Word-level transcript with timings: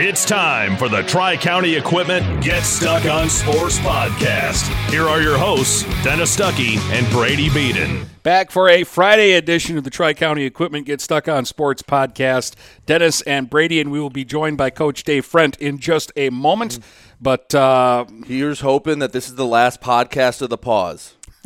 It's 0.00 0.24
time 0.24 0.76
for 0.76 0.88
the 0.88 1.02
Tri 1.02 1.36
County 1.36 1.74
Equipment 1.74 2.40
Get 2.40 2.62
Stuck 2.62 3.06
on 3.06 3.28
Sports 3.28 3.80
podcast. 3.80 4.68
Here 4.90 5.02
are 5.02 5.20
your 5.20 5.36
hosts, 5.36 5.82
Dennis 6.04 6.36
Stuckey 6.36 6.76
and 6.92 7.04
Brady 7.10 7.50
Beaton. 7.50 8.06
Back 8.22 8.52
for 8.52 8.68
a 8.68 8.84
Friday 8.84 9.32
edition 9.32 9.76
of 9.76 9.82
the 9.82 9.90
Tri 9.90 10.14
County 10.14 10.44
Equipment 10.44 10.86
Get 10.86 11.00
Stuck 11.00 11.26
on 11.26 11.44
Sports 11.44 11.82
podcast. 11.82 12.54
Dennis 12.86 13.22
and 13.22 13.50
Brady, 13.50 13.80
and 13.80 13.90
we 13.90 13.98
will 13.98 14.08
be 14.08 14.24
joined 14.24 14.56
by 14.56 14.70
Coach 14.70 15.02
Dave 15.02 15.26
Frent 15.26 15.58
in 15.58 15.78
just 15.78 16.12
a 16.14 16.30
moment. 16.30 16.78
But 17.20 17.52
uh, 17.52 18.04
Here's 18.24 18.60
hoping 18.60 19.00
that 19.00 19.10
this 19.10 19.26
is 19.26 19.34
the 19.34 19.46
last 19.46 19.80
podcast 19.80 20.42
of 20.42 20.48
the 20.48 20.56
pause. 20.56 21.16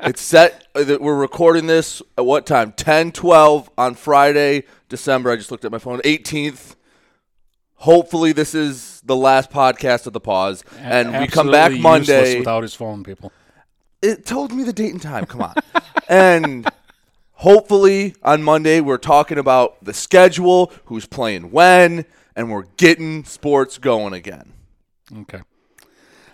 it's 0.00 0.20
set 0.20 0.66
uh, 0.74 0.82
that 0.82 1.00
we're 1.00 1.14
recording 1.14 1.68
this 1.68 2.02
at 2.18 2.26
what 2.26 2.44
time? 2.44 2.72
10, 2.72 3.12
12 3.12 3.70
on 3.78 3.94
Friday, 3.94 4.64
December. 4.88 5.30
I 5.30 5.36
just 5.36 5.52
looked 5.52 5.64
at 5.64 5.70
my 5.70 5.78
phone. 5.78 6.00
18th. 6.00 6.74
Hopefully, 7.82 8.30
this 8.30 8.54
is 8.54 9.00
the 9.04 9.16
last 9.16 9.50
podcast 9.50 10.06
of 10.06 10.12
the 10.12 10.20
pause, 10.20 10.62
and 10.78 11.18
we 11.18 11.26
come 11.26 11.50
back 11.50 11.72
Monday. 11.72 12.38
without 12.38 12.62
his 12.62 12.76
phone, 12.76 13.02
people. 13.02 13.32
it 14.00 14.24
told 14.24 14.52
me 14.52 14.62
the 14.62 14.72
date 14.72 14.92
and 14.92 15.02
time. 15.02 15.26
Come 15.26 15.42
on. 15.42 15.54
and 16.08 16.70
hopefully 17.32 18.14
on 18.22 18.40
Monday 18.44 18.80
we're 18.80 18.98
talking 18.98 19.36
about 19.36 19.84
the 19.84 19.92
schedule, 19.92 20.72
who's 20.84 21.06
playing 21.06 21.50
when, 21.50 22.04
and 22.36 22.52
we're 22.52 22.66
getting 22.76 23.24
sports 23.24 23.78
going 23.78 24.12
again. 24.12 24.52
Okay. 25.12 25.40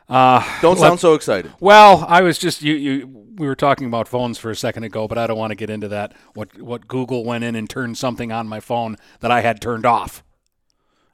Uh, 0.07 0.45
don't 0.60 0.79
sound 0.79 1.01
so 1.01 1.15
excited. 1.15 1.51
Well, 1.60 2.05
I 2.07 2.21
was 2.21 2.37
just 2.37 2.60
you. 2.60 2.74
You 2.74 3.07
we 3.38 3.46
were 3.46 3.57
talking 3.57 3.87
about 3.87 4.07
phones 4.07 4.37
for 4.37 4.51
a 4.51 4.57
second 4.57 4.85
ago, 4.85 5.09
but 5.09 5.16
I 5.16 5.27
don't 5.27 5.38
want 5.38 5.52
to 5.52 5.57
get 5.57 5.71
into 5.71 5.88
that. 5.88 6.12
What 6.35 6.60
what 6.60 6.87
Google 6.88 7.24
went 7.24 7.43
in 7.43 7.55
and 7.55 7.71
turned 7.71 7.96
something 7.96 8.33
on 8.33 8.49
my 8.49 8.60
phone 8.60 8.99
that 9.21 9.30
I 9.30 9.41
had 9.41 9.62
turned 9.62 9.87
off. 9.87 10.23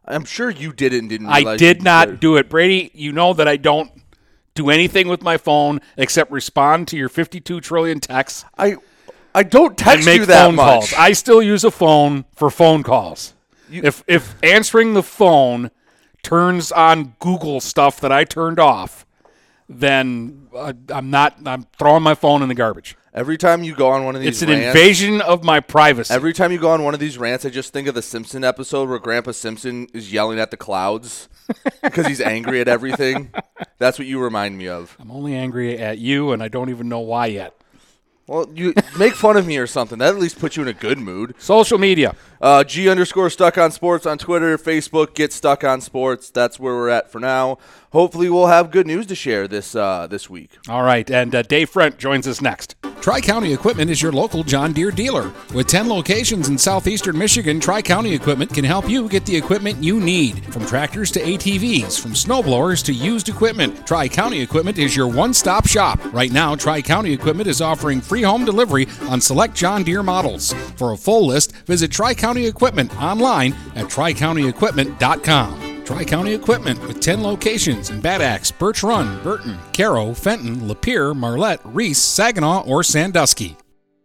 I'm 0.06 0.24
sure 0.24 0.50
you 0.50 0.72
did 0.72 0.92
it 0.92 0.98
and 0.98 1.08
didn't 1.08 1.28
I 1.28 1.56
did 1.56 1.78
you 1.78 1.82
not 1.84 2.20
do 2.20 2.36
it, 2.36 2.48
Brady. 2.48 2.90
You 2.94 3.12
know 3.12 3.32
that 3.34 3.48
I 3.48 3.56
don't 3.56 3.90
do 4.54 4.70
anything 4.70 5.08
with 5.08 5.22
my 5.22 5.36
phone 5.36 5.80
except 5.96 6.30
respond 6.30 6.88
to 6.88 6.96
your 6.96 7.08
52 7.08 7.60
trillion 7.60 8.00
texts 8.00 8.44
I 8.56 8.76
I 9.34 9.42
don't 9.42 9.76
text 9.76 10.06
make 10.06 10.20
you 10.20 10.26
that 10.26 10.46
phone 10.46 10.54
much. 10.54 10.66
calls. 10.66 10.94
I 10.94 11.12
still 11.12 11.42
use 11.42 11.64
a 11.64 11.70
phone 11.70 12.24
for 12.36 12.50
phone 12.50 12.82
calls. 12.82 13.34
if 13.70 14.04
if 14.06 14.36
answering 14.44 14.94
the 14.94 15.02
phone 15.02 15.70
turns 16.22 16.70
on 16.70 17.14
Google 17.18 17.60
stuff 17.60 18.00
that 18.00 18.12
I 18.12 18.24
turned 18.24 18.60
off, 18.60 19.04
then 19.68 20.48
uh, 20.54 20.72
I'm 20.90 21.10
not. 21.10 21.36
I'm 21.46 21.66
throwing 21.78 22.02
my 22.02 22.14
phone 22.14 22.42
in 22.42 22.48
the 22.48 22.54
garbage. 22.54 22.96
Every 23.14 23.38
time 23.38 23.62
you 23.62 23.76
go 23.76 23.90
on 23.90 24.04
one 24.04 24.16
of 24.16 24.22
these 24.22 24.30
It's 24.30 24.42
an 24.42 24.48
rants, 24.48 24.66
invasion 24.66 25.20
of 25.20 25.44
my 25.44 25.60
privacy. 25.60 26.12
Every 26.12 26.32
time 26.32 26.50
you 26.50 26.58
go 26.58 26.70
on 26.70 26.82
one 26.82 26.94
of 26.94 27.00
these 27.00 27.16
rants, 27.16 27.46
I 27.46 27.48
just 27.48 27.72
think 27.72 27.86
of 27.86 27.94
the 27.94 28.02
Simpson 28.02 28.42
episode 28.42 28.88
where 28.88 28.98
Grandpa 28.98 29.30
Simpson 29.30 29.86
is 29.94 30.12
yelling 30.12 30.40
at 30.40 30.50
the 30.50 30.56
clouds 30.56 31.28
because 31.82 32.08
he's 32.08 32.20
angry 32.20 32.60
at 32.60 32.66
everything. 32.66 33.30
That's 33.78 34.00
what 34.00 34.08
you 34.08 34.18
remind 34.18 34.58
me 34.58 34.66
of. 34.66 34.96
I'm 34.98 35.12
only 35.12 35.36
angry 35.36 35.78
at 35.78 35.98
you, 35.98 36.32
and 36.32 36.42
I 36.42 36.48
don't 36.48 36.70
even 36.70 36.88
know 36.88 36.98
why 36.98 37.26
yet. 37.26 37.54
Well, 38.26 38.48
you 38.52 38.74
make 38.98 39.14
fun 39.14 39.36
of 39.36 39.46
me 39.46 39.58
or 39.58 39.68
something. 39.68 39.98
That 39.98 40.08
at 40.14 40.18
least 40.18 40.40
puts 40.40 40.56
you 40.56 40.62
in 40.62 40.68
a 40.68 40.72
good 40.72 40.98
mood. 40.98 41.34
Social 41.38 41.78
media. 41.78 42.16
Uh, 42.44 42.62
G 42.62 42.90
underscore 42.90 43.30
stuck 43.30 43.56
on 43.56 43.70
sports 43.70 44.04
on 44.04 44.18
Twitter, 44.18 44.58
Facebook, 44.58 45.14
get 45.14 45.32
stuck 45.32 45.64
on 45.64 45.80
sports. 45.80 46.28
That's 46.28 46.60
where 46.60 46.74
we're 46.74 46.90
at 46.90 47.10
for 47.10 47.18
now. 47.18 47.56
Hopefully, 47.92 48.28
we'll 48.28 48.48
have 48.48 48.70
good 48.70 48.86
news 48.86 49.06
to 49.06 49.14
share 49.14 49.48
this 49.48 49.74
uh, 49.74 50.06
this 50.06 50.28
week. 50.28 50.50
All 50.68 50.82
right, 50.82 51.10
and 51.10 51.34
uh, 51.34 51.40
Dave 51.40 51.72
Frent 51.72 51.96
joins 51.96 52.28
us 52.28 52.42
next. 52.42 52.74
Tri 53.00 53.20
County 53.20 53.52
Equipment 53.52 53.90
is 53.90 54.00
your 54.00 54.12
local 54.12 54.42
John 54.42 54.72
Deere 54.72 54.90
dealer. 54.90 55.30
With 55.54 55.66
10 55.66 55.90
locations 55.90 56.48
in 56.48 56.56
southeastern 56.56 57.18
Michigan, 57.18 57.60
Tri 57.60 57.82
County 57.82 58.14
Equipment 58.14 58.52
can 58.52 58.64
help 58.64 58.88
you 58.88 59.10
get 59.10 59.26
the 59.26 59.36
equipment 59.36 59.84
you 59.84 60.00
need. 60.00 60.42
From 60.46 60.64
tractors 60.64 61.10
to 61.12 61.20
ATVs, 61.20 62.00
from 62.00 62.12
snowblowers 62.12 62.82
to 62.86 62.94
used 62.94 63.28
equipment, 63.28 63.86
Tri 63.86 64.08
County 64.08 64.40
Equipment 64.40 64.78
is 64.78 64.96
your 64.96 65.06
one 65.06 65.34
stop 65.34 65.68
shop. 65.68 66.00
Right 66.14 66.32
now, 66.32 66.56
Tri 66.56 66.80
County 66.80 67.12
Equipment 67.12 67.46
is 67.46 67.60
offering 67.60 68.00
free 68.00 68.22
home 68.22 68.46
delivery 68.46 68.88
on 69.02 69.20
select 69.20 69.54
John 69.54 69.84
Deere 69.84 70.02
models. 70.02 70.54
For 70.76 70.92
a 70.92 70.96
full 70.96 71.26
list, 71.26 71.54
visit 71.66 71.90
Tri 71.90 72.14
County 72.14 72.33
Equipment 72.42 72.94
online 73.00 73.54
at 73.74 73.86
tricountyequipment.com. 73.86 75.84
Tri 75.84 76.04
County 76.04 76.32
Equipment 76.32 76.80
with 76.86 77.00
10 77.00 77.22
locations 77.22 77.90
in 77.90 78.00
Bad 78.00 78.22
Axe, 78.22 78.50
Birch 78.50 78.82
Run, 78.82 79.22
Burton, 79.22 79.58
Caro, 79.72 80.14
Fenton, 80.14 80.60
Lapeer, 80.60 81.14
Marlette, 81.14 81.60
Reese, 81.64 82.00
Saginaw, 82.00 82.62
or 82.66 82.82
Sandusky. 82.82 83.56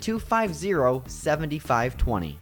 250 0.00 1.02
7520. 1.06 2.41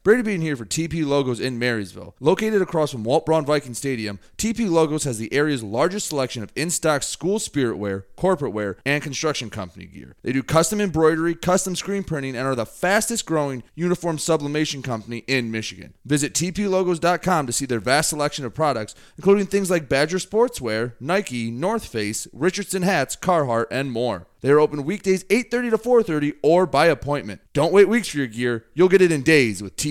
Brady 0.03 0.23
Beaton 0.23 0.41
here 0.41 0.55
for 0.55 0.65
TP 0.65 1.05
Logos 1.05 1.39
in 1.39 1.59
Marysville. 1.59 2.15
Located 2.19 2.59
across 2.59 2.91
from 2.91 3.03
Walt 3.03 3.23
Braun 3.23 3.45
Viking 3.45 3.75
Stadium, 3.75 4.17
TP 4.35 4.67
Logos 4.67 5.03
has 5.03 5.19
the 5.19 5.31
area's 5.31 5.61
largest 5.61 6.07
selection 6.07 6.41
of 6.41 6.51
in-stock 6.55 7.03
school 7.03 7.37
spirit 7.37 7.77
wear, 7.77 8.07
corporate 8.15 8.51
wear, 8.51 8.77
and 8.83 9.03
construction 9.03 9.51
company 9.51 9.85
gear. 9.85 10.15
They 10.23 10.31
do 10.31 10.41
custom 10.41 10.81
embroidery, 10.81 11.35
custom 11.35 11.75
screen 11.75 12.03
printing, 12.03 12.35
and 12.35 12.47
are 12.47 12.55
the 12.55 12.65
fastest 12.65 13.27
growing 13.27 13.61
uniform 13.75 14.17
sublimation 14.17 14.81
company 14.81 15.19
in 15.27 15.51
Michigan. 15.51 15.93
Visit 16.03 16.33
tplogos.com 16.33 17.45
to 17.45 17.53
see 17.53 17.67
their 17.67 17.79
vast 17.79 18.09
selection 18.09 18.43
of 18.43 18.55
products, 18.55 18.95
including 19.19 19.45
things 19.45 19.69
like 19.69 19.87
Badger 19.87 20.17
Sportswear, 20.17 20.93
Nike, 20.99 21.51
North 21.51 21.85
Face, 21.85 22.27
Richardson 22.33 22.81
hats, 22.81 23.15
Carhartt, 23.15 23.67
and 23.69 23.91
more. 23.91 24.25
They 24.41 24.49
are 24.49 24.59
open 24.59 24.83
weekdays 24.83 25.23
8:30 25.29 25.69
to 25.69 25.77
4:30 25.77 26.33
or 26.41 26.65
by 26.65 26.87
appointment. 26.87 27.41
Don't 27.53 27.71
wait 27.71 27.87
weeks 27.87 28.07
for 28.07 28.17
your 28.17 28.25
gear. 28.25 28.65
You'll 28.73 28.89
get 28.89 29.03
it 29.03 29.11
in 29.11 29.21
days 29.21 29.61
with 29.61 29.75
TP 29.75 29.90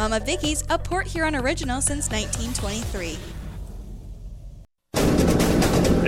Mama 0.00 0.18
Vicky's, 0.18 0.64
a 0.70 0.78
Port 0.78 1.06
Huron 1.08 1.36
original 1.36 1.82
since 1.82 2.08
1923. 2.08 3.18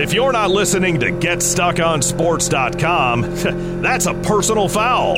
If 0.01 0.15
you're 0.15 0.31
not 0.31 0.49
listening 0.49 0.99
to 0.99 1.11
GetStuckOnSports.com, 1.11 3.21
that's 3.83 4.07
a 4.07 4.15
personal 4.15 4.67
foul. 4.67 5.15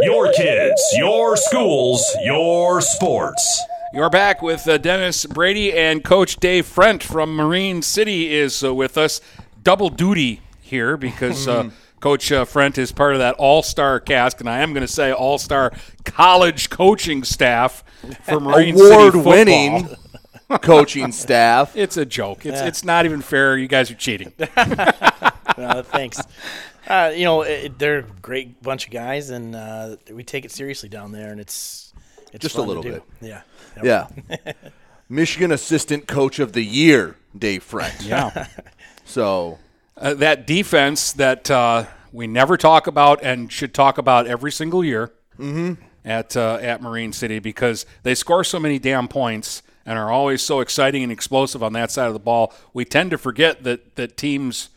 Your 0.00 0.32
kids, 0.32 0.80
your 0.96 1.36
schools, 1.36 2.08
your 2.22 2.80
sports. 2.80 3.64
You're 3.92 4.10
back 4.10 4.40
with 4.40 4.68
uh, 4.68 4.78
Dennis 4.78 5.26
Brady 5.26 5.76
and 5.76 6.04
Coach 6.04 6.36
Dave 6.36 6.66
Frent 6.66 7.02
from 7.02 7.34
Marine 7.34 7.82
City 7.82 8.32
is 8.32 8.62
uh, 8.62 8.72
with 8.72 8.96
us. 8.96 9.20
Double 9.64 9.90
duty 9.90 10.40
here 10.60 10.96
because 10.96 11.48
uh, 11.48 11.70
Coach 12.00 12.30
uh, 12.30 12.44
Frent 12.44 12.78
is 12.78 12.92
part 12.92 13.14
of 13.14 13.18
that 13.18 13.34
all 13.36 13.62
star 13.62 13.98
cast, 14.00 14.40
and 14.40 14.48
I 14.48 14.60
am 14.60 14.72
going 14.72 14.86
to 14.86 14.92
say 14.92 15.12
all 15.12 15.38
star 15.38 15.72
college 16.04 16.70
coaching 16.70 17.24
staff 17.24 17.82
for 18.22 18.40
Marine 18.40 18.74
Award 18.74 19.12
City 19.14 19.24
winning 19.24 19.88
coaching 20.62 21.12
staff. 21.12 21.76
It's 21.76 21.96
a 21.96 22.06
joke. 22.06 22.46
It's 22.46 22.60
it's 22.60 22.84
not 22.84 23.04
even 23.04 23.20
fair. 23.20 23.56
You 23.56 23.68
guys 23.68 23.90
are 23.90 23.96
cheating. 23.96 24.32
Uh, 25.58 25.82
thanks. 25.82 26.20
Uh, 26.86 27.12
you 27.12 27.24
know, 27.24 27.42
it, 27.42 27.76
they're 27.80 27.98
a 27.98 28.02
great 28.22 28.62
bunch 28.62 28.86
of 28.86 28.92
guys, 28.92 29.30
and 29.30 29.56
uh, 29.56 29.96
we 30.12 30.22
take 30.22 30.44
it 30.44 30.52
seriously 30.52 30.88
down 30.88 31.10
there, 31.10 31.32
and 31.32 31.40
it's 31.40 31.92
it's 32.32 32.42
Just 32.42 32.54
a 32.54 32.58
fun 32.58 32.66
to 32.66 32.68
little 32.68 32.82
do. 32.84 32.92
bit. 32.92 33.02
Yeah. 33.20 33.42
Yeah. 33.82 34.06
Michigan 35.08 35.50
Assistant 35.50 36.06
Coach 36.06 36.38
of 36.38 36.52
the 36.52 36.64
Year, 36.64 37.16
Dave 37.36 37.68
Frent. 37.68 38.06
Yeah. 38.06 38.46
So 39.04 39.58
Uh, 40.00 40.14
that 40.14 40.46
defense 40.46 41.12
that 41.12 41.50
uh, 41.50 41.84
we 42.12 42.26
never 42.26 42.56
talk 42.56 42.86
about 42.86 43.20
and 43.22 43.50
should 43.52 43.74
talk 43.74 43.98
about 43.98 44.26
every 44.26 44.52
single 44.52 44.84
year 44.84 45.12
at 46.04 46.36
uh, 46.36 46.58
at 46.60 46.80
Marine 46.82 47.12
City 47.12 47.38
because 47.38 47.84
they 48.02 48.14
score 48.14 48.44
so 48.44 48.58
many 48.60 48.78
damn 48.78 49.08
points 49.08 49.62
and 49.84 49.98
are 49.98 50.10
always 50.10 50.42
so 50.42 50.60
exciting 50.60 51.02
and 51.02 51.10
explosive 51.10 51.62
on 51.62 51.72
that 51.72 51.90
side 51.90 52.06
of 52.06 52.12
the 52.12 52.18
ball. 52.20 52.52
We 52.72 52.84
tend 52.84 53.10
to 53.10 53.18
forget 53.18 53.64
that 53.64 53.96
that 53.96 54.16
teams 54.16 54.70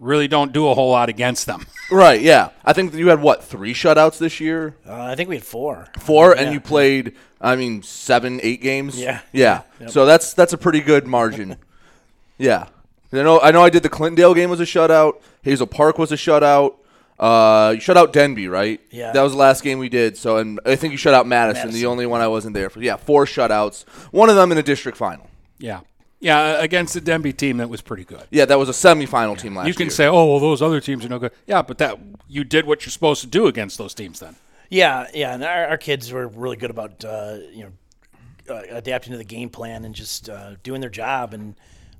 really 0.00 0.28
don't 0.28 0.52
do 0.52 0.68
a 0.68 0.74
whole 0.74 0.90
lot 0.90 1.08
against 1.08 1.46
them. 1.46 1.66
right, 1.90 2.20
yeah. 2.20 2.50
I 2.64 2.72
think 2.72 2.92
you 2.94 3.08
had 3.08 3.20
what 3.22 3.44
three 3.44 3.72
shutouts 3.72 4.18
this 4.18 4.40
year? 4.40 4.76
Uh, 4.86 5.02
I 5.04 5.14
think 5.14 5.28
we 5.28 5.36
had 5.36 5.44
four. 5.44 5.88
Four, 5.98 6.34
Yeah. 6.34 6.42
and 6.42 6.52
you 6.52 6.60
played. 6.60 7.14
I 7.40 7.54
mean, 7.56 7.82
seven, 7.82 8.40
eight 8.42 8.62
games. 8.62 8.98
Yeah. 9.00 9.20
yeah. 9.32 9.62
Yep. 9.80 9.90
So 9.90 10.06
that's 10.06 10.34
that's 10.34 10.52
a 10.52 10.58
pretty 10.58 10.80
good 10.80 11.06
margin. 11.06 11.56
yeah, 12.38 12.66
I 13.12 13.22
know. 13.22 13.40
I 13.40 13.50
know. 13.50 13.62
I 13.62 13.70
did 13.70 13.82
the 13.82 13.88
Clintondale 13.88 14.34
game 14.34 14.50
was 14.50 14.60
a 14.60 14.64
shutout. 14.64 15.20
Hazel 15.42 15.66
Park 15.66 15.98
was 15.98 16.12
a 16.12 16.16
shutout. 16.16 16.76
Uh, 17.18 17.72
you 17.74 17.80
shut 17.80 17.96
out 17.96 18.12
Denby, 18.12 18.48
right? 18.48 18.80
Yeah. 18.90 19.12
That 19.12 19.22
was 19.22 19.32
the 19.32 19.38
last 19.38 19.62
game 19.62 19.78
we 19.78 19.88
did. 19.88 20.18
So, 20.18 20.36
and 20.36 20.60
I 20.66 20.76
think 20.76 20.92
you 20.92 20.98
shut 20.98 21.14
out 21.14 21.26
Madison, 21.26 21.70
the 21.70 21.86
only 21.86 22.04
one 22.04 22.20
I 22.20 22.28
wasn't 22.28 22.54
there 22.54 22.68
for. 22.68 22.82
Yeah, 22.82 22.96
four 22.96 23.24
shutouts. 23.24 23.88
One 24.12 24.28
of 24.28 24.36
them 24.36 24.52
in 24.52 24.58
a 24.58 24.62
district 24.62 24.98
final. 24.98 25.28
yeah, 25.58 25.80
yeah, 26.20 26.60
against 26.60 26.94
the 26.94 27.00
Denby 27.00 27.32
team 27.32 27.58
that 27.58 27.68
was 27.68 27.80
pretty 27.80 28.04
good. 28.04 28.24
Yeah, 28.30 28.46
that 28.46 28.58
was 28.58 28.68
a 28.68 28.72
semifinal 28.72 29.38
team 29.38 29.54
last 29.54 29.64
year. 29.66 29.70
You 29.70 29.74
can 29.74 29.86
year. 29.86 29.90
say, 29.90 30.06
"Oh, 30.06 30.26
well, 30.26 30.40
those 30.40 30.62
other 30.62 30.80
teams 30.80 31.04
are 31.04 31.08
no 31.08 31.18
good." 31.18 31.32
Yeah, 31.46 31.62
but 31.62 31.78
that 31.78 31.98
you 32.26 32.42
did 32.42 32.66
what 32.66 32.84
you're 32.84 32.90
supposed 32.90 33.20
to 33.20 33.26
do 33.26 33.46
against 33.46 33.78
those 33.78 33.94
teams. 33.94 34.20
Then 34.20 34.36
Yeah, 34.70 35.06
yeah, 35.14 35.34
and 35.34 35.44
our, 35.44 35.66
our 35.68 35.78
kids 35.78 36.12
were 36.12 36.26
really 36.26 36.56
good 36.56 36.70
about 36.70 37.04
uh, 37.04 37.36
you 37.52 37.64
know 37.64 38.54
uh, 38.54 38.62
adapting 38.70 39.12
to 39.12 39.18
the 39.18 39.24
game 39.24 39.48
plan 39.50 39.84
and 39.84 39.94
just 39.94 40.28
uh, 40.28 40.54
doing 40.62 40.80
their 40.80 40.90
job, 40.90 41.34
and 41.34 41.54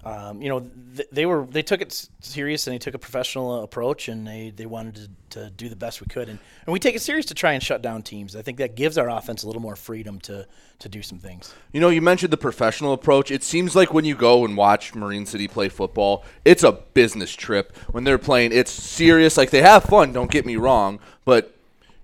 um, 0.06 0.40
you 0.40 0.48
know 0.48 0.60
th- 0.94 1.08
they 1.10 1.26
were 1.26 1.44
they 1.50 1.64
took 1.64 1.80
it 1.80 2.08
serious 2.20 2.68
and 2.68 2.74
they 2.74 2.78
took 2.78 2.94
a 2.94 2.98
professional 2.98 3.64
approach 3.64 4.06
and 4.06 4.24
they, 4.24 4.52
they 4.54 4.64
wanted 4.64 4.94
to, 4.94 5.40
to 5.40 5.50
do 5.50 5.68
the 5.68 5.74
best 5.74 6.00
we 6.00 6.06
could, 6.06 6.28
and, 6.28 6.38
and 6.64 6.72
we 6.72 6.78
take 6.78 6.94
it 6.94 7.02
serious 7.02 7.26
to 7.26 7.34
try 7.34 7.54
and 7.54 7.62
shut 7.62 7.82
down 7.82 8.02
teams. 8.02 8.36
I 8.36 8.42
think 8.42 8.58
that 8.58 8.76
gives 8.76 8.98
our 8.98 9.10
offense 9.10 9.42
a 9.42 9.48
little 9.48 9.60
more 9.60 9.74
freedom 9.74 10.20
to 10.20 10.46
to 10.78 10.88
do 10.88 11.02
some 11.02 11.18
things. 11.18 11.52
You 11.72 11.80
know, 11.80 11.88
you 11.88 12.00
mentioned 12.00 12.32
the 12.32 12.36
professional 12.36 12.92
approach. 12.92 13.32
It 13.32 13.42
seems 13.42 13.74
like 13.74 13.92
when 13.92 14.04
you 14.04 14.14
go 14.14 14.44
and 14.44 14.56
watch 14.56 14.94
Marine 14.94 15.26
City 15.26 15.48
play 15.48 15.68
football, 15.68 16.24
it's 16.44 16.62
a 16.62 16.70
business 16.70 17.34
trip. 17.34 17.76
When 17.90 18.04
they're 18.04 18.16
playing, 18.16 18.52
it's 18.52 18.70
serious. 18.70 19.36
Like 19.36 19.50
they 19.50 19.62
have 19.62 19.82
fun, 19.82 20.12
don't 20.12 20.30
get 20.30 20.46
me 20.46 20.54
wrong, 20.54 21.00
but 21.24 21.52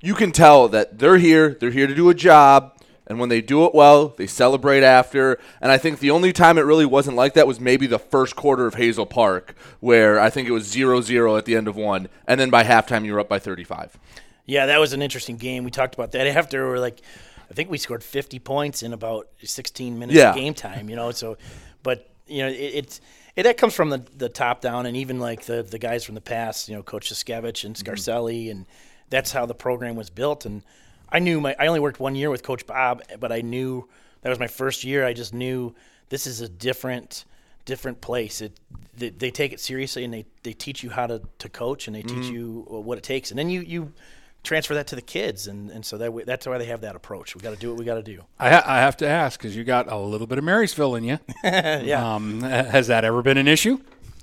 you 0.00 0.14
can 0.14 0.32
tell 0.32 0.68
that 0.70 0.98
they're 0.98 1.18
here, 1.18 1.56
they're 1.60 1.70
here 1.70 1.86
to 1.86 1.94
do 1.94 2.10
a 2.10 2.14
job, 2.14 2.71
and 3.06 3.18
when 3.18 3.28
they 3.28 3.40
do 3.40 3.64
it 3.64 3.74
well, 3.74 4.08
they 4.08 4.26
celebrate 4.26 4.82
after. 4.82 5.38
And 5.60 5.72
I 5.72 5.78
think 5.78 5.98
the 5.98 6.10
only 6.10 6.32
time 6.32 6.58
it 6.58 6.62
really 6.62 6.86
wasn't 6.86 7.16
like 7.16 7.34
that 7.34 7.46
was 7.46 7.60
maybe 7.60 7.86
the 7.86 7.98
first 7.98 8.36
quarter 8.36 8.66
of 8.66 8.74
Hazel 8.74 9.06
Park, 9.06 9.56
where 9.80 10.20
I 10.20 10.30
think 10.30 10.48
it 10.48 10.52
was 10.52 10.72
0-0 10.72 11.38
at 11.38 11.44
the 11.44 11.56
end 11.56 11.68
of 11.68 11.76
one, 11.76 12.08
and 12.26 12.38
then 12.38 12.50
by 12.50 12.64
halftime 12.64 13.04
you 13.04 13.12
were 13.12 13.20
up 13.20 13.28
by 13.28 13.38
35. 13.38 13.98
Yeah, 14.46 14.66
that 14.66 14.80
was 14.80 14.92
an 14.92 15.02
interesting 15.02 15.36
game. 15.36 15.64
We 15.64 15.70
talked 15.70 15.94
about 15.94 16.12
that 16.12 16.26
after. 16.26 16.66
We're 16.66 16.78
like, 16.78 17.00
I 17.50 17.54
think 17.54 17.70
we 17.70 17.78
scored 17.78 18.02
50 18.02 18.38
points 18.38 18.82
in 18.82 18.92
about 18.92 19.28
16 19.42 19.98
minutes 19.98 20.16
Yeah. 20.16 20.30
of 20.30 20.36
game 20.36 20.54
time. 20.54 20.88
You 20.88 20.96
know, 20.96 21.10
so, 21.10 21.36
but 21.82 22.08
you 22.26 22.42
know, 22.42 22.48
it, 22.48 22.54
it's 22.54 23.00
it, 23.36 23.44
that 23.44 23.56
comes 23.56 23.74
from 23.74 23.90
the, 23.90 23.98
the 24.16 24.28
top 24.28 24.60
down, 24.60 24.86
and 24.86 24.96
even 24.96 25.20
like 25.20 25.44
the 25.44 25.62
the 25.62 25.78
guys 25.78 26.04
from 26.04 26.14
the 26.14 26.20
past. 26.20 26.68
You 26.68 26.76
know, 26.76 26.82
Coach 26.82 27.12
Siskevich 27.12 27.64
and 27.64 27.74
mm-hmm. 27.74 27.90
Scarcelli, 27.90 28.50
and 28.50 28.66
that's 29.10 29.32
how 29.32 29.46
the 29.46 29.54
program 29.54 29.96
was 29.96 30.10
built. 30.10 30.44
And 30.44 30.62
I 31.12 31.18
knew 31.18 31.40
my 31.40 31.54
I 31.58 31.66
only 31.68 31.80
worked 31.80 32.00
one 32.00 32.14
year 32.14 32.30
with 32.30 32.42
Coach 32.42 32.66
Bob, 32.66 33.02
but 33.20 33.30
I 33.30 33.42
knew 33.42 33.88
that 34.22 34.30
was 34.30 34.38
my 34.38 34.46
first 34.48 34.82
year. 34.84 35.06
I 35.06 35.12
just 35.12 35.32
knew 35.34 35.74
this 36.08 36.26
is 36.26 36.40
a 36.40 36.48
different 36.48 37.24
different 37.64 38.00
place. 38.00 38.40
It 38.40 38.58
they, 38.96 39.10
they 39.10 39.30
take 39.30 39.52
it 39.52 39.60
seriously 39.60 40.04
and 40.04 40.12
they, 40.12 40.24
they 40.42 40.52
teach 40.52 40.82
you 40.82 40.90
how 40.90 41.06
to, 41.06 41.22
to 41.38 41.48
coach 41.48 41.86
and 41.86 41.94
they 41.96 42.02
teach 42.02 42.26
Mhm. 42.26 42.32
you 42.32 42.64
what 42.68 42.98
it 42.98 43.04
takes, 43.04 43.30
and 43.30 43.38
then 43.38 43.48
you 43.50 43.60
you 43.60 43.92
transfer 44.44 44.74
that 44.74 44.88
to 44.88 44.96
the 44.96 45.02
kids, 45.02 45.46
and, 45.46 45.70
and 45.70 45.86
so 45.86 45.96
that 45.98 46.12
way, 46.12 46.24
that's 46.24 46.46
why 46.48 46.58
they 46.58 46.64
have 46.64 46.80
that 46.80 46.96
approach. 46.96 47.36
We 47.36 47.40
got 47.42 47.50
to 47.50 47.56
do 47.56 47.70
what 47.70 47.78
we 47.78 47.84
got 47.84 47.94
to 47.94 48.02
do. 48.02 48.22
I, 48.40 48.50
ha- 48.50 48.64
I 48.66 48.78
have 48.78 48.96
to 48.96 49.06
ask 49.08 49.38
because 49.38 49.54
you 49.54 49.62
got 49.62 49.86
a 49.90 49.96
little 49.96 50.26
bit 50.26 50.36
of 50.38 50.42
Marysville 50.44 50.96
in 50.96 51.04
you. 51.04 51.18
Yeah. 51.44 52.14
Um, 52.16 52.40
has 52.42 52.88
that 52.88 53.04
ever 53.04 53.22
been 53.22 53.38
an 53.38 53.46
issue? 53.46 53.78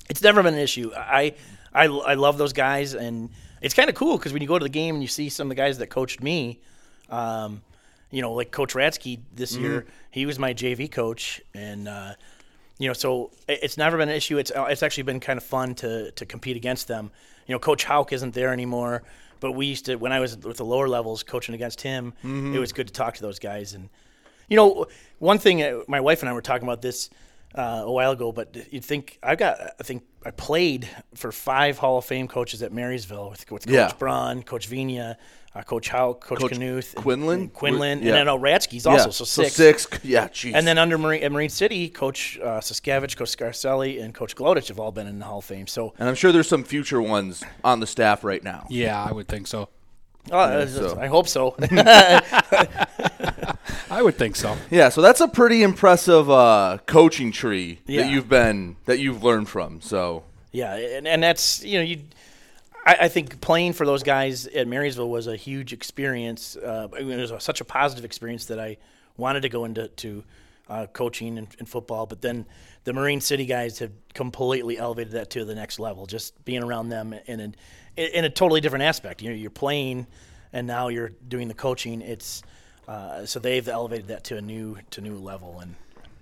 It's 0.10 0.22
never 0.22 0.43
been 0.43 0.55
an 0.55 0.60
issue. 0.60 0.91
I 0.96 1.36
I, 1.74 1.86
I 1.86 2.15
love 2.15 2.38
those 2.38 2.51
guys, 2.51 2.96
and 2.96 3.29
it's 3.62 3.74
kind 3.74 3.89
of 3.89 3.96
cool 3.96 4.17
because 4.17 4.34
when 4.34 4.41
you 4.41 4.48
go 4.48 4.60
to 4.60 4.63
the 4.63 4.69
game 4.69 4.96
and 4.96 5.01
you 5.01 5.08
see 5.08 5.29
some 5.29 5.48
of 5.48 5.50
the 5.50 5.62
guys 5.62 5.77
that 5.77 5.88
coached 5.88 6.22
me, 6.22 6.60
um, 7.10 7.62
you 8.12 8.22
know, 8.22 8.34
like 8.34 8.51
Coach 8.51 8.74
Ratsky 8.74 9.20
this 9.36 9.56
year, 9.56 9.86
he 10.12 10.25
was 10.25 10.39
my 10.39 10.54
JV 10.54 10.92
coach, 10.92 11.42
and 11.54 11.88
uh, 11.88 12.13
you 12.80 12.88
know, 12.88 12.94
so 12.94 13.32
it's 13.48 13.78
never 13.78 13.98
been 13.98 14.10
an 14.10 14.16
issue. 14.16 14.38
It's 14.38 14.51
uh, 14.51 14.63
it's 14.70 14.82
actually 14.84 15.04
been 15.04 15.20
kind 15.20 15.38
of 15.38 15.44
fun 15.44 15.75
to 15.75 16.12
to 16.12 16.25
compete 16.25 16.58
against 16.58 16.88
them. 16.88 17.12
You 17.46 17.54
know, 17.56 17.60
Coach 17.60 17.84
Hauk 17.84 18.12
isn't 18.13 18.34
there 18.34 18.51
anymore, 18.54 19.04
but 19.39 19.51
we 19.51 19.68
used 19.68 19.86
to 19.86 19.96
when 19.96 20.12
I 20.12 20.20
was 20.20 20.38
with 20.38 20.58
the 20.58 20.66
lower 20.66 20.88
levels 20.88 21.24
coaching 21.24 21.56
against 21.56 21.82
him. 21.82 22.13
Mhm. 22.24 22.54
It 22.56 22.60
was 22.60 22.72
good 22.74 22.88
to 22.88 22.94
talk 22.94 23.16
to 23.16 23.22
those 23.22 23.38
guys, 23.39 23.74
and 23.74 23.89
you 24.48 24.56
know, 24.58 24.88
one 25.20 25.38
thing 25.38 25.62
uh, 25.62 25.82
my 25.88 26.00
wife 26.00 26.22
and 26.22 26.30
I 26.30 26.34
were 26.34 26.42
talking 26.42 26.68
about 26.68 26.82
this 26.82 27.10
uh, 27.56 27.84
a 27.86 27.92
while 27.92 28.12
ago, 28.12 28.32
but 28.32 28.56
you'd 28.72 28.86
think 28.86 29.20
I've 29.22 29.38
got 29.38 29.60
I 29.80 29.84
think 29.84 30.04
I 30.25 30.32
played 30.32 30.88
for 31.16 31.32
five 31.32 31.78
Hall 31.78 31.98
of 32.00 32.06
Fame 32.06 32.28
coaches 32.28 32.63
at 32.63 32.72
Marysville 32.72 33.30
with, 33.30 33.50
with 33.51 33.66
Coach 33.68 33.74
Yeah. 33.74 33.92
Braun, 34.00 34.42
Coach 34.44 34.68
Vina, 34.68 35.18
uh, 35.60 35.63
Coach 35.63 35.89
Howe, 35.89 36.13
Coach, 36.13 36.39
Coach 36.39 36.51
Knuth, 36.54 36.96
Quinlan? 36.96 37.39
and 37.42 37.54
Quinlan, 37.54 38.01
Yeah. 38.01 38.10
and 38.12 38.20
I 38.20 38.24
know 38.24 38.39
Ratsky's 38.39 38.86
Yeah, 38.86 38.94
also 38.94 39.12
so 39.12 39.25
so 39.25 39.44
six. 39.44 39.56
six, 39.56 39.88
yeah, 40.04 40.28
jeez. 40.30 40.54
And 40.56 40.66
then 40.66 40.78
under 40.78 40.98
Marine, 40.98 41.24
at 41.24 41.32
Marine 41.32 41.50
City, 41.50 41.89
Coach 41.89 42.39
uh, 42.42 42.60
Saskavich, 42.60 43.18
Coach 43.18 43.36
Scarcelli, 43.38 44.01
and 44.04 44.13
Coach 44.13 44.36
Glodich 44.36 44.68
have 44.70 44.80
all 44.80 44.92
been 44.92 45.08
in 45.08 45.20
the 45.20 45.25
Hall 45.25 45.39
of 45.39 45.46
Fame. 45.46 45.68
So 45.68 45.94
And 46.00 46.08
I'm 46.08 46.16
sure 46.16 46.32
there's 46.32 46.48
some 46.50 46.63
future 46.63 47.01
ones 47.01 47.44
on 47.63 47.80
the 47.80 47.88
staff 47.88 48.24
right 48.24 48.44
now. 48.44 48.68
Yeah, 48.70 49.04
I 49.04 49.12
would 49.12 49.28
think 49.28 49.48
so. 49.48 49.70
uh, 50.32 50.66
so- 50.68 50.98
I 51.00 51.08
hope 51.08 51.28
so. 51.28 51.56
I 53.92 54.01
would 54.01 54.16
think 54.18 54.36
so. 54.36 54.56
Yeah, 54.70 54.89
so 54.89 55.01
that's 55.01 55.22
a 55.22 55.28
pretty 55.28 55.63
impressive 55.63 56.30
uh, 56.30 56.78
coaching 56.86 57.32
tree 57.32 57.80
Yeah. 57.88 58.04
that 58.04 58.12
you've 58.12 58.30
been 58.30 58.75
that 58.86 59.00
you've 59.00 59.24
learned 59.24 59.50
from. 59.50 59.82
So 59.82 60.24
Yeah, 60.51 60.75
and, 60.75 61.08
and 61.08 61.24
that's 61.24 61.63
you 61.63 61.80
know 61.80 61.84
you. 61.84 62.01
I, 62.89 62.98
I 63.01 63.08
think 63.08 63.39
playing 63.39 63.74
for 63.74 63.86
those 63.86 64.01
guys 64.01 64.48
at 64.48 64.67
Marysville 64.67 65.10
was 65.10 65.27
a 65.27 65.36
huge 65.36 65.74
experience. 65.74 66.55
Uh, 66.55 66.88
it 66.98 67.05
was 67.05 67.29
a, 67.29 67.39
such 67.39 67.62
a 67.62 67.65
positive 67.65 68.03
experience 68.03 68.46
that 68.46 68.60
I 68.60 68.77
wanted 69.15 69.41
to 69.41 69.50
go 69.50 69.65
into 69.65 69.89
to 69.89 70.24
uh, 70.67 70.88
coaching 70.88 71.38
and, 71.38 71.48
and 71.60 71.69
football. 71.69 72.08
But 72.08 72.22
then 72.22 72.48
the 72.86 72.93
Marine 72.93 73.22
City 73.22 73.46
guys 73.46 73.77
have 73.79 73.91
completely 74.15 74.79
elevated 74.79 75.13
that 75.13 75.29
to 75.31 75.46
the 75.46 75.53
next 75.53 75.79
level. 75.79 76.08
Just 76.08 76.43
being 76.46 76.63
around 76.63 76.89
them 76.89 77.13
in 77.27 77.55
in 77.96 78.25
a 78.25 78.29
totally 78.29 78.62
different 78.62 78.84
aspect. 78.84 79.22
You 79.22 79.29
know, 79.29 79.36
you're 79.36 79.51
playing, 79.51 80.08
and 80.51 80.65
now 80.65 80.88
you're 80.88 81.12
doing 81.27 81.48
the 81.48 81.53
coaching. 81.53 82.01
It's 82.01 82.41
uh, 82.88 83.25
so 83.25 83.39
they've 83.39 83.67
elevated 83.67 84.08
that 84.08 84.24
to 84.25 84.38
a 84.38 84.41
new 84.41 84.77
to 84.91 85.01
new 85.01 85.17
level, 85.17 85.60
and 85.60 85.75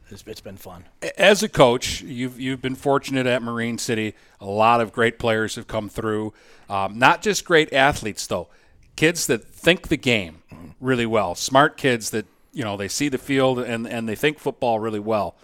it's, 0.09 0.23
it's 0.25 0.41
been 0.41 0.57
fun. 0.57 0.85
As 1.17 1.43
a 1.43 1.49
coach, 1.49 2.01
you've 2.01 2.39
you've 2.39 2.61
been 2.61 2.75
fortunate 2.75 3.25
at 3.25 3.41
Marine 3.41 3.77
City. 3.77 4.15
A 4.39 4.45
lot 4.45 4.81
of 4.81 4.91
great 4.91 5.19
players 5.19 5.55
have 5.55 5.67
come 5.67 5.89
through. 5.89 6.33
Um, 6.69 6.97
not 6.97 7.21
just 7.21 7.45
great 7.45 7.73
athletes, 7.73 8.25
though. 8.27 8.47
Kids 8.95 9.27
that 9.27 9.45
think 9.45 9.89
the 9.89 9.97
game 9.97 10.43
really 10.79 11.05
well. 11.05 11.35
Smart 11.35 11.77
kids 11.77 12.09
that 12.11 12.25
you 12.53 12.63
know 12.63 12.77
they 12.77 12.87
see 12.87 13.09
the 13.09 13.17
field 13.17 13.59
and 13.59 13.87
and 13.87 14.07
they 14.07 14.15
think 14.15 14.39
football 14.39 14.79
really 14.79 14.99
well. 14.99 15.35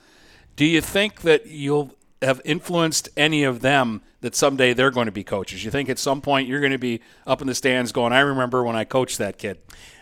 Do 0.56 0.66
you 0.66 0.82
think 0.82 1.22
that 1.22 1.48
you'll 1.48 1.96
have 2.22 2.40
influenced 2.46 3.10
any 3.18 3.44
of 3.44 3.62
them 3.62 4.02
that 4.22 4.36
someday 4.36 4.74
they're 4.74 4.92
going 4.92 5.08
to 5.08 5.12
be 5.12 5.24
coaches? 5.24 5.66
You 5.66 5.72
think 5.72 5.90
at 5.90 6.00
some 6.00 6.22
point 6.22 6.48
you're 6.48 6.62
going 6.62 6.72
to 6.72 6.78
be 6.78 7.02
up 7.28 7.42
in 7.42 7.48
the 7.48 7.56
stands 7.56 7.92
going, 7.92 8.14
"I 8.14 8.22
remember 8.22 8.64
when 8.64 8.76
I 8.76 8.86
coached 8.86 9.18
that 9.18 9.38
kid." 9.38 9.58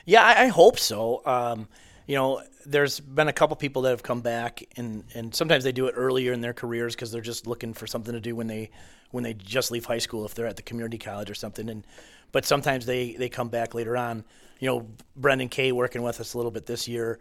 Yeah, 0.06 0.24
I, 0.24 0.44
I 0.44 0.48
hope 0.48 0.80
so. 0.80 1.22
Um, 1.26 1.68
you 2.12 2.18
know, 2.18 2.42
there's 2.66 3.00
been 3.00 3.30
a 3.30 3.34
couple 3.34 3.56
people 3.56 3.84
that 3.84 3.92
have 3.92 4.04
come 4.04 4.20
back, 4.20 4.62
and, 4.76 5.06
and 5.14 5.34
sometimes 5.34 5.64
they 5.64 5.72
do 5.72 5.88
it 5.88 5.94
earlier 5.96 6.34
in 6.34 6.42
their 6.42 6.52
careers 6.52 6.94
because 6.94 7.10
they're 7.10 7.22
just 7.22 7.48
looking 7.48 7.74
for 7.74 7.88
something 7.88 8.14
to 8.14 8.20
do 8.20 8.36
when 8.36 8.48
they 8.48 8.70
when 9.12 9.24
they 9.24 9.34
just 9.34 9.72
leave 9.72 9.86
high 9.86 9.98
school 9.98 10.26
if 10.26 10.36
they're 10.36 10.46
at 10.46 10.58
the 10.58 10.62
community 10.62 10.98
college 10.98 11.30
or 11.30 11.36
something. 11.36 11.70
And 11.70 11.88
but 12.34 12.46
sometimes 12.46 12.86
they 12.86 13.14
they 13.14 13.30
come 13.30 13.48
back 13.48 13.74
later 13.74 13.96
on. 13.96 14.26
You 14.60 14.68
know, 14.68 14.88
Brendan 15.16 15.48
Kay 15.48 15.72
working 15.72 16.02
with 16.04 16.20
us 16.20 16.34
a 16.34 16.38
little 16.38 16.52
bit 16.52 16.66
this 16.66 16.86
year. 16.86 17.18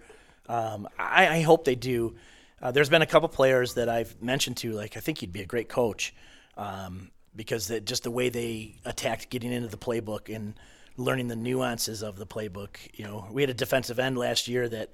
Um, 0.49 0.88
I, 0.99 1.37
I 1.37 1.40
hope 1.42 1.64
they 1.64 1.76
do. 1.76 2.16
Uh, 2.61 2.73
there's 2.73 2.90
been 2.90 3.02
a 3.02 3.06
couple 3.06 3.28
players 3.28 3.75
that 3.75 3.88
I've 3.88 4.20
mentioned 4.20 4.56
to, 4.56 4.73
like 4.73 4.97
I 4.97 5.00
think 5.00 5.23
you'd 5.23 5.32
be 5.32 5.42
a 5.42 5.47
great 5.47 5.68
coach 5.68 6.12
um, 6.56 7.12
because 7.37 7.68
the, 7.68 7.80
just 7.80 8.02
the 8.02 8.11
way 8.11 8.28
they 8.28 8.80
attacked 8.85 9.30
getting 9.30 9.52
into 9.52 9.68
the 9.68 9.78
playbook 9.78 10.35
and 10.35 10.54
learning 10.97 11.28
the 11.28 11.37
nuances 11.37 12.02
of 12.02 12.16
the 12.16 12.26
playbook. 12.26 12.76
You 12.94 13.04
know, 13.04 13.26
we 13.30 13.42
had 13.42 13.50
a 13.50 13.54
defensive 13.54 13.99
end 13.99 14.18
last 14.18 14.49
year 14.49 14.68
that 14.68 14.90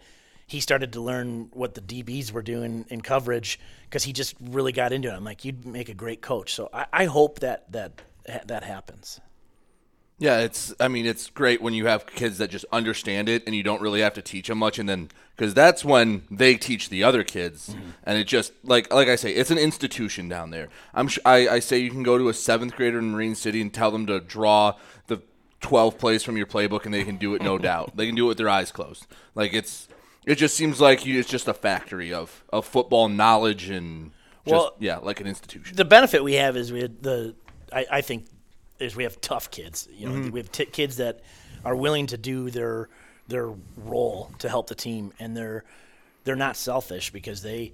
he 0.46 0.60
started 0.60 0.92
to 0.92 1.00
learn 1.00 1.50
what 1.52 1.74
the 1.74 1.80
DBs 1.80 2.32
were 2.32 2.42
doing 2.42 2.86
in 2.88 3.00
coverage 3.00 3.58
because 3.84 4.04
he 4.04 4.12
just 4.12 4.34
really 4.40 4.72
got 4.72 4.92
into 4.92 5.08
it. 5.08 5.14
I'm 5.14 5.24
like, 5.24 5.44
you'd 5.44 5.66
make 5.66 5.88
a 5.88 5.94
great 5.94 6.22
coach. 6.22 6.54
So 6.54 6.68
I, 6.72 6.86
I 6.92 7.04
hope 7.06 7.40
that 7.40 7.70
that 7.72 8.02
that 8.46 8.64
happens. 8.64 9.20
yeah, 10.18 10.40
it's 10.40 10.72
I 10.80 10.88
mean 10.88 11.04
it's 11.04 11.28
great 11.30 11.60
when 11.60 11.74
you 11.74 11.86
have 11.86 12.06
kids 12.06 12.38
that 12.38 12.50
just 12.50 12.64
understand 12.72 13.28
it 13.28 13.42
and 13.46 13.54
you 13.54 13.62
don't 13.62 13.82
really 13.82 14.00
have 14.00 14.14
to 14.14 14.22
teach 14.22 14.48
them 14.48 14.58
much, 14.58 14.78
and 14.78 14.88
then 14.88 15.10
because 15.36 15.52
that's 15.52 15.84
when 15.84 16.22
they 16.30 16.54
teach 16.56 16.88
the 16.88 17.04
other 17.04 17.22
kids, 17.24 17.70
mm-hmm. 17.70 17.90
and 18.04 18.18
it 18.18 18.24
just 18.24 18.52
like 18.62 18.92
like 18.92 19.08
I 19.08 19.16
say, 19.16 19.32
it's 19.32 19.50
an 19.50 19.58
institution 19.58 20.28
down 20.28 20.50
there. 20.50 20.68
I'm 20.94 21.08
sh- 21.08 21.18
I, 21.24 21.48
I 21.48 21.58
say 21.58 21.78
you 21.78 21.90
can 21.90 22.02
go 22.02 22.18
to 22.18 22.28
a 22.28 22.34
seventh 22.34 22.76
grader 22.76 22.98
in 22.98 23.10
Marine 23.12 23.34
City 23.34 23.60
and 23.60 23.72
tell 23.72 23.90
them 23.90 24.06
to 24.06 24.20
draw 24.20 24.74
12 25.60 25.98
plays 25.98 26.22
from 26.22 26.36
your 26.36 26.46
playbook, 26.46 26.84
and 26.84 26.92
they 26.92 27.04
can 27.04 27.16
do 27.16 27.34
it 27.34 27.42
no 27.42 27.58
doubt. 27.58 27.96
They 27.96 28.06
can 28.06 28.14
do 28.14 28.26
it 28.26 28.28
with 28.28 28.38
their 28.38 28.48
eyes 28.48 28.70
closed. 28.70 29.06
Like 29.34 29.52
it's 29.54 29.88
it 30.25 30.36
just 30.36 30.56
seems 30.56 30.80
like 30.80 31.06
you, 31.06 31.18
it's 31.18 31.28
just 31.28 31.48
a 31.48 31.54
factory 31.54 32.12
of 32.12 32.44
of 32.50 32.66
football 32.66 33.08
knowledge 33.08 33.70
and 33.70 34.12
just, 34.44 34.52
Well, 34.52 34.75
yeah, 34.78 34.98
like 34.98 35.20
an 35.20 35.26
institution. 35.26 35.76
The 35.76 35.84
benefit 35.84 36.22
we 36.22 36.34
have 36.34 36.56
is 36.56 36.72
we 36.72 36.80
had 36.80 37.02
the 37.02 37.34
I, 37.72 37.86
I 37.90 38.00
think 38.00 38.26
is 38.78 38.94
we 38.94 39.04
have 39.04 39.20
tough 39.20 39.50
kids. 39.50 39.88
You 39.92 40.08
know, 40.08 40.30
we 40.30 40.40
have 40.40 40.52
t- 40.52 40.66
kids 40.66 40.96
that 40.96 41.20
are 41.64 41.75
willing 41.75 42.06
to 42.08 42.16
do 42.16 42.50
their 42.50 42.88
their 43.28 43.50
role 43.76 44.30
to 44.38 44.48
help 44.48 44.68
the 44.68 44.75
team, 44.75 45.12
and 45.18 45.36
they're 45.36 45.64
they're 46.25 46.36
not 46.36 46.56
selfish 46.56 47.10
because 47.10 47.42
they, 47.42 47.72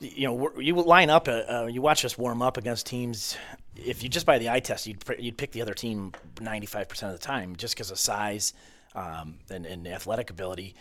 you 0.00 0.26
know, 0.26 0.52
you 0.58 0.74
line 0.76 1.10
up. 1.10 1.28
Uh, 1.28 1.42
uh, 1.48 1.68
you 1.70 1.82
watch 1.82 2.04
us 2.04 2.16
warm 2.16 2.40
up 2.42 2.56
against 2.56 2.86
teams. 2.86 3.36
If 3.76 4.02
you 4.02 4.08
just 4.08 4.26
by 4.26 4.38
the 4.38 4.50
eye 4.50 4.60
test, 4.60 4.86
you'd 4.86 5.02
you'd 5.18 5.36
pick 5.36 5.52
the 5.52 5.62
other 5.62 5.74
team 5.74 6.12
ninety 6.40 6.66
five 6.66 6.88
percent 6.88 7.12
of 7.12 7.20
the 7.20 7.26
time 7.26 7.56
just 7.56 7.74
because 7.74 7.90
of 7.90 7.98
size 7.98 8.52
um, 8.94 9.36
and, 9.50 9.66
and 9.66 9.86
athletic 9.88 10.30
ability. 10.30 10.74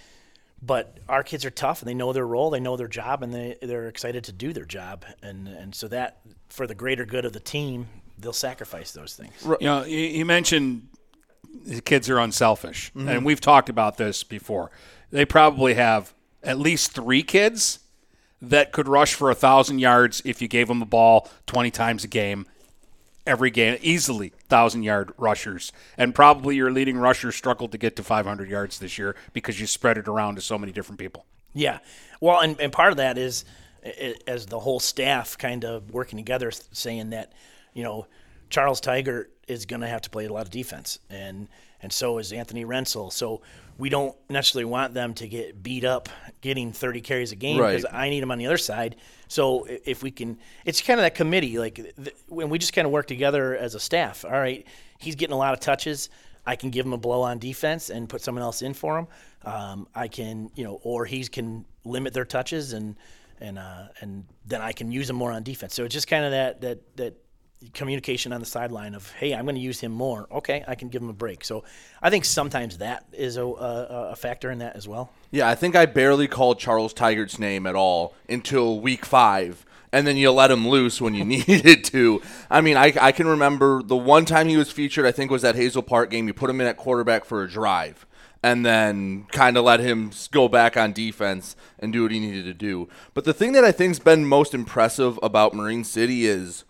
But 0.62 0.98
our 1.10 1.24
kids 1.24 1.44
are 1.44 1.50
tough 1.50 1.82
and 1.82 1.90
they 1.90 1.94
know 1.94 2.14
their 2.14 2.26
role, 2.26 2.50
they 2.50 2.60
know 2.62 2.78
their 2.78 2.88
job, 2.88 3.24
and 3.24 3.34
they 3.34 3.58
they're 3.62 3.88
excited 3.88 4.24
to 4.26 4.32
do 4.32 4.54
their 4.54 4.66
job, 4.66 5.06
and 5.22 5.48
and 5.48 5.76
so 5.76 5.88
that 5.90 6.20
for 6.50 6.68
the 6.68 6.76
greater 6.76 7.06
good 7.06 7.26
of 7.26 7.34
the 7.34 7.40
team, 7.40 7.88
they'll 8.18 8.32
sacrifice 8.32 8.92
those 8.92 9.16
things. 9.16 9.34
You 9.44 9.58
know, 9.68 9.84
you, 9.84 9.98
you 9.98 10.26
mentioned 10.26 10.88
the 11.66 11.82
kids 11.82 12.10
are 12.10 12.20
unselfish, 12.20 12.92
Mm-hmm. 12.94 13.10
and 13.10 13.26
we've 13.26 13.42
talked 13.42 13.70
about 13.70 13.98
this 13.98 14.24
before. 14.24 14.72
They 15.12 15.26
probably 15.26 15.74
have 15.74 16.14
at 16.44 16.60
least 16.60 16.92
three 16.94 17.24
kids 17.24 17.80
that 18.42 18.72
could 18.72 18.88
rush 18.88 19.14
for 19.16 19.30
a 19.32 19.36
thousand 19.36 19.80
yards 19.80 20.22
if 20.26 20.42
you 20.42 20.48
gave 20.48 20.68
them 20.70 20.80
the 20.80 20.86
ball 20.86 21.30
twenty 21.46 21.72
times 21.72 22.04
a 22.06 22.08
game, 22.08 22.46
every 23.26 23.52
game, 23.52 23.78
easily 23.82 24.34
thousand 24.50 24.84
yard 24.84 25.14
rushers. 25.18 25.72
And 25.98 26.14
probably 26.14 26.56
your 26.56 26.72
leading 26.72 26.98
rusher 26.98 27.32
struggled 27.32 27.72
to 27.72 27.78
get 27.78 27.96
to 27.96 28.04
five 28.04 28.26
hundred 28.26 28.50
yards 28.50 28.80
this 28.80 28.98
year 28.98 29.16
because 29.34 29.60
you 29.60 29.68
spread 29.68 29.98
it 29.98 30.08
around 30.08 30.36
to 30.36 30.42
so 30.42 30.58
many 30.58 30.72
different 30.72 31.00
people. 31.00 31.26
Yeah. 31.54 31.80
Well, 32.20 32.40
and, 32.40 32.60
and 32.60 32.72
part 32.72 32.92
of 32.92 32.98
that 32.98 33.18
is 33.18 33.46
as 34.28 34.46
the 34.46 34.60
whole 34.60 34.80
staff 34.80 35.38
kind 35.38 35.66
of 35.66 35.92
working 35.92 36.18
together, 36.18 36.52
saying 36.52 37.10
that, 37.10 37.34
you 37.74 37.84
know, 37.84 38.08
Charles 38.50 38.80
Tigert 38.80 39.26
is 39.48 39.66
going 39.66 39.82
to 39.82 39.88
have 39.88 40.02
to 40.02 40.10
play 40.10 40.26
a 40.26 40.32
lot 40.32 40.46
of 40.46 40.52
defense, 40.52 41.00
and 41.10 41.48
and 41.84 41.94
so 41.94 42.18
is 42.18 42.34
Anthony 42.34 42.66
Rensel. 42.66 43.12
So 43.14 43.42
we 43.78 43.90
don't 43.90 44.16
necessarily 44.30 44.66
want 44.66 44.94
them 44.94 45.14
to 45.16 45.28
get 45.28 45.62
beat 45.62 45.84
up 45.84 46.10
getting 46.42 46.72
30 46.72 47.02
carries 47.02 47.32
a 47.32 47.36
game 47.36 47.60
Right. 47.60 47.76
because 47.76 47.86
I 47.92 48.10
need 48.10 48.22
them 48.22 48.32
on 48.32 48.38
the 48.40 48.46
other 48.48 48.58
side. 48.58 48.96
So 49.28 49.66
if 49.86 50.02
we 50.02 50.10
can, 50.12 50.38
it's 50.66 50.82
kind 50.82 51.00
of 51.00 51.04
that 51.04 51.16
committee, 51.16 51.58
like 51.60 51.94
when 52.28 52.50
we 52.50 52.58
just 52.60 52.74
kind 52.74 52.86
of 52.86 52.92
work 52.92 53.08
together 53.08 53.56
as 53.56 53.76
a 53.76 53.80
staff. 53.80 54.26
All 54.26 54.32
right, 54.32 54.66
he's 55.00 55.16
getting 55.16 55.34
a 55.34 55.38
lot 55.38 55.54
of 55.54 55.60
touches. 55.60 56.10
I 56.46 56.56
can 56.56 56.70
give 56.72 56.86
him 56.86 56.94
a 56.94 56.98
blow 56.98 57.22
on 57.22 57.40
defense 57.40 57.90
and 57.90 58.08
put 58.10 58.22
someone 58.22 58.44
else 58.44 58.62
in 58.62 58.74
for 58.74 58.98
him. 59.00 59.08
Um, 59.44 59.88
I 59.96 60.08
can, 60.08 60.52
you 60.56 60.64
know, 60.66 60.80
or 60.84 61.06
he 61.06 61.24
can 61.26 61.66
limit 61.86 62.14
their 62.14 62.26
touches 62.26 62.74
and 62.74 62.96
and 63.40 63.58
uh, 63.58 63.88
and 64.02 64.26
then 64.46 64.62
I 64.62 64.72
can 64.74 64.92
use 64.92 65.10
him 65.10 65.16
more 65.16 65.32
on 65.32 65.44
defense. 65.44 65.74
So 65.74 65.84
it's 65.84 65.94
just 65.94 66.08
kind 66.08 66.26
of 66.26 66.32
that 66.32 66.62
that 66.62 66.98
that 66.98 67.14
communication 67.74 68.34
on 68.34 68.40
the 68.40 68.46
sideline 68.46 68.96
of, 68.96 69.12
hey, 69.14 69.34
I'm 69.34 69.46
going 69.46 69.56
to 69.56 69.62
use 69.62 69.80
him 69.80 69.92
more. 69.92 70.28
Okay, 70.32 70.64
I 70.68 70.76
can 70.76 70.90
give 70.90 71.02
him 71.02 71.10
a 71.10 71.14
break. 71.14 71.44
So 71.44 71.64
I 72.02 72.10
think 72.10 72.26
sometimes 72.26 72.80
that 72.80 73.06
is 73.14 73.38
a, 73.38 73.46
a, 73.46 74.10
a 74.12 74.16
factor 74.16 74.52
in 74.52 74.60
that 74.60 74.76
as 74.76 74.88
well. 74.88 75.12
Yeah, 75.32 75.50
I 75.50 75.56
think 75.56 75.76
I 75.76 75.86
barely 75.86 76.28
called 76.28 76.60
Charles 76.60 76.94
Tigert's 76.94 77.40
name 77.40 77.66
at 77.66 77.76
all 77.76 78.14
until 78.30 78.80
week 78.80 79.06
five. 79.06 79.66
And 79.92 80.08
then 80.08 80.18
you 80.18 80.32
let 80.32 80.50
him 80.50 80.68
loose 80.68 81.00
when 81.00 81.14
you 81.14 81.24
needed 81.48 81.84
to. 81.86 82.22
I 82.50 82.62
mean, 82.62 82.78
I, 82.78 82.94
I 83.00 83.12
can 83.12 83.28
remember 83.28 83.84
the 83.84 83.96
one 83.96 84.26
time 84.26 84.48
he 84.48 84.58
was 84.58 84.72
featured, 84.72 85.06
I 85.06 85.12
think 85.12 85.30
was 85.30 85.44
that 85.44 85.56
Hazel 85.56 85.84
Park 85.84 86.10
game. 86.10 86.28
You 86.28 86.34
put 86.34 86.50
him 86.50 86.60
in 86.62 86.68
at 86.68 86.78
quarterback 86.78 87.26
for 87.26 87.44
a 87.44 87.50
drive 87.50 88.06
and 88.44 88.66
then 88.66 89.24
kind 89.32 89.56
of 89.56 89.64
let 89.64 89.80
him 89.80 90.12
go 90.32 90.50
back 90.50 90.76
on 90.76 90.92
defense 90.92 91.56
and 91.80 91.94
do 91.94 92.04
what 92.04 92.12
he 92.12 92.20
needed 92.20 92.44
to 92.44 92.54
do. 92.54 92.90
But 93.14 93.24
the 93.24 93.34
thing 93.34 93.54
that 93.54 93.64
I 93.64 93.72
think's 93.72 94.00
been 94.00 94.26
most 94.26 94.54
impressive 94.54 95.18
about 95.24 95.54
Marine 95.54 95.86
City 95.86 96.26
is 96.26 96.66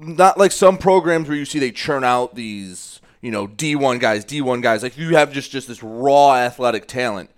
not 0.00 0.38
like 0.38 0.52
some 0.52 0.78
programs 0.78 1.28
where 1.28 1.36
you 1.36 1.44
see 1.44 1.58
they 1.58 1.70
churn 1.70 2.04
out 2.04 2.34
these, 2.34 3.00
you 3.20 3.30
know, 3.30 3.46
D1 3.46 4.00
guys, 4.00 4.24
D1 4.24 4.62
guys. 4.62 4.82
Like 4.82 4.96
you 4.96 5.16
have 5.16 5.32
just 5.32 5.50
just 5.50 5.68
this 5.68 5.82
raw 5.82 6.34
athletic 6.34 6.86
talent. 6.86 7.30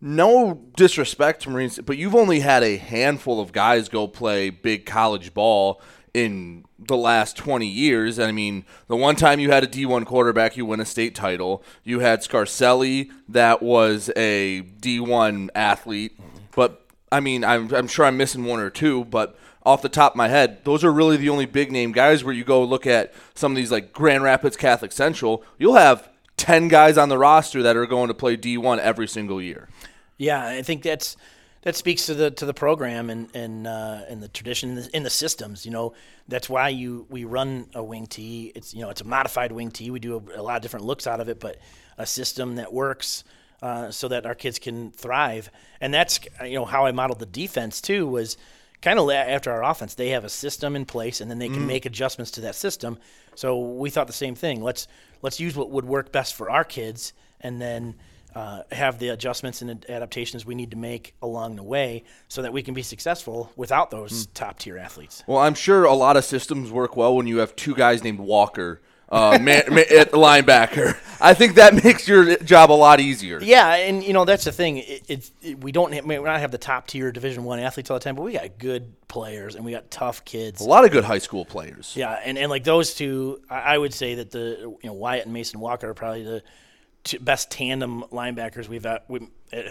No 0.00 0.62
disrespect 0.76 1.42
to 1.42 1.50
Marines, 1.50 1.78
but 1.78 1.98
you've 1.98 2.14
only 2.14 2.40
had 2.40 2.62
a 2.62 2.78
handful 2.78 3.38
of 3.40 3.52
guys 3.52 3.90
go 3.90 4.08
play 4.08 4.48
big 4.48 4.86
college 4.86 5.34
ball 5.34 5.80
in 6.14 6.64
the 6.78 6.96
last 6.96 7.36
20 7.36 7.66
years. 7.66 8.18
I 8.18 8.32
mean, 8.32 8.64
the 8.88 8.96
one 8.96 9.16
time 9.16 9.40
you 9.40 9.50
had 9.50 9.64
a 9.64 9.66
D1 9.66 10.06
quarterback, 10.06 10.56
you 10.56 10.64
win 10.64 10.80
a 10.80 10.86
state 10.86 11.14
title. 11.14 11.62
You 11.84 12.00
had 12.00 12.20
Scarcelli, 12.20 13.10
that 13.28 13.62
was 13.62 14.10
a 14.16 14.62
D1 14.80 15.50
athlete. 15.54 16.18
But, 16.54 16.86
I 17.12 17.20
mean, 17.20 17.44
I'm, 17.44 17.72
I'm 17.74 17.88
sure 17.88 18.04
I'm 18.04 18.16
missing 18.16 18.44
one 18.44 18.60
or 18.60 18.70
two, 18.70 19.04
but 19.04 19.36
off 19.64 19.82
the 19.82 19.88
top 19.88 20.12
of 20.12 20.16
my 20.16 20.28
head, 20.28 20.64
those 20.64 20.84
are 20.84 20.92
really 20.92 21.16
the 21.16 21.28
only 21.28 21.46
big 21.46 21.70
name 21.70 21.92
guys 21.92 22.24
where 22.24 22.34
you 22.34 22.44
go 22.44 22.64
look 22.64 22.86
at 22.86 23.12
some 23.34 23.52
of 23.52 23.56
these 23.56 23.70
like 23.70 23.92
Grand 23.92 24.22
Rapids 24.22 24.56
Catholic 24.56 24.92
Central, 24.92 25.44
you'll 25.58 25.74
have 25.74 26.08
10 26.36 26.68
guys 26.68 26.96
on 26.96 27.08
the 27.08 27.18
roster 27.18 27.62
that 27.62 27.76
are 27.76 27.86
going 27.86 28.08
to 28.08 28.14
play 28.14 28.36
D1 28.36 28.78
every 28.78 29.06
single 29.06 29.42
year. 29.42 29.68
Yeah, 30.16 30.46
I 30.46 30.62
think 30.62 30.82
that's 30.82 31.16
that 31.62 31.76
speaks 31.76 32.06
to 32.06 32.14
the 32.14 32.30
to 32.30 32.46
the 32.46 32.54
program 32.54 33.10
and 33.10 33.28
and 33.34 33.66
uh, 33.66 34.02
and 34.08 34.22
the 34.22 34.28
tradition 34.28 34.70
in 34.70 34.76
the, 34.76 34.96
in 34.96 35.02
the 35.02 35.10
systems. 35.10 35.64
You 35.64 35.72
know, 35.72 35.94
that's 36.28 36.48
why 36.48 36.68
you 36.68 37.06
we 37.10 37.24
run 37.24 37.68
a 37.74 37.82
wing 37.82 38.06
tee. 38.06 38.52
It's 38.54 38.74
you 38.74 38.80
know 38.80 38.90
it's 38.90 39.00
a 39.00 39.04
modified 39.04 39.52
wing 39.52 39.70
tee. 39.70 39.90
We 39.90 39.98
do 39.98 40.16
a, 40.16 40.40
a 40.40 40.42
lot 40.42 40.56
of 40.56 40.62
different 40.62 40.86
looks 40.86 41.06
out 41.06 41.20
of 41.20 41.28
it, 41.28 41.40
but 41.40 41.58
a 41.98 42.06
system 42.06 42.56
that 42.56 42.72
works 42.72 43.24
uh, 43.62 43.90
so 43.90 44.08
that 44.08 44.26
our 44.26 44.34
kids 44.34 44.58
can 44.58 44.90
thrive. 44.92 45.50
And 45.80 45.92
that's 45.92 46.20
you 46.44 46.54
know 46.54 46.64
how 46.64 46.86
I 46.86 46.92
modeled 46.92 47.18
the 47.18 47.26
defense 47.26 47.80
too 47.80 48.06
was 48.06 48.36
kind 48.82 48.98
of 48.98 49.10
after 49.10 49.50
our 49.52 49.62
offense. 49.64 49.94
They 49.94 50.10
have 50.10 50.24
a 50.24 50.28
system 50.30 50.74
in 50.76 50.84
place, 50.86 51.20
and 51.20 51.30
then 51.30 51.38
they 51.38 51.48
can 51.48 51.64
Mm. 51.64 51.66
make 51.66 51.86
adjustments 51.86 52.30
to 52.32 52.40
that 52.42 52.54
system. 52.54 52.98
So 53.34 53.58
we 53.58 53.90
thought 53.90 54.06
the 54.06 54.12
same 54.12 54.34
thing. 54.34 54.62
Let's 54.62 54.88
let's 55.22 55.38
use 55.40 55.54
what 55.56 55.70
would 55.70 55.84
work 55.84 56.12
best 56.12 56.34
for 56.34 56.50
our 56.50 56.64
kids, 56.64 57.12
and 57.40 57.60
then. 57.60 57.94
Uh, 58.32 58.62
have 58.70 59.00
the 59.00 59.08
adjustments 59.08 59.60
and 59.60 59.84
adaptations 59.90 60.46
we 60.46 60.54
need 60.54 60.70
to 60.70 60.76
make 60.76 61.16
along 61.20 61.56
the 61.56 61.64
way 61.64 62.04
so 62.28 62.42
that 62.42 62.52
we 62.52 62.62
can 62.62 62.74
be 62.74 62.82
successful 62.82 63.50
without 63.56 63.90
those 63.90 64.26
top 64.34 64.56
tier 64.56 64.78
athletes. 64.78 65.24
Well, 65.26 65.38
I'm 65.38 65.54
sure 65.54 65.82
a 65.82 65.94
lot 65.94 66.16
of 66.16 66.24
systems 66.24 66.70
work 66.70 66.96
well 66.96 67.16
when 67.16 67.26
you 67.26 67.38
have 67.38 67.56
two 67.56 67.74
guys 67.74 68.04
named 68.04 68.20
Walker 68.20 68.80
uh, 69.10 69.38
man, 69.40 69.64
man, 69.70 69.84
at 69.90 70.12
linebacker. 70.12 70.96
I 71.20 71.34
think 71.34 71.56
that 71.56 71.74
makes 71.84 72.08
your 72.08 72.36
job 72.38 72.70
a 72.70 72.74
lot 72.74 73.00
easier. 73.00 73.40
Yeah, 73.42 73.74
and 73.74 74.02
you 74.02 74.12
know 74.12 74.24
that's 74.24 74.44
the 74.44 74.52
thing. 74.52 74.78
It, 74.78 75.02
it's 75.08 75.32
it, 75.42 75.62
we 75.62 75.72
don't 75.72 75.92
have, 75.92 76.04
we 76.04 76.16
not 76.16 76.40
have 76.40 76.50
the 76.50 76.58
top 76.58 76.86
tier 76.86 77.12
Division 77.12 77.44
One 77.44 77.58
athletes 77.58 77.90
all 77.90 77.98
the 77.98 78.04
time, 78.04 78.14
but 78.14 78.22
we 78.22 78.32
got 78.32 78.58
good 78.58 78.92
players 79.08 79.54
and 79.54 79.64
we 79.64 79.72
got 79.72 79.90
tough 79.90 80.24
kids. 80.24 80.60
A 80.60 80.64
lot 80.64 80.84
of 80.84 80.92
good 80.92 81.04
high 81.04 81.18
school 81.18 81.44
players. 81.44 81.92
Yeah, 81.96 82.12
and, 82.24 82.38
and 82.38 82.48
like 82.48 82.64
those 82.64 82.94
two, 82.94 83.42
I, 83.50 83.60
I 83.60 83.78
would 83.78 83.92
say 83.92 84.14
that 84.16 84.30
the 84.30 84.76
you 84.82 84.88
know 84.88 84.94
Wyatt 84.94 85.24
and 85.24 85.34
Mason 85.34 85.60
Walker 85.60 85.90
are 85.90 85.94
probably 85.94 86.22
the 86.22 86.42
two 87.04 87.18
best 87.18 87.50
tandem 87.50 88.04
linebackers 88.12 88.68
we've 88.68 88.84
had, 88.84 89.02
we 89.08 89.28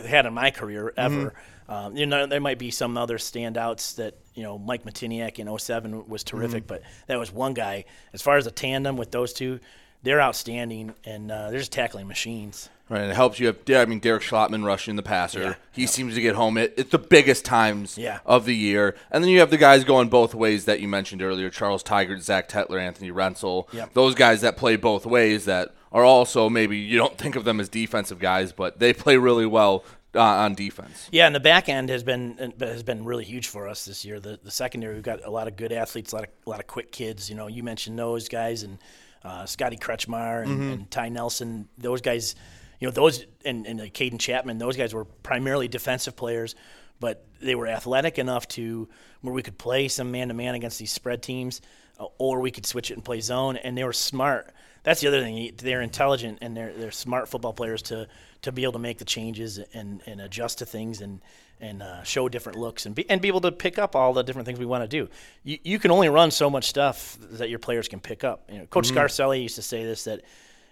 had 0.08 0.26
in 0.26 0.34
my 0.34 0.52
career 0.52 0.94
ever. 0.98 1.34
Um, 1.68 1.96
you 1.96 2.06
know, 2.08 2.26
there 2.26 2.42
might 2.42 2.58
be 2.58 2.72
some 2.72 2.98
other 2.98 3.18
standouts 3.20 3.96
that 3.98 4.16
you 4.34 4.42
know 4.44 4.58
Mike 4.58 4.84
Matiniak 4.86 5.38
in 5.38 5.48
07 5.48 6.08
was 6.10 6.24
terrific, 6.24 6.64
Mhm. 6.64 6.68
but 6.68 6.82
that 7.08 7.20
was 7.20 7.32
one 7.32 7.54
guy. 7.54 7.86
As 8.14 8.22
far 8.22 8.38
as 8.38 8.48
a 8.48 8.52
tandem 8.52 8.98
with 8.98 9.12
those 9.12 9.34
two, 9.34 9.60
they're 10.02 10.22
outstanding 10.22 10.96
and 11.06 11.32
uh, 11.32 11.50
they're 11.52 11.60
just 11.60 11.72
tackling 11.72 12.08
machines. 12.08 12.70
Right, 12.88 13.02
and 13.02 13.12
it 13.12 13.16
helps 13.16 13.40
you 13.40 13.46
have. 13.46 13.58
I 13.70 13.86
mean, 13.86 14.00
Derek 14.00 14.24
Schlottman 14.24 14.66
rushing 14.66 14.96
the 14.96 15.04
passer. 15.04 15.58
He 15.72 15.86
seems 15.86 16.16
to 16.16 16.22
get 16.22 16.34
home 16.34 16.58
at 16.58 16.74
it's 16.76 16.90
the 16.90 16.98
biggest 16.98 17.46
times 17.46 18.00
Yeah. 18.00 18.18
of 18.26 18.46
the 18.46 18.56
year, 18.56 18.96
and 19.12 19.24
then 19.24 19.30
you 19.30 19.40
have 19.42 19.52
the 19.52 19.58
guys 19.58 19.84
going 19.84 20.10
both 20.10 20.34
ways 20.34 20.66
that 20.66 20.80
you 20.80 20.88
mentioned 20.88 21.22
earlier: 21.22 21.52
Charles 21.52 21.84
Tigert, 21.84 22.22
Zach 22.24 22.50
Tetler, 22.50 22.82
Anthony 22.82 23.12
Rensel. 23.12 23.72
Yep. 23.74 23.94
Those 23.94 24.16
guys 24.16 24.42
that 24.42 24.58
play 24.58 24.76
both 24.76 25.06
ways 25.06 25.46
that 25.46 25.76
are 25.92 26.04
also 26.04 26.50
maybe 26.50 26.78
you 26.78 26.98
don't 26.98 27.18
think 27.18 27.36
of 27.36 27.44
them 27.46 27.60
as 27.60 27.70
defensive 27.70 28.20
guys, 28.20 28.52
but 28.52 28.80
they 28.80 28.94
play 28.94 29.18
really 29.18 29.46
well 29.46 29.84
uh, 30.16 30.22
on 30.22 30.56
defense. 30.56 31.08
Yeah, 31.12 31.26
and 31.28 31.36
the 31.36 31.40
back 31.40 31.70
end 31.70 31.90
has 31.90 32.04
been 32.04 32.54
has 32.60 32.84
been 32.84 33.06
really 33.06 33.26
huge 33.26 33.48
for 33.48 33.68
us 33.68 33.86
this 33.86 34.04
year. 34.06 34.20
The 34.20 34.40
the 34.44 34.52
secondary, 34.52 34.96
we've 34.96 35.04
got 35.04 35.24
a 35.26 35.30
lot 35.32 35.48
of 35.48 35.56
good 35.56 35.72
athletes, 35.72 36.12
a 36.12 36.16
lot 36.16 36.24
of 36.26 36.30
a 36.46 36.50
lot 36.50 36.60
of 36.60 36.68
quick 36.68 36.92
kids. 36.92 37.30
You 37.30 37.36
know, 37.36 37.48
you 37.48 37.64
mentioned 37.64 37.98
those 38.00 38.28
guys 38.30 38.64
and 38.64 38.78
uh, 39.24 39.46
Scotty 39.46 39.76
Kretschmar 39.78 40.44
and, 40.44 40.60
Mhm. 40.60 40.74
and 40.74 40.92
Ty 40.92 41.10
Nelson. 41.10 41.68
Those 41.78 42.02
guys, 42.02 42.36
you 42.80 42.88
know, 42.88 42.92
those 42.92 43.26
and 43.46 43.68
and 43.68 43.80
like 43.80 43.94
Caden 43.94 44.20
Chapman. 44.20 44.58
Those 44.58 44.78
guys 44.78 44.94
were 44.94 45.06
primarily 45.06 45.68
defensive 45.68 46.16
players, 46.16 46.56
but 47.00 47.26
they 47.42 47.54
were 47.56 47.68
athletic 47.68 48.18
enough 48.18 48.48
to 48.50 48.88
where 49.22 49.34
we 49.34 49.42
could 49.44 49.58
play 49.58 49.88
some 49.90 50.12
man 50.12 50.30
to 50.30 50.34
man 50.34 50.56
against 50.56 50.80
these 50.80 50.92
spread 50.92 51.22
teams, 51.22 51.62
uh, 52.00 52.06
or 52.18 52.40
we 52.40 52.50
could 52.52 52.66
switch 52.66 52.90
it 52.90 52.94
and 52.96 53.04
play 53.04 53.20
zone. 53.22 53.58
And 53.58 53.78
they 53.78 53.84
were 53.84 53.94
smart. 53.94 54.54
That's 54.90 55.02
the 55.02 55.08
other 55.08 55.22
thing. 55.22 55.52
They're 55.56 55.84
intelligent 55.84 56.40
and 56.42 56.58
they're 56.58 56.74
they're 56.74 56.90
smart 56.90 57.30
football 57.30 57.54
players 57.54 57.84
to 57.84 58.08
to 58.42 58.52
be 58.52 58.64
able 58.64 58.74
to 58.74 58.80
make 58.80 58.98
the 58.98 59.06
changes 59.06 59.60
and, 59.76 60.02
and 60.08 60.20
adjust 60.20 60.58
to 60.58 60.66
things 60.66 61.02
and 61.02 61.22
and 61.62 61.84
uh, 61.84 62.02
show 62.02 62.28
different 62.28 62.58
looks 62.58 62.88
and 62.88 62.96
be 62.96 63.08
and 63.08 63.22
be 63.22 63.28
able 63.28 63.42
to 63.42 63.52
pick 63.52 63.78
up 63.78 63.96
all 63.96 64.14
the 64.14 64.24
different 64.24 64.48
things 64.48 64.58
we 64.58 64.66
want 64.66 64.84
to 64.84 64.88
do. 64.88 65.08
You, 65.44 65.60
you 65.62 65.78
can 65.78 65.92
only 65.92 66.10
run 66.10 66.32
so 66.32 66.50
much 66.50 66.68
stuff 66.70 67.20
that 67.34 67.52
your 67.52 67.60
players 67.60 67.88
can 67.88 68.00
pick 68.00 68.24
up. 68.24 68.50
You 68.52 68.58
know, 68.58 68.66
Coach 68.66 68.90
Mhm. 68.90 68.96
Scarcelli 68.96 69.44
used 69.44 69.58
to 69.58 69.62
say 69.62 69.84
this 69.84 70.06
that 70.06 70.22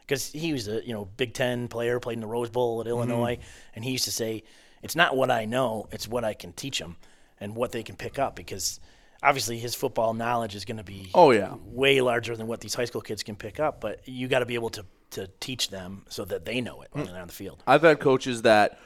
because 0.01 0.31
he 0.31 0.51
was 0.51 0.67
a 0.67 0.83
you 0.83 0.93
know 0.93 1.05
Big 1.17 1.35
Ten 1.35 1.67
player, 1.67 1.99
played 1.99 2.15
in 2.15 2.21
the 2.21 2.25
Rose 2.25 2.49
Bowl 2.49 2.81
at 2.81 2.87
Illinois, 2.87 3.37
and 3.75 3.85
he 3.85 3.91
used 3.91 4.05
to 4.05 4.11
say, 4.11 4.43
"It's 4.81 4.95
not 4.95 5.15
what 5.15 5.29
I 5.29 5.45
know, 5.45 5.89
it's 5.91 6.07
what 6.07 6.23
I 6.23 6.33
can 6.33 6.53
teach 6.53 6.79
them 6.79 6.95
and 7.39 7.55
what 7.55 7.71
they 7.71 7.83
can 7.83 7.95
pick 7.95 8.17
up." 8.17 8.35
Because 8.35 8.79
obviously 9.23 9.57
his 9.57 9.75
football 9.75 10.13
knowledge 10.13 10.55
is 10.55 10.65
going 10.65 10.77
to 10.77 10.83
be 10.83 11.09
Oh, 11.13 11.31
yeah. 11.31 11.55
way 11.65 12.01
larger 12.01 12.35
than 12.35 12.47
what 12.47 12.61
these 12.61 12.73
high 12.73 12.85
school 12.85 13.01
kids 13.01 13.23
can 13.23 13.35
pick 13.35 13.59
up. 13.59 13.81
But 13.81 14.07
you 14.07 14.27
got 14.27 14.39
to 14.39 14.45
be 14.45 14.55
able 14.55 14.69
to 14.71 14.85
to 15.09 15.29
teach 15.39 15.69
them 15.69 16.03
so 16.09 16.25
that 16.25 16.43
they 16.43 16.59
know 16.59 16.81
it 16.81 16.89
when 16.91 17.05
mm. 17.05 17.11
they're 17.11 17.21
on 17.21 17.27
the 17.27 17.33
field. 17.33 17.63
I've 17.65 17.83
had 17.83 17.99
coaches 17.99 18.41
that 18.41 18.77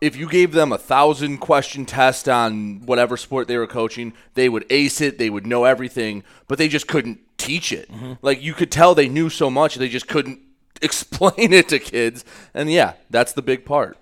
if 0.00 0.16
you 0.16 0.28
gave 0.28 0.52
them 0.52 0.72
a 0.72 0.78
thousand 0.78 1.38
question 1.38 1.86
test 1.86 2.28
on 2.28 2.86
whatever 2.86 3.16
sport 3.16 3.48
they 3.48 3.56
were 3.56 3.66
coaching, 3.66 4.12
they 4.34 4.48
would 4.48 4.66
ace 4.70 5.00
it, 5.00 5.18
they 5.18 5.30
would 5.30 5.46
know 5.46 5.64
everything, 5.64 6.22
but 6.48 6.58
they 6.58 6.68
just 6.68 6.86
couldn't 6.86 7.20
teach 7.38 7.72
it. 7.72 7.90
Mm-hmm. 7.90 8.12
Like 8.22 8.42
you 8.42 8.54
could 8.54 8.70
tell 8.70 8.94
they 8.94 9.08
knew 9.08 9.30
so 9.30 9.50
much, 9.50 9.76
they 9.76 9.88
just 9.88 10.08
couldn't 10.08 10.40
explain 10.82 11.52
it 11.52 11.68
to 11.70 11.78
kids. 11.78 12.24
And 12.52 12.70
yeah, 12.70 12.94
that's 13.10 13.32
the 13.32 13.42
big 13.42 13.64
part. 13.64 13.98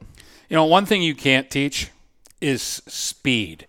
You 0.48 0.56
know, 0.56 0.64
one 0.64 0.86
thing 0.86 1.02
you 1.02 1.14
can't 1.14 1.50
teach 1.50 1.90
is 2.40 2.62
speed. 2.62 3.66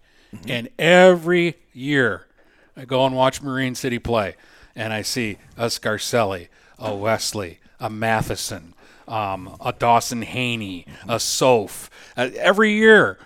And 0.48 0.70
every 0.78 1.56
year, 1.74 2.28
I 2.76 2.86
go 2.86 3.06
and 3.06 3.16
watch 3.16 3.42
Marine 3.42 3.76
City 3.76 4.00
play, 4.00 4.36
and 4.76 4.94
I 4.94 5.02
see 5.02 5.38
a 5.58 5.68
Scarcelli, 5.68 6.48
a 6.80 6.96
Wesley, 6.96 7.60
a 7.80 7.90
Matheson, 7.90 8.74
um, 9.08 9.56
a 9.64 9.74
Dawson 9.74 10.22
Haney, 10.22 10.86
a 11.08 11.20
Soph. 11.20 11.90
Uh, 12.18 12.30
every 12.38 12.74
year, 12.74 13.20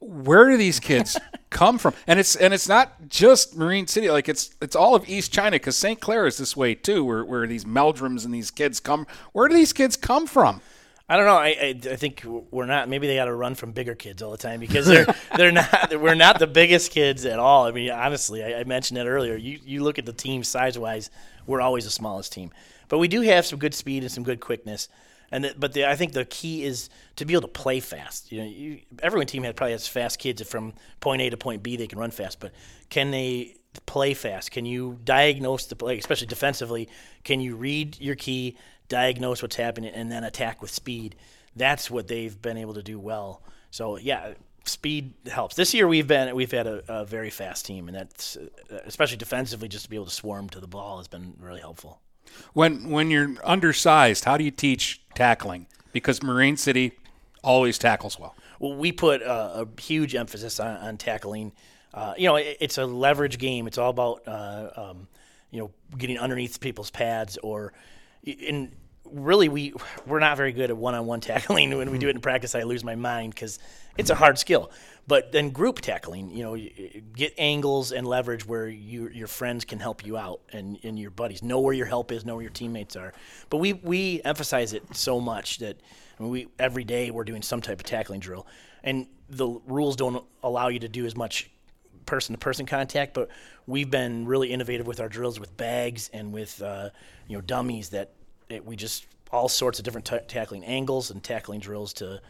where 0.00 0.50
do 0.50 0.56
these 0.56 0.80
kids 0.80 1.16
come 1.50 1.78
from? 1.78 1.94
And 2.06 2.18
it's 2.18 2.36
and 2.36 2.52
it's 2.52 2.68
not 2.68 3.08
just 3.08 3.56
Marine 3.56 3.86
City. 3.86 4.10
Like 4.10 4.28
it's 4.28 4.54
it's 4.60 4.76
all 4.76 4.94
of 4.94 5.08
East 5.08 5.32
China 5.32 5.52
because 5.52 5.76
St. 5.76 6.00
Clair 6.00 6.26
is 6.26 6.38
this 6.38 6.56
way 6.56 6.74
too, 6.74 7.04
where 7.04 7.24
where 7.24 7.46
these 7.46 7.64
Meldrums 7.64 8.24
and 8.24 8.34
these 8.34 8.50
kids 8.50 8.80
come. 8.80 9.06
Where 9.32 9.48
do 9.48 9.54
these 9.54 9.72
kids 9.72 9.96
come 9.96 10.26
from? 10.26 10.60
I 11.10 11.16
don't 11.16 11.26
know. 11.26 11.34
I, 11.34 11.48
I, 11.48 11.80
I 11.90 11.96
think 11.96 12.24
we're 12.52 12.66
not. 12.66 12.88
Maybe 12.88 13.08
they 13.08 13.16
got 13.16 13.24
to 13.24 13.34
run 13.34 13.56
from 13.56 13.72
bigger 13.72 13.96
kids 13.96 14.22
all 14.22 14.30
the 14.30 14.38
time 14.38 14.60
because 14.60 14.86
they're 14.86 15.12
they're 15.36 15.50
not. 15.50 16.00
We're 16.00 16.14
not 16.14 16.38
the 16.38 16.46
biggest 16.46 16.92
kids 16.92 17.26
at 17.26 17.40
all. 17.40 17.66
I 17.66 17.72
mean, 17.72 17.90
honestly, 17.90 18.44
I, 18.44 18.60
I 18.60 18.64
mentioned 18.64 18.96
it 18.96 19.06
earlier. 19.06 19.34
You 19.34 19.58
you 19.64 19.82
look 19.82 19.98
at 19.98 20.06
the 20.06 20.12
team 20.12 20.44
size 20.44 20.78
wise, 20.78 21.10
we're 21.48 21.60
always 21.60 21.84
the 21.84 21.90
smallest 21.90 22.32
team, 22.32 22.52
but 22.88 22.98
we 22.98 23.08
do 23.08 23.22
have 23.22 23.44
some 23.44 23.58
good 23.58 23.74
speed 23.74 24.04
and 24.04 24.12
some 24.12 24.22
good 24.22 24.38
quickness. 24.38 24.88
And 25.32 25.44
the, 25.44 25.54
but 25.58 25.72
the, 25.72 25.88
I 25.88 25.96
think 25.96 26.12
the 26.12 26.24
key 26.24 26.64
is 26.64 26.90
to 27.16 27.24
be 27.24 27.34
able 27.34 27.42
to 27.42 27.48
play 27.48 27.80
fast. 27.80 28.30
You 28.30 28.42
know, 28.42 28.48
you, 28.48 28.80
everyone 29.02 29.26
team 29.26 29.42
had 29.42 29.56
probably 29.56 29.72
has 29.72 29.88
fast 29.88 30.20
kids 30.20 30.42
from 30.42 30.74
point 31.00 31.22
A 31.22 31.30
to 31.30 31.36
point 31.36 31.62
B 31.64 31.76
they 31.76 31.88
can 31.88 31.98
run 31.98 32.12
fast, 32.12 32.38
but 32.38 32.52
can 32.88 33.10
they 33.10 33.56
play 33.86 34.14
fast? 34.14 34.52
Can 34.52 34.64
you 34.64 34.98
diagnose 35.04 35.66
the 35.66 35.76
play, 35.76 35.98
especially 35.98 36.26
defensively? 36.28 36.88
Can 37.24 37.40
you 37.40 37.56
read 37.56 38.00
your 38.00 38.16
key, 38.16 38.56
diagnose 38.90 39.40
what's 39.40 39.56
happening, 39.56 39.94
and 39.94 40.12
then 40.12 40.24
attack 40.24 40.60
with 40.60 40.70
speed? 40.70 41.16
That's 41.56 41.90
what 41.90 42.08
they've 42.08 42.40
been 42.40 42.58
able 42.58 42.74
to 42.74 42.82
do 42.82 42.98
well. 42.98 43.42
So 43.70 43.96
yeah, 43.96 44.34
speed 44.64 45.14
helps. 45.30 45.56
This 45.56 45.72
year 45.72 45.88
we've 45.88 46.06
been 46.06 46.34
we've 46.34 46.50
had 46.50 46.66
a, 46.66 46.82
a 46.88 47.04
very 47.06 47.30
fast 47.30 47.64
team, 47.64 47.88
and 47.88 47.96
that's 47.96 48.36
uh, 48.36 48.80
especially 48.84 49.16
defensively, 49.16 49.68
just 49.68 49.84
to 49.84 49.90
be 49.90 49.96
able 49.96 50.06
to 50.06 50.10
swarm 50.10 50.50
to 50.50 50.60
the 50.60 50.68
ball 50.68 50.98
has 50.98 51.08
been 51.08 51.34
really 51.38 51.60
helpful. 51.60 52.00
When 52.52 52.90
when 52.90 53.10
you're 53.10 53.34
undersized, 53.44 54.24
how 54.24 54.36
do 54.36 54.44
you 54.44 54.50
teach 54.50 55.00
tackling? 55.14 55.66
Because 55.92 56.22
Marine 56.22 56.56
City 56.56 56.92
always 57.42 57.78
tackles 57.78 58.18
well. 58.18 58.34
Well, 58.58 58.76
we 58.76 58.92
put 58.92 59.22
a, 59.22 59.62
a 59.62 59.80
huge 59.80 60.14
emphasis 60.14 60.60
on, 60.60 60.76
on 60.76 60.96
tackling. 60.98 61.52
Uh, 61.92 62.14
you 62.16 62.26
know, 62.26 62.36
it, 62.36 62.58
it's 62.60 62.78
a 62.78 62.86
leverage 62.86 63.38
game. 63.38 63.66
It's 63.66 63.78
all 63.78 63.90
about 63.90 64.22
uh, 64.26 64.70
um, 64.76 65.08
you 65.50 65.60
know 65.60 65.70
getting 65.96 66.18
underneath 66.18 66.60
people's 66.60 66.90
pads 66.90 67.38
or 67.38 67.72
in 68.24 68.72
really 69.12 69.48
we 69.48 69.74
we're 70.06 70.18
not 70.18 70.36
very 70.36 70.52
good 70.52 70.70
at 70.70 70.76
one-on-one 70.76 71.20
tackling. 71.20 71.70
When 71.76 71.90
we 71.90 71.98
do 71.98 72.08
it 72.08 72.16
in 72.16 72.20
practice, 72.20 72.54
I 72.54 72.62
lose 72.62 72.84
my 72.84 72.94
mind 72.94 73.34
because 73.34 73.58
it's 73.96 74.10
a 74.10 74.14
hard 74.14 74.38
skill. 74.38 74.70
But 75.06 75.32
then 75.32 75.50
group 75.50 75.80
tackling, 75.80 76.30
you 76.30 76.44
know, 76.44 76.56
get 77.16 77.34
angles 77.36 77.90
and 77.90 78.06
leverage 78.06 78.46
where 78.46 78.68
you, 78.68 79.08
your 79.08 79.26
friends 79.26 79.64
can 79.64 79.80
help 79.80 80.06
you 80.06 80.16
out 80.16 80.40
and, 80.52 80.78
and 80.84 80.98
your 80.98 81.10
buddies 81.10 81.42
know 81.42 81.58
where 81.60 81.74
your 81.74 81.86
help 81.86 82.12
is, 82.12 82.24
know 82.24 82.34
where 82.34 82.42
your 82.42 82.52
teammates 82.52 82.96
are. 82.96 83.12
But 83.48 83.58
we 83.58 83.72
we 83.72 84.22
emphasize 84.24 84.72
it 84.72 84.84
so 84.94 85.20
much 85.20 85.58
that 85.58 85.80
I 86.18 86.22
mean, 86.22 86.32
we 86.32 86.48
every 86.58 86.84
day 86.84 87.10
we're 87.10 87.24
doing 87.24 87.42
some 87.42 87.60
type 87.60 87.80
of 87.80 87.84
tackling 87.84 88.20
drill, 88.20 88.46
and 88.84 89.06
the 89.28 89.48
rules 89.66 89.96
don't 89.96 90.24
allow 90.42 90.68
you 90.68 90.80
to 90.80 90.88
do 90.88 91.06
as 91.06 91.16
much 91.16 91.50
person 92.06 92.34
to 92.34 92.38
person 92.38 92.66
contact, 92.66 93.14
but 93.14 93.28
we've 93.66 93.90
been 93.90 94.26
really 94.26 94.52
innovative 94.52 94.86
with 94.86 95.00
our 95.00 95.08
drills 95.08 95.38
with 95.38 95.56
bags 95.56 96.10
and 96.12 96.32
with 96.32 96.60
uh, 96.60 96.90
you 97.28 97.36
know 97.36 97.40
dummies 97.40 97.90
that, 97.90 98.10
that 98.50 98.64
we 98.64 98.76
just 98.76 99.06
all 99.32 99.48
sorts 99.48 99.78
of 99.78 99.84
different 99.84 100.04
ta 100.04 100.18
tackling 100.28 100.64
angles 100.64 101.10
and 101.10 101.22
tackling 101.22 101.60
drills 101.60 101.92
to 101.94 102.20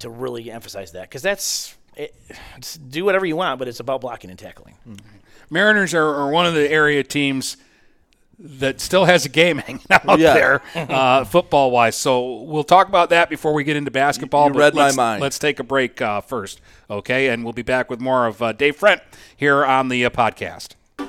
to 0.00 0.10
really 0.10 0.50
emphasize 0.50 0.92
that 0.92 1.02
because 1.02 1.22
that's 1.22 1.76
it, 1.96 2.14
do 2.90 3.04
whatever 3.04 3.24
you 3.24 3.36
want, 3.36 3.58
but 3.60 3.68
it's 3.68 3.78
about 3.80 4.00
blocking 4.00 4.28
and 4.30 4.38
tackling. 4.38 4.74
Mariners 5.48 5.94
are, 5.94 6.04
are 6.14 6.30
one 6.30 6.44
of 6.44 6.52
the 6.54 6.68
area 6.68 7.04
teams 7.04 7.56
that 8.36 8.80
still 8.80 9.04
has 9.04 9.24
a 9.24 9.28
game 9.28 9.58
hanging 9.66 9.80
out 9.90 10.18
Yeah. 10.18 10.34
there, 10.34 10.62
uh, 10.74 11.24
football 11.24 11.70
wise. 11.70 11.96
So 11.96 12.42
we'll 12.42 12.64
talk 12.64 12.88
about 12.88 13.10
that 13.10 13.30
before 13.30 13.52
we 13.54 13.62
get 13.62 13.76
into 13.76 13.92
basketball. 13.92 14.48
You 14.48 14.54
but 14.54 14.58
read 14.58 14.74
my 14.74 14.84
let's, 14.86 14.96
mind. 14.96 15.22
Let's 15.22 15.38
take 15.38 15.60
a 15.60 15.62
break 15.64 16.02
uh, 16.02 16.20
first, 16.20 16.60
okay? 16.90 17.28
And 17.28 17.44
we'll 17.44 17.52
be 17.52 17.62
back 17.62 17.88
with 17.90 18.00
more 18.00 18.26
of 18.26 18.42
uh, 18.42 18.50
Dave 18.52 18.76
Frent 18.76 19.00
here 19.36 19.64
on 19.64 19.88
the 19.88 20.04
uh, 20.04 20.10
podcast. 20.10 20.70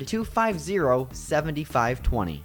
250 0.00 1.08
7520. 1.12 2.44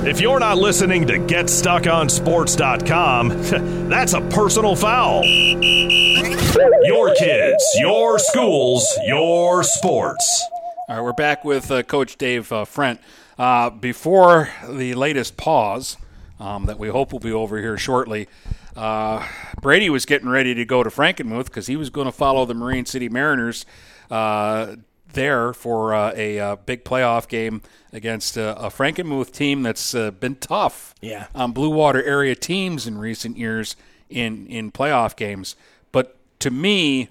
If 0.07 0.21
you're 0.21 0.39
not 0.39 0.57
listening 0.57 1.05
to 1.07 1.19
GetStuckOnSports.com, 1.19 3.27
that's 3.89 4.13
a 4.13 4.21
personal 4.21 4.73
foul. 4.73 5.25
Your 5.25 7.13
kids, 7.15 7.75
your 7.77 8.17
schools, 8.17 8.87
your 9.05 9.63
sports. 9.63 10.47
All 10.87 10.95
right, 10.95 11.03
we're 11.03 11.11
back 11.11 11.43
with 11.43 11.69
uh, 11.69 11.83
Coach 11.83 12.17
Dave 12.17 12.49
uh, 12.53 12.63
Frent. 12.63 12.99
Uh, 13.37 13.69
before 13.69 14.49
the 14.69 14.93
latest 14.93 15.35
pause 15.35 15.97
um, 16.39 16.67
that 16.67 16.79
we 16.79 16.87
hope 16.87 17.11
will 17.11 17.19
be 17.19 17.33
over 17.33 17.59
here 17.59 17.77
shortly, 17.77 18.29
uh, 18.77 19.27
Brady 19.61 19.89
was 19.89 20.05
getting 20.05 20.29
ready 20.29 20.55
to 20.55 20.63
go 20.63 20.83
to 20.83 20.89
Frankenmuth 20.89 21.47
because 21.47 21.67
he 21.67 21.75
was 21.75 21.89
going 21.89 22.05
to 22.05 22.13
follow 22.13 22.45
the 22.45 22.53
Marine 22.53 22.85
City 22.85 23.09
Mariners 23.09 23.65
uh, 24.09 24.77
there 25.13 25.53
for 25.53 25.93
uh, 25.93 26.11
a 26.15 26.39
uh, 26.39 26.55
big 26.57 26.83
playoff 26.83 27.27
game 27.27 27.61
against 27.93 28.37
uh, 28.37 28.55
a 28.57 28.69
Frankenmuth 28.69 29.31
team 29.31 29.63
that's 29.63 29.95
uh, 29.95 30.11
been 30.11 30.35
tough 30.35 30.93
Yeah. 31.01 31.27
on 31.33 31.51
Blue 31.51 31.69
Water 31.69 32.03
area 32.03 32.35
teams 32.35 32.85
in 32.87 32.97
recent 32.97 33.37
years 33.37 33.75
in, 34.09 34.47
in 34.47 34.71
playoff 34.71 35.15
games. 35.15 35.55
But 35.91 36.15
to 36.39 36.51
me, 36.51 37.09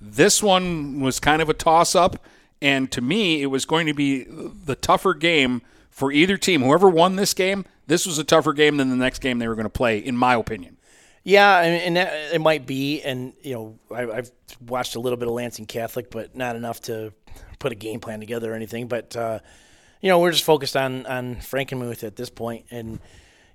this 0.00 0.42
one 0.42 1.00
was 1.00 1.18
kind 1.20 1.42
of 1.42 1.48
a 1.48 1.54
toss 1.54 1.94
up. 1.94 2.24
And 2.62 2.90
to 2.92 3.00
me, 3.00 3.40
it 3.42 3.46
was 3.46 3.64
going 3.64 3.86
to 3.86 3.94
be 3.94 4.24
the 4.24 4.76
tougher 4.76 5.14
game 5.14 5.62
for 5.88 6.12
either 6.12 6.36
team. 6.36 6.62
Whoever 6.62 6.88
won 6.90 7.16
this 7.16 7.32
game, 7.32 7.64
this 7.86 8.06
was 8.06 8.18
a 8.18 8.24
tougher 8.24 8.52
game 8.52 8.76
than 8.76 8.90
the 8.90 8.96
next 8.96 9.20
game 9.20 9.38
they 9.38 9.48
were 9.48 9.54
going 9.54 9.64
to 9.64 9.70
play, 9.70 9.98
in 9.98 10.16
my 10.16 10.34
opinion. 10.34 10.76
Yeah, 11.22 11.60
and 11.60 11.96
that, 11.96 12.34
it 12.34 12.40
might 12.40 12.66
be. 12.66 13.02
And 13.02 13.32
you 13.42 13.54
know, 13.54 13.78
I've 13.94 14.30
watched 14.66 14.94
a 14.94 15.00
little 15.00 15.18
bit 15.18 15.28
of 15.28 15.34
Lansing 15.34 15.66
Catholic, 15.66 16.10
but 16.10 16.34
not 16.36 16.56
enough 16.56 16.80
to 16.82 17.12
put 17.60 17.70
a 17.70 17.76
game 17.76 18.00
plan 18.00 18.18
together 18.18 18.50
or 18.52 18.56
anything. 18.56 18.88
But 18.88 19.14
uh, 19.16 19.38
you 20.00 20.08
know, 20.08 20.18
we're 20.18 20.32
just 20.32 20.42
focused 20.44 20.76
on 20.76 21.06
on 21.06 21.36
Frankenmuth 21.36 22.02
at 22.02 22.16
this 22.16 22.28
point, 22.30 22.64
and 22.72 22.98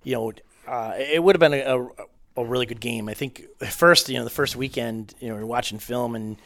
you 0.03 0.13
know, 0.15 0.31
uh, 0.67 0.93
it 0.97 1.21
would 1.21 1.35
have 1.35 1.39
been 1.41 1.53
a, 1.53 1.77
a, 1.77 2.41
a 2.41 2.45
really 2.45 2.65
good 2.65 2.79
game. 2.79 3.09
I 3.09 3.13
think 3.13 3.43
at 3.59 3.73
first, 3.73 4.07
you 4.07 4.17
know, 4.17 4.23
the 4.23 4.29
first 4.29 4.55
weekend, 4.55 5.13
you 5.19 5.27
know, 5.29 5.35
you're 5.35 5.45
watching 5.45 5.79
film 5.79 6.15
and 6.15 6.37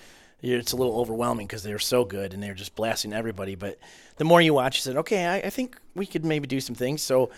it's 0.41 0.71
a 0.71 0.77
little 0.77 0.97
overwhelming 1.01 1.45
because 1.47 1.63
they 1.63 1.73
were 1.73 1.79
so 1.79 2.05
good 2.05 2.33
and 2.33 2.41
they 2.41 2.47
were 2.47 2.53
just 2.53 2.73
blasting 2.75 3.11
everybody. 3.11 3.55
But 3.55 3.77
the 4.15 4.23
more 4.23 4.39
you 4.41 4.53
watch, 4.53 4.77
you 4.77 4.81
said, 4.81 4.95
okay, 4.95 5.25
I, 5.25 5.37
I 5.39 5.49
think 5.49 5.77
we 5.95 6.05
could 6.05 6.23
maybe 6.23 6.47
do 6.47 6.61
some 6.61 6.75
things. 6.75 7.01
So 7.01 7.29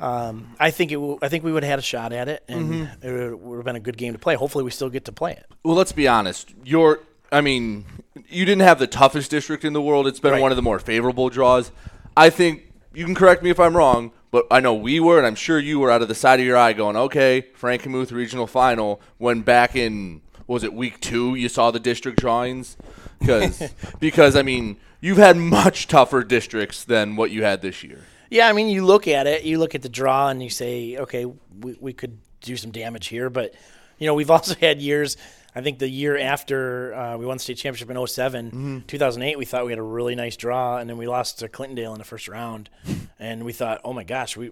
um, 0.00 0.56
I 0.58 0.72
think 0.72 0.90
it. 0.90 0.96
W- 0.96 1.18
I 1.22 1.28
think 1.28 1.44
we 1.44 1.52
would 1.52 1.62
have 1.62 1.70
had 1.70 1.78
a 1.78 1.82
shot 1.82 2.12
at 2.12 2.28
it, 2.28 2.42
and 2.48 2.72
Mhm. 2.72 3.04
it 3.04 3.12
would, 3.12 3.34
would 3.42 3.56
have 3.58 3.64
been 3.64 3.76
a 3.76 3.80
good 3.80 3.96
game 3.96 4.12
to 4.14 4.18
play. 4.18 4.34
Hopefully, 4.34 4.64
we 4.64 4.72
still 4.72 4.90
get 4.90 5.04
to 5.04 5.12
play 5.12 5.32
it. 5.32 5.46
Well, 5.62 5.76
let's 5.76 5.92
be 5.92 6.08
honest. 6.08 6.52
You're, 6.64 6.98
I 7.30 7.40
mean, 7.42 7.84
you 8.28 8.44
didn't 8.44 8.62
have 8.62 8.78
the 8.78 8.86
toughest 8.86 9.30
district 9.30 9.64
in 9.64 9.72
the 9.72 9.82
world. 9.82 10.06
It's 10.06 10.20
been 10.20 10.32
Right. 10.32 10.42
one 10.42 10.52
of 10.52 10.56
the 10.56 10.62
more 10.62 10.78
favorable 10.78 11.28
draws. 11.28 11.70
I 12.16 12.30
think 12.30 12.72
you 12.94 13.04
can 13.04 13.14
correct 13.14 13.42
me 13.42 13.50
if 13.50 13.58
I'm 13.58 13.76
wrong, 13.76 14.12
but 14.30 14.46
I 14.50 14.60
know 14.60 14.74
we 14.74 15.00
were, 15.00 15.18
and 15.18 15.26
I'm 15.26 15.34
sure 15.34 15.58
you 15.58 15.78
were 15.80 15.90
out 15.90 16.02
of 16.02 16.08
the 16.08 16.14
side 16.14 16.40
of 16.40 16.46
your 16.46 16.56
eye 16.56 16.72
going, 16.74 16.96
okay, 16.96 17.46
Frankenmuth 17.58 18.12
regional 18.12 18.46
final. 18.46 19.00
When 19.18 19.40
back 19.42 19.74
in 19.76 20.20
was 20.46 20.64
it 20.64 20.74
week 20.74 21.00
two, 21.00 21.34
you 21.34 21.48
saw 21.48 21.70
the 21.70 21.80
district 21.80 22.18
drawings 22.20 22.76
because 23.18 23.72
because 24.00 24.36
I 24.36 24.42
mean 24.42 24.76
you've 25.00 25.18
had 25.18 25.36
much 25.36 25.88
tougher 25.88 26.22
districts 26.22 26.84
than 26.84 27.16
what 27.16 27.30
you 27.30 27.42
had 27.44 27.62
this 27.62 27.82
year. 27.82 28.00
Yeah, 28.30 28.48
I 28.48 28.54
mean, 28.54 28.68
you 28.68 28.82
look 28.86 29.08
at 29.08 29.26
it, 29.26 29.42
you 29.44 29.58
look 29.58 29.74
at 29.74 29.82
the 29.82 29.90
draw, 29.90 30.28
and 30.28 30.42
you 30.42 30.48
say, 30.48 30.96
okay, 30.96 31.26
we, 31.26 31.76
we 31.80 31.92
could 31.92 32.16
do 32.40 32.56
some 32.56 32.70
damage 32.70 33.08
here. 33.08 33.28
But, 33.28 33.52
you 33.98 34.06
know, 34.06 34.14
we've 34.14 34.30
also 34.36 34.54
had 34.54 34.80
years. 34.80 35.18
I 35.54 35.60
think 35.60 35.78
the 35.78 35.88
year 35.88 36.16
after 36.16 36.94
uh, 36.94 37.16
we 37.18 37.26
won 37.26 37.38
state 37.38 37.58
championship 37.58 37.90
in 37.90 38.06
7 38.06 38.50
Mhm. 38.50 38.86
2008, 38.86 39.36
we 39.38 39.44
thought 39.44 39.66
we 39.66 39.72
had 39.72 39.78
a 39.78 39.82
really 39.82 40.14
nice 40.14 40.36
draw, 40.36 40.78
and 40.78 40.88
then 40.88 40.96
we 40.96 41.06
lost 41.06 41.38
to 41.40 41.48
Clintondale 41.48 41.92
in 41.92 41.98
the 41.98 42.04
first 42.04 42.26
round. 42.28 42.70
and 43.18 43.44
we 43.44 43.52
thought, 43.52 43.80
oh 43.84 43.92
my 43.92 44.02
gosh, 44.04 44.36
we, 44.36 44.46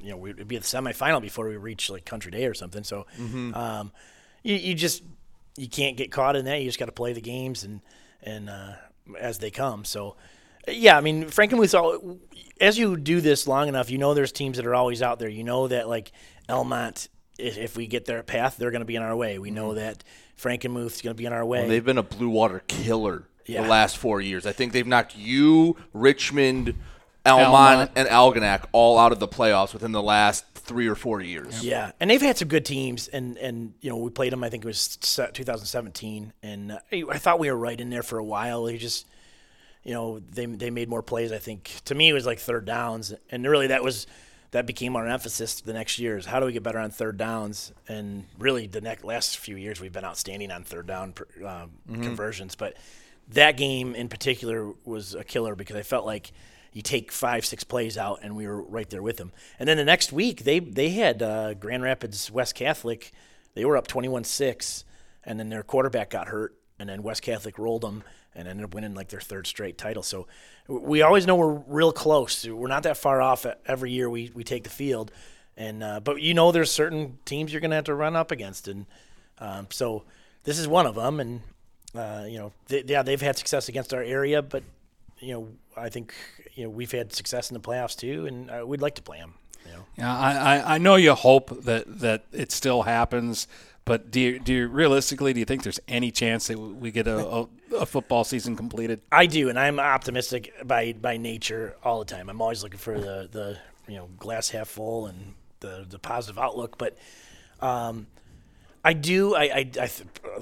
you 0.00 0.10
know, 0.10 0.16
we'd 0.16 0.46
be 0.46 0.56
at 0.56 0.62
the 0.62 0.68
semifinal 0.68 1.20
before 1.20 1.48
we 1.48 1.56
reach 1.56 1.90
like 1.90 2.04
Country 2.04 2.30
Day 2.30 2.46
or 2.46 2.54
something. 2.54 2.84
So, 2.84 3.06
Mhm. 3.18 3.56
um, 3.56 3.92
you, 4.42 4.54
you 4.56 4.74
just 4.74 5.02
you 5.56 5.68
can't 5.68 5.96
get 5.96 6.10
caught 6.12 6.34
in 6.36 6.44
that. 6.46 6.60
You 6.60 6.66
just 6.66 6.78
got 6.78 6.86
to 6.86 6.92
play 6.92 7.12
the 7.12 7.20
games 7.20 7.64
and 7.64 7.80
and 8.22 8.48
uh, 8.48 8.72
as 9.18 9.38
they 9.38 9.50
come. 9.50 9.84
So, 9.84 10.16
yeah, 10.68 10.96
I 10.96 11.00
mean, 11.00 11.24
Frankenmuth's 11.24 11.74
all. 11.74 12.18
As 12.60 12.78
you 12.78 12.96
do 12.96 13.20
this 13.20 13.48
long 13.48 13.66
enough, 13.68 13.90
you 13.90 13.98
know 13.98 14.14
there's 14.14 14.30
teams 14.32 14.56
that 14.58 14.66
are 14.66 14.74
always 14.74 15.02
out 15.02 15.18
there. 15.18 15.28
You 15.28 15.42
know 15.44 15.66
that 15.68 15.88
like 15.88 16.12
Almont, 16.48 17.08
if, 17.38 17.58
if 17.58 17.76
we 17.76 17.86
get 17.88 18.04
their 18.04 18.22
path, 18.22 18.56
they're 18.58 18.70
going 18.70 18.80
to 18.82 18.86
be 18.86 18.94
in 18.96 19.02
our 19.02 19.16
way. 19.16 19.38
We 19.40 19.50
know 19.50 19.74
that 19.74 20.04
Frankenmuth's 20.42 21.02
going 21.02 21.14
to 21.14 21.18
be 21.18 21.24
in 21.26 21.32
our 21.32 21.44
way. 21.44 21.60
Well, 21.60 21.68
they've 21.68 21.84
been 21.84 21.98
a 21.98 22.02
blue 22.02 22.28
water 22.28 22.62
killer 22.66 23.24
Yeah. 23.46 23.62
the 23.62 23.68
last 23.68 23.96
four 23.98 24.20
years. 24.20 24.46
I 24.46 24.52
think 24.52 24.72
they've 24.72 24.86
knocked 24.86 25.16
you, 25.16 25.76
Richmond, 25.92 26.74
Almont. 27.24 27.48
Almont, 27.48 27.90
and 27.94 28.08
Algonac 28.08 28.64
all 28.72 28.98
out 28.98 29.12
of 29.12 29.20
the 29.20 29.28
playoffs 29.28 29.72
within 29.72 29.92
the 29.92 30.02
last 30.02 30.44
three 30.54 30.88
or 30.88 30.94
four 30.94 31.20
years. 31.20 31.64
Yeah, 31.64 31.92
and 32.00 32.10
they've 32.10 32.20
had 32.20 32.36
some 32.38 32.48
good 32.48 32.64
teams, 32.64 33.06
and 33.08 33.36
and 33.38 33.74
you 33.80 33.90
know 33.90 33.96
we 33.96 34.10
played 34.10 34.32
them. 34.32 34.42
I 34.42 34.48
think 34.48 34.64
it 34.64 34.66
was 34.66 34.96
2017, 34.96 36.32
and 36.42 36.72
uh, 36.72 36.78
I 36.90 37.18
thought 37.18 37.38
we 37.38 37.50
were 37.50 37.56
right 37.56 37.80
in 37.80 37.90
there 37.90 38.02
for 38.02 38.18
a 38.18 38.24
while. 38.24 38.64
They 38.64 38.76
just, 38.78 39.06
you 39.84 39.92
know, 39.92 40.18
they 40.30 40.46
they 40.46 40.70
made 40.70 40.88
more 40.88 41.02
plays. 41.02 41.32
I 41.32 41.38
think 41.38 41.70
to 41.86 41.94
me 41.94 42.08
it 42.08 42.12
was 42.12 42.26
like 42.26 42.38
third 42.38 42.64
downs, 42.64 43.14
and 43.30 43.46
really 43.46 43.68
that 43.68 43.82
was 43.82 44.06
that 44.52 44.66
became 44.66 44.96
our 44.96 45.06
emphasis 45.06 45.60
the 45.60 45.72
next 45.72 45.98
year 45.98 46.16
is 46.16 46.26
how 46.26 46.38
do 46.40 46.46
we 46.46 46.52
get 46.52 46.62
better 46.62 46.78
on 46.78 46.90
third 46.90 47.16
downs, 47.18 47.72
and 47.88 48.24
really 48.38 48.66
the 48.66 48.80
next 48.80 49.04
last 49.04 49.38
few 49.38 49.56
years 49.56 49.80
we've 49.80 49.92
been 49.92 50.04
outstanding 50.04 50.50
on 50.50 50.62
third 50.64 50.86
down 50.86 51.12
per- 51.12 51.26
um, 51.46 51.70
Mhm. 51.88 52.02
conversions, 52.02 52.54
but 52.54 52.76
that 53.28 53.56
game 53.56 53.94
in 53.94 54.08
particular 54.08 54.72
was 54.84 55.14
a 55.14 55.24
killer 55.24 55.54
because 55.54 55.76
I 55.76 55.82
felt 55.82 56.04
like 56.06 56.32
you 56.74 56.80
take 56.82 57.12
five, 57.12 57.44
six 57.44 57.64
plays 57.64 57.98
out, 57.98 58.20
and 58.22 58.34
we 58.34 58.46
were 58.46 58.62
right 58.62 58.88
there 58.88 59.02
with 59.02 59.18
them. 59.18 59.30
And 59.58 59.68
then 59.68 59.76
the 59.76 59.84
next 59.84 60.12
week, 60.12 60.44
they 60.44 60.58
they 60.58 60.90
had 60.90 61.22
uh, 61.22 61.54
Grand 61.54 61.82
Rapids 61.82 62.30
West 62.30 62.54
Catholic. 62.54 63.12
They 63.54 63.64
were 63.66 63.76
up 63.76 63.86
twenty-one-six, 63.86 64.84
and 65.24 65.38
then 65.38 65.48
their 65.50 65.62
quarterback 65.62 66.10
got 66.10 66.28
hurt, 66.28 66.54
and 66.78 66.88
then 66.88 67.02
West 67.02 67.22
Catholic 67.22 67.58
rolled 67.58 67.82
them 67.82 68.02
and 68.34 68.48
ended 68.48 68.64
up 68.64 68.74
winning 68.74 68.94
like 68.94 69.08
their 69.08 69.20
third 69.20 69.46
straight 69.46 69.78
title. 69.78 70.02
So 70.02 70.26
we 70.68 71.02
always 71.02 71.26
know 71.26 71.36
we're 71.36 71.62
real 71.66 71.92
close. 71.92 72.46
We're 72.46 72.68
not 72.68 72.84
that 72.84 72.96
far 72.96 73.20
off 73.20 73.46
every 73.66 73.90
year 73.90 74.08
we, 74.08 74.30
we 74.34 74.44
take 74.44 74.64
the 74.64 74.70
field, 74.70 75.10
and 75.56 75.82
uh, 75.82 76.00
but 76.00 76.20
you 76.20 76.34
know 76.34 76.52
there's 76.52 76.70
certain 76.70 77.18
teams 77.24 77.52
you're 77.52 77.60
going 77.60 77.70
to 77.70 77.76
have 77.76 77.84
to 77.84 77.94
run 77.94 78.16
up 78.16 78.30
against, 78.30 78.68
and 78.68 78.86
um, 79.38 79.66
so 79.70 80.04
this 80.44 80.58
is 80.58 80.66
one 80.66 80.86
of 80.86 80.94
them. 80.94 81.20
And 81.20 81.40
uh, 81.94 82.24
you 82.28 82.38
know, 82.38 82.52
they, 82.68 82.84
yeah, 82.86 83.02
they've 83.02 83.20
had 83.20 83.36
success 83.36 83.68
against 83.68 83.92
our 83.92 84.02
area, 84.02 84.42
but 84.42 84.62
you 85.18 85.32
know, 85.32 85.48
I 85.76 85.88
think 85.88 86.14
you 86.54 86.64
know 86.64 86.70
we've 86.70 86.92
had 86.92 87.12
success 87.12 87.50
in 87.50 87.54
the 87.54 87.60
playoffs 87.60 87.96
too, 87.96 88.26
and 88.26 88.50
uh, 88.50 88.64
we'd 88.66 88.80
like 88.80 88.94
to 88.96 89.02
play 89.02 89.18
them. 89.18 89.34
You 89.66 89.72
know, 89.72 89.84
Yeah, 89.96 90.16
I, 90.16 90.32
I, 90.32 90.74
I 90.74 90.78
know 90.78 90.96
you 90.96 91.14
hope 91.14 91.62
that, 91.64 92.00
that 92.00 92.24
it 92.32 92.50
still 92.50 92.82
happens, 92.82 93.46
but 93.84 94.10
do 94.10 94.20
you, 94.20 94.38
do 94.38 94.52
you 94.52 94.68
realistically 94.68 95.32
do 95.32 95.40
you 95.40 95.44
think 95.44 95.62
there's 95.62 95.80
any 95.88 96.10
chance 96.10 96.46
that 96.46 96.58
we 96.58 96.90
get 96.90 97.06
a, 97.06 97.26
a, 97.26 97.48
a 97.78 97.86
football 97.86 98.24
season 98.24 98.56
completed? 98.56 99.00
I 99.10 99.26
do, 99.26 99.48
and 99.48 99.58
I'm 99.58 99.80
optimistic 99.80 100.52
by 100.64 100.92
by 100.92 101.16
nature 101.16 101.76
all 101.82 101.98
the 101.98 102.04
time. 102.04 102.28
I'm 102.28 102.40
always 102.40 102.62
looking 102.62 102.78
for 102.78 102.98
the 102.98 103.28
the 103.30 103.58
you 103.88 103.96
know 103.96 104.08
glass 104.18 104.50
half 104.50 104.68
full 104.68 105.06
and 105.06 105.34
the 105.60 105.86
the 105.88 105.98
positive 105.98 106.38
outlook, 106.38 106.78
but. 106.78 106.96
Um, 107.60 108.08
I 108.84 108.94
do. 108.94 109.36
I, 109.36 109.42
I, 109.42 109.70
I 109.80 109.86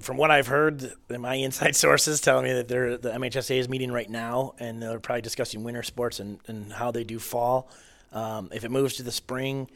from 0.00 0.16
what 0.16 0.30
I've 0.30 0.46
heard, 0.46 0.94
my 1.10 1.34
inside 1.34 1.76
sources 1.86 2.22
telling 2.22 2.44
me 2.44 2.54
that 2.54 2.68
they're, 2.68 2.96
the 2.96 3.10
MHSA 3.10 3.58
is 3.58 3.68
meeting 3.68 3.92
right 3.92 4.08
now, 4.08 4.54
and 4.58 4.82
they're 4.82 4.98
probably 4.98 5.20
discussing 5.20 5.62
winter 5.62 5.82
sports 5.82 6.20
and, 6.20 6.40
and 6.46 6.72
how 6.72 6.90
they 6.90 7.04
do 7.04 7.18
fall. 7.18 7.68
Um, 8.12 8.48
if 8.52 8.64
it 8.64 8.70
moves 8.70 8.96
to 8.96 9.02
the 9.02 9.12
spring, 9.12 9.68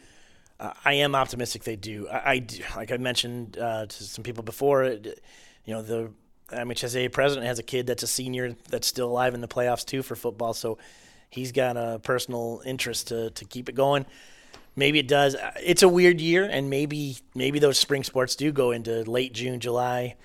uh, 0.61 0.73
I 0.85 0.95
am 0.95 1.15
optimistic 1.15 1.65
they 1.65 1.77
do. 1.77 2.09
I, 2.09 2.31
I 2.33 2.39
do- 2.39 2.63
like 2.77 2.93
I 2.93 2.97
mentioned 2.97 3.59
uh, 3.59 3.87
to 3.87 4.05
some 4.05 4.23
people 4.25 4.43
before. 4.43 4.85
You 4.85 5.13
know, 5.75 5.83
the 5.83 6.11
MHSA 6.53 7.11
president 7.13 7.47
has 7.47 7.59
a 7.59 7.63
kid 7.63 7.87
that's 7.87 8.03
a 8.03 8.07
senior 8.07 8.55
that's 8.69 8.87
still 8.87 9.09
alive 9.09 9.35
in 9.35 9.41
the 9.41 9.49
playoffs 9.49 9.85
too 9.85 10.03
for 10.03 10.15
football, 10.15 10.53
so 10.55 10.79
he's 11.31 11.53
got 11.53 11.77
a 11.77 11.99
personal 12.03 12.63
interest 12.65 13.09
to 13.09 13.31
to 13.31 13.45
keep 13.45 13.69
it 13.69 13.75
going. 13.75 14.07
Maybe 14.77 14.99
it 14.99 15.09
does. 15.09 15.37
Uh, 15.37 15.53
It's 15.63 15.83
a 15.83 15.89
weird 15.89 16.21
year, 16.21 16.45
and 16.45 16.69
maybe 16.69 17.17
maybe 17.35 17.59
those 17.59 17.79
spring 17.79 18.05
sports 18.05 18.37
do 18.37 18.53
go 18.53 18.73
into 18.73 19.03
late 19.11 19.33
June, 19.33 19.61
July. 19.61 20.17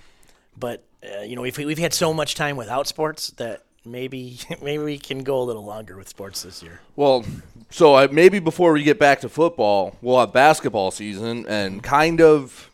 But 0.57 0.83
uh, 1.03 1.21
you 1.21 1.35
know, 1.35 1.41
we've 1.41 1.57
we've 1.57 1.77
had 1.77 1.93
so 1.93 2.13
much 2.13 2.35
time 2.35 2.57
without 2.57 2.87
sports 2.87 3.29
that 3.37 3.63
maybe 3.85 4.39
maybe 4.61 4.83
we 4.83 4.97
can 4.99 5.23
go 5.23 5.39
a 5.41 5.45
little 5.45 5.63
longer 5.65 5.95
with 5.97 6.09
sports 6.09 6.41
this 6.43 6.61
year. 6.61 6.81
Well, 6.95 7.23
so 7.69 7.95
uh, 7.95 8.07
maybe 8.11 8.39
before 8.39 8.73
we 8.73 8.83
get 8.83 8.99
back 8.99 9.21
to 9.21 9.29
football, 9.29 9.95
we'll 10.01 10.19
have 10.19 10.33
basketball 10.33 10.91
season, 10.91 11.45
and 11.47 11.83
kind 11.83 12.21
of 12.21 12.71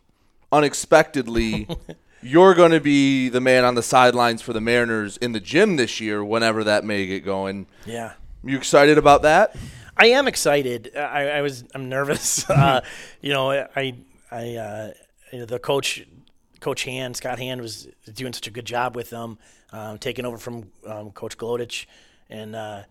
unexpectedly, 0.52 1.68
you're 2.22 2.54
going 2.54 2.72
to 2.72 2.80
be 2.80 3.30
the 3.30 3.42
man 3.42 3.66
on 3.66 3.76
the 3.76 3.84
sidelines 3.84 4.42
for 4.42 4.54
the 4.54 4.62
Mariners 4.62 5.18
in 5.18 5.34
the 5.34 5.40
gym 5.40 5.76
this 5.76 6.00
year, 6.00 6.24
whenever 6.24 6.64
that 6.64 6.84
may 6.84 7.06
get 7.06 7.26
going. 7.26 7.68
Yeah. 7.86 8.14
You 8.44 8.58
excited 8.58 8.98
about 8.98 9.24
that? 9.24 9.56
I 9.98 10.08
am 10.08 10.28
excited. 10.28 10.92
I, 10.96 11.30
I 11.30 11.42
was 11.42 11.64
I'm 11.74 11.90
nervous. 11.90 12.50
uh, 12.50 12.82
you 13.22 13.34
know, 13.34 13.52
I 13.52 13.96
I 14.32 14.56
uh, 14.56 14.92
you 15.32 15.40
know, 15.40 15.46
the 15.46 15.60
coach 15.60 16.06
Coach 16.60 16.84
Hand 16.84 17.16
Scott 17.18 17.40
Hand 17.40 17.62
was 17.62 17.88
doing 18.14 18.34
such 18.34 18.48
a 18.48 18.52
good 18.52 18.66
job 18.66 18.96
with 18.96 19.10
them, 19.10 19.38
um, 19.72 19.98
taking 19.98 20.26
over 20.26 20.38
from 20.38 20.72
um, 20.86 21.12
Coach 21.12 21.38
Glodich, 21.38 21.86
and 22.30 22.56
uh, 22.56 22.84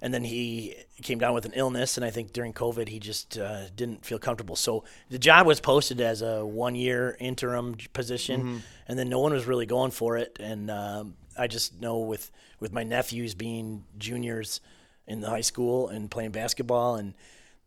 and 0.00 0.12
then 0.14 0.22
he 0.24 0.74
came 1.02 1.18
down 1.18 1.34
with 1.34 1.44
an 1.44 1.52
illness, 1.54 1.96
and 1.96 2.04
I 2.04 2.10
think 2.10 2.32
during 2.32 2.52
COVID 2.52 2.88
he 2.88 2.98
just 3.00 3.38
uh, 3.38 3.68
didn't 3.74 4.04
feel 4.04 4.18
comfortable. 4.18 4.56
So 4.56 4.84
the 5.10 5.18
job 5.18 5.46
was 5.46 5.60
posted 5.60 6.00
as 6.00 6.22
a 6.22 6.44
one 6.46 6.74
year 6.74 7.16
interim 7.20 7.76
position, 7.92 8.42
Mhm. 8.42 8.60
and 8.88 8.98
then 8.98 9.08
no 9.08 9.20
one 9.20 9.32
was 9.32 9.46
really 9.46 9.66
going 9.66 9.90
for 9.90 10.16
it. 10.16 10.36
And 10.40 10.70
um, 10.70 11.14
I 11.36 11.46
just 11.46 11.80
know 11.80 11.98
with 11.98 12.30
with 12.60 12.72
my 12.72 12.82
nephews 12.84 13.34
being 13.34 13.84
juniors 13.98 14.60
in 15.06 15.20
the 15.20 15.28
high 15.30 15.40
school 15.42 15.88
and 15.88 16.10
playing 16.10 16.32
basketball 16.32 16.96
and 16.96 17.14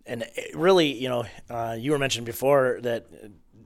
and 0.06 0.26
really 0.54 0.92
you 0.92 1.10
know 1.10 1.26
uh, 1.50 1.76
you 1.80 1.92
were 1.92 2.00
mentioning 2.00 2.26
before 2.26 2.80
that 2.82 3.08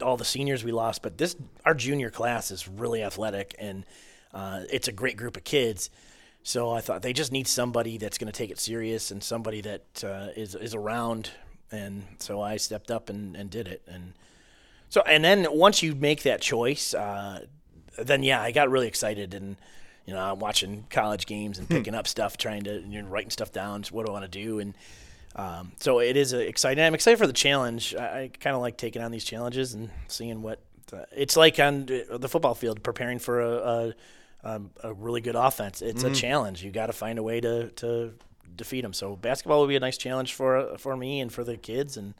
all 0.01 0.17
the 0.17 0.25
seniors 0.25 0.63
we 0.63 0.71
lost 0.71 1.01
but 1.01 1.17
this 1.17 1.35
our 1.65 1.73
junior 1.73 2.09
class 2.09 2.51
is 2.51 2.67
really 2.67 3.01
athletic 3.03 3.55
and 3.57 3.85
uh, 4.33 4.61
it's 4.71 4.87
a 4.87 4.91
great 4.91 5.15
group 5.17 5.35
of 5.37 5.43
kids 5.43 5.89
so 6.45 6.71
I 6.71 6.79
thought 6.79 7.01
they 7.01 7.11
just 7.11 7.33
need 7.33 7.47
somebody 7.47 7.97
that's 7.97 8.17
going 8.17 8.31
to 8.31 8.37
take 8.37 8.51
it 8.51 8.59
serious 8.59 9.11
and 9.11 9.21
somebody 9.21 9.59
that 9.61 10.03
uh, 10.05 10.27
is 10.37 10.55
is 10.55 10.73
around 10.73 11.31
and 11.71 12.03
so 12.19 12.41
I 12.41 12.55
stepped 12.55 12.89
up 12.89 13.09
and, 13.09 13.35
and 13.35 13.49
did 13.49 13.67
it 13.67 13.81
and 13.87 14.13
so 14.89 15.01
and 15.01 15.23
then 15.23 15.47
once 15.51 15.83
you 15.83 15.93
make 15.93 16.23
that 16.23 16.39
choice 16.39 16.93
uh, 16.93 17.45
then 17.97 18.23
yeah 18.23 18.41
I 18.41 18.51
got 18.51 18.69
really 18.69 18.87
excited 18.87 19.33
and 19.33 19.57
you 20.05 20.13
know, 20.13 20.19
I'm 20.19 20.39
watching 20.39 20.85
college 20.89 21.25
games 21.25 21.57
and 21.57 21.67
picking 21.67 21.95
up 21.95 22.07
stuff, 22.07 22.37
trying 22.37 22.63
to, 22.65 22.81
you 22.81 23.01
know, 23.01 23.07
writing 23.07 23.31
stuff 23.31 23.51
down. 23.51 23.83
What 23.91 24.05
do 24.05 24.11
I 24.11 24.13
want 24.13 24.31
to 24.31 24.39
do? 24.39 24.59
And 24.59 24.75
um, 25.35 25.71
so 25.79 25.99
it 25.99 26.15
is 26.15 26.31
exciting. 26.31 26.83
I'm 26.83 26.93
excited 26.93 27.17
for 27.17 27.27
the 27.27 27.33
challenge. 27.33 27.95
I, 27.95 28.21
I 28.21 28.31
kind 28.39 28.55
of 28.55 28.61
like 28.61 28.77
taking 28.77 29.01
on 29.01 29.11
these 29.11 29.23
challenges 29.25 29.73
and 29.73 29.89
seeing 30.07 30.41
what 30.41 30.59
uh, 30.93 31.05
it's 31.15 31.35
like 31.35 31.59
on 31.59 31.87
the 31.87 32.29
football 32.29 32.53
field, 32.53 32.83
preparing 32.83 33.17
for 33.19 33.41
a, 33.41 33.51
a, 33.51 33.93
um, 34.45 34.69
a 34.83 34.93
really 34.93 35.19
good 35.21 35.35
offense. 35.35 35.81
It's 35.81 36.03
Mhm. 36.03 36.11
a 36.11 36.15
challenge. 36.15 36.63
You 36.63 36.71
got 36.71 36.87
to 36.87 36.93
find 36.93 37.19
a 37.19 37.23
way 37.23 37.41
to, 37.41 37.69
to 37.71 38.13
defeat 38.55 38.81
them. 38.81 38.93
So 38.93 39.15
basketball 39.17 39.59
will 39.59 39.67
be 39.67 39.75
a 39.75 39.79
nice 39.81 39.97
challenge 39.97 40.33
for 40.33 40.77
for 40.77 40.95
me 40.95 41.19
and 41.19 41.33
for 41.33 41.43
the 41.43 41.57
kids, 41.57 41.97
and 41.97 42.13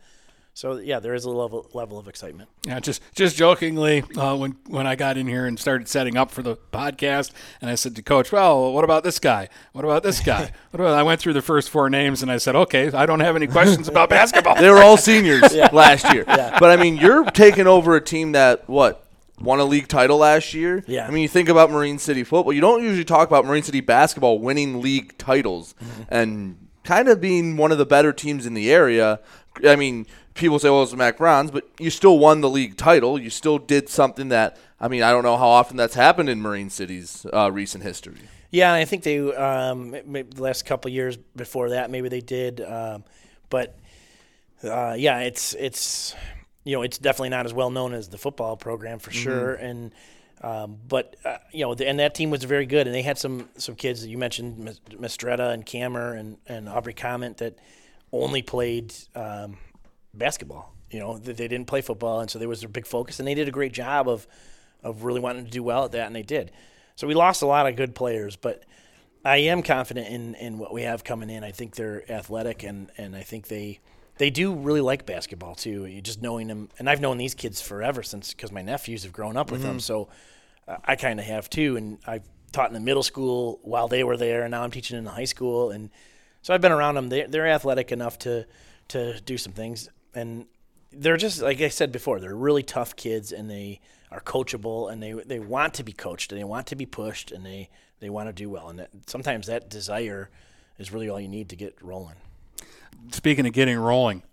So 0.58 0.78
yeah, 0.78 1.02
there 1.02 1.14
is 1.14 1.26
a 1.26 1.30
level 1.30 1.70
level 1.74 2.00
of 2.00 2.08
excitement. 2.08 2.48
Yeah, 2.66 2.80
just 2.80 3.02
just 3.14 3.36
jokingly, 3.36 4.04
uh, 4.18 4.38
when 4.38 4.56
when 4.68 4.88
I 4.88 4.96
got 4.96 5.18
in 5.18 5.28
here 5.28 5.46
and 5.46 5.60
started 5.60 5.90
setting 5.90 6.16
up 6.16 6.32
for 6.32 6.42
the 6.44 6.56
podcast, 6.72 7.32
and 7.62 7.70
I 7.70 7.76
said 7.76 7.94
to 7.98 8.02
Coach, 8.02 8.32
"Well, 8.32 8.72
what 8.72 8.86
about 8.86 9.04
this 9.04 9.20
guy? 9.20 9.50
What 9.74 9.84
about 9.84 10.04
this 10.04 10.22
guy? 10.22 10.52
What 10.72 10.80
about?" 10.80 10.94
I 10.98 11.04
went 11.04 11.20
through 11.20 11.34
the 11.34 11.42
first 11.42 11.70
four 11.70 11.90
names, 11.90 12.22
and 12.22 12.32
I 12.32 12.38
said, 12.38 12.56
"Okay, 12.56 12.90
I 12.90 13.06
don't 13.06 13.20
have 13.20 13.36
any 13.36 13.48
questions 13.48 13.90
about 13.90 14.08
basketball." 14.20 14.56
They 14.56 14.70
were 14.70 14.82
all 14.82 14.96
seniors 14.98 15.54
last 15.74 16.12
year. 16.14 16.24
But 16.26 16.64
I 16.72 16.78
mean, 16.78 16.96
you're 16.98 17.26
taking 17.32 17.68
over 17.68 17.98
a 17.98 18.02
team 18.02 18.32
that 18.32 18.64
what 18.70 19.05
won 19.40 19.60
a 19.60 19.66
league 19.66 19.88
title 19.88 20.18
last 20.18 20.54
year. 20.54 20.84
Yeah. 20.88 21.08
I 21.08 21.12
mean, 21.12 21.22
you 21.22 21.28
think 21.28 21.50
about 21.50 21.70
Marine 21.72 21.98
City 22.00 22.24
football. 22.24 22.54
You 22.54 22.62
don't 22.62 22.84
usually 22.84 23.04
talk 23.06 23.28
about 23.28 23.46
Marine 23.46 23.64
City 23.64 23.82
basketball 23.82 24.40
winning 24.40 24.82
league 24.82 25.18
titles 25.18 25.76
Mm-hmm. 25.84 26.02
and 26.10 26.68
kind 26.84 27.08
of 27.10 27.20
being 27.20 27.58
one 27.58 27.72
of 27.72 27.78
the 27.78 27.86
better 27.86 28.14
teams 28.14 28.46
in 28.46 28.54
the 28.54 28.72
area. 28.72 29.20
I 29.66 29.76
mean, 29.76 30.06
people 30.36 30.60
say, 30.60 30.70
"Well, 30.70 30.84
it's 30.84 30.92
the 30.92 30.98
Mac 30.98 31.18
Browns," 31.18 31.50
but 31.52 31.68
you 31.80 31.90
still 31.90 32.20
won 32.20 32.42
the 32.42 32.50
league 32.50 32.78
title. 32.78 33.20
You 33.20 33.30
still 33.30 33.58
did 33.58 33.90
something 33.90 34.30
that 34.30 34.58
I 34.80 34.88
mean, 34.88 35.02
I 35.02 35.12
don't 35.12 35.24
know 35.24 35.38
how 35.38 35.48
often 35.48 35.78
that's 35.78 35.96
happened 35.96 36.30
in 36.30 36.42
Marine 36.42 36.70
City's 36.70 37.26
uh, 37.34 37.52
recent 37.52 37.84
history. 37.84 38.18
Yeah, 38.52 38.74
I 38.74 38.86
think 38.86 39.04
they 39.04 39.18
um, 39.20 39.92
maybe 40.06 40.30
the 40.34 40.44
last 40.44 40.66
couple 40.66 40.90
of 40.90 40.94
years 40.94 41.18
before 41.36 41.72
that 41.72 41.90
maybe 41.90 42.08
they 42.10 42.22
did, 42.22 42.62
um, 42.62 43.04
but 43.50 43.78
uh, 44.64 44.96
yeah, 44.98 45.20
it's 45.22 45.54
it's 45.56 46.14
you 46.66 46.76
know 46.76 46.82
it's 46.82 46.98
definitely 46.98 47.30
not 47.30 47.46
as 47.46 47.54
well 47.54 47.70
known 47.70 47.94
as 47.94 48.10
the 48.10 48.18
football 48.18 48.58
program 48.58 49.00
for 49.00 49.12
sure, 49.12 49.54
and 49.54 49.94
um, 50.42 50.78
but 50.86 51.16
uh, 51.24 51.38
you 51.54 51.64
know 51.64 51.74
the, 51.74 51.88
and 51.88 52.00
that 52.00 52.14
team 52.14 52.30
was 52.30 52.44
very 52.44 52.66
good, 52.66 52.88
and 52.88 52.94
they 52.94 53.04
had 53.04 53.18
some 53.18 53.48
some 53.58 53.76
kids 53.76 54.02
that 54.02 54.10
you 54.10 54.18
mentioned, 54.18 54.78
Mistretta 54.90 55.54
and 55.54 55.66
Camer 55.66 56.14
and 56.14 56.38
and 56.48 56.68
Aubrey 56.68 56.94
Comment 56.94 57.38
that 57.38 57.58
only 58.12 58.42
played 58.42 58.94
um, 59.16 59.58
basketball. 60.14 60.74
You 60.92 61.00
know, 61.00 61.18
they, 61.18 61.34
they 61.34 61.48
didn't 61.48 61.68
play 61.68 61.82
football, 61.82 62.20
and 62.20 62.30
so 62.30 62.40
there 62.40 62.50
was 62.50 62.64
a 62.64 62.68
big 62.68 62.86
focus, 62.86 63.20
and 63.20 63.28
they 63.28 63.36
did 63.36 63.48
a 63.48 63.52
great 63.52 63.72
job 63.72 64.10
of 64.10 64.28
of 64.84 65.04
really 65.04 65.20
wanting 65.20 65.46
to 65.46 65.52
do 65.52 65.64
well 65.64 65.86
at 65.86 65.92
that, 65.94 66.08
and 66.08 66.16
they 66.16 66.24
did. 66.24 66.52
So 66.96 67.08
we 67.08 67.14
lost 67.14 67.42
a 67.42 67.46
lot 67.46 67.68
of 67.68 67.76
good 67.76 67.94
players, 67.96 68.36
but 68.36 68.64
I 69.26 69.38
am 69.38 69.64
confident 69.64 70.08
in, 70.08 70.36
in 70.36 70.58
what 70.60 70.72
we 70.72 70.84
have 70.84 71.04
coming 71.04 71.30
in. 71.30 71.44
I 71.44 71.52
think 71.52 71.76
they're 71.76 72.10
athletic, 72.10 72.64
and, 72.64 72.92
and 72.98 73.16
I 73.16 73.22
think 73.22 73.48
they 73.48 73.80
they 74.18 74.30
do 74.30 74.54
really 74.54 74.82
like 74.82 75.06
basketball 75.06 75.56
too. 75.56 75.86
You 75.86 76.02
just 76.02 76.22
knowing 76.22 76.48
them, 76.48 76.70
and 76.80 76.90
I've 76.90 77.02
known 77.02 77.18
these 77.18 77.34
kids 77.36 77.62
forever 77.62 78.04
since 78.04 78.34
because 78.34 78.52
my 78.52 78.62
nephews 78.62 79.04
have 79.04 79.14
grown 79.14 79.36
up 79.38 79.52
with 79.52 79.62
them, 79.62 79.80
so 79.80 80.08
uh, 80.68 80.78
I 80.86 80.96
kind 80.96 81.20
of 81.20 81.26
have 81.26 81.50
too. 81.50 81.76
And 81.76 81.98
I've 82.08 82.24
taught 82.52 82.70
in 82.70 82.74
the 82.74 82.80
middle 82.80 83.04
school 83.04 83.60
while 83.64 83.88
they 83.88 84.04
were 84.04 84.18
there, 84.18 84.44
and 84.44 84.52
now 84.52 84.64
I'm 84.64 84.72
teaching 84.72 84.98
in 84.98 85.04
the 85.04 85.12
high 85.12 85.26
school, 85.26 85.72
and 85.72 85.90
so 86.42 86.54
I've 86.54 86.62
been 86.62 86.72
around 86.72 86.96
them. 86.96 87.10
They're, 87.10 87.28
they're 87.28 87.48
athletic 87.48 87.92
enough 87.92 88.18
to 88.20 88.46
to 88.90 89.20
do 89.22 89.38
some 89.38 89.52
things, 89.52 89.90
and 90.14 90.46
they're 90.92 91.18
just 91.18 91.42
like 91.42 91.60
I 91.62 91.70
said 91.70 91.92
before. 91.92 92.20
They're 92.20 92.36
really 92.36 92.64
tough 92.64 92.96
kids, 92.96 93.32
and 93.32 93.50
they 93.50 93.82
are 94.12 94.22
coachable, 94.22 94.92
and 94.92 95.04
they 95.04 95.12
they 95.12 95.40
want 95.40 95.74
to 95.76 95.84
be 95.84 95.92
coached, 95.92 96.32
and 96.32 96.40
they 96.40 96.46
want 96.46 96.68
to 96.68 96.76
be 96.76 96.86
pushed, 96.86 97.32
and 97.32 97.46
they 97.46 97.70
they 98.00 98.10
want 98.10 98.30
to 98.30 98.34
do 98.34 98.50
well. 98.50 98.70
And 98.70 98.80
that, 98.80 98.90
sometimes 99.08 99.48
that 99.48 99.70
desire 99.70 100.30
is 100.78 100.92
really 100.94 101.10
all 101.10 101.20
you 101.20 101.28
need 101.28 101.50
to 101.50 101.56
get 101.56 101.78
rolling. 101.82 102.16
Speaking 103.12 103.46
of 103.46 103.54
getting 103.54 103.78
rolling, 103.78 104.24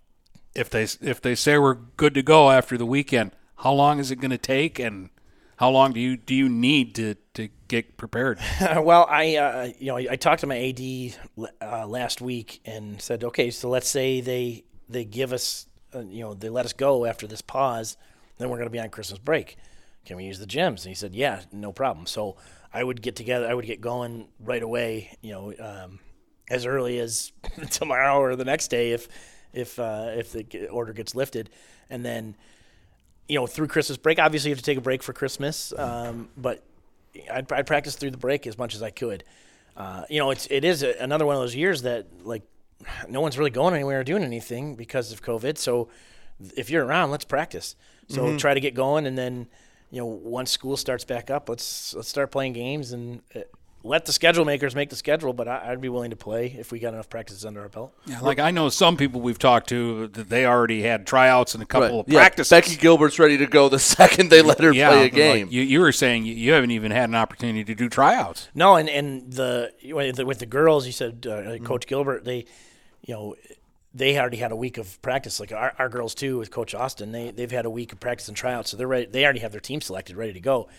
if 0.55 0.69
they 0.69 0.83
if 0.83 1.21
they 1.21 1.35
say 1.35 1.57
we're 1.57 1.75
good 1.75 2.13
to 2.15 2.21
go 2.21 2.51
after 2.51 2.77
the 2.77 2.85
weekend, 2.85 3.31
how 3.57 3.73
long 3.73 3.99
is 3.99 4.11
it 4.11 4.17
going 4.17 4.31
to 4.31 4.37
take, 4.37 4.79
and 4.79 5.09
how 5.57 5.69
long 5.69 5.93
do 5.93 5.99
you 5.99 6.17
do 6.17 6.35
you 6.35 6.49
need 6.49 6.95
to 6.95 7.15
to 7.35 7.49
get 7.67 7.97
prepared? 7.97 8.39
well, 8.61 9.07
I 9.09 9.35
uh, 9.35 9.69
you 9.79 9.87
know 9.87 9.97
I 9.97 10.15
talked 10.15 10.41
to 10.41 10.47
my 10.47 10.59
AD 10.59 11.47
uh, 11.61 11.87
last 11.87 12.21
week 12.21 12.61
and 12.65 13.01
said, 13.01 13.23
okay, 13.23 13.49
so 13.51 13.69
let's 13.69 13.87
say 13.87 14.21
they 14.21 14.63
they 14.89 15.05
give 15.05 15.33
us 15.33 15.67
uh, 15.95 16.01
you 16.01 16.23
know 16.23 16.33
they 16.33 16.49
let 16.49 16.65
us 16.65 16.73
go 16.73 17.05
after 17.05 17.27
this 17.27 17.41
pause, 17.41 17.97
then 18.37 18.49
we're 18.49 18.57
going 18.57 18.67
to 18.67 18.71
be 18.71 18.79
on 18.79 18.89
Christmas 18.89 19.19
break. 19.19 19.57
Can 20.05 20.17
we 20.17 20.25
use 20.25 20.39
the 20.39 20.45
gyms? 20.45 20.81
And 20.81 20.89
he 20.89 20.95
said, 20.95 21.15
yeah, 21.15 21.41
no 21.51 21.71
problem. 21.71 22.05
So 22.05 22.35
I 22.73 22.83
would 22.83 23.01
get 23.01 23.15
together, 23.15 23.47
I 23.47 23.53
would 23.53 23.65
get 23.65 23.79
going 23.79 24.27
right 24.39 24.61
away, 24.61 25.17
you 25.21 25.31
know, 25.31 25.53
um, 25.59 25.99
as 26.49 26.65
early 26.65 26.99
as 26.99 27.31
tomorrow 27.69 28.19
or 28.19 28.35
the 28.35 28.45
next 28.45 28.69
day 28.69 28.91
if 28.91 29.07
if 29.53 29.77
uh, 29.79 30.11
if 30.15 30.31
the 30.31 30.67
order 30.69 30.93
gets 30.93 31.15
lifted, 31.15 31.49
and 31.89 32.03
then 32.03 32.35
you 33.27 33.39
know 33.39 33.47
through 33.47 33.67
Christmas 33.67 33.97
break. 33.97 34.19
Obviously, 34.19 34.49
you 34.49 34.55
have 34.55 34.61
to 34.61 34.65
take 34.65 34.77
a 34.77 34.81
break 34.81 35.03
for 35.03 35.13
Christmas, 35.13 35.71
um, 35.77 36.29
but 36.35 36.63
I'd, 37.31 37.51
I'd 37.51 37.67
practice 37.67 37.95
through 37.95 38.11
the 38.11 38.17
break 38.17 38.47
as 38.47 38.57
much 38.57 38.73
as 38.75 38.81
I 38.81 38.89
could. 38.89 39.23
Uh, 39.77 40.03
you 40.09 40.19
know, 40.19 40.31
it's 40.31 40.47
it 40.49 40.63
is 40.65 40.83
a, 40.83 40.93
another 40.99 41.25
one 41.25 41.35
of 41.35 41.41
those 41.41 41.55
years 41.55 41.83
that 41.83 42.07
like 42.25 42.41
no 43.07 43.21
one's 43.21 43.37
really 43.37 43.51
going 43.51 43.73
anywhere 43.73 43.99
or 43.99 44.03
doing 44.03 44.23
anything 44.23 44.75
because 44.75 45.11
of 45.11 45.21
COVID. 45.21 45.57
So 45.57 45.87
if 46.57 46.69
you're 46.69 46.83
around, 46.83 47.11
let's 47.11 47.25
practice. 47.25 47.75
So 48.09 48.25
Mhm. 48.33 48.37
try 48.37 48.53
to 48.53 48.59
get 48.59 48.73
going, 48.73 49.05
and 49.05 49.17
then 49.17 49.47
you 49.91 49.99
know 50.01 50.07
once 50.07 50.51
school 50.51 50.75
starts 50.77 51.05
back 51.05 51.29
up, 51.29 51.47
let's 51.47 51.93
let's 51.93 52.09
start 52.09 52.31
playing 52.31 52.53
games 52.53 52.91
and. 52.91 53.21
Uh, 53.35 53.41
let 53.85 54.05
the 54.05 54.13
schedule 54.13 54.45
makers 54.45 54.75
make 54.75 54.89
the 54.89 54.95
schedule, 54.95 55.33
but 55.33 55.47
I, 55.47 55.71
I'd 55.71 55.81
be 55.81 55.89
willing 55.89 56.11
to 56.11 56.15
play 56.15 56.55
if 56.57 56.71
we 56.71 56.79
got 56.79 56.93
enough 56.93 57.09
practices 57.09 57.45
under 57.45 57.59
our 57.61 57.67
belt. 57.69 57.93
Yeah, 58.05 58.21
like 58.21 58.39
I 58.39 58.49
know 58.51 58.69
some 58.69 58.95
people 58.95 59.19
we've 59.19 59.37
talked 59.37 59.67
to 59.69 60.07
that 60.07 60.29
they 60.29 60.45
already 60.45 60.81
had 60.83 61.05
tryouts 61.05 61.53
and 61.53 61.61
a 61.61 61.65
couple 61.65 61.89
Right. 61.97 61.99
of 62.07 62.09
Yeah, 62.09 62.19
practices. 62.19 62.49
Becky 62.49 62.75
Gilbert's 62.77 63.19
ready 63.19 63.37
to 63.37 63.45
go 63.45 63.67
the 63.67 63.79
second 63.97 64.29
they 64.29 64.41
let 64.41 64.59
her 64.61 64.71
Yeah, 64.71 64.87
play 64.89 64.99
a 64.99 65.03
like, 65.03 65.13
game. 65.13 65.47
you, 65.51 65.61
you 65.61 65.81
were 65.81 65.91
saying 65.91 66.25
you, 66.25 66.33
you 66.33 66.53
haven't 66.53 66.71
even 66.71 66.91
had 66.91 67.09
an 67.09 67.15
opportunity 67.15 67.65
to 67.65 67.75
do 67.75 67.89
tryouts. 67.89 68.47
No, 68.55 68.75
and 68.77 68.89
and 68.89 69.33
the 69.33 69.71
with 69.91 70.15
the, 70.15 70.25
with 70.25 70.39
the 70.39 70.45
girls, 70.45 70.85
you 70.85 70.93
said 70.93 71.27
uh, 71.27 71.31
Mm-hmm. 71.41 71.65
Coach 71.65 71.85
Gilbert, 71.85 72.23
they, 72.23 72.45
you 73.01 73.13
know, 73.13 73.35
they 73.93 74.17
already 74.17 74.37
had 74.37 74.51
a 74.53 74.55
week 74.55 74.77
of 74.77 75.01
practice. 75.01 75.39
Like 75.41 75.51
our, 75.51 75.73
our 75.77 75.89
girls 75.89 76.15
too, 76.15 76.37
with 76.37 76.51
Coach 76.51 76.73
Austin, 76.73 77.11
they 77.11 77.31
they've 77.31 77.51
had 77.51 77.65
a 77.65 77.69
week 77.69 77.91
of 77.91 77.99
practice 77.99 78.29
and 78.29 78.37
tryouts, 78.37 78.69
so 78.71 78.77
they're 78.77 78.87
ready. 78.87 79.07
They 79.07 79.25
already 79.25 79.39
have 79.41 79.51
their 79.51 79.59
team 79.59 79.81
selected, 79.81 80.15
ready 80.15 80.31
to 80.33 80.39
go. 80.39 80.69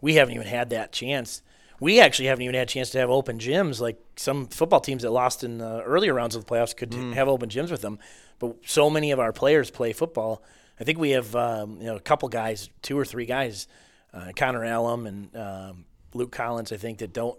We 0.00 0.14
haven't 0.14 0.34
even 0.34 0.46
had 0.46 0.70
that 0.70 0.92
chance. 0.92 1.42
We 1.84 2.00
actually 2.00 2.26
haven't 2.28 2.42
even 2.42 2.54
had 2.54 2.68
a 2.68 2.72
chance 2.72 2.90
to 2.90 2.98
have 2.98 3.10
open 3.10 3.38
gyms. 3.38 3.80
Like 3.80 3.98
some 4.16 4.46
football 4.46 4.80
teams 4.80 5.02
that 5.02 5.10
lost 5.10 5.44
in 5.44 5.58
the 5.58 5.82
earlier 5.82 6.14
rounds 6.14 6.34
of 6.34 6.44
the 6.44 6.50
playoffs 6.50 6.74
could 6.74 6.90
Mm. 6.90 7.12
have 7.14 7.28
open 7.28 7.48
gyms 7.50 7.70
with 7.70 7.82
them, 7.82 7.98
but 8.38 8.56
so 8.64 8.88
many 8.88 9.10
of 9.12 9.18
our 9.20 9.32
players 9.32 9.70
play 9.70 9.92
football. 9.92 10.42
I 10.80 10.84
think 10.84 10.98
we 10.98 11.10
have 11.10 11.36
um, 11.36 11.78
you 11.80 11.86
know 11.86 11.96
a 11.96 12.00
couple 12.00 12.28
guys, 12.30 12.70
two 12.80 12.98
or 12.98 13.04
three 13.04 13.26
guys, 13.26 13.68
uh, 14.14 14.32
Connor 14.34 14.64
Allum 14.64 15.06
and 15.06 15.36
um, 15.36 15.84
Luke 16.14 16.32
Collins. 16.32 16.72
I 16.72 16.78
think 16.78 16.98
that 16.98 17.12
don't 17.12 17.38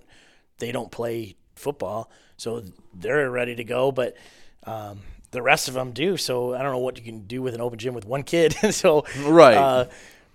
they 0.60 0.71
don't 0.71 0.91
play 0.91 1.36
football, 1.55 2.12
so 2.38 2.63
they're 2.93 3.31
ready 3.31 3.55
to 3.55 3.63
go. 3.63 3.91
But 3.91 4.15
um, 4.65 4.99
the 5.31 5.41
rest 5.41 5.67
of 5.67 5.73
them 5.73 5.91
do. 5.91 6.17
So 6.17 6.53
I 6.53 6.62
don't 6.62 6.71
know 6.71 6.77
what 6.86 6.97
you 6.97 7.03
can 7.03 7.21
do 7.27 7.41
with 7.41 7.55
an 7.55 7.62
open 7.62 7.79
gym 7.79 7.93
with 7.93 8.05
one 8.05 8.23
kid. 8.23 8.53
so 8.71 9.05
Right. 9.17 9.58
Uh, 9.58 9.86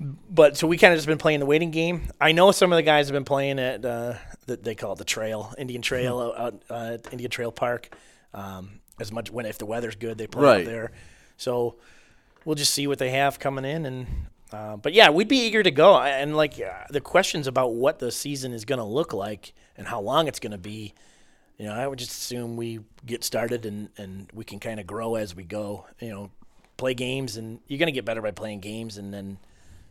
but 0.00 0.56
so 0.56 0.66
we 0.66 0.78
kind 0.78 0.92
of 0.94 0.98
just 0.98 1.06
been 1.06 1.18
playing 1.18 1.40
the 1.40 1.46
waiting 1.46 1.70
game. 1.70 2.08
I 2.20 2.32
know 2.32 2.52
some 2.52 2.72
of 2.72 2.76
the 2.76 2.82
guys 2.82 3.06
have 3.08 3.12
been 3.12 3.24
playing 3.24 3.58
at 3.58 3.84
uh, 3.84 4.14
the, 4.46 4.56
they 4.56 4.74
call 4.74 4.92
it 4.94 4.98
the 4.98 5.04
trail, 5.04 5.54
Indian 5.58 5.82
Trail, 5.82 6.18
Mm-hmm. 6.18 6.42
out 6.42 6.62
uh, 6.70 6.94
at 6.94 7.12
Indian 7.12 7.30
Trail 7.30 7.52
Park. 7.52 7.94
Um, 8.32 8.80
as 8.98 9.12
much 9.12 9.30
when 9.30 9.46
if 9.46 9.58
the 9.58 9.66
weather's 9.66 9.96
good, 9.96 10.16
they 10.18 10.26
play 10.26 10.42
Right. 10.42 10.60
out 10.60 10.66
there. 10.66 10.92
So 11.36 11.76
we'll 12.44 12.54
just 12.56 12.72
see 12.72 12.86
what 12.86 12.98
they 12.98 13.10
have 13.10 13.38
coming 13.38 13.64
in 13.64 13.86
and. 13.86 14.06
Uh, 14.52 14.76
but 14.76 14.92
yeah, 14.94 15.10
we'd 15.10 15.28
be 15.28 15.38
eager 15.46 15.62
to 15.62 15.70
go. 15.70 15.96
And 16.00 16.36
like 16.36 16.54
uh, 16.60 16.72
the 16.90 17.00
questions 17.00 17.46
about 17.46 17.74
what 17.74 18.00
the 18.00 18.10
season 18.10 18.52
is 18.52 18.64
going 18.64 18.80
to 18.80 18.84
look 18.84 19.12
like 19.12 19.52
and 19.76 19.86
how 19.86 20.00
long 20.00 20.26
it's 20.26 20.40
going 20.40 20.50
to 20.50 20.58
be, 20.58 20.92
you 21.56 21.66
know, 21.66 21.72
I 21.72 21.86
would 21.86 22.00
just 22.00 22.10
assume 22.10 22.56
we 22.56 22.80
get 23.06 23.22
started 23.22 23.64
and, 23.64 23.90
and 23.96 24.28
we 24.34 24.42
can 24.44 24.58
kind 24.58 24.80
of 24.80 24.88
grow 24.88 25.14
as 25.14 25.36
we 25.36 25.44
go. 25.44 25.86
You 26.00 26.08
know, 26.08 26.30
play 26.78 26.94
games 26.94 27.36
and 27.36 27.60
you're 27.68 27.78
going 27.78 27.86
to 27.86 27.92
get 27.92 28.04
better 28.04 28.20
by 28.22 28.32
playing 28.32 28.58
games 28.58 28.96
and 28.98 29.14
then 29.14 29.38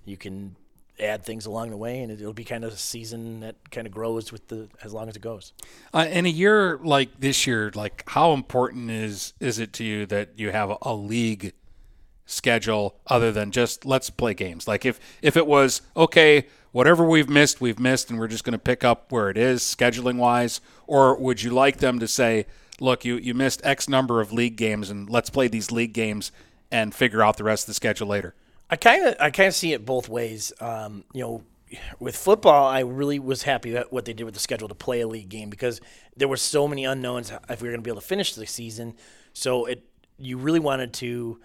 you 0.10 0.18
can 0.18 0.56
add 1.00 1.24
things 1.24 1.46
along 1.46 1.70
the 1.70 1.78
way 1.78 2.02
and 2.02 2.12
it'll 2.12 2.34
be 2.34 2.44
kind 2.44 2.64
of 2.64 2.74
a 2.74 2.78
season 2.78 3.40
that 3.40 3.56
kind 3.72 3.88
of 3.88 3.94
grows 3.94 4.32
with 4.32 4.48
the 4.50 4.68
as 4.84 4.94
long 4.94 5.08
as 5.08 5.16
it 5.16 5.22
goes. 5.22 5.54
Uh, 5.94 6.08
in 6.10 6.26
a 6.26 6.30
year 6.30 6.78
like 6.84 7.20
this 7.20 7.48
year, 7.48 7.72
like 7.74 8.04
how 8.08 8.34
important 8.34 8.92
is 8.92 9.34
is 9.40 9.60
it 9.60 9.74
to 9.74 9.84
you 9.84 10.06
that 10.08 10.30
you 10.36 10.52
have 10.52 10.76
a, 10.82 10.94
league 10.94 11.54
schedule 12.26 12.96
other 13.08 13.32
than 13.32 13.52
just 13.52 13.86
let's 13.86 14.10
play 14.10 14.34
games? 14.34 14.68
Like 14.68 14.86
if 14.86 15.00
if 15.22 15.38
it 15.38 15.48
was 15.48 15.82
okay, 15.96 16.48
whatever 16.72 17.06
we've 17.06 17.30
missed, 17.30 17.62
we've 17.62 17.80
missed, 17.80 18.10
and 18.10 18.20
we're 18.20 18.28
just 18.28 18.44
going 18.44 18.54
to 18.54 18.60
pick 18.60 18.84
up 18.84 19.12
where 19.12 19.30
it 19.30 19.38
is 19.38 19.62
scheduling 19.62 20.18
wise, 20.18 20.60
or 20.86 21.16
would 21.16 21.42
you 21.42 21.52
like 21.52 21.78
them 21.78 22.00
to 22.00 22.08
say, 22.08 22.46
look, 22.80 23.06
you 23.06 23.16
you 23.16 23.34
missed 23.34 23.62
X 23.64 23.88
number 23.88 24.20
of 24.20 24.34
league 24.34 24.58
games, 24.58 24.90
and 24.90 25.10
let's 25.10 25.30
play 25.30 25.48
these 25.48 25.72
league 25.72 25.94
games 25.94 26.32
and 26.72 26.94
figure 26.94 27.24
out 27.24 27.38
the 27.38 27.44
rest 27.44 27.64
of 27.64 27.68
the 27.68 27.74
schedule 27.74 28.08
later? 28.08 28.36
I 28.70 28.76
kind 28.76 29.08
of 29.08 29.16
I 29.20 29.30
kind 29.32 29.48
of 29.48 29.56
see 29.56 29.74
it 29.74 29.86
both 29.86 30.10
ways. 30.10 30.54
Um, 30.60 31.04
you 31.14 31.22
know, 31.22 31.44
with 32.00 32.16
football, 32.16 32.68
I 32.68 32.82
really 32.82 33.20
was 33.20 33.44
happy 33.44 33.72
that 33.72 33.92
what 33.92 34.06
they 34.06 34.14
did 34.14 34.24
with 34.24 34.34
the 34.34 34.40
schedule 34.40 34.68
to 34.68 34.76
play 34.76 35.02
a 35.02 35.08
league 35.08 35.30
game 35.30 35.50
because 35.50 35.82
there 36.16 36.28
were 36.28 36.38
so 36.38 36.68
many 36.68 36.86
unknowns 36.86 37.32
if 37.50 37.62
we 37.62 37.68
were 37.68 37.74
going 37.74 37.82
to 37.82 37.84
be 37.84 37.92
able 37.92 38.02
to 38.02 38.08
finish 38.08 38.34
the 38.36 38.46
season. 38.46 38.96
So 39.34 39.66
it 39.66 39.86
you 40.18 40.38
really 40.38 40.60
wanted 40.60 40.94
to 40.96 41.40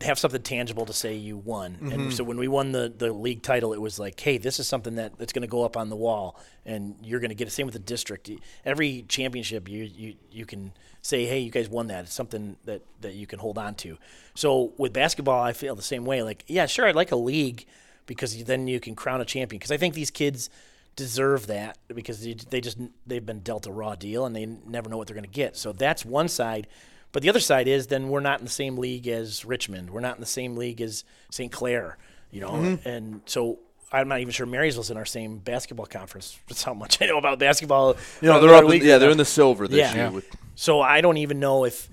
have 0.00 0.18
something 0.18 0.42
tangible 0.42 0.84
to 0.86 0.92
say 0.92 1.14
you 1.14 1.36
won. 1.36 1.76
Mhm. 1.80 1.92
And 1.92 2.12
so 2.12 2.24
when 2.24 2.36
we 2.36 2.48
won 2.48 2.72
the, 2.72 2.92
the 2.96 3.12
league 3.12 3.42
title, 3.42 3.72
it 3.72 3.80
was 3.80 4.00
like, 4.00 4.18
hey, 4.18 4.36
this 4.36 4.58
is 4.58 4.66
something 4.66 4.96
that, 4.96 5.16
that's 5.16 5.32
going 5.32 5.42
to 5.42 5.48
go 5.48 5.64
up 5.64 5.76
on 5.76 5.90
the 5.90 5.96
wall, 5.96 6.40
and 6.66 6.96
you're 7.02 7.20
going 7.20 7.28
to 7.28 7.36
get 7.36 7.46
it. 7.46 7.52
Same 7.52 7.66
with 7.66 7.74
the 7.74 7.78
district. 7.78 8.28
Every 8.64 9.04
championship, 9.08 9.68
you 9.68 9.84
you 9.84 10.14
you 10.30 10.44
can 10.44 10.72
say, 11.02 11.24
hey, 11.26 11.38
you 11.38 11.50
guys 11.50 11.68
won 11.68 11.86
that. 11.88 12.04
It's 12.04 12.14
something 12.14 12.56
that 12.64 12.82
that 13.00 13.14
you 13.14 13.26
can 13.26 13.38
hold 13.38 13.58
on 13.58 13.74
to. 13.76 13.96
So 14.34 14.72
with 14.76 14.92
basketball, 14.92 15.40
I 15.42 15.52
feel 15.52 15.76
the 15.76 15.82
same 15.82 16.04
way. 16.04 16.22
Like, 16.22 16.44
yeah, 16.48 16.66
sure, 16.66 16.86
I'd 16.88 16.96
like 16.96 17.12
a 17.12 17.16
league 17.16 17.66
because 18.06 18.42
then 18.44 18.66
you 18.66 18.80
can 18.80 18.96
crown 18.96 19.20
a 19.20 19.24
champion. 19.24 19.58
Because 19.58 19.70
I 19.70 19.76
think 19.76 19.94
these 19.94 20.10
kids 20.10 20.50
deserve 20.96 21.46
that 21.46 21.78
because 21.94 22.22
they, 22.22 22.34
they 22.50 22.60
just 22.60 22.76
they've 23.06 23.24
been 23.24 23.40
dealt 23.40 23.66
a 23.66 23.72
raw 23.72 23.94
deal 23.94 24.26
and 24.26 24.34
they 24.34 24.46
never 24.46 24.88
know 24.90 24.96
what 24.98 25.06
they're 25.06 25.14
going 25.14 25.24
to 25.24 25.30
get. 25.30 25.56
So 25.56 25.72
that's 25.72 26.04
one 26.04 26.28
side. 26.28 26.66
But 27.12 27.22
the 27.22 27.28
other 27.28 27.40
side 27.40 27.68
is 27.68 27.86
then 27.88 28.08
we're 28.08 28.20
not 28.20 28.38
in 28.40 28.44
the 28.46 28.50
same 28.50 28.78
league 28.78 29.06
as 29.06 29.44
Richmond. 29.44 29.90
We're 29.90 30.00
not 30.00 30.14
in 30.16 30.20
the 30.20 30.26
same 30.26 30.56
league 30.56 30.80
as 30.80 31.04
St. 31.30 31.52
Clair, 31.52 31.98
you 32.30 32.40
know. 32.40 32.50
Mhm. 32.52 32.86
And 32.86 33.20
so 33.26 33.58
I'm 33.92 34.08
not 34.08 34.20
even 34.20 34.32
sure 34.32 34.46
Marysville's 34.46 34.90
in 34.90 34.96
our 34.96 35.04
same 35.04 35.36
basketball 35.38 35.84
conference. 35.86 36.38
That's 36.48 36.62
how 36.62 36.72
much 36.74 37.00
I 37.02 37.06
know 37.06 37.18
about 37.18 37.38
basketball. 37.38 37.96
You 38.22 38.28
know, 38.28 38.40
they're 38.40 38.54
up 38.54 38.64
in- 38.64 38.70
league 38.70 38.82
yeah, 38.82 38.98
they're 38.98 39.10
in 39.10 39.18
the 39.18 39.24
silver 39.26 39.68
this 39.68 39.78
Yeah. 39.78 39.94
year 39.94 40.10
with- 40.10 40.26
So 40.54 40.80
I 40.80 41.00
don't 41.02 41.18
even 41.18 41.38
know 41.38 41.64
if 41.64 41.88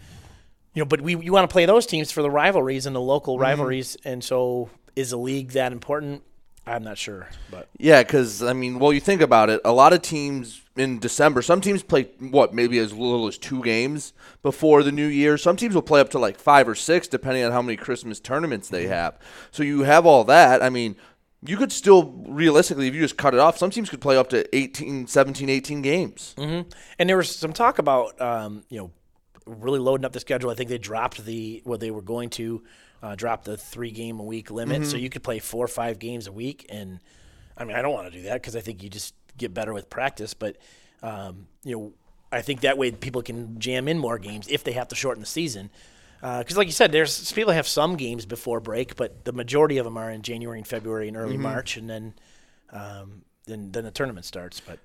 you 0.74 0.82
know, 0.82 0.86
but 0.86 1.02
we 1.02 1.18
you 1.18 1.32
want 1.34 1.50
to 1.50 1.52
play 1.52 1.66
those 1.66 1.86
teams 1.86 2.12
for 2.12 2.22
the 2.22 2.30
rivalries 2.30 2.86
and 2.86 2.96
the 2.96 3.02
local 3.02 3.38
Mhm. 3.38 3.42
rivalries, 3.42 3.98
and 4.06 4.24
so 4.24 4.70
is 4.96 5.12
a 5.12 5.18
league 5.18 5.52
that 5.52 5.72
important? 5.74 6.22
I'm 6.68 6.84
not 6.84 6.98
sure, 7.00 7.28
but 7.50 7.68
Yeah, 7.78 8.04
because 8.04 8.44
I 8.44 8.54
mean, 8.54 8.78
well, 8.80 8.94
you 8.94 9.00
think 9.02 9.22
about 9.22 9.50
it. 9.50 9.60
A 9.66 9.72
lot 9.74 9.92
of 9.92 10.02
teams 10.04 10.62
in 10.80 11.00
December, 11.00 11.42
some 11.42 11.62
teams 11.62 11.84
play 11.84 12.04
what 12.20 12.54
maybe 12.54 12.78
as 12.80 12.94
little 12.94 13.28
as 13.28 13.38
two 13.38 13.62
games 13.64 14.14
before 14.42 14.84
the 14.84 14.92
new 14.92 15.08
year. 15.08 15.38
Some 15.38 15.56
teams 15.56 15.76
will 15.76 15.82
play 15.82 16.00
up 16.02 16.10
to 16.12 16.20
like 16.20 16.40
five 16.40 16.68
or 16.68 16.76
six, 16.76 17.08
depending 17.08 17.44
on 17.44 17.52
how 17.52 17.62
many 17.62 17.76
Christmas 17.76 18.20
tournaments 18.20 18.70
they 18.70 18.88
have. 18.88 19.18
So 19.52 19.64
you 19.64 19.84
have 19.84 20.06
all 20.06 20.24
that. 20.26 20.62
I 20.64 20.70
mean, 20.70 20.96
you 21.46 21.58
could 21.58 21.72
still 21.72 22.14
realistically, 22.28 22.88
if 22.88 22.96
you 22.96 23.02
just 23.02 23.18
cut 23.18 23.34
it 23.34 23.40
off, 23.40 23.58
some 23.58 23.70
teams 23.70 23.90
could 23.90 24.02
play 24.02 24.18
up 24.18 24.30
to 24.30 24.54
18, 24.56 25.08
17, 25.08 25.50
18 25.50 25.82
games. 25.82 26.36
hmm 26.38 26.62
And 26.98 27.10
there 27.10 27.18
was 27.18 27.34
some 27.36 27.54
talk 27.54 27.80
about, 27.80 28.20
um, 28.22 28.64
you 28.70 28.78
know, 28.80 28.92
really 29.46 29.80
loading 29.80 30.06
up 30.06 30.12
the 30.14 30.20
schedule. 30.20 30.50
I 30.50 30.56
think 30.56 30.70
they 30.70 30.78
dropped 30.78 31.26
the 31.26 31.62
what 31.66 31.80
they 31.80 31.92
were 31.92 32.02
going 32.02 32.30
to 32.32 32.64
uh, 33.02 33.16
drop 33.16 33.46
the 33.46 33.56
three 33.58 33.92
game 33.92 34.20
a 34.20 34.24
week 34.24 34.52
limit, 34.52 34.86
so 34.86 34.98
Mhm. 34.98 35.02
you 35.02 35.10
could 35.10 35.24
play 35.24 35.40
four 35.40 35.64
or 35.64 35.70
five 35.70 35.98
games 36.00 36.28
a 36.28 36.32
week. 36.32 36.66
And 36.70 37.00
I 37.58 37.64
mean, 37.64 37.76
I 37.76 37.82
don't 37.82 37.94
want 37.94 38.12
to 38.12 38.18
do 38.18 38.24
that 38.24 38.36
because 38.36 38.56
I 38.58 38.62
think 38.62 38.84
you 38.84 38.90
just 38.90 39.14
get 39.40 39.54
better 39.54 39.74
with 39.74 39.90
practice. 39.90 40.34
But 40.34 40.58
um, 41.02 41.48
you 41.64 41.76
know, 41.76 41.94
I 42.32 42.42
think 42.42 42.62
that 42.62 42.78
way 42.78 42.92
people 42.92 43.22
can 43.24 43.60
jam 43.60 43.88
in 43.88 43.98
more 43.98 44.20
games 44.20 44.48
if 44.50 44.64
they 44.64 44.74
have 44.74 44.88
to 44.90 44.96
shorten 44.96 45.22
the 45.22 45.28
season. 45.28 45.70
Because, 46.22 46.58
like 46.58 46.68
you 46.68 46.74
said, 46.74 46.92
there's 46.92 47.32
people 47.32 47.54
have 47.54 47.66
some 47.68 47.96
games 47.96 48.26
before 48.26 48.60
break, 48.60 48.98
but 48.98 49.24
the 49.24 49.32
majority 49.32 49.78
of 49.78 49.86
them 49.86 49.98
are 49.98 50.12
in 50.12 50.22
January 50.22 50.58
and 50.60 50.68
February 50.68 51.08
and 51.08 51.16
early 51.16 51.38
Mhm. 51.38 51.42
March, 51.42 51.78
and 51.78 51.90
then 51.90 52.14
um, 52.72 53.22
then 53.46 53.72
then 53.72 53.86
the 53.86 53.92
tournament 53.92 54.26
starts. 54.26 54.60
But 54.60 54.80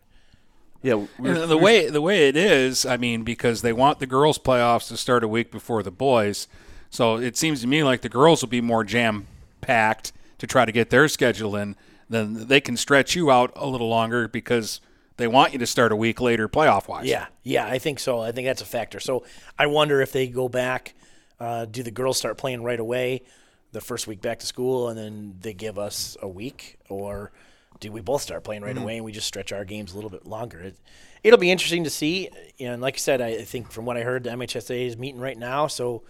Yeah, 0.83 1.07
And 1.19 1.51
the 1.51 1.59
way 1.59 1.91
the 1.91 2.01
way 2.01 2.29
it 2.29 2.37
is, 2.37 2.87
I 2.87 2.97
mean, 2.97 3.25
because 3.25 3.63
they 3.63 3.73
want 3.73 3.99
the 3.99 4.07
girls' 4.07 4.39
playoffs 4.39 4.87
to 4.89 4.97
start 4.97 5.25
a 5.25 5.29
week 5.29 5.51
before 5.51 5.83
the 5.83 5.91
boys, 5.91 6.47
so 6.89 7.17
it 7.17 7.37
seems 7.37 7.61
to 7.63 7.67
me 7.67 7.83
like 7.83 8.03
the 8.03 8.09
girls 8.09 8.41
will 8.41 8.49
be 8.49 8.61
more 8.61 8.85
jam 8.85 9.27
packed 9.61 10.13
to 10.39 10.47
try 10.47 10.65
to 10.65 10.73
get 10.73 10.91
their 10.91 11.09
schedule 11.09 11.57
in. 11.57 11.75
Then 12.09 12.47
they 12.49 12.61
can 12.61 12.77
stretch 12.77 13.15
you 13.15 13.31
out 13.31 13.53
a 13.57 13.67
little 13.67 13.89
longer 13.89 14.29
because 14.29 14.81
they 15.17 15.27
want 15.27 15.53
you 15.53 15.59
to 15.61 15.67
start 15.67 15.93
a 15.93 15.97
week 15.97 16.21
later, 16.21 16.49
playoff 16.49 16.89
wise. 16.89 17.07
Yeah, 17.07 17.27
yeah, 17.43 17.67
I 17.67 17.79
think 17.79 17.99
so. 18.01 18.21
I 18.21 18.33
think 18.33 18.47
that's 18.47 18.63
a 18.63 18.67
factor. 18.67 19.01
So 19.01 19.25
I 19.59 19.67
wonder 19.67 20.01
if 20.01 20.13
they 20.13 20.27
go 20.29 20.49
back. 20.49 20.95
Uh, 21.41 21.65
do 21.65 21.83
the 21.83 21.91
girls 21.91 22.17
start 22.19 22.37
playing 22.39 22.63
right 22.63 22.79
away, 22.81 23.23
the 23.73 23.81
first 23.81 24.07
week 24.07 24.21
back 24.23 24.39
to 24.41 24.47
school, 24.47 24.89
and 24.89 24.99
then 24.99 25.35
they 25.41 25.53
give 25.53 25.79
us 25.79 26.17
a 26.23 26.29
week, 26.29 26.79
or 26.89 27.33
do 27.81 27.91
we 27.91 28.01
both 28.01 28.23
start 28.23 28.45
playing 28.45 28.63
right 28.63 28.77
Mhm. 28.77 28.83
away 28.83 28.97
and 28.97 29.05
we 29.05 29.11
just 29.13 29.27
stretch 29.27 29.53
our 29.53 29.65
games 29.65 29.93
a 29.93 29.97
little 29.97 30.11
bit 30.11 30.27
longer? 30.27 30.61
It, 30.61 30.77
it'll 31.25 31.39
be 31.41 31.51
interesting 31.51 31.83
to 31.85 31.91
see. 31.91 32.29
You 32.57 32.69
know, 32.69 32.75
and 32.75 32.83
like 32.83 32.95
I 32.95 32.99
said, 32.99 33.21
I, 33.21 33.29
I 33.29 33.43
think 33.45 33.73
from 33.73 33.85
what 33.85 33.97
I 33.97 34.03
heard, 34.03 34.25
the 34.25 34.31
MHSA 34.31 34.87
is 34.87 34.97
meeting 34.97 35.21
right 35.21 35.37
now, 35.37 35.67
so 35.67 36.03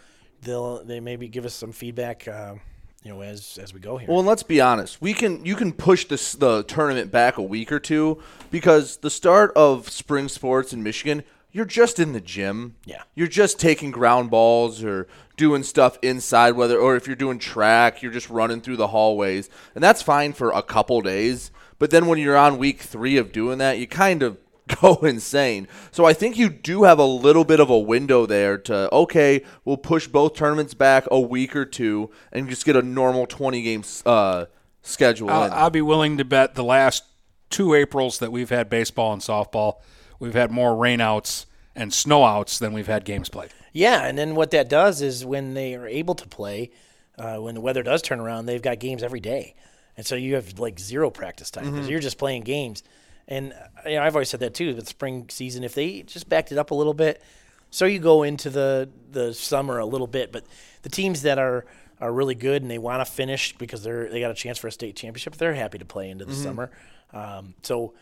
they'll 0.43 0.85
they 0.85 1.01
maybe 1.01 1.27
give 1.29 1.47
us 1.47 1.55
some 1.55 1.73
feedback. 1.73 2.29
Uh, 2.29 2.57
you 3.05 3.13
know, 3.13 3.21
as 3.21 3.59
as 3.63 3.73
we 3.73 3.81
go 3.81 3.99
here. 3.99 4.09
Well, 4.09 4.19
and 4.19 4.27
let's 4.27 4.43
be 4.43 4.61
honest. 4.61 5.01
We 5.01 5.13
can 5.13 5.45
you 5.45 5.55
can 5.55 5.73
push 5.73 6.07
this 6.07 6.33
the 6.33 6.65
tournament 6.65 7.11
back 7.11 7.37
a 7.37 7.43
week 7.43 7.71
or 7.71 7.79
two 7.79 8.21
because 8.51 8.97
the 8.97 9.11
start 9.11 9.53
of 9.55 9.91
spring 9.91 10.29
sports 10.29 10.73
in 10.73 10.83
Michigan, 10.83 11.23
you're 11.53 11.67
just 11.67 12.01
in 12.01 12.13
the 12.13 12.21
gym. 12.21 12.77
Yeah. 12.85 13.03
You're 13.15 13.29
just 13.29 13.61
taking 13.61 13.91
ground 13.91 14.31
balls 14.31 14.83
or 14.83 15.07
doing 15.37 15.63
stuff 15.63 15.99
inside 16.03 16.53
whether 16.53 16.79
or 16.79 16.97
if 16.97 17.07
you're 17.07 17.15
doing 17.15 17.39
track, 17.39 18.03
you're 18.03 18.13
just 18.13 18.31
running 18.31 18.61
through 18.61 18.77
the 18.77 18.89
hallways. 18.89 19.51
And 19.75 19.85
that's 19.85 20.03
fine 20.03 20.33
for 20.33 20.51
a 20.51 20.63
couple 20.63 21.01
days, 21.03 21.51
but 21.79 21.91
then 21.91 22.07
when 22.07 22.19
you're 22.19 22.37
on 22.37 22.57
week 22.57 22.81
3 22.81 23.17
of 23.19 23.33
doing 23.33 23.59
that, 23.59 23.79
you 23.79 23.87
kind 23.87 24.23
of 24.23 24.39
go 24.81 24.95
insane. 25.03 25.69
So 25.91 26.05
I 26.05 26.13
think 26.13 26.39
you 26.39 26.49
do 26.49 26.85
have 26.85 26.99
a 26.99 27.05
little 27.05 27.45
bit 27.45 27.61
of 27.61 27.69
a 27.71 27.79
window 27.79 28.27
there 28.27 28.57
to 28.59 28.93
okay, 28.93 29.43
we'll 29.65 29.77
push 29.77 30.07
both 30.07 30.35
tournaments 30.35 30.75
back 30.75 31.05
a 31.11 31.21
week 31.21 31.55
or 31.55 31.65
two 31.65 32.11
and 32.33 32.49
just 32.49 32.65
get 32.65 32.77
a 32.77 32.83
normal 32.83 33.27
twenty 33.27 33.63
game 33.63 33.83
uh, 34.07 34.47
schedule 34.83 35.31
I'll, 35.31 35.45
in. 35.45 35.53
I'll 35.53 35.71
be 35.71 35.83
willing 35.83 36.17
to 36.19 36.25
bet 36.25 36.55
the 36.55 36.65
last 36.65 37.05
two 37.51 37.75
Aprils 37.75 38.19
that 38.19 38.33
we've 38.33 38.51
had 38.51 38.69
baseball 38.71 39.13
and 39.13 39.21
softball, 39.23 39.75
we've 40.19 40.35
had 40.35 40.51
more 40.51 40.73
rainouts 40.73 41.47
and 41.77 41.91
snowouts 41.91 42.59
than 42.59 42.73
we've 42.73 42.87
had 42.87 43.05
games 43.05 43.29
played. 43.29 43.51
Yeah, 43.73 44.07
and 44.07 44.17
then 44.17 44.35
what 44.35 44.51
that 44.53 44.69
does 44.69 45.03
is 45.03 45.25
when 45.25 45.55
they 45.55 45.75
are 45.75 45.87
able 45.87 46.15
to 46.15 46.29
play, 46.29 46.71
uh, 47.19 47.37
when 47.37 47.55
the 47.55 47.61
weather 47.61 47.83
does 47.83 48.03
turn 48.03 48.21
around, 48.21 48.47
they've 48.47 48.63
got 48.63 48.79
games 48.79 49.03
every 49.03 49.21
day, 49.21 49.55
and 49.97 50.07
so 50.07 50.15
you 50.15 50.37
have 50.37 50.59
like 50.59 50.79
zero 50.79 51.11
practice 51.11 51.51
time 51.51 51.71
because 51.71 51.87
Mhm. 51.87 51.91
you're 51.91 52.01
just 52.01 52.17
playing 52.19 52.43
games. 52.43 52.83
And 53.29 53.53
uh, 53.53 53.89
you 53.89 53.97
know, 53.97 54.03
I've 54.03 54.15
always 54.15 54.29
said 54.29 54.41
that 54.41 54.55
too. 54.55 54.75
The 54.75 54.85
spring 54.87 55.27
season, 55.31 55.65
if 55.65 55.75
they 55.75 56.03
just 56.03 56.29
backed 56.29 56.53
it 56.53 56.59
up 56.59 56.71
a 56.71 56.75
little 56.75 56.95
bit, 56.95 57.23
so 57.71 57.87
you 57.87 57.99
go 57.99 58.23
into 58.23 58.51
the 58.51 58.89
the 59.11 59.33
summer 59.35 59.79
a 59.79 59.87
little 59.87 60.07
bit, 60.07 60.31
but 60.33 60.45
the 60.83 60.89
teams 60.91 61.23
that 61.23 61.39
are 61.39 61.65
are 62.01 62.13
really 62.13 62.35
good 62.35 62.61
and 62.63 62.71
they 62.71 62.79
want 62.79 63.05
to 63.07 63.11
finish 63.11 63.57
because 63.57 63.83
they're 63.83 64.11
they 64.11 64.21
got 64.21 64.31
a 64.31 64.35
chance 64.35 64.59
for 64.59 64.69
a 64.69 64.73
state 64.73 64.97
championship, 64.97 65.37
they're 65.37 65.55
happy 65.55 65.79
to 65.79 65.85
play 65.85 66.11
into 66.11 66.25
the 66.25 66.33
Mhm. 66.33 66.43
summer. 66.43 66.71
Um, 67.13 67.55
so 67.63 67.95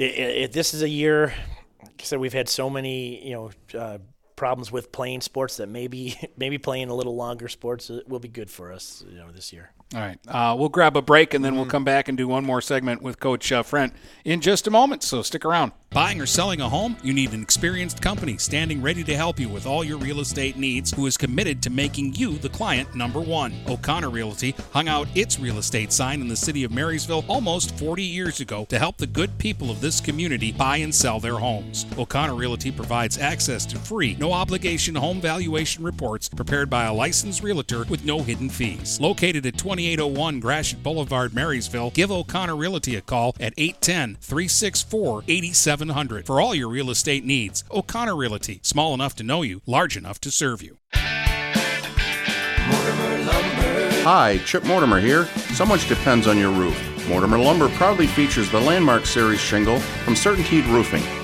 i 0.00 0.04
i 0.44 0.48
this 0.50 0.74
is 0.74 0.82
a 0.82 0.88
year. 0.88 1.32
Like 1.82 2.00
I 2.00 2.04
said, 2.04 2.18
we've 2.18 2.32
had 2.32 2.48
so 2.48 2.68
many, 2.70 3.24
you 3.28 3.34
know, 3.34 3.50
uh, 3.78 3.98
problems 4.36 4.72
with 4.72 4.90
playing 4.90 5.20
sports 5.20 5.58
that 5.58 5.68
maybe 5.68 6.16
maybe 6.36 6.58
playing 6.58 6.88
a 6.88 6.94
little 6.94 7.14
longer 7.14 7.46
sports 7.48 7.90
uh, 7.90 8.00
will 8.08 8.18
be 8.20 8.28
good 8.28 8.50
for 8.50 8.72
us, 8.72 9.04
you 9.08 9.16
know, 9.16 9.30
this 9.30 9.52
year. 9.52 9.70
All 9.94 10.00
right. 10.00 10.18
Uh, 10.26 10.56
we'll 10.58 10.68
grab 10.68 10.96
a 10.96 11.02
break 11.02 11.34
and 11.34 11.44
then 11.44 11.54
we'll 11.54 11.66
come 11.66 11.84
back 11.84 12.08
and 12.08 12.18
do 12.18 12.26
one 12.26 12.44
more 12.44 12.60
segment 12.60 13.00
with 13.00 13.20
Coach 13.20 13.52
uh, 13.52 13.62
Frent 13.62 13.92
in 14.24 14.40
just 14.40 14.66
a 14.66 14.70
moment. 14.70 15.04
So 15.04 15.22
stick 15.22 15.44
around. 15.44 15.72
Buying 15.90 16.20
or 16.20 16.26
selling 16.26 16.60
a 16.60 16.68
home? 16.68 16.96
You 17.04 17.14
need 17.14 17.32
an 17.34 17.42
experienced 17.42 18.02
company 18.02 18.36
standing 18.36 18.82
ready 18.82 19.04
to 19.04 19.16
help 19.16 19.38
you 19.38 19.48
with 19.48 19.64
all 19.64 19.84
your 19.84 19.96
real 19.98 20.18
estate 20.18 20.56
needs 20.56 20.90
who 20.90 21.06
is 21.06 21.16
committed 21.16 21.62
to 21.62 21.70
making 21.70 22.16
you 22.16 22.36
the 22.36 22.48
client 22.48 22.96
number 22.96 23.20
one. 23.20 23.54
O'Connor 23.68 24.10
Realty 24.10 24.56
hung 24.72 24.88
out 24.88 25.06
its 25.14 25.38
real 25.38 25.58
estate 25.58 25.92
sign 25.92 26.20
in 26.20 26.26
the 26.26 26.34
city 26.34 26.64
of 26.64 26.72
Marysville 26.72 27.24
almost 27.28 27.78
40 27.78 28.02
years 28.02 28.40
ago 28.40 28.64
to 28.70 28.78
help 28.80 28.96
the 28.96 29.06
good 29.06 29.38
people 29.38 29.70
of 29.70 29.80
this 29.80 30.00
community 30.00 30.50
buy 30.50 30.78
and 30.78 30.92
sell 30.92 31.20
their 31.20 31.36
homes. 31.36 31.86
O'Connor 31.96 32.34
Realty 32.34 32.72
provides 32.72 33.16
access 33.16 33.64
to 33.66 33.78
free, 33.78 34.16
no 34.18 34.32
obligation 34.32 34.96
home 34.96 35.20
valuation 35.20 35.84
reports 35.84 36.28
prepared 36.28 36.68
by 36.68 36.86
a 36.86 36.92
licensed 36.92 37.44
realtor 37.44 37.84
with 37.84 38.04
no 38.04 38.20
hidden 38.20 38.50
fees. 38.50 39.00
Located 39.00 39.46
at 39.46 39.56
2801 39.84 40.40
Gratiot 40.40 40.82
Boulevard, 40.82 41.34
Marysville, 41.34 41.90
give 41.90 42.10
O'Connor 42.10 42.56
Realty 42.56 42.96
a 42.96 43.02
call 43.02 43.36
at 43.38 43.52
810 43.58 44.16
364 44.22 45.24
8700 45.28 46.24
for 46.26 46.40
all 46.40 46.54
your 46.54 46.70
real 46.70 46.88
estate 46.88 47.22
needs. 47.22 47.64
O'Connor 47.70 48.16
Realty, 48.16 48.60
small 48.62 48.94
enough 48.94 49.14
to 49.16 49.22
know 49.22 49.42
you, 49.42 49.60
large 49.66 49.98
enough 49.98 50.18
to 50.22 50.30
serve 50.30 50.62
you. 50.62 50.78
Hi, 54.06 54.38
Chip 54.46 54.64
Mortimer 54.64 55.00
here. 55.00 55.26
So 55.52 55.66
much 55.66 55.86
depends 55.86 56.26
on 56.26 56.38
your 56.38 56.50
roof. 56.50 57.06
Mortimer 57.06 57.38
Lumber 57.38 57.68
proudly 57.70 58.06
features 58.06 58.50
the 58.50 58.60
Landmark 58.60 59.04
Series 59.04 59.40
shingle 59.40 59.78
from 59.80 60.14
Certainteed 60.14 60.66
Roofing. 60.72 61.23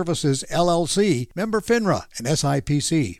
LLC, 0.03 1.27
member 1.35 1.61
FINRA 1.61 2.05
and 2.17 2.27
SIPC. 2.27 3.19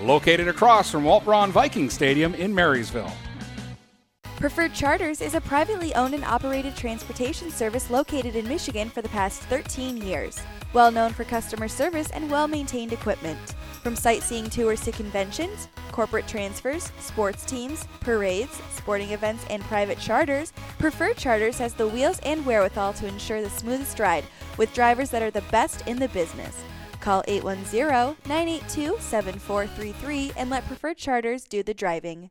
Located 0.00 0.48
across 0.48 0.90
from 0.90 1.04
Walt 1.04 1.24
Braun 1.24 1.52
Viking 1.52 1.90
Stadium 1.90 2.34
in 2.34 2.54
Marysville. 2.54 3.12
Preferred 4.36 4.72
Charters 4.72 5.20
is 5.20 5.34
a 5.34 5.40
privately 5.42 5.94
owned 5.94 6.14
and 6.14 6.24
operated 6.24 6.74
transportation 6.74 7.50
service 7.50 7.90
located 7.90 8.34
in 8.34 8.48
Michigan 8.48 8.88
for 8.88 9.02
the 9.02 9.10
past 9.10 9.42
13 9.42 9.98
years. 9.98 10.40
Well 10.72 10.90
known 10.90 11.12
for 11.12 11.24
customer 11.24 11.68
service 11.68 12.08
and 12.10 12.30
well 12.30 12.48
maintained 12.48 12.94
equipment. 12.94 13.54
From 13.82 13.94
sightseeing 13.94 14.48
tours 14.48 14.80
to 14.82 14.92
conventions, 14.92 15.68
corporate 15.92 16.26
transfers, 16.26 16.90
sports 16.98 17.44
teams, 17.44 17.86
parades, 18.00 18.58
sporting 18.74 19.10
events, 19.10 19.44
and 19.50 19.62
private 19.64 19.98
charters, 19.98 20.54
Preferred 20.78 21.18
Charters 21.18 21.58
has 21.58 21.74
the 21.74 21.88
wheels 21.88 22.20
and 22.20 22.46
wherewithal 22.46 22.94
to 22.94 23.06
ensure 23.06 23.42
the 23.42 23.50
smoothest 23.50 23.98
ride 23.98 24.24
with 24.56 24.72
drivers 24.72 25.10
that 25.10 25.22
are 25.22 25.30
the 25.30 25.44
best 25.50 25.86
in 25.86 25.98
the 25.98 26.08
business. 26.08 26.56
Call 27.00 27.24
810 27.26 28.16
982 28.28 28.98
7433 29.00 30.32
and 30.36 30.50
let 30.50 30.66
Preferred 30.66 30.98
Charters 30.98 31.44
do 31.44 31.62
the 31.62 31.74
driving. 31.74 32.30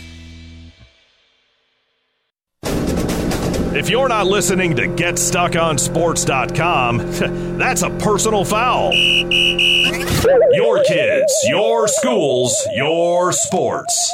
If 3.73 3.89
you're 3.89 4.09
not 4.09 4.27
listening 4.27 4.75
to 4.75 4.81
GetStuckOnSports.com, 4.81 6.97
that's 7.57 7.83
a 7.83 7.89
personal 7.89 8.43
foul. 8.43 8.91
Your 8.93 10.83
kids, 10.83 11.33
your 11.47 11.87
schools, 11.87 12.53
your 12.75 13.31
sports. 13.31 14.13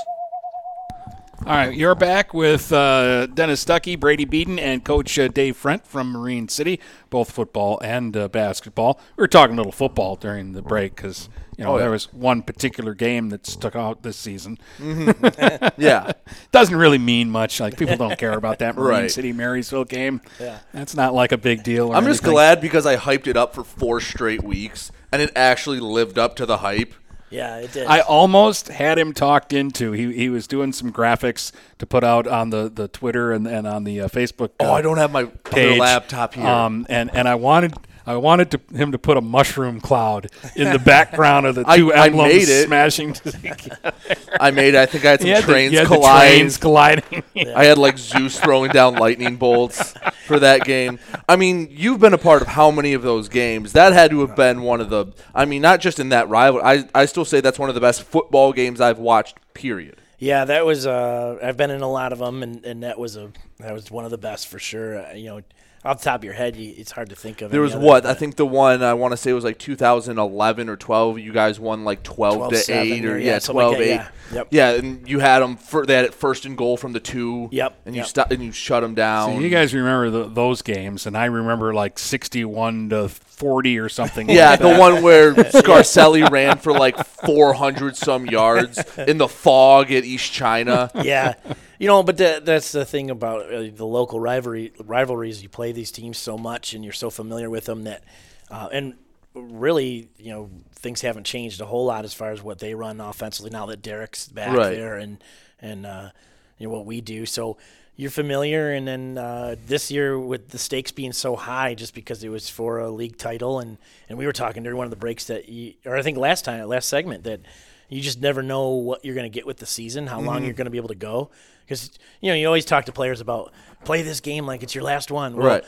All 1.47 1.53
right, 1.53 1.73
you're 1.73 1.95
back 1.95 2.35
with 2.35 2.71
uh, 2.71 3.25
Dennis 3.25 3.65
Stuckey, 3.65 3.99
Brady 3.99 4.25
Beaton, 4.25 4.59
and 4.59 4.85
Coach 4.85 5.17
uh, 5.17 5.27
Dave 5.27 5.59
Frent 5.59 5.85
from 5.85 6.11
Marine 6.11 6.49
City, 6.49 6.79
both 7.09 7.31
football 7.31 7.79
and 7.83 8.15
uh, 8.15 8.27
basketball. 8.27 8.99
We 9.15 9.23
were 9.23 9.27
talking 9.27 9.55
a 9.55 9.57
little 9.57 9.71
football 9.71 10.17
during 10.17 10.53
the 10.53 10.61
break 10.61 10.97
because 10.97 11.29
you 11.57 11.63
know 11.63 11.71
Oh, 11.71 11.75
yeah. 11.75 11.81
there 11.81 11.91
was 11.91 12.13
one 12.13 12.41
particular 12.43 12.93
game 12.93 13.29
that 13.29 13.45
stuck 13.47 13.75
out 13.75 14.03
this 14.03 14.15
season. 14.17 14.57
Mhm. 14.79 15.73
Yeah. 15.77 16.11
doesn't 16.51 16.75
really 16.75 16.97
mean 16.97 17.29
much. 17.29 17.59
Like 17.59 17.77
people 17.77 17.97
don't 17.97 18.17
care 18.17 18.33
about 18.33 18.59
that 18.59 18.75
Marine 18.77 19.01
Right. 19.01 19.11
City 19.11 19.33
Marysville 19.33 19.85
game. 19.85 20.21
Yeah. 20.39 20.59
that's 20.73 20.95
not 20.95 21.13
like 21.13 21.31
a 21.31 21.37
big 21.37 21.63
deal. 21.63 21.89
Or 21.89 21.95
I'm 21.95 22.05
just 22.05 22.23
glad 22.23 22.61
because 22.61 22.85
I 22.85 22.95
hyped 22.95 23.27
it 23.27 23.35
up 23.37 23.53
for 23.55 23.63
four 23.63 23.99
straight 23.99 24.43
weeks 24.43 24.91
and 25.11 25.21
it 25.21 25.31
actually 25.35 25.79
lived 25.79 26.17
up 26.19 26.35
to 26.37 26.45
the 26.45 26.57
hype. 26.57 26.93
Yeah, 27.29 27.57
it 27.57 27.73
did. 27.73 27.87
I 27.87 27.99
almost 27.99 28.69
had 28.69 28.97
him 28.97 29.11
talked 29.13 29.51
into. 29.51 29.91
He 29.91 30.13
he 30.13 30.29
was 30.29 30.47
doing 30.47 30.71
some 30.71 30.93
graphics 30.93 31.51
to 31.77 31.85
put 31.85 32.01
out 32.05 32.25
on 32.25 32.51
the, 32.51 32.71
the 32.73 32.87
Twitter 32.87 33.33
and, 33.33 33.45
and 33.45 33.67
on 33.67 33.83
the 33.83 33.99
uh, 33.99 34.07
Facebook. 34.07 34.51
Oh, 34.61 34.69
uh, 34.69 34.71
I 34.71 34.81
don't 34.81 34.95
have 34.97 35.11
my 35.11 35.25
page. 35.25 35.77
laptop 35.77 36.35
here. 36.35 36.47
Um, 36.47 36.85
and 36.87 37.13
and 37.13 37.27
I 37.27 37.35
wanted 37.35 37.73
I 38.07 38.15
wanted 38.15 38.51
to, 38.51 38.61
him 38.75 38.93
to 38.93 38.97
put 38.97 39.17
a 39.17 39.21
mushroom 39.21 39.79
cloud 39.81 40.29
in 40.55 40.71
the 40.71 40.79
background 40.79 41.45
of 41.45 41.55
the 41.55 41.63
I- 41.67 41.77
two 41.77 41.93
I 41.93 42.05
emblems 42.07 42.33
made 42.33 42.49
it. 42.49 42.65
smashing 42.67 43.13
together. 43.13 43.93
I 44.39 44.51
made. 44.51 44.75
I 44.75 44.85
think 44.85 45.05
I 45.05 45.11
had 45.11 45.21
some 45.21 45.29
had 45.29 45.43
trains 45.43 45.73
the 45.73 45.85
colliding. 45.85 46.37
trains 46.39 46.57
colliding. 46.57 47.23
I 47.55 47.65
had 47.65 47.77
like 47.77 47.97
Zeus 47.97 48.39
throwing 48.39 48.71
down 48.71 48.95
lightning 48.95 49.35
bolts 49.35 49.93
for 50.25 50.39
that 50.39 50.63
game. 50.63 50.99
I 51.27 51.35
mean, 51.35 51.67
you've 51.69 51.99
been 51.99 52.13
a 52.13 52.17
part 52.17 52.41
of 52.41 52.47
how 52.47 52.71
many 52.71 52.93
of 52.93 53.01
those 53.01 53.27
games? 53.29 53.73
That 53.73 53.93
had 53.93 54.11
to 54.11 54.21
have 54.21 54.35
been 54.35 54.61
one 54.61 54.79
of 54.81 54.89
the. 54.89 55.07
I 55.35 55.45
mean, 55.45 55.61
not 55.61 55.81
just 55.81 55.99
in 55.99 56.09
that 56.09 56.29
rival. 56.29 56.61
I 56.63 56.87
I 56.95 57.05
still 57.05 57.25
say 57.25 57.41
that's 57.41 57.59
one 57.59 57.69
of 57.69 57.75
the 57.75 57.81
best 57.81 58.03
football 58.03 58.53
games 58.53 58.79
I've 58.81 58.99
watched. 58.99 59.37
Period. 59.53 59.97
Yeah, 60.19 60.45
that 60.45 60.65
was. 60.65 60.87
Uh, 60.87 61.37
I've 61.43 61.57
been 61.57 61.71
in 61.71 61.81
a 61.81 61.91
lot 61.91 62.13
of 62.13 62.19
them, 62.19 62.41
and, 62.41 62.65
and 62.65 62.83
that 62.83 62.97
was 62.97 63.17
a 63.17 63.31
that 63.59 63.73
was 63.73 63.91
one 63.91 64.05
of 64.05 64.11
the 64.11 64.17
best 64.17 64.47
for 64.47 64.57
sure. 64.59 65.05
Uh, 65.05 65.13
you 65.13 65.25
know, 65.25 65.41
off 65.88 65.99
the 65.99 66.05
top 66.05 66.19
of 66.19 66.23
your 66.23 66.33
head, 66.33 66.55
you, 66.55 66.73
it's 66.77 66.91
hard 66.91 67.09
to 67.09 67.15
think 67.15 67.41
of. 67.41 67.49
There 67.51 67.61
any 67.61 67.65
was 67.65 67.75
other, 67.75 67.85
what 67.85 68.05
I 68.05 68.13
think 68.13 68.35
the 68.35 68.45
one 68.45 68.83
I 68.83 68.93
want 68.93 69.13
to 69.13 69.17
say 69.17 69.33
was 69.33 69.43
like 69.43 69.57
2011 69.57 70.69
or 70.69 70.75
12. 70.77 71.19
You 71.19 71.31
guys 71.31 71.59
won 71.59 71.83
like 71.83 72.03
12 72.03 72.49
to 72.51 72.55
12-7 72.55 72.69
eight 72.75 73.05
or 73.05 73.15
or- 73.15 73.17
yeah, 73.17 73.33
yeah, 73.33 73.39
12 73.39 73.71
like 73.71 73.77
that, 73.79 73.83
8. 73.85 73.88
yeah. 73.89 74.09
Yep. 74.33 74.47
Yeah, 74.51 74.69
and 74.71 75.07
you 75.09 75.19
had 75.19 75.39
them 75.39 75.55
for 75.55 75.85
they 75.85 75.95
had 75.95 76.03
it 76.05 76.13
first 76.13 76.45
and 76.45 76.57
goal 76.57 76.75
from 76.75 76.91
the 76.91 76.99
two. 76.99 77.47
Yep, 77.51 77.77
And 77.85 77.95
you 77.95 78.01
yep. 78.01 78.07
stop 78.09 78.31
and 78.31 78.43
you 78.43 78.51
shut 78.51 78.83
them 78.83 78.93
down. 78.93 79.35
So 79.35 79.39
you 79.39 79.49
guys 79.49 79.73
remember 79.73 80.09
the, 80.09 80.25
those 80.25 80.61
games, 80.61 81.05
and 81.07 81.17
I 81.17 81.25
remember 81.25 81.73
like 81.73 81.97
sixty-one 81.97 82.89
to 82.89 83.07
forty 83.07 83.79
or 83.79 83.88
something. 83.88 84.29
Yeah, 84.29 84.49
like 84.51 84.59
the 84.59 84.67
that. 84.67 84.79
one 84.79 85.01
where 85.01 85.33
Scarcelli 85.33 86.29
ran 86.29 86.57
for 86.57 86.73
like 86.73 86.97
400 87.05 87.95
some 87.95 88.25
yards 88.25 88.79
in 88.97 89.17
the 89.17 89.27
fog 89.29 89.91
at 89.93 90.03
East 90.03 90.33
China. 90.33 90.91
yeah, 91.03 91.35
you 91.80 91.88
know, 91.88 92.03
but 92.03 92.17
that, 92.17 92.45
that's 92.45 92.71
the 92.71 92.86
thing 92.86 93.09
about 93.09 93.51
uh, 93.53 93.69
the 93.73 93.86
local 93.86 94.19
rivalry 94.19 94.73
rivalries. 94.84 95.41
You 95.43 95.49
play 95.49 95.71
these 95.71 95.91
teams 95.91 96.17
so 96.17 96.38
much, 96.38 96.73
and 96.73 96.84
you're 96.84 96.93
so 96.93 97.09
familiar 97.09 97.49
with 97.49 97.65
them 97.65 97.84
that, 97.86 98.03
uh, 98.49 98.69
and 98.71 98.95
really, 99.34 100.09
you 100.17 100.32
know, 100.32 100.49
things 100.73 101.01
haven't 101.01 101.25
changed 101.25 101.61
a 101.61 101.65
whole 101.65 101.86
lot 101.86 102.05
as 102.05 102.13
far 102.13 102.32
as 102.32 102.41
what 102.41 102.59
they 102.59 102.73
run 102.73 102.99
offensively 103.01 103.51
now 103.51 103.65
that 103.67 103.82
Derek's 103.82 104.28
back 104.28 104.55
Right. 104.55 104.75
there, 104.75 104.95
and 104.97 105.23
and 105.61 105.86
uh, 105.86 106.09
you 106.57 106.67
know 106.67 106.73
what 106.73 106.86
we 106.86 107.01
do. 107.01 107.25
So 107.25 107.57
you're 107.95 108.11
familiar, 108.11 108.71
and 108.71 108.88
then 108.88 109.17
uh, 109.17 109.55
this 109.65 109.89
year 109.89 110.19
with 110.19 110.49
the 110.49 110.57
stakes 110.59 110.91
being 110.91 111.11
so 111.13 111.36
high, 111.36 111.73
just 111.73 111.95
because 111.95 112.23
it 112.23 112.30
was 112.30 112.47
for 112.49 112.80
a 112.80 112.89
league 112.91 113.17
title, 113.17 113.59
and 113.59 113.78
and 114.09 114.17
we 114.17 114.25
were 114.25 114.34
talking 114.34 114.63
during 114.63 114.78
one 114.78 114.86
of 114.86 114.91
the 114.91 114.95
breaks 114.97 115.25
that, 115.25 115.49
you, 115.49 115.73
or 115.86 115.95
I 115.97 116.01
think 116.03 116.17
last 116.17 116.45
time, 116.45 116.67
last 116.67 116.89
segment 116.89 117.23
that 117.23 117.41
you 117.89 118.01
just 118.01 118.21
never 118.21 118.43
know 118.43 118.69
what 118.69 119.03
you're 119.05 119.15
going 119.15 119.29
to 119.31 119.33
get 119.33 119.45
with 119.47 119.57
the 119.57 119.65
season, 119.65 120.07
how 120.07 120.19
long 120.19 120.41
Mhm. 120.41 120.45
you're 120.45 120.53
going 120.53 120.65
to 120.65 120.71
be 120.71 120.77
able 120.77 120.89
to 120.89 120.95
go, 120.95 121.29
because 121.65 121.91
you 122.21 122.29
know 122.29 122.35
you 122.35 122.45
always 122.47 122.65
talk 122.65 122.85
to 122.85 122.91
players 122.91 123.21
about 123.21 123.51
play 123.84 124.01
this 124.01 124.19
game 124.19 124.45
like 124.45 124.63
it's 124.63 124.75
your 124.75 124.84
last 124.84 125.11
one. 125.11 125.36
Well, 125.36 125.47
Right. 125.47 125.63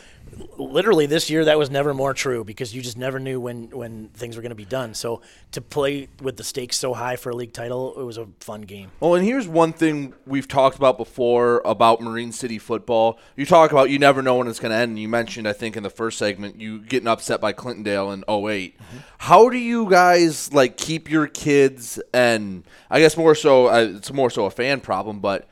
Literally 0.58 1.08
this 1.08 1.30
year, 1.32 1.46
that 1.46 1.58
was 1.58 1.72
never 1.72 1.92
more 1.92 2.14
true 2.14 2.44
because 2.44 2.74
you 2.76 2.84
just 2.84 2.98
never 2.98 3.20
knew 3.20 3.40
when 3.40 3.72
when 3.72 4.10
things 4.10 4.36
were 4.36 4.44
going 4.44 4.52
to 4.52 4.56
be 4.56 4.64
done. 4.64 4.94
So 4.94 5.22
to 5.54 5.62
play 5.62 6.08
with 6.22 6.38
the 6.38 6.44
stakes 6.44 6.78
so 6.78 6.94
high 6.94 7.16
for 7.16 7.32
a 7.32 7.36
league 7.36 7.52
title, 7.52 8.00
it 8.00 8.04
was 8.04 8.18
a 8.18 8.28
fun 8.40 8.62
game. 8.62 8.92
Well, 9.00 9.16
and 9.16 9.26
here's 9.26 9.48
one 9.48 9.74
thing 9.74 10.14
we've 10.28 10.48
talked 10.48 10.78
about 10.78 10.98
before 10.98 11.64
about 11.66 12.00
Marine 12.00 12.32
City 12.32 12.60
football. 12.60 13.18
You 13.36 13.48
talk 13.48 13.72
about 13.72 13.90
you 13.90 13.98
never 13.98 14.22
know 14.22 14.36
when 14.36 14.48
it's 14.48 14.60
going 14.60 14.72
to 14.72 14.78
end. 14.78 14.92
And 14.92 15.00
you 15.00 15.10
mentioned, 15.10 15.48
I 15.48 15.54
think, 15.54 15.76
in 15.76 15.82
the 15.82 15.90
first 15.90 16.20
segment, 16.20 16.62
you 16.62 16.80
getting 16.80 17.08
upset 17.08 17.42
by 17.42 17.52
Clintondale 17.52 18.14
in 18.14 18.24
8 18.30 18.78
How 19.18 19.50
do 19.50 19.58
you 19.58 19.90
guys 19.90 20.54
like 20.54 20.78
keep 20.78 21.10
your 21.10 21.26
kids 21.26 22.00
and 22.14 22.64
I 22.92 23.00
guess 23.00 23.18
more 23.18 23.34
so 23.34 23.68
uh, 23.68 23.94
it's 23.96 24.14
more 24.14 24.30
so 24.30 24.46
a 24.46 24.52
fan 24.52 24.80
problem, 24.80 25.22
but 25.22 25.50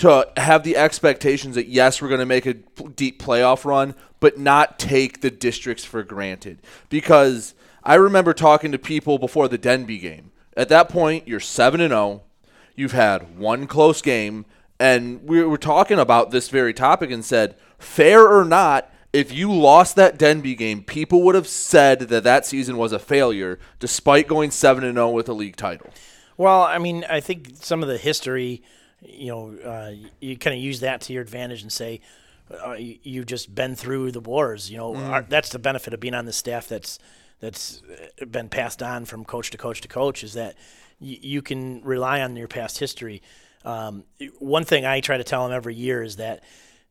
to 0.00 0.28
have 0.36 0.64
the 0.64 0.76
expectations 0.76 1.54
that 1.54 1.68
yes, 1.68 2.00
we're 2.00 2.08
going 2.08 2.20
to 2.20 2.26
make 2.26 2.46
a 2.46 2.54
deep 2.54 3.22
playoff 3.22 3.64
run, 3.64 3.94
but 4.18 4.38
not 4.38 4.78
take 4.78 5.20
the 5.20 5.30
districts 5.30 5.84
for 5.84 6.02
granted. 6.02 6.58
Because 6.88 7.54
I 7.82 7.94
remember 7.94 8.32
talking 8.32 8.72
to 8.72 8.78
people 8.78 9.18
before 9.18 9.48
the 9.48 9.58
Denby 9.58 9.98
game. 9.98 10.32
At 10.56 10.68
that 10.70 10.88
point, 10.88 11.28
you're 11.28 11.40
seven 11.40 11.80
and 11.80 11.92
zero. 11.92 12.22
You've 12.74 12.92
had 12.92 13.38
one 13.38 13.66
close 13.66 14.02
game, 14.02 14.46
and 14.78 15.22
we 15.24 15.42
were 15.44 15.58
talking 15.58 15.98
about 15.98 16.30
this 16.30 16.48
very 16.48 16.72
topic 16.72 17.10
and 17.10 17.24
said, 17.24 17.56
fair 17.78 18.26
or 18.26 18.44
not, 18.44 18.90
if 19.12 19.32
you 19.32 19.52
lost 19.52 19.96
that 19.96 20.18
Denby 20.18 20.54
game, 20.54 20.82
people 20.82 21.22
would 21.22 21.34
have 21.34 21.48
said 21.48 22.00
that 22.00 22.24
that 22.24 22.46
season 22.46 22.76
was 22.76 22.92
a 22.92 22.98
failure, 22.98 23.58
despite 23.78 24.28
going 24.28 24.50
seven 24.50 24.84
and 24.84 24.96
zero 24.96 25.10
with 25.10 25.28
a 25.28 25.34
league 25.34 25.56
title. 25.56 25.90
Well, 26.36 26.62
I 26.62 26.78
mean, 26.78 27.04
I 27.10 27.20
think 27.20 27.50
some 27.56 27.82
of 27.82 27.88
the 27.88 27.98
history, 27.98 28.62
you 29.02 29.28
know, 29.28 29.56
uh, 29.64 29.92
you 30.20 30.36
kind 30.36 30.56
of 30.56 30.62
use 30.62 30.80
that 30.80 31.00
to 31.02 31.12
your 31.12 31.22
advantage 31.22 31.62
and 31.62 31.72
say 31.72 32.00
uh, 32.66 32.72
you, 32.72 32.98
you've 33.02 33.26
just 33.26 33.54
been 33.54 33.74
through 33.76 34.12
the 34.12 34.20
wars. 34.20 34.70
You 34.70 34.78
know, 34.78 34.92
Mm. 34.94 35.08
Our, 35.10 35.22
that's 35.22 35.50
the 35.50 35.58
benefit 35.58 35.94
of 35.94 36.00
being 36.00 36.14
on 36.14 36.24
the 36.26 36.32
staff. 36.32 36.68
That's 36.68 36.98
that's 37.40 37.80
uh, 38.20 38.26
been 38.26 38.48
passed 38.48 38.82
on 38.82 39.04
from 39.06 39.24
coach 39.24 39.50
to 39.50 39.58
coach 39.58 39.80
to 39.82 39.88
coach 39.88 40.22
is 40.22 40.34
that 40.34 40.54
y- 41.00 41.18
you 41.22 41.40
can 41.42 41.80
rely 41.82 42.20
on 42.20 42.36
your 42.36 42.48
past 42.48 42.78
history. 42.78 43.22
Um, 43.64 44.04
one 44.38 44.64
thing 44.64 44.84
I 44.84 45.00
try 45.00 45.16
to 45.16 45.24
tell 45.24 45.44
them 45.46 45.54
every 45.56 45.74
year 45.74 46.02
is 46.02 46.16
that 46.16 46.42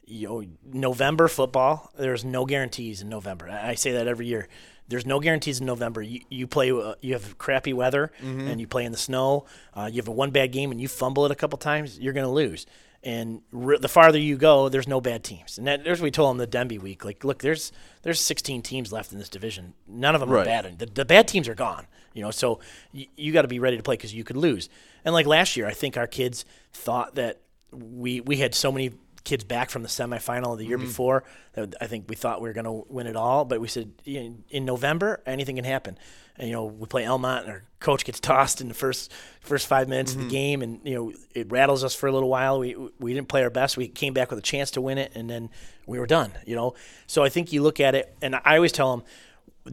you 0.06 0.28
know 0.28 0.44
November 0.66 1.28
football. 1.28 1.92
There's 1.98 2.24
no 2.26 2.46
guarantees 2.46 3.02
in 3.02 3.10
November. 3.10 3.50
I 3.50 3.70
I 3.72 3.76
say 3.76 3.92
that 3.92 4.08
every 4.08 4.26
year. 4.28 4.48
There's 4.90 5.06
no 5.06 5.20
guarantees 5.20 5.60
in 5.60 5.66
November. 5.66 6.02
You, 6.02 6.22
you 6.30 6.48
play. 6.48 6.72
Uh, 6.72 6.96
you 7.02 7.14
have 7.14 7.38
crappy 7.38 7.74
weather, 7.74 8.12
Mhm. 8.22 8.50
and 8.50 8.60
you 8.60 8.68
play 8.68 8.84
in 8.86 8.92
the 8.92 8.98
snow. 8.98 9.46
Uh, 9.74 9.88
you 9.92 9.98
have 9.98 10.08
a 10.08 10.12
one 10.12 10.32
bad 10.32 10.52
game, 10.52 10.72
and 10.72 10.82
you 10.82 10.88
fumble 10.88 11.26
it 11.26 11.32
a 11.32 11.36
couple 11.36 11.58
times. 11.58 12.00
You're 12.00 12.14
going 12.14 12.26
to 12.26 12.32
lose. 12.32 12.66
And 13.02 13.42
re- 13.54 13.78
the 13.80 13.88
farther 13.88 14.20
you 14.20 14.36
go, 14.36 14.68
there's 14.68 14.88
no 14.88 15.00
bad 15.00 15.24
teams. 15.24 15.58
And 15.58 15.66
that, 15.68 15.86
there's 15.86 16.02
what 16.02 16.06
we 16.06 16.12
told 16.12 16.32
them 16.32 16.38
the 16.38 16.46
Denby 16.48 16.80
week. 16.80 17.06
Like, 17.06 17.24
look, 17.24 17.40
there's 17.42 17.72
there's 18.02 18.20
16 18.20 18.62
teams 18.62 18.92
left 18.92 19.14
in 19.14 19.20
this 19.20 19.30
division. 19.30 19.74
None 19.88 20.16
of 20.16 20.22
them 20.22 20.30
Right. 20.30 20.42
are 20.42 20.46
bad. 20.64 20.80
The, 20.80 20.86
the 20.86 21.06
bad 21.06 21.28
teams 21.28 21.48
are 21.48 21.56
gone. 21.56 21.86
You 22.14 22.24
know, 22.24 22.32
so 22.32 22.60
y- 22.94 23.08
you 23.16 23.32
got 23.32 23.44
to 23.44 23.48
be 23.48 23.60
ready 23.60 23.78
to 23.78 23.84
play 23.84 23.94
because 23.96 24.14
you 24.14 24.24
could 24.26 24.36
lose. 24.38 24.68
And 25.06 25.14
like 25.14 25.26
last 25.28 25.56
year, 25.56 25.66
I 25.68 25.74
think 25.74 25.96
our 25.96 26.08
kids 26.08 26.44
thought 26.74 27.16
that 27.16 27.40
we 27.72 28.20
we 28.22 28.38
had 28.38 28.54
so 28.56 28.70
many 28.72 28.92
kids 29.24 29.44
back 29.44 29.70
from 29.70 29.84
the 29.84 29.90
semifinal 29.90 30.54
of 30.54 30.58
the 30.60 30.66
year 30.66 30.78
Mhm. 30.78 30.82
before 30.82 31.24
that 31.54 31.76
I 31.82 31.88
think 31.88 32.06
we 32.10 32.16
thought 32.16 32.42
we 32.42 32.50
were 32.50 32.54
going 32.54 32.66
to 32.66 32.86
win 32.88 33.06
it 33.08 33.16
all. 33.16 33.46
But 33.46 33.60
we 33.62 33.68
said 33.68 33.92
in, 34.06 34.44
November 34.52 35.22
anything 35.26 35.56
can 35.58 35.66
happen. 35.66 35.98
And 36.38 36.48
you 36.48 36.54
know 36.54 36.66
we 36.66 36.86
play 36.88 37.06
Almont 37.06 37.44
and 37.46 37.52
our 37.54 37.64
coach 37.82 38.06
gets 38.06 38.20
tossed 38.32 38.62
in 38.62 38.70
the 38.70 38.74
first 38.74 39.12
first 39.42 39.68
five 39.68 39.90
minutes 39.90 40.14
of 40.14 40.20
Mhm. 40.20 40.24
the 40.24 40.30
game, 40.30 40.62
and 40.62 40.80
you 40.84 40.96
know 40.96 41.14
it 41.36 41.52
rattles 41.52 41.84
us 41.84 41.94
for 41.96 42.08
a 42.08 42.12
little 42.12 42.30
while. 42.30 42.60
We 42.60 42.76
we 43.00 43.14
didn't 43.14 43.28
play 43.28 43.44
our 43.44 43.50
best. 43.50 43.76
We 43.76 43.88
came 43.90 44.14
back 44.14 44.30
with 44.30 44.40
a 44.40 44.44
chance 44.44 44.72
to 44.72 44.82
win 44.82 44.98
it, 44.98 45.12
and 45.16 45.30
then 45.30 45.50
we 45.86 46.00
were 46.00 46.08
done. 46.08 46.32
You 46.46 46.56
know, 46.56 46.76
so 47.08 47.24
I 47.24 47.30
think 47.30 47.52
you 47.52 47.62
look 47.62 47.80
at 47.82 47.94
it, 47.96 48.16
and 48.22 48.36
I 48.36 48.56
always 48.56 48.72
tell 48.72 48.96
them 48.96 49.06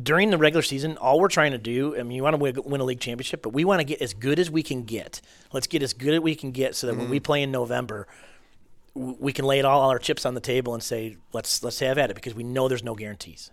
during 0.03 0.31
the 0.31 0.37
regular 0.39 0.63
season, 0.63 0.97
all 0.99 1.21
we're 1.21 1.29
trying 1.29 1.53
to 1.53 1.59
do, 1.59 1.97
I 1.99 2.03
mean, 2.03 2.17
you 2.17 2.23
want 2.23 2.35
to 2.35 2.61
win, 2.63 2.81
a 2.81 2.85
league 2.85 3.01
championship, 3.01 3.41
but 3.43 3.51
we 3.51 3.65
want 3.65 3.81
to 3.81 3.85
get 3.85 4.03
as 4.03 4.13
good 4.13 4.39
as 4.39 4.51
we 4.51 4.63
can 4.63 4.83
get. 4.83 5.21
Let's 5.53 5.67
get 5.69 5.83
as 5.83 5.95
good 5.95 6.13
as 6.15 6.21
we 6.21 6.35
can 6.35 6.51
get 6.51 6.75
so 6.75 6.89
that 6.89 6.97
when 6.97 7.07
Mhm. 7.07 7.11
we 7.11 7.21
play 7.21 7.43
in 7.43 7.51
November, 7.51 8.07
we 8.97 9.33
can 9.33 9.45
lay 9.45 9.59
it 9.59 9.65
all, 9.65 9.81
all 9.83 9.91
our 9.91 9.99
chips 9.99 10.25
on 10.25 10.35
the 10.35 10.41
table 10.41 10.75
and 10.75 10.83
say, 10.83 11.17
let's 11.33 11.63
let's 11.63 11.79
have 11.81 11.99
at 11.99 12.11
it 12.11 12.15
because 12.15 12.35
we 12.35 12.45
know 12.45 12.69
there's 12.69 12.85
no 12.85 12.95
guarantees. 12.95 13.51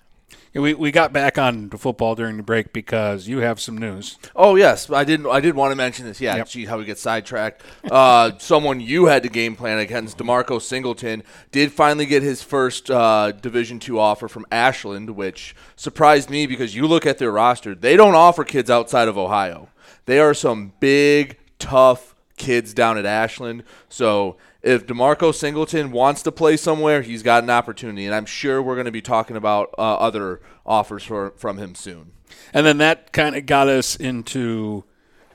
Yeah, 0.53 0.61
we, 0.61 0.73
we 0.73 0.91
got 0.91 1.13
back 1.13 1.37
on 1.37 1.69
to 1.71 1.77
football 1.77 2.15
during 2.15 2.37
the 2.37 2.43
break 2.43 2.73
because 2.73 3.27
you 3.27 3.39
have 3.39 3.59
some 3.59 3.77
news. 3.77 4.17
Oh 4.35 4.55
yes, 4.55 4.89
I 4.89 5.03
didn't. 5.03 5.27
I 5.27 5.39
did 5.39 5.55
want 5.55 5.71
to 5.71 5.75
mention 5.75 6.05
this. 6.05 6.21
Yeah, 6.21 6.43
gee, 6.43 6.65
how 6.65 6.77
we 6.77 6.85
get 6.85 6.97
sidetracked. 6.97 7.61
Uh, 7.93 8.31
someone 8.39 8.79
you 8.79 9.05
had 9.05 9.21
to 9.21 9.29
game 9.29 9.55
plan 9.55 9.77
against, 9.77 10.17
Demarco 10.17 10.59
Singleton, 10.59 11.21
did 11.51 11.71
finally 11.71 12.05
get 12.05 12.23
his 12.23 12.41
first 12.41 12.89
uh, 12.89 13.31
Division 13.31 13.77
two 13.77 13.99
offer 13.99 14.27
from 14.27 14.45
Ashland, 14.51 15.11
which 15.11 15.55
surprised 15.75 16.29
me 16.29 16.47
because 16.47 16.73
you 16.73 16.87
look 16.87 17.05
at 17.05 17.19
their 17.19 17.31
roster, 17.31 17.75
they 17.75 17.95
don't 17.95 18.15
offer 18.15 18.43
kids 18.43 18.71
outside 18.71 19.07
of 19.07 19.17
Ohio. 19.17 19.69
They 20.05 20.19
are 20.19 20.33
some 20.33 20.73
big, 20.79 21.37
tough 21.59 22.15
kids 22.37 22.73
down 22.73 22.97
at 22.97 23.05
Ashland. 23.05 23.63
So 23.89 24.37
if 24.63 24.87
Demarco 24.87 25.35
Singleton 25.35 25.91
wants 25.91 26.23
to 26.23 26.31
play 26.31 26.55
somewhere, 26.55 27.01
he's 27.01 27.21
got 27.21 27.43
an 27.43 27.49
opportunity, 27.49 28.05
and 28.05 28.15
I'm 28.15 28.25
sure 28.25 28.61
we're 28.61 28.75
going 28.75 28.85
to 28.85 28.91
be 28.91 29.01
talking 29.01 29.35
about 29.35 29.73
uh, 29.77 29.95
other 29.95 30.41
offers 30.65 31.03
for, 31.03 31.33
from 31.35 31.57
him 31.57 31.75
soon. 31.75 32.13
And 32.53 32.65
then 32.65 32.77
that 32.77 33.11
kind 33.11 33.35
of 33.35 33.45
got 33.45 33.67
us 33.67 33.95
into 33.95 34.85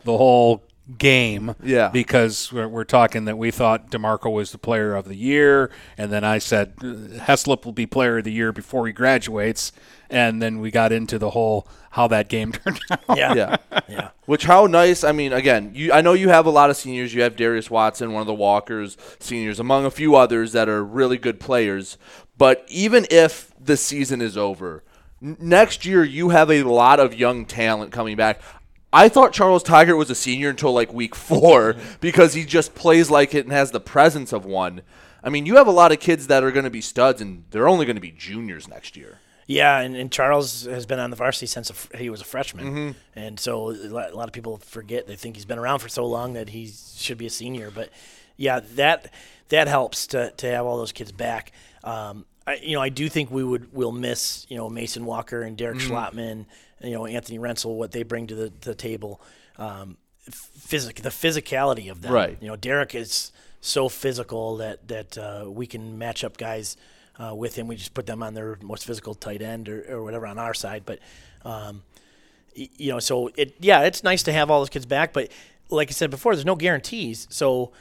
the 0.05 0.16
whole 0.16 0.64
game. 0.97 1.55
Yeah. 1.62 1.89
Because 1.89 2.53
we're, 2.53 2.68
we're 2.68 2.84
talking 2.84 3.26
that 3.26 3.36
we 3.36 3.51
thought 3.51 3.91
DeMarco 3.91 4.32
was 4.32 4.53
the 4.53 4.59
player 4.59 4.95
of 4.95 5.07
the 5.07 5.16
year. 5.16 5.70
And 5.97 6.11
then 6.11 6.24
I 6.24 6.39
said 6.39 6.74
uh, 6.80 6.84
Heslop 7.24 7.64
will 7.64 7.72
be 7.72 7.86
player 7.86 8.18
of 8.18 8.24
the 8.24 8.32
year 8.32 8.53
before 8.53 8.86
he 8.86 8.93
graduates. 8.93 9.72
And 10.09 10.41
then 10.41 10.61
we 10.61 10.70
got 10.70 10.91
into 10.93 11.18
the 11.18 11.30
whole 11.30 11.68
how 11.91 12.09
that 12.09 12.28
game 12.28 12.53
turned 12.53 12.80
out. 12.91 13.18
yeah. 13.18 13.34
Yeah. 13.34 13.57
yeah. 13.89 14.11
Which 14.24 14.45
how 14.45 14.66
nice. 14.66 15.05
I 15.05 15.12
mean, 15.12 15.32
again, 15.32 15.72
you 15.74 15.93
I 15.93 16.01
know 16.01 16.14
you 16.14 16.30
have 16.30 16.47
a 16.47 16.51
lot 16.51 16.70
of 16.70 16.76
seniors. 16.76 17.12
You 17.12 17.22
have 17.22 17.36
Darius 17.36 17.70
Watson, 17.70 18.12
one 18.12 18.22
of 18.22 18.26
the 18.26 18.34
Walkers 18.34 18.97
seniors, 19.18 19.61
among 19.61 19.84
a 19.84 19.91
few 19.91 20.14
others 20.14 20.53
that 20.53 20.68
are 20.68 20.82
really 20.84 21.18
good 21.18 21.41
players. 21.41 21.99
But 22.39 22.64
even 22.68 23.07
if 23.11 23.53
the 23.61 23.76
season 23.76 24.22
is 24.22 24.36
over, 24.36 24.84
next 25.20 25.84
year 25.84 26.05
you 26.05 26.28
have 26.30 26.51
a 26.51 26.62
lot 26.62 27.01
of 27.01 27.14
young 27.14 27.45
talent 27.45 27.93
coming 27.93 28.16
back. 28.16 28.41
I 28.93 29.09
thought 29.09 29.32
Charles 29.32 29.62
Tigert 29.62 29.99
was 29.99 30.11
a 30.11 30.14
senior 30.14 30.49
until 30.51 30.72
like 30.72 30.93
week 30.93 31.14
four 31.14 31.76
because 32.01 32.34
he 32.34 32.45
just 32.45 32.74
plays 32.74 33.11
like 33.11 33.34
it 33.34 33.45
and 33.45 33.53
has 33.53 33.70
the 33.70 33.80
presence 33.80 34.32
of 34.32 34.45
one. 34.45 34.82
I 35.22 35.30
mean, 35.30 35.47
you 35.47 35.57
have 35.57 35.66
a 35.66 35.70
lot 35.72 35.93
of 35.93 36.01
kids 36.01 36.28
that 36.28 36.43
are 36.45 36.53
going 36.53 36.64
to 36.64 36.70
be 36.70 36.80
studs, 36.80 37.20
and 37.20 37.45
they're 37.51 37.68
only 37.68 37.84
going 37.84 37.97
to 37.97 38.01
be 38.03 38.12
juniors 38.12 38.68
next 38.68 38.97
year. 38.97 39.18
Yeah, 39.47 39.78
and, 39.80 39.97
and 39.97 40.12
Charles 40.12 40.64
has 40.66 40.86
been 40.86 40.99
on 40.99 41.11
the 41.11 41.16
varsity 41.16 41.47
since 41.47 41.72
he 41.97 42.09
was 42.11 42.20
a 42.20 42.24
freshman, 42.24 42.64
Mhm. 42.66 42.95
and 43.16 43.41
so 43.41 43.70
a 43.70 43.89
lot, 43.89 44.12
a 44.12 44.16
lot 44.16 44.28
of 44.28 44.32
people 44.32 44.59
forget 44.59 45.07
they 45.07 45.16
think 45.16 45.36
he's 45.36 45.45
been 45.47 45.59
around 45.59 45.78
for 45.80 45.89
so 45.89 46.05
long 46.07 46.34
that 46.34 46.51
he 46.51 46.70
should 46.97 47.16
be 47.18 47.26
a 47.26 47.30
senior. 47.30 47.70
But 47.70 47.89
yeah, 48.36 48.61
that 48.76 49.11
that 49.49 49.66
helps 49.68 50.07
to, 50.09 50.30
to 50.36 50.47
have 50.51 50.66
all 50.66 50.76
those 50.76 50.93
kids 50.93 51.12
back. 51.12 51.53
Um, 51.82 52.26
I, 52.49 52.55
you 52.63 52.75
know, 52.75 52.81
I 52.83 52.89
do 52.89 53.09
think 53.09 53.31
we 53.31 53.45
would 53.45 53.73
will 53.73 53.93
miss 53.93 54.47
you 54.49 54.57
know 54.57 54.69
Mason 54.71 55.05
Walker 55.05 55.43
and 55.43 55.57
Derek 55.57 55.79
Mhm. 55.79 55.89
Schlotman, 55.89 56.47
you 56.83 56.93
know 56.93 57.07
Anthony 57.07 57.39
Rensel, 57.39 57.77
what 57.77 57.93
they 57.93 58.03
bring 58.03 58.27
to 58.29 58.35
the, 58.35 58.53
the 58.61 58.75
table. 58.75 59.21
Um, 59.57 59.97
physic 60.31 60.97
the 61.03 61.09
physicality 61.11 61.91
of 61.91 62.03
them. 62.03 62.13
Right. 62.13 62.37
You 62.41 62.49
know, 62.49 62.57
Derek 62.57 62.95
is 62.95 63.33
so 63.61 63.89
physical 63.89 64.57
that 64.59 64.87
that 64.89 65.19
uh, 65.19 65.45
we 65.49 65.67
can 65.67 65.99
match 65.99 66.23
up 66.25 66.37
guys 66.37 66.77
uh, 67.19 67.35
with 67.35 67.57
him. 67.57 67.67
We 67.67 67.77
just 67.77 67.95
put 67.95 68.07
them 68.07 68.23
on 68.23 68.35
their 68.35 68.59
most 68.63 68.85
physical 68.85 69.15
tight 69.15 69.43
end 69.43 69.69
or, 69.69 69.85
or 69.91 70.03
whatever 70.05 70.27
on 70.27 70.39
our 70.39 70.55
side. 70.55 70.83
But 70.85 70.99
um, 71.45 71.83
y- 72.57 72.69
you 72.77 72.93
know, 72.93 72.99
so 73.01 73.31
it 73.37 73.55
yeah, 73.61 73.83
it's 73.83 74.03
nice 74.05 74.23
to 74.25 74.33
have 74.33 74.51
all 74.51 74.61
those 74.61 74.71
kids 74.71 74.87
back. 74.87 75.13
But 75.13 75.31
like 75.71 75.89
I 75.89 75.93
said 75.93 76.11
before, 76.11 76.35
there's 76.35 76.45
no 76.47 76.57
guarantees. 76.57 77.27
So 77.31 77.73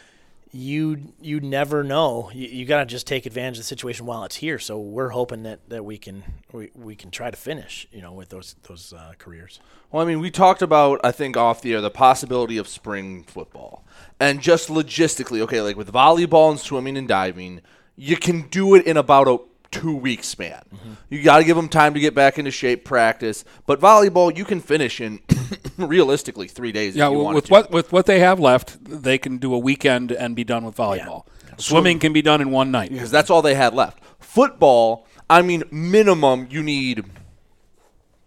you 0.52 1.14
you 1.22 1.40
never 1.40 1.84
know. 1.84 2.32
You, 2.34 2.48
you 2.48 2.66
got 2.66 2.80
to 2.80 2.86
just 2.86 3.08
take 3.08 3.26
advantage 3.26 3.58
of 3.58 3.60
the 3.60 3.68
situation 3.68 4.06
while 4.06 4.24
it's 4.24 4.38
here. 4.38 4.60
So 4.60 4.80
we're 4.80 5.10
hoping 5.10 5.44
that, 5.44 5.68
that 5.70 5.84
we 5.84 5.98
can 5.98 6.24
we, 6.52 6.72
we 6.76 6.96
can 6.96 7.12
try 7.12 7.30
to 7.32 7.38
finish. 7.38 7.88
You 7.92 8.02
know, 8.02 8.14
with 8.14 8.30
those 8.30 8.56
those 8.64 8.94
uh, 8.94 9.14
careers. 9.18 9.60
Well, 9.92 10.04
I 10.04 10.08
mean, 10.08 10.20
we 10.20 10.32
talked 10.32 10.62
about, 10.62 11.00
I 11.04 11.12
think, 11.12 11.38
off 11.38 11.62
the 11.62 11.74
air, 11.74 11.82
the 11.82 11.90
possibility 11.90 12.58
of 12.58 12.68
spring 12.68 13.24
football. 13.24 13.86
And 14.20 14.42
just 14.42 14.68
logistically, 14.68 15.40
okay, 15.42 15.62
like 15.62 15.78
with 15.78 15.92
volleyball 15.94 16.52
and 16.52 16.60
swimming 16.60 16.98
and 16.98 17.08
diving, 17.08 17.62
you 17.96 18.18
can 18.18 18.50
do 18.50 18.76
it 18.76 18.86
in 18.86 18.98
about 18.98 19.28
a 19.28 19.40
two 19.72 19.96
week 19.96 20.24
span. 20.24 20.64
You 21.10 21.24
got 21.24 21.40
to 21.40 21.44
give 21.44 21.56
them 21.56 21.70
time 21.70 21.94
to 21.94 22.00
get 22.00 22.14
back 22.16 22.38
into 22.38 22.52
shape, 22.52 22.86
practice. 22.86 23.44
But 23.66 23.80
volleyball, 23.80 24.36
you 24.36 24.46
can 24.46 24.60
finish 24.60 25.00
in 25.02 25.20
realistically 25.78 26.48
three 26.48 26.72
days 26.72 26.96
Yeah, 26.96 27.08
if 27.08 27.14
you 27.14 27.20
with 27.20 27.46
to. 27.46 27.52
what 27.52 27.72
with 27.72 27.92
what 27.92 28.06
they 28.06 28.20
have 28.20 28.40
left, 28.40 28.78
they 28.84 29.18
can 29.18 29.38
do 29.38 29.54
a 29.54 29.60
weekend 29.60 30.12
and 30.12 30.36
be 30.36 30.44
done 30.44 30.66
with 30.66 30.76
volleyball. 30.76 31.26
Swimming 31.58 32.00
can 32.00 32.14
be 32.14 32.22
done 32.22 32.40
in 32.42 32.52
one 32.52 32.70
night 32.72 32.92
because 32.92 33.10
that's 33.12 33.30
all 33.30 33.42
they 33.42 33.56
had 33.56 33.74
left. 33.74 34.00
Football, 34.20 35.08
I 35.30 35.42
mean, 35.42 35.64
minimum 35.72 36.48
you 36.52 36.62
need 36.62 37.04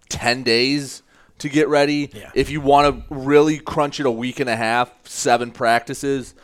ten 0.09 0.43
days 0.43 1.03
to 1.39 1.49
get 1.49 1.69
ready. 1.69 2.11
If 2.35 2.51
you 2.51 2.61
want 2.61 3.09
to 3.09 3.15
really 3.15 3.59
crunch 3.59 4.01
it 4.01 4.07
a 4.07 4.11
week 4.11 4.41
and 4.41 4.51
a 4.51 4.57
half, 4.57 4.93
seven 5.05 5.53
practices, 5.53 6.35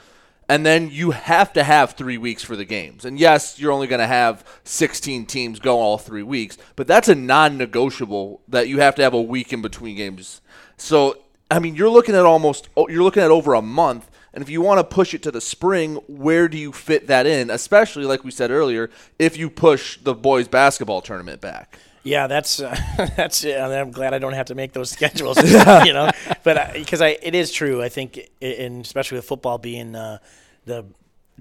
and 0.48 0.64
then 0.64 0.90
you 0.90 1.10
have 1.10 1.52
to 1.54 1.64
have 1.64 1.92
three 1.92 2.18
weeks 2.18 2.42
for 2.42 2.56
the 2.56 2.64
games. 2.64 3.04
And 3.04 3.18
yes, 3.18 3.58
you're 3.58 3.72
only 3.72 3.86
going 3.86 4.00
to 4.00 4.06
have 4.06 4.44
16 4.64 5.26
teams 5.26 5.58
go 5.58 5.80
all 5.80 5.98
three 5.98 6.22
weeks, 6.22 6.56
but 6.76 6.86
that's 6.86 7.08
a 7.08 7.14
non-negotiable 7.14 8.40
that 8.48 8.68
you 8.68 8.80
have 8.80 8.94
to 8.96 9.02
have 9.02 9.14
a 9.14 9.22
week 9.22 9.52
in 9.52 9.62
between 9.62 9.96
games. 9.96 10.40
So 10.76 11.16
I 11.50 11.58
mean, 11.60 11.76
you're 11.76 11.90
looking 11.90 12.14
at 12.14 12.24
almost 12.24 12.68
oh, 12.76 12.88
you're 12.88 13.02
looking 13.02 13.22
at 13.22 13.30
over 13.30 13.54
a 13.54 13.62
month. 13.62 14.10
And 14.32 14.42
if 14.42 14.50
you 14.50 14.60
want 14.60 14.78
to 14.78 14.84
push 14.84 15.14
it 15.14 15.22
to 15.22 15.30
the 15.30 15.40
spring, 15.40 15.94
where 16.08 16.46
do 16.46 16.58
you 16.58 16.70
fit 16.70 17.06
that 17.06 17.26
in? 17.26 17.48
Especially 17.48 18.04
like 18.04 18.22
we 18.22 18.30
said 18.30 18.50
earlier, 18.50 18.90
if 19.18 19.38
you 19.38 19.48
push 19.48 19.98
the 19.98 20.14
boys 20.14 20.46
basketball 20.46 21.00
tournament 21.00 21.40
back. 21.40 21.78
Yeah, 22.06 22.28
that's 22.28 22.60
uh, 22.60 22.76
that's. 23.16 23.44
Uh, 23.44 23.80
I'm 23.80 23.90
glad 23.90 24.14
I 24.14 24.18
don't 24.18 24.34
have 24.34 24.46
to 24.46 24.54
make 24.54 24.72
those 24.72 24.90
schedules. 24.98 25.36
you 25.42 25.92
know, 25.92 26.10
but 26.44 26.72
because 26.72 27.02
I, 27.02 27.18
it 27.22 27.34
is 27.34 27.50
true. 27.50 27.82
I 27.82 27.88
think, 27.88 28.30
and 28.40 28.84
especially 28.84 29.18
with 29.18 29.26
football 29.26 29.58
being 29.58 29.96
uh, 29.96 30.18
the 30.64 30.84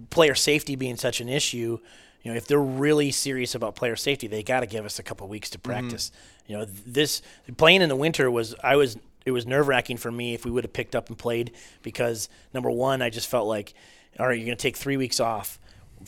player 0.09 0.36
safety 0.36 0.76
being 0.76 0.97
such 0.97 1.22
an 1.22 1.30
issue, 1.30 1.80
you 2.24 2.32
know, 2.32 2.36
if 2.36 2.47
they're 2.47 2.59
really 2.59 3.11
serious 3.11 3.53
about 3.53 3.76
player 3.76 3.95
safety, 3.95 4.28
they 4.28 4.41
got 4.41 4.61
to 4.61 4.66
give 4.66 4.86
us 4.86 4.97
a 4.97 5.03
couple 5.03 5.28
weeks 5.28 5.51
to 5.51 5.59
practice. 5.59 6.09
Mm-hmm. 6.09 6.51
You 6.51 6.57
know, 6.57 6.66
this 6.66 7.22
playing 7.57 7.82
in 7.82 7.89
the 7.89 7.95
winter 7.95 8.30
was 8.32 8.55
I 8.63 8.76
was 8.76 8.97
it 9.26 9.32
was 9.32 9.45
nerve 9.45 9.68
wracking 9.68 9.97
for 9.97 10.11
me 10.11 10.34
if 10.34 10.45
we 10.45 10.51
would 10.51 10.63
have 10.63 10.74
picked 10.74 10.95
up 10.95 11.09
and 11.09 11.18
played 11.18 11.51
because 11.84 12.28
number 12.53 12.72
one, 12.72 13.01
I 13.01 13.09
just 13.09 13.28
felt 13.28 13.47
like, 13.47 13.74
all 14.20 14.28
right, 14.28 14.38
you're 14.38 14.45
going 14.45 14.57
to 14.57 14.61
take 14.61 14.78
three 14.78 14.97
weeks 14.97 15.20
off 15.20 15.59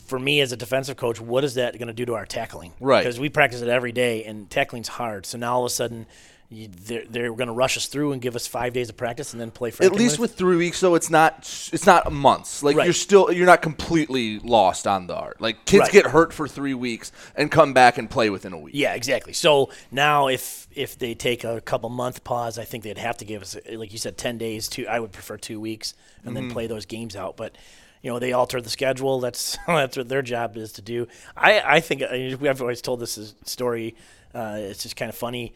for 0.06 0.18
me 0.18 0.40
as 0.40 0.52
a 0.52 0.56
defensive 0.56 0.96
coach, 0.96 1.20
what 1.20 1.44
is 1.44 1.54
that 1.54 1.74
going 1.78 1.88
to 1.88 1.92
do 1.94 2.04
to 2.06 2.14
our 2.14 2.26
tackling? 2.26 2.72
Right. 2.80 3.02
Because 3.02 3.18
we 3.20 3.28
practice 3.28 3.60
it 3.62 3.68
every 3.68 3.92
day, 3.92 4.24
and 4.24 4.48
tackling's 4.50 4.88
hard. 4.88 5.26
So 5.26 5.38
now 5.38 5.54
all 5.56 5.62
of 5.64 5.66
a 5.66 5.74
sudden, 5.74 6.06
you, 6.50 6.66
they're, 6.68 7.04
they're 7.04 7.34
going 7.34 7.48
to 7.48 7.52
rush 7.52 7.76
us 7.76 7.86
through 7.86 8.12
and 8.12 8.22
give 8.22 8.34
us 8.34 8.46
five 8.46 8.72
days 8.72 8.88
of 8.88 8.96
practice 8.96 9.32
and 9.32 9.40
then 9.40 9.50
play. 9.50 9.70
For. 9.70 9.84
At 9.84 9.92
least 9.92 10.18
with 10.18 10.34
three 10.34 10.56
weeks, 10.56 10.80
though, 10.80 10.94
it's 10.94 11.10
not 11.10 11.40
it's 11.74 11.84
not 11.84 12.10
months. 12.10 12.62
Like 12.62 12.74
Right. 12.74 12.84
you're 12.86 12.94
still 12.94 13.30
you're 13.30 13.44
not 13.44 13.60
completely 13.60 14.38
lost 14.38 14.86
on 14.86 15.08
the 15.08 15.14
art. 15.14 15.42
Like 15.42 15.66
kids 15.66 15.82
Right. 15.82 15.92
get 15.92 16.06
hurt 16.06 16.32
for 16.32 16.48
three 16.48 16.72
weeks 16.72 17.12
and 17.36 17.50
come 17.50 17.74
back 17.74 17.98
and 17.98 18.08
play 18.08 18.30
within 18.30 18.54
a 18.54 18.58
week. 18.58 18.72
Yeah, 18.74 18.94
exactly. 18.94 19.34
So 19.34 19.68
now, 19.90 20.28
if 20.28 20.66
if 20.74 20.98
they 20.98 21.12
take 21.14 21.44
a 21.44 21.60
couple 21.60 21.90
month 21.90 22.24
pause, 22.24 22.58
I 22.58 22.64
think 22.64 22.82
they'd 22.82 22.96
have 22.96 23.18
to 23.18 23.26
give 23.26 23.42
us, 23.42 23.54
like 23.70 23.92
you 23.92 23.98
said, 23.98 24.16
ten 24.16 24.38
days. 24.38 24.68
Two, 24.68 24.86
I 24.86 25.00
would 25.00 25.12
prefer 25.12 25.36
two 25.36 25.60
weeks, 25.60 25.92
and 26.24 26.34
then 26.34 26.48
Mhm. 26.48 26.52
play 26.54 26.66
those 26.66 26.86
games 26.86 27.14
out. 27.14 27.36
But 27.36 27.56
you 28.02 28.10
know, 28.10 28.18
they 28.18 28.32
alter 28.32 28.60
the 28.60 28.70
schedule. 28.70 29.20
That's 29.20 29.58
that's 29.66 29.96
what 29.96 30.08
their 30.08 30.22
job 30.22 30.56
is 30.56 30.72
to 30.74 30.82
do. 30.82 31.06
I 31.36 31.60
I 31.60 31.80
think 31.80 32.02
I've 32.02 32.60
always 32.62 32.82
told 32.82 33.00
this 33.00 33.34
story. 33.44 33.94
Uh, 34.34 34.56
it's 34.58 34.82
just 34.82 34.96
kind 34.96 35.08
of 35.08 35.14
funny. 35.16 35.54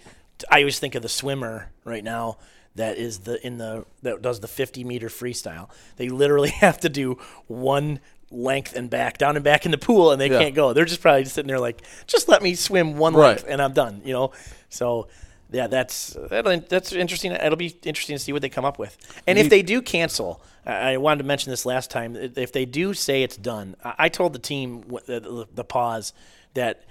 I 0.51 0.61
always 0.61 0.79
think 0.79 0.95
of 0.95 1.03
the 1.03 1.09
swimmer 1.09 1.71
right 1.85 2.03
now 2.03 2.39
that 2.75 2.97
is 2.97 3.21
the 3.21 3.45
in 3.47 3.59
the 3.59 3.85
that 4.03 4.23
does 4.23 4.41
the 4.41 4.49
50 4.49 4.83
meter 4.85 5.09
freestyle. 5.09 5.69
They 5.97 6.09
literally 6.09 6.51
have 6.61 6.81
to 6.81 6.89
do 6.89 7.19
one 7.47 8.01
length 8.31 8.75
and 8.75 8.89
back, 8.89 9.19
down 9.19 9.37
and 9.37 9.45
back 9.45 9.67
in 9.67 9.71
the 9.73 9.79
pool, 9.79 10.11
and 10.11 10.19
they 10.19 10.31
Yeah. 10.31 10.39
can't 10.39 10.55
go. 10.55 10.73
They're 10.73 10.87
just 10.87 11.03
probably 11.03 11.23
just 11.25 11.35
sitting 11.35 11.49
there 11.49 11.61
like, 11.61 11.83
just 12.07 12.29
let 12.31 12.43
me 12.43 12.55
swim 12.55 12.97
one 12.97 13.13
Right. 13.15 13.29
length 13.37 13.45
and 13.47 13.61
I'm 13.61 13.75
done. 13.75 14.01
You 14.07 14.15
know, 14.15 14.33
so 14.71 15.09
yeah, 15.53 15.67
that's 15.67 16.15
that, 16.31 16.69
that's 16.69 16.93
interesting. 16.93 17.33
It'll 17.33 17.57
be 17.57 17.77
interesting 17.85 18.17
to 18.17 18.19
see 18.23 18.33
what 18.33 18.43
they 18.43 18.49
come 18.49 18.65
up 18.65 18.79
with. 18.79 18.97
And 19.27 19.39
if 19.39 19.49
they 19.51 19.63
do 19.63 19.83
cancel, 19.83 20.43
I 20.67 20.97
wanted 20.97 21.19
to 21.19 21.25
mention 21.25 21.51
this 21.51 21.67
last 21.67 21.91
time. 21.91 22.17
If 22.17 22.53
they 22.53 22.65
do 22.65 22.95
say 22.95 23.23
it's 23.23 23.37
done, 23.37 23.77
I 23.85 24.09
told 24.09 24.33
the 24.33 24.39
team 24.39 24.83
the, 25.07 25.21
the, 25.21 25.47
the 25.55 25.65
pause 25.65 26.13
that 26.55 26.85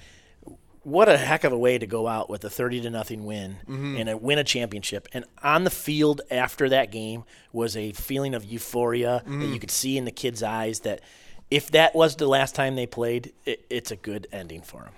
what 0.84 1.08
a 1.08 1.16
heck 1.18 1.44
of 1.44 1.54
a 1.54 1.58
way 1.58 1.78
to 1.78 1.86
go 1.86 2.08
out 2.08 2.28
with 2.28 2.44
a 2.44 2.50
30 2.50 2.82
to 2.82 2.90
nothing 2.90 3.24
win 3.26 3.58
Mhm. 3.68 4.00
and 4.00 4.10
a 4.10 4.18
win 4.18 4.40
a 4.40 4.44
championship 4.44 5.08
and 5.14 5.26
on 5.44 5.64
the 5.64 5.70
field 5.70 6.22
after 6.32 6.70
that 6.70 6.92
game 6.92 7.24
was 7.54 7.78
a 7.78 7.92
feeling 7.92 8.34
of 8.34 8.44
euphoria 8.44 9.22
that 9.24 9.32
Mhm. 9.32 9.54
you 9.54 9.60
could 9.60 9.70
see 9.70 9.96
in 9.96 10.06
the 10.06 10.12
kids 10.12 10.42
eyes 10.42 10.80
that 10.80 11.02
if 11.52 11.70
that 11.70 11.94
was 11.94 12.16
the 12.16 12.26
last 12.26 12.56
time 12.56 12.76
they 12.76 12.88
played 12.88 13.32
it, 13.46 13.64
it's 13.70 13.92
a 13.92 13.96
good 13.96 14.26
ending 14.32 14.64
for 14.64 14.82
them 14.82 14.94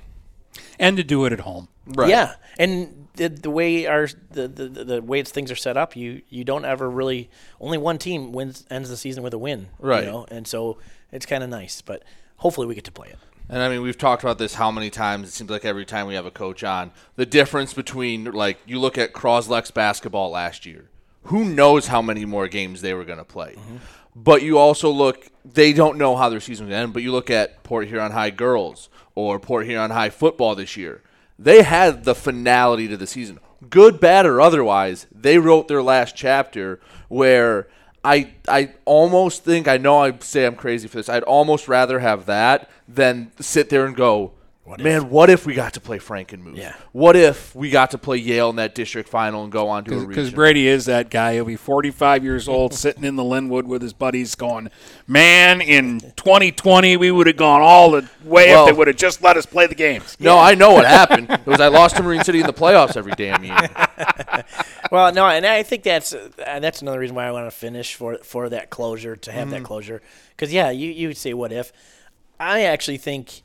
and 0.80 0.98
to 0.98 1.04
do 1.04 1.26
it 1.26 1.34
at 1.34 1.42
home. 1.42 1.68
Right. 1.86 2.10
yeah 2.10 2.36
and 2.58 3.08
the, 3.16 3.28
the 3.28 3.50
way 3.50 3.86
our 3.88 4.08
the, 4.32 4.48
the, 4.48 4.68
the 4.70 5.02
way 5.02 5.20
it's, 5.20 5.32
things 5.32 5.52
are 5.52 5.56
set 5.56 5.76
up 5.76 5.96
you 5.98 6.22
you 6.30 6.44
don't 6.46 6.64
ever 6.66 6.90
really 6.90 7.30
only 7.60 7.78
one 7.78 7.98
team 7.98 8.32
wins 8.32 8.66
ends 8.70 8.90
the 8.90 8.96
season 8.98 9.22
with 9.22 9.34
a 9.34 9.38
win 9.38 9.68
Right. 9.80 10.06
you 10.06 10.10
know 10.10 10.26
and 10.32 10.48
so 10.48 10.78
it's 11.12 11.26
kind 11.26 11.44
of 11.44 11.50
nice 11.50 11.82
but 11.82 12.04
hopefully 12.38 12.68
we 12.68 12.74
get 12.76 12.86
to 12.86 12.92
play 12.92 13.10
it 13.10 13.20
And 13.50 13.62
I 13.62 13.68
mean, 13.68 13.82
we've 13.82 13.98
talked 13.98 14.24
about 14.24 14.38
this 14.38 14.54
how 14.56 14.72
many 14.72 14.90
times? 14.90 15.28
It 15.28 15.32
seems 15.34 15.50
like 15.50 15.66
every 15.66 15.84
time 15.86 16.08
we 16.08 16.16
have 16.16 16.26
a 16.26 16.32
coach 16.32 16.64
on, 16.64 16.92
the 17.18 17.26
difference 17.26 17.74
between 17.74 18.24
like 18.32 18.58
you 18.66 18.80
look 18.80 18.98
at 18.98 19.12
Croslex 19.12 19.74
basketball 19.74 20.32
last 20.32 20.66
year. 20.66 20.90
Who 21.24 21.44
knows 21.46 21.88
how 21.88 22.02
many 22.02 22.24
more 22.26 22.48
games 22.48 22.80
they 22.82 22.94
were 22.94 23.04
going 23.06 23.20
to 23.20 23.26
play? 23.26 23.56
Mm-hmm. 23.58 23.78
But 24.16 24.42
you 24.44 24.58
also 24.58 24.90
look; 24.90 25.28
they 25.46 25.74
don't 25.74 25.98
know 25.98 26.16
how 26.16 26.30
their 26.30 26.40
season's 26.40 26.70
going 26.70 26.78
to 26.80 26.84
end. 26.84 26.94
But 26.94 27.04
you 27.04 27.12
look 27.12 27.30
at 27.30 27.64
Port 27.64 27.88
Huron 27.88 28.12
High 28.12 28.30
girls 28.30 28.90
or 29.16 29.40
Port 29.40 29.66
Huron 29.66 29.92
High 29.92 30.10
football 30.10 30.56
this 30.56 30.78
year. 30.78 31.02
They 31.40 31.64
had 31.64 32.04
the 32.04 32.16
finality 32.16 32.88
to 32.88 32.98
the 32.98 33.08
season, 33.08 33.40
good, 33.70 34.00
bad, 34.00 34.26
or 34.26 34.40
otherwise. 34.40 35.08
They 35.12 35.38
wrote 35.38 35.68
their 35.68 35.84
last 35.84 36.16
chapter 36.16 36.80
where. 37.10 37.68
I 38.06 38.34
I 38.50 38.74
almost 38.84 39.46
think 39.46 39.70
I 39.70 39.78
know 39.78 40.00
I 40.00 40.18
say 40.20 40.46
I'm 40.46 40.58
crazy 40.58 40.90
for 40.90 40.98
this. 40.98 41.08
I'd 41.08 41.24
almost 41.24 41.70
rather 41.70 42.00
have 42.00 42.26
that 42.26 42.70
than 42.86 43.32
sit 43.40 43.70
there 43.70 43.86
and 43.86 43.96
go, 43.96 44.34
man, 44.80 45.10
what 45.10 45.30
if 45.30 45.46
we 45.46 45.54
got 45.54 45.74
to 45.74 45.82
play 45.82 46.00
Frankenmuth? 46.00 46.56
Yeah. 46.56 46.74
What 46.94 47.16
if 47.16 47.54
we 47.56 47.70
got 47.70 47.92
to 47.92 47.98
play 47.98 48.18
Yale 48.18 48.50
in 48.50 48.56
that 48.56 48.74
district 48.76 49.10
final 49.10 49.44
and 49.44 49.52
go 49.52 49.68
on 49.70 49.84
to 49.86 50.00
a 50.00 50.08
Because? 50.08 50.32
Brady 50.32 50.68
is 50.68 50.86
that 50.86 51.10
guy. 51.10 51.34
He'll 51.34 51.46
be 51.46 51.56
45 51.56 52.24
years 52.24 52.48
old, 52.48 52.74
sitting 52.86 53.04
in 53.04 53.16
the 53.16 53.24
Linwood 53.24 53.68
with 53.68 53.82
his 53.82 53.94
buddies, 53.94 54.36
going, 54.36 54.70
"Man, 55.08 55.60
in 55.62 56.00
2020 56.16 56.96
we 56.98 57.12
would 57.12 57.28
have 57.28 57.36
gone 57.38 57.62
all 57.62 57.92
the 57.92 58.10
way 58.24 58.48
Well- 58.48 58.64
if 58.68 58.74
they 58.74 58.78
would 58.78 58.88
have 58.88 58.96
just 58.96 59.22
let 59.22 59.36
us 59.38 59.46
play 59.46 59.68
the 59.68 59.76
games." 59.76 60.16
No, 60.20 60.40
I 60.40 60.56
know 60.56 60.72
what 60.74 60.86
happened. 61.00 61.30
It 61.30 61.46
was 61.46 61.60
I 61.60 61.68
lost 61.68 61.98
to 61.98 62.04
Marine 62.04 62.24
City 62.24 62.40
in 62.40 62.48
the 62.48 62.54
playoffs 62.54 62.96
every 62.96 63.14
damn 63.14 63.44
year. 63.44 63.70
well, 64.92 65.12
no, 65.14 65.28
and 65.28 65.46
I 65.46 65.64
think 65.64 65.84
that's 65.84 66.14
uh, 66.14 66.30
that's 66.38 66.82
another 66.82 67.00
reason 67.00 67.16
why 67.16 67.26
I 67.28 67.32
want 67.32 67.48
to 67.48 67.52
finish 67.52 67.96
for 67.96 68.18
for 68.24 68.50
that 68.50 68.70
closure 68.70 69.16
to 69.16 69.32
have 69.32 69.50
that 69.50 69.62
Mhm. 69.62 69.66
closure. 69.66 70.02
Because 70.32 70.54
yeah, 70.54 70.70
you 70.72 70.90
you 70.90 71.08
would 71.10 71.18
say 71.18 71.34
what 71.34 71.52
if? 71.52 71.72
I 72.40 72.64
actually 72.64 72.98
think 72.98 73.42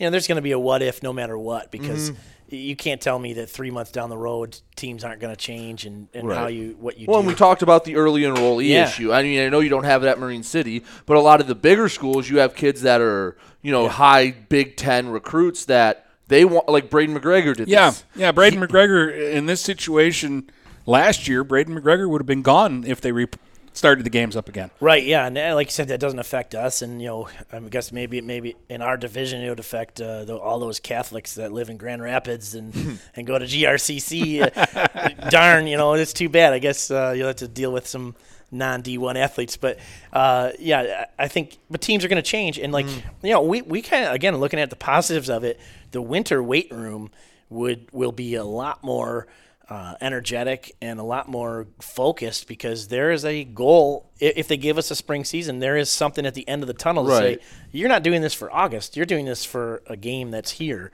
you 0.00 0.06
know 0.06 0.10
there's 0.10 0.26
going 0.26 0.36
to 0.36 0.42
be 0.42 0.50
a 0.52 0.58
what 0.58 0.82
if 0.82 1.02
no 1.02 1.12
matter 1.12 1.38
what 1.38 1.70
because 1.70 2.10
Mhm. 2.10 2.16
you 2.48 2.74
can't 2.74 3.00
tell 3.00 3.18
me 3.18 3.34
that 3.34 3.48
three 3.48 3.70
months 3.70 3.92
down 3.92 4.08
the 4.10 4.16
road 4.18 4.58
teams 4.74 5.04
aren't 5.04 5.20
going 5.20 5.32
to 5.32 5.40
change 5.40 5.84
and, 5.86 6.08
and 6.14 6.32
how 6.32 6.48
you 6.48 6.74
what 6.80 6.98
you 6.98 7.06
well, 7.06 7.18
do. 7.18 7.20
and 7.20 7.28
we 7.28 7.34
talked 7.34 7.62
about 7.62 7.84
the 7.84 7.94
early 7.96 8.22
enrollee 8.22 8.68
Yeah. 8.70 8.88
issue. 8.88 9.12
I 9.12 9.22
mean, 9.22 9.38
I 9.40 9.48
know 9.50 9.60
you 9.60 9.68
don't 9.68 9.84
have 9.84 10.02
it 10.02 10.08
at 10.08 10.18
Marine 10.18 10.42
City, 10.42 10.82
but 11.06 11.16
a 11.16 11.20
lot 11.20 11.40
of 11.40 11.46
the 11.46 11.54
bigger 11.54 11.88
schools, 11.88 12.28
you 12.28 12.38
have 12.38 12.56
kids 12.56 12.82
that 12.82 13.00
are, 13.00 13.36
you 13.62 13.70
know, 13.70 13.88
high 13.88 14.30
Big 14.48 14.76
Ten 14.76 15.10
recruits 15.10 15.66
that 15.66 16.06
they 16.28 16.44
want, 16.44 16.68
like 16.68 16.88
Braiden 16.90 17.16
McGregor 17.16 17.54
did 17.54 17.68
Yeah, 17.68 17.90
this. 17.90 18.04
yeah. 18.16 18.32
Braiden 18.32 18.66
McGregor 18.66 19.32
in 19.32 19.46
this 19.46 19.60
situation 19.60 20.50
last 20.86 21.28
year, 21.28 21.44
Braiden 21.44 21.78
McGregor 21.78 22.08
would 22.08 22.20
have 22.20 22.26
been 22.26 22.42
gone 22.42 22.84
if 22.86 23.00
they 23.00 23.12
re- 23.12 23.26
started 23.72 24.04
the 24.04 24.10
games 24.10 24.36
up 24.36 24.48
again. 24.48 24.70
Right, 24.80 25.04
yeah, 25.04 25.26
and 25.26 25.36
uh, 25.36 25.54
like 25.54 25.68
you 25.68 25.72
said, 25.72 25.88
that 25.88 26.00
doesn't 26.00 26.18
affect 26.18 26.54
us, 26.54 26.82
and 26.82 27.00
you 27.00 27.08
know, 27.08 27.28
I 27.52 27.60
guess 27.60 27.92
maybe 27.92 28.20
maybe 28.20 28.56
in 28.68 28.82
our 28.82 28.96
division 28.96 29.42
it 29.42 29.48
would 29.48 29.60
affect 29.60 30.00
uh, 30.00 30.24
the, 30.24 30.36
all 30.36 30.58
those 30.58 30.80
Catholics 30.80 31.34
that 31.34 31.52
live 31.52 31.70
in 31.70 31.76
Grand 31.76 32.02
Rapids 32.02 32.54
and 32.54 32.98
and 33.16 33.26
go 33.26 33.38
to 33.38 33.44
GRCC. 33.44 34.40
Uh, 34.60 35.08
darn, 35.30 35.66
you 35.66 35.76
know, 35.76 35.94
it's 35.94 36.12
too 36.12 36.28
bad. 36.28 36.52
I 36.52 36.58
guess 36.58 36.90
uh, 36.90 37.12
you'll 37.16 37.28
have 37.28 37.36
to 37.36 37.48
deal 37.48 37.72
with 37.72 37.86
some 37.86 38.14
non 38.50 38.82
D1 38.82 39.16
athletes, 39.16 39.56
but 39.56 39.78
uh, 40.12 40.50
yeah, 40.58 41.06
I 41.18 41.28
think 41.28 41.58
but 41.70 41.80
teams 41.80 42.04
are 42.04 42.08
going 42.08 42.22
to 42.22 42.28
change, 42.28 42.58
and 42.58 42.72
like 42.72 42.86
you 43.22 43.30
know, 43.30 43.42
we 43.42 43.62
we 43.62 43.82
kind 43.82 44.04
of 44.04 44.14
again 44.14 44.36
looking 44.36 44.60
at 44.60 44.70
the 44.70 44.76
positives 44.76 45.28
of 45.28 45.44
it, 45.44 45.58
the 45.92 46.02
winter 46.02 46.42
weight 46.42 46.70
room 46.70 47.10
would 47.48 47.88
will 47.92 48.12
be 48.12 48.34
a 48.34 48.44
lot 48.44 48.82
more 48.82 49.26
uh, 49.70 49.94
energetic 50.00 50.74
and 50.82 50.98
a 50.98 51.02
lot 51.02 51.28
more 51.28 51.68
focused 51.80 52.48
because 52.48 52.88
there 52.88 53.12
is 53.12 53.24
a 53.24 53.44
goal. 53.44 54.10
If 54.18 54.48
they 54.48 54.56
give 54.56 54.76
us 54.78 54.90
a 54.90 54.96
spring 54.96 55.24
season, 55.24 55.60
there 55.60 55.76
is 55.76 55.88
something 55.88 56.26
at 56.26 56.34
the 56.34 56.46
end 56.48 56.62
of 56.62 56.66
the 56.66 56.74
tunnel 56.74 57.04
to 57.04 57.10
Right. 57.10 57.40
say, 57.40 57.46
you're 57.70 57.88
not 57.88 58.02
doing 58.02 58.20
this 58.20 58.34
for 58.34 58.52
August. 58.52 58.96
You're 58.96 59.06
doing 59.06 59.26
this 59.26 59.44
for 59.44 59.82
a 59.86 59.96
game 59.96 60.32
that's 60.32 60.50
here. 60.50 60.90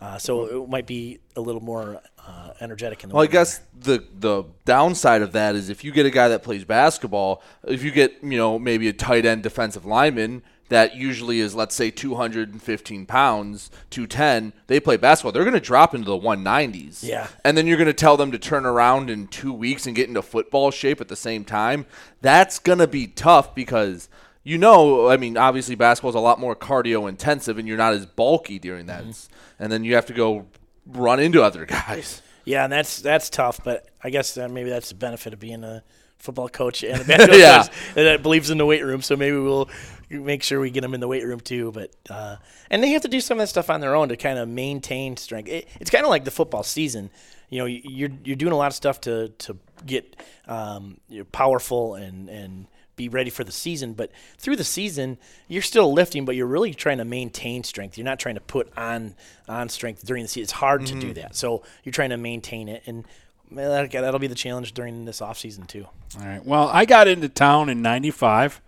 Uh, 0.00 0.18
so 0.18 0.62
it 0.64 0.68
might 0.68 0.86
be 0.86 1.18
a 1.34 1.40
little 1.40 1.62
more 1.62 2.00
uh, 2.24 2.50
energetic 2.60 3.02
in 3.02 3.08
the 3.08 3.14
Well, 3.16 3.24
I 3.24 3.26
guess 3.26 3.60
the 3.80 4.04
the 4.20 4.44
downside 4.64 5.22
of 5.22 5.32
that 5.32 5.56
is 5.56 5.70
if 5.70 5.82
you 5.82 5.90
get 5.90 6.06
a 6.06 6.10
guy 6.10 6.28
that 6.28 6.44
plays 6.44 6.64
basketball, 6.64 7.42
if 7.66 7.82
you 7.82 7.90
get 7.90 8.22
you 8.22 8.36
know 8.36 8.58
maybe 8.60 8.86
a 8.88 8.92
tight 8.92 9.24
end 9.26 9.42
defensive 9.42 9.84
lineman 9.86 10.42
that 10.68 10.96
usually 10.96 11.40
is 11.40 11.54
let's 11.54 11.74
say 11.74 11.90
215 11.90 13.06
pounds, 13.06 13.70
210, 13.90 14.52
they 14.66 14.80
play 14.80 14.96
basketball, 14.96 15.32
they're 15.32 15.44
going 15.44 15.54
to 15.54 15.60
drop 15.60 15.94
into 15.94 16.06
the 16.06 16.18
190s. 16.18 17.02
Yeah. 17.02 17.28
And 17.44 17.56
then 17.56 17.66
you're 17.66 17.76
going 17.76 17.86
to 17.86 17.92
tell 17.92 18.16
them 18.16 18.32
to 18.32 18.38
turn 18.38 18.66
around 18.66 19.10
in 19.10 19.26
two 19.28 19.52
weeks 19.52 19.86
and 19.86 19.96
get 19.96 20.08
into 20.08 20.22
football 20.22 20.70
shape 20.70 21.00
at 21.00 21.08
the 21.08 21.16
same 21.16 21.44
time. 21.44 21.86
That's 22.20 22.58
going 22.58 22.78
to 22.78 22.86
be 22.86 23.06
tough 23.06 23.54
because. 23.54 24.08
You 24.44 24.56
know, 24.56 25.10
I 25.10 25.18
mean, 25.18 25.36
obviously 25.36 25.74
basketball 25.74 26.08
is 26.08 26.14
a 26.14 26.20
lot 26.20 26.40
more 26.40 26.56
cardio 26.56 27.06
intensive, 27.06 27.58
and 27.58 27.68
you're 27.68 27.76
not 27.76 27.92
as 27.92 28.06
bulky 28.06 28.58
during 28.58 28.86
that. 28.86 29.04
Mm-hmm. 29.04 29.62
And 29.62 29.70
then 29.70 29.84
you 29.84 29.94
have 29.94 30.06
to 30.06 30.14
go 30.14 30.46
run 30.86 31.20
into 31.20 31.42
other 31.42 31.66
guys. 31.66 32.22
Yeah, 32.46 32.64
and 32.64 32.72
that's 32.72 33.02
that's 33.02 33.28
tough, 33.28 33.60
but 33.62 33.90
I 34.02 34.08
guess 34.08 34.38
uh, 34.38 34.48
maybe 34.48 34.70
that's 34.70 34.88
the 34.88 34.94
benefit 34.94 35.34
of 35.34 35.38
being 35.38 35.64
a 35.64 35.82
football 36.16 36.48
coach 36.48 36.82
and 36.82 37.02
a 37.02 37.04
basketball 37.06 37.38
Yeah. 37.38 37.62
coach 37.64 37.72
that 37.94 38.22
believes 38.22 38.48
in 38.48 38.56
the 38.56 38.64
weight 38.64 38.82
room. 38.84 39.02
So 39.02 39.16
maybe 39.16 39.36
we'll 39.36 39.68
make 40.10 40.42
sure 40.42 40.60
we 40.60 40.70
get 40.70 40.80
them 40.82 40.94
in 40.94 41.00
the 41.00 41.08
weight 41.08 41.24
room 41.24 41.40
too. 41.40 41.72
But 41.72 41.90
uh, 42.10 42.36
and 42.70 42.82
they 42.82 42.90
have 42.90 43.02
to 43.02 43.08
do 43.08 43.20
some 43.20 43.38
of 43.38 43.42
that 43.42 43.48
stuff 43.48 43.70
on 43.70 43.80
their 43.80 43.94
own 43.94 44.08
to 44.08 44.16
kind 44.16 44.38
of 44.38 44.48
maintain 44.48 45.16
strength. 45.16 45.48
It, 45.48 45.68
it's 45.80 45.90
kind 45.90 46.04
of 46.04 46.10
like 46.10 46.24
the 46.24 46.30
football 46.30 46.62
season. 46.62 47.10
You 47.50 47.58
know, 47.60 47.66
you're 47.66 48.10
you're 48.24 48.36
doing 48.36 48.52
a 48.52 48.56
lot 48.56 48.66
of 48.68 48.74
stuff 48.74 49.00
to 49.02 49.28
to 49.28 49.56
get 49.86 50.16
um, 50.46 50.98
you're 51.08 51.24
powerful 51.24 51.94
and 51.94 52.28
and 52.28 52.66
be 52.96 53.08
ready 53.08 53.30
for 53.30 53.44
the 53.44 53.52
season. 53.52 53.92
But 53.92 54.10
through 54.38 54.56
the 54.56 54.64
season, 54.64 55.18
you're 55.46 55.62
still 55.62 55.92
lifting, 55.92 56.24
but 56.24 56.34
you're 56.34 56.46
really 56.48 56.74
trying 56.74 56.98
to 56.98 57.04
maintain 57.04 57.62
strength. 57.62 57.96
You're 57.96 58.04
not 58.04 58.18
trying 58.18 58.34
to 58.34 58.40
put 58.40 58.70
on 58.76 59.14
on 59.48 59.68
strength 59.68 60.04
during 60.04 60.24
the 60.24 60.28
season. 60.28 60.42
It's 60.42 60.52
hard 60.52 60.84
to 60.86 60.94
do 60.98 61.12
that. 61.14 61.36
So 61.36 61.62
you're 61.84 61.92
trying 61.92 62.10
to 62.10 62.16
maintain 62.16 62.68
it, 62.68 62.82
and 62.86 63.04
man, 63.50 63.68
that- 63.70 63.92
that'll 63.92 64.18
be 64.20 64.26
the 64.26 64.34
challenge 64.34 64.74
during 64.74 65.04
this 65.04 65.22
off 65.22 65.38
season 65.38 65.64
too. 65.64 65.86
All 66.20 66.26
right. 66.26 66.44
Well, 66.44 66.68
I 66.68 66.84
got 66.84 67.06
into 67.08 67.28
town 67.28 67.68
in 67.68 67.80
'95. 67.82 68.60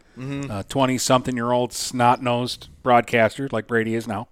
Twenty-something-year-old 0.68 1.72
snot-nosed 1.72 2.68
broadcaster 2.82 3.48
like 3.52 3.66
Brady 3.66 3.94
is 3.94 4.06
now, 4.06 4.28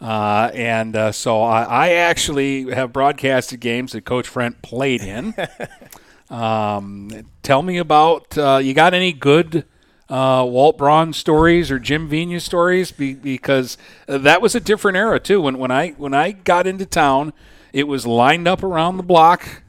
uh, 0.00 0.50
and 0.54 0.96
uh, 0.96 1.12
so 1.12 1.42
I, 1.42 1.62
I 1.62 1.88
actually 1.90 2.72
have 2.72 2.92
broadcasted 2.92 3.60
games 3.60 3.92
that 3.92 4.04
Coach 4.04 4.28
Frent 4.28 4.62
played 4.62 5.02
in. 5.02 5.34
um, 6.30 7.10
tell 7.42 7.62
me 7.62 7.78
about 7.78 8.38
uh, 8.38 8.60
you 8.62 8.74
got 8.74 8.94
any 8.94 9.12
good 9.12 9.64
uh, 10.08 10.44
Walt 10.48 10.78
Braun 10.78 11.12
stories 11.12 11.70
or 11.70 11.78
Jim 11.78 12.08
Vina 12.08 12.40
stories? 12.40 12.92
Be, 12.92 13.14
because 13.14 13.76
uh, 14.08 14.18
that 14.18 14.40
was 14.40 14.54
a 14.54 14.60
different 14.60 14.96
era 14.96 15.20
too. 15.20 15.40
When 15.40 15.58
when 15.58 15.70
I 15.70 15.90
when 15.90 16.14
I 16.14 16.32
got 16.32 16.66
into 16.66 16.86
town, 16.86 17.32
it 17.72 17.84
was 17.84 18.06
lined 18.06 18.48
up 18.48 18.62
around 18.62 18.96
the 18.96 19.02
block 19.02 19.62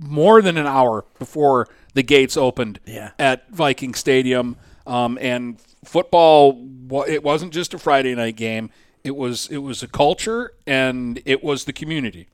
more 0.00 0.42
than 0.42 0.56
an 0.56 0.66
hour 0.66 1.04
before 1.18 1.68
the 1.94 2.02
gates 2.02 2.36
opened 2.36 2.80
Yeah. 2.86 3.10
at 3.18 3.48
Viking 3.50 3.94
Stadium. 3.94 4.56
Um, 4.86 5.18
and 5.20 5.58
football, 5.84 6.64
it 7.08 7.22
wasn't 7.22 7.52
just 7.52 7.74
a 7.74 7.78
Friday 7.78 8.14
night 8.14 8.36
game. 8.36 8.70
It 9.02 9.16
was 9.16 9.48
it 9.48 9.58
was 9.58 9.82
a 9.82 9.88
culture 9.88 10.52
and 10.66 11.20
it 11.24 11.42
was 11.42 11.64
the 11.64 11.72
community. 11.72 12.28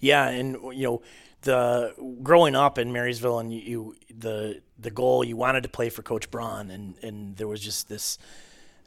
Yeah, 0.00 0.28
and 0.28 0.56
you 0.74 0.82
know, 0.86 1.02
the 1.42 1.94
growing 2.22 2.54
up 2.54 2.78
in 2.78 2.92
Marysville, 2.92 3.38
and 3.38 3.52
you, 3.52 3.60
you 3.60 3.96
the 4.18 4.60
the 4.78 4.90
goal 4.90 5.24
you 5.24 5.36
wanted 5.36 5.62
to 5.62 5.68
play 5.68 5.88
for 5.90 6.02
Coach 6.02 6.30
Braun, 6.30 6.70
and 6.70 6.94
and 7.02 7.36
there 7.36 7.48
was 7.48 7.60
just 7.60 7.88
this, 7.88 8.18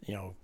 you 0.05 0.13
know, 0.13 0.35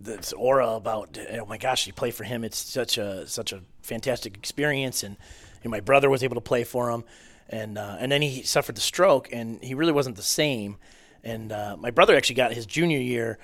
this 0.00 0.32
aura 0.34 0.68
about 0.70 1.18
oh 1.38 1.46
my 1.46 1.58
gosh, 1.58 1.86
you 1.86 1.92
play 1.92 2.10
for 2.10 2.24
him. 2.24 2.44
It's 2.44 2.58
such 2.58 2.96
a 2.98 3.26
such 3.26 3.52
a 3.52 3.60
fantastic 3.82 4.34
experience, 4.36 5.02
and, 5.02 5.16
and 5.62 5.70
my 5.70 5.80
brother 5.80 6.08
was 6.10 6.22
able 6.22 6.34
to 6.36 6.40
play 6.40 6.64
for 6.64 6.90
him, 6.90 7.04
and 7.48 7.78
uh, 7.78 7.96
and 7.98 8.10
then 8.10 8.22
he 8.22 8.42
suffered 8.42 8.76
the 8.76 8.80
stroke, 8.80 9.28
and 9.32 9.62
he 9.62 9.74
really 9.74 9.92
wasn't 9.92 10.16
the 10.16 10.22
same. 10.22 10.76
And 11.24 11.52
uh, 11.52 11.76
my 11.78 11.90
brother 11.90 12.16
actually 12.16 12.36
got 12.36 12.52
his 12.52 12.66
junior 12.66 13.00
year 13.00 13.38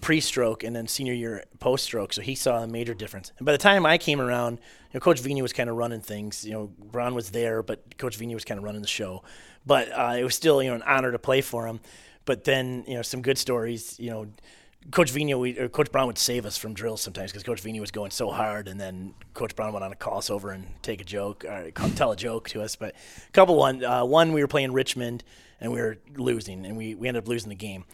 pre-stroke 0.00 0.62
and 0.62 0.76
then 0.76 0.86
senior 0.86 1.14
year 1.14 1.44
post-stroke, 1.58 2.12
so 2.12 2.22
he 2.22 2.34
saw 2.34 2.62
a 2.62 2.66
major 2.66 2.94
difference. 2.94 3.32
And 3.38 3.46
by 3.46 3.52
the 3.52 3.58
time 3.58 3.86
I 3.86 3.98
came 3.98 4.20
around, 4.20 4.58
you 4.58 4.94
know, 4.94 5.00
Coach 5.00 5.20
Vini 5.20 5.42
was 5.42 5.52
kind 5.52 5.68
of 5.68 5.76
running 5.76 6.00
things. 6.00 6.44
You 6.44 6.52
know, 6.52 6.70
Braun 6.78 7.14
was 7.14 7.30
there, 7.30 7.62
but 7.62 7.98
Coach 7.98 8.16
Vini 8.16 8.34
was 8.34 8.44
kind 8.44 8.58
of 8.58 8.64
running 8.64 8.82
the 8.82 8.88
show. 8.88 9.24
But 9.66 9.90
uh, 9.90 10.14
it 10.18 10.22
was 10.22 10.34
still, 10.34 10.62
you 10.62 10.68
know, 10.68 10.76
an 10.76 10.82
honor 10.82 11.10
to 11.10 11.18
play 11.18 11.40
for 11.40 11.66
him. 11.66 11.80
But 12.24 12.44
then, 12.44 12.84
you 12.86 12.94
know, 12.94 13.02
some 13.02 13.22
good 13.22 13.38
stories. 13.38 13.98
You 13.98 14.10
know, 14.10 14.26
Coach 14.90 15.10
Vini, 15.10 15.34
we, 15.34 15.58
or 15.58 15.68
Coach 15.68 15.90
Braun 15.90 16.06
would 16.06 16.18
save 16.18 16.44
us 16.44 16.56
from 16.56 16.74
drills 16.74 17.00
sometimes 17.00 17.32
because 17.32 17.42
Coach 17.42 17.60
Vini 17.60 17.80
was 17.80 17.90
going 17.90 18.10
so 18.10 18.30
hard, 18.30 18.68
and 18.68 18.78
then 18.78 19.14
Coach 19.32 19.56
Braun 19.56 19.72
went 19.72 19.84
on 19.84 19.92
a 19.92 19.96
call 19.96 20.22
over 20.30 20.50
and 20.50 20.66
take 20.82 21.00
a 21.00 21.04
joke 21.04 21.44
or 21.44 21.70
tell 21.96 22.12
a 22.12 22.16
joke 22.16 22.48
to 22.50 22.62
us. 22.62 22.76
But 22.76 22.94
a 23.26 23.32
couple 23.32 23.56
one, 23.56 23.84
uh, 23.84 24.04
one 24.04 24.32
we 24.32 24.42
were 24.42 24.48
playing 24.48 24.72
Richmond 24.72 25.24
and 25.60 25.72
we 25.72 25.80
were 25.80 25.98
losing, 26.16 26.66
and 26.66 26.76
we, 26.76 26.94
we 26.94 27.08
ended 27.08 27.24
up 27.24 27.28
losing 27.28 27.48
the 27.48 27.54
game. 27.54 27.84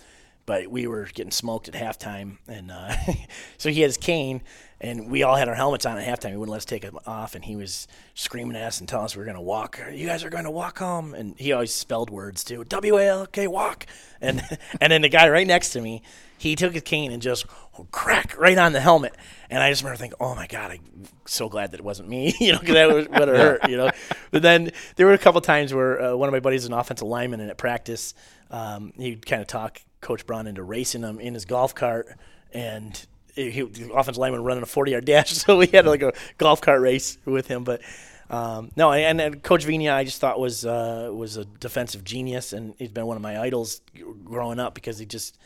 But 0.46 0.68
we 0.68 0.86
were 0.86 1.04
getting 1.04 1.30
smoked 1.30 1.68
at 1.68 1.74
halftime, 1.74 2.38
and 2.48 2.72
uh, 2.72 2.92
so 3.58 3.70
he 3.70 3.82
had 3.82 3.88
his 3.88 3.96
cane, 3.96 4.42
and 4.80 5.10
we 5.10 5.22
all 5.22 5.36
had 5.36 5.48
our 5.48 5.54
helmets 5.54 5.84
on 5.84 5.98
at 5.98 6.06
halftime. 6.06 6.30
He 6.30 6.36
wouldn't 6.36 6.52
let 6.52 6.58
us 6.58 6.64
take 6.64 6.82
them 6.82 6.98
off, 7.06 7.34
and 7.34 7.44
he 7.44 7.56
was 7.56 7.86
screaming 8.14 8.56
at 8.56 8.62
us 8.62 8.80
and 8.80 8.88
telling 8.88 9.04
us 9.04 9.14
we 9.14 9.20
were 9.20 9.26
going 9.26 9.36
to 9.36 9.42
walk. 9.42 9.78
You 9.92 10.06
guys 10.06 10.24
are 10.24 10.30
going 10.30 10.44
to 10.44 10.50
walk 10.50 10.78
home, 10.78 11.14
and 11.14 11.38
he 11.38 11.52
always 11.52 11.72
spelled 11.72 12.10
words 12.10 12.44
too. 12.44 12.64
W 12.64 12.96
A 12.98 13.06
L 13.06 13.26
K 13.26 13.46
walk, 13.46 13.86
and 14.20 14.42
and 14.80 14.92
then 14.92 15.02
the 15.02 15.08
guy 15.08 15.28
right 15.28 15.46
next 15.46 15.70
to 15.70 15.80
me, 15.80 16.02
he 16.38 16.56
took 16.56 16.72
his 16.72 16.82
cane 16.82 17.12
and 17.12 17.20
just 17.20 17.46
crack 17.90 18.38
right 18.38 18.56
on 18.56 18.72
the 18.72 18.80
helmet. 18.80 19.14
And 19.50 19.62
I 19.62 19.70
just 19.70 19.82
remember 19.82 19.98
thinking, 19.98 20.16
oh 20.20 20.34
my 20.34 20.46
God, 20.46 20.70
I'm 20.70 20.80
so 21.26 21.48
glad 21.48 21.72
that 21.72 21.80
it 21.80 21.84
wasn't 21.84 22.08
me, 22.08 22.34
you 22.40 22.52
know, 22.52 22.58
because 22.58 22.74
that 22.74 22.88
would 22.90 23.28
have 23.28 23.36
hurt, 23.36 23.68
you 23.68 23.76
know. 23.76 23.90
But 24.30 24.42
then 24.42 24.70
there 24.96 25.06
were 25.06 25.12
a 25.12 25.18
couple 25.18 25.40
times 25.42 25.74
where 25.74 26.00
uh, 26.00 26.16
one 26.16 26.28
of 26.28 26.32
my 26.32 26.40
buddies 26.40 26.62
is 26.62 26.68
an 26.68 26.72
offensive 26.72 27.06
lineman, 27.06 27.40
and 27.40 27.50
at 27.50 27.58
practice, 27.58 28.14
um, 28.50 28.92
he'd 28.96 29.26
kind 29.26 29.42
of 29.42 29.48
talk 29.48 29.82
Coach 30.00 30.26
Braun 30.26 30.46
into 30.46 30.62
racing 30.62 31.02
him 31.02 31.20
in 31.20 31.34
his 31.34 31.44
golf 31.44 31.74
cart. 31.74 32.08
And 32.52 33.06
he, 33.34 33.50
he- 33.50 33.62
the 33.62 33.92
offensive 33.92 34.18
lineman 34.18 34.42
running 34.44 34.62
a 34.62 34.66
40 34.66 34.92
yard 34.92 35.04
dash. 35.04 35.32
So 35.46 35.56
we 35.56 35.66
had 35.68 35.86
like 35.86 36.02
a 36.02 36.12
golf 36.38 36.60
cart 36.60 36.80
race 36.80 37.18
with 37.24 37.46
him. 37.46 37.64
But 37.64 37.80
um, 38.28 38.70
no, 38.76 38.92
and, 38.92 39.20
and 39.20 39.42
Coach 39.42 39.64
Vina, 39.64 39.92
I 39.92 40.04
just 40.04 40.20
thought 40.20 40.38
was 40.38 40.64
uh, 40.64 41.10
was 41.12 41.36
a 41.36 41.44
defensive 41.44 42.04
genius, 42.04 42.52
and 42.52 42.74
he's 42.78 42.90
been 42.92 43.06
one 43.06 43.16
of 43.16 43.22
my 43.22 43.40
idols 43.40 43.80
growing 44.24 44.60
up 44.60 44.74
because 44.74 44.98
he 44.98 45.06
just 45.06 45.36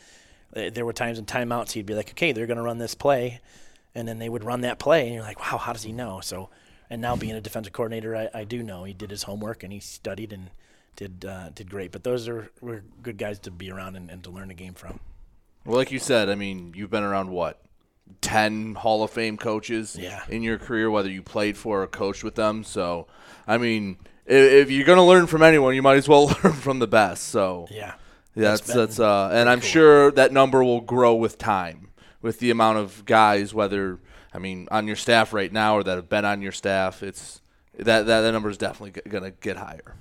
uh, 0.55 0.69
there 0.71 0.85
were 0.85 0.93
times 0.93 1.17
in 1.17 1.25
timeouts 1.25 1.71
he'd 1.71 1.85
be 1.85 1.95
like, 1.95 2.11
okay, 2.11 2.31
they're 2.31 2.45
going 2.47 2.57
to 2.57 2.63
run 2.63 2.77
this 2.77 2.93
play, 2.93 3.41
and 3.95 4.07
then 4.07 4.19
they 4.19 4.29
would 4.29 4.43
run 4.43 4.61
that 4.61 4.77
play, 4.77 5.05
and 5.05 5.13
you're 5.15 5.23
like, 5.23 5.39
wow, 5.39 5.57
how 5.57 5.73
does 5.73 5.83
he 5.83 5.91
know? 5.91 6.19
So, 6.21 6.49
and 6.89 7.01
now 7.01 7.15
being 7.15 7.33
a 7.33 7.41
defensive 7.41 7.73
coordinator, 7.73 8.15
I, 8.15 8.29
I 8.33 8.43
do 8.43 8.61
know 8.61 8.83
he 8.83 8.93
did 8.93 9.09
his 9.09 9.23
homework 9.23 9.63
and 9.63 9.73
he 9.73 9.79
studied 9.79 10.31
and 10.31 10.51
did 10.95 11.25
uh, 11.25 11.49
did 11.49 11.69
great. 11.69 11.91
But 11.91 12.03
those 12.03 12.27
are 12.27 12.51
were 12.61 12.83
good 13.01 13.17
guys 13.17 13.39
to 13.39 13.51
be 13.51 13.71
around 13.71 13.95
and, 13.95 14.11
and 14.11 14.23
to 14.23 14.29
learn 14.29 14.49
the 14.49 14.53
game 14.53 14.75
from. 14.75 14.99
Well, 15.65 15.77
like 15.77 15.91
you 15.91 15.97
said, 15.97 16.29
I 16.29 16.35
mean, 16.35 16.73
you've 16.75 16.91
been 16.91 17.03
around 17.03 17.31
what? 17.31 17.59
10 18.21 18.75
Hall 18.75 19.03
of 19.03 19.11
Fame 19.11 19.37
coaches 19.37 19.95
Yeah. 19.99 20.23
in 20.29 20.41
your 20.41 20.57
career, 20.57 20.89
whether 20.89 21.09
you 21.09 21.21
played 21.21 21.57
for 21.57 21.83
or 21.83 21.87
coached 21.87 22.23
with 22.23 22.35
them. 22.35 22.63
So, 22.63 23.07
I 23.47 23.57
mean, 23.57 23.97
if, 24.25 24.51
if 24.67 24.71
you're 24.71 24.85
going 24.85 24.97
to 24.97 25.03
learn 25.03 25.27
from 25.27 25.43
anyone, 25.43 25.75
you 25.75 25.81
might 25.81 25.97
as 25.97 26.07
well 26.07 26.27
learn 26.43 26.53
from 26.53 26.79
the 26.79 26.87
best. 26.87 27.25
So, 27.25 27.67
Yeah. 27.69 27.93
that's 28.35 28.61
That's 28.61 28.73
that's, 28.73 28.99
uh, 28.99 29.29
and 29.33 29.49
I'm 29.49 29.61
sure 29.61 30.11
that 30.11 30.31
number 30.31 30.63
will 30.63 30.81
grow 30.81 31.15
with 31.15 31.37
time, 31.37 31.89
with 32.21 32.39
the 32.39 32.51
amount 32.51 32.79
of 32.79 33.05
guys, 33.05 33.53
whether 33.53 33.99
I 34.33 34.39
mean 34.39 34.67
on 34.71 34.87
your 34.87 34.95
staff 34.97 35.31
right 35.33 35.51
now 35.51 35.77
or 35.77 35.83
that 35.83 35.95
have 35.95 36.09
been 36.09 36.25
on 36.25 36.41
your 36.41 36.51
staff. 36.51 37.01
It's 37.03 37.41
that 37.77 38.05
that, 38.05 38.21
that 38.21 38.31
number 38.31 38.49
is 38.49 38.57
definitely 38.57 39.01
going 39.09 39.23
to 39.23 39.31
get 39.31 39.57
higher. 39.57 39.95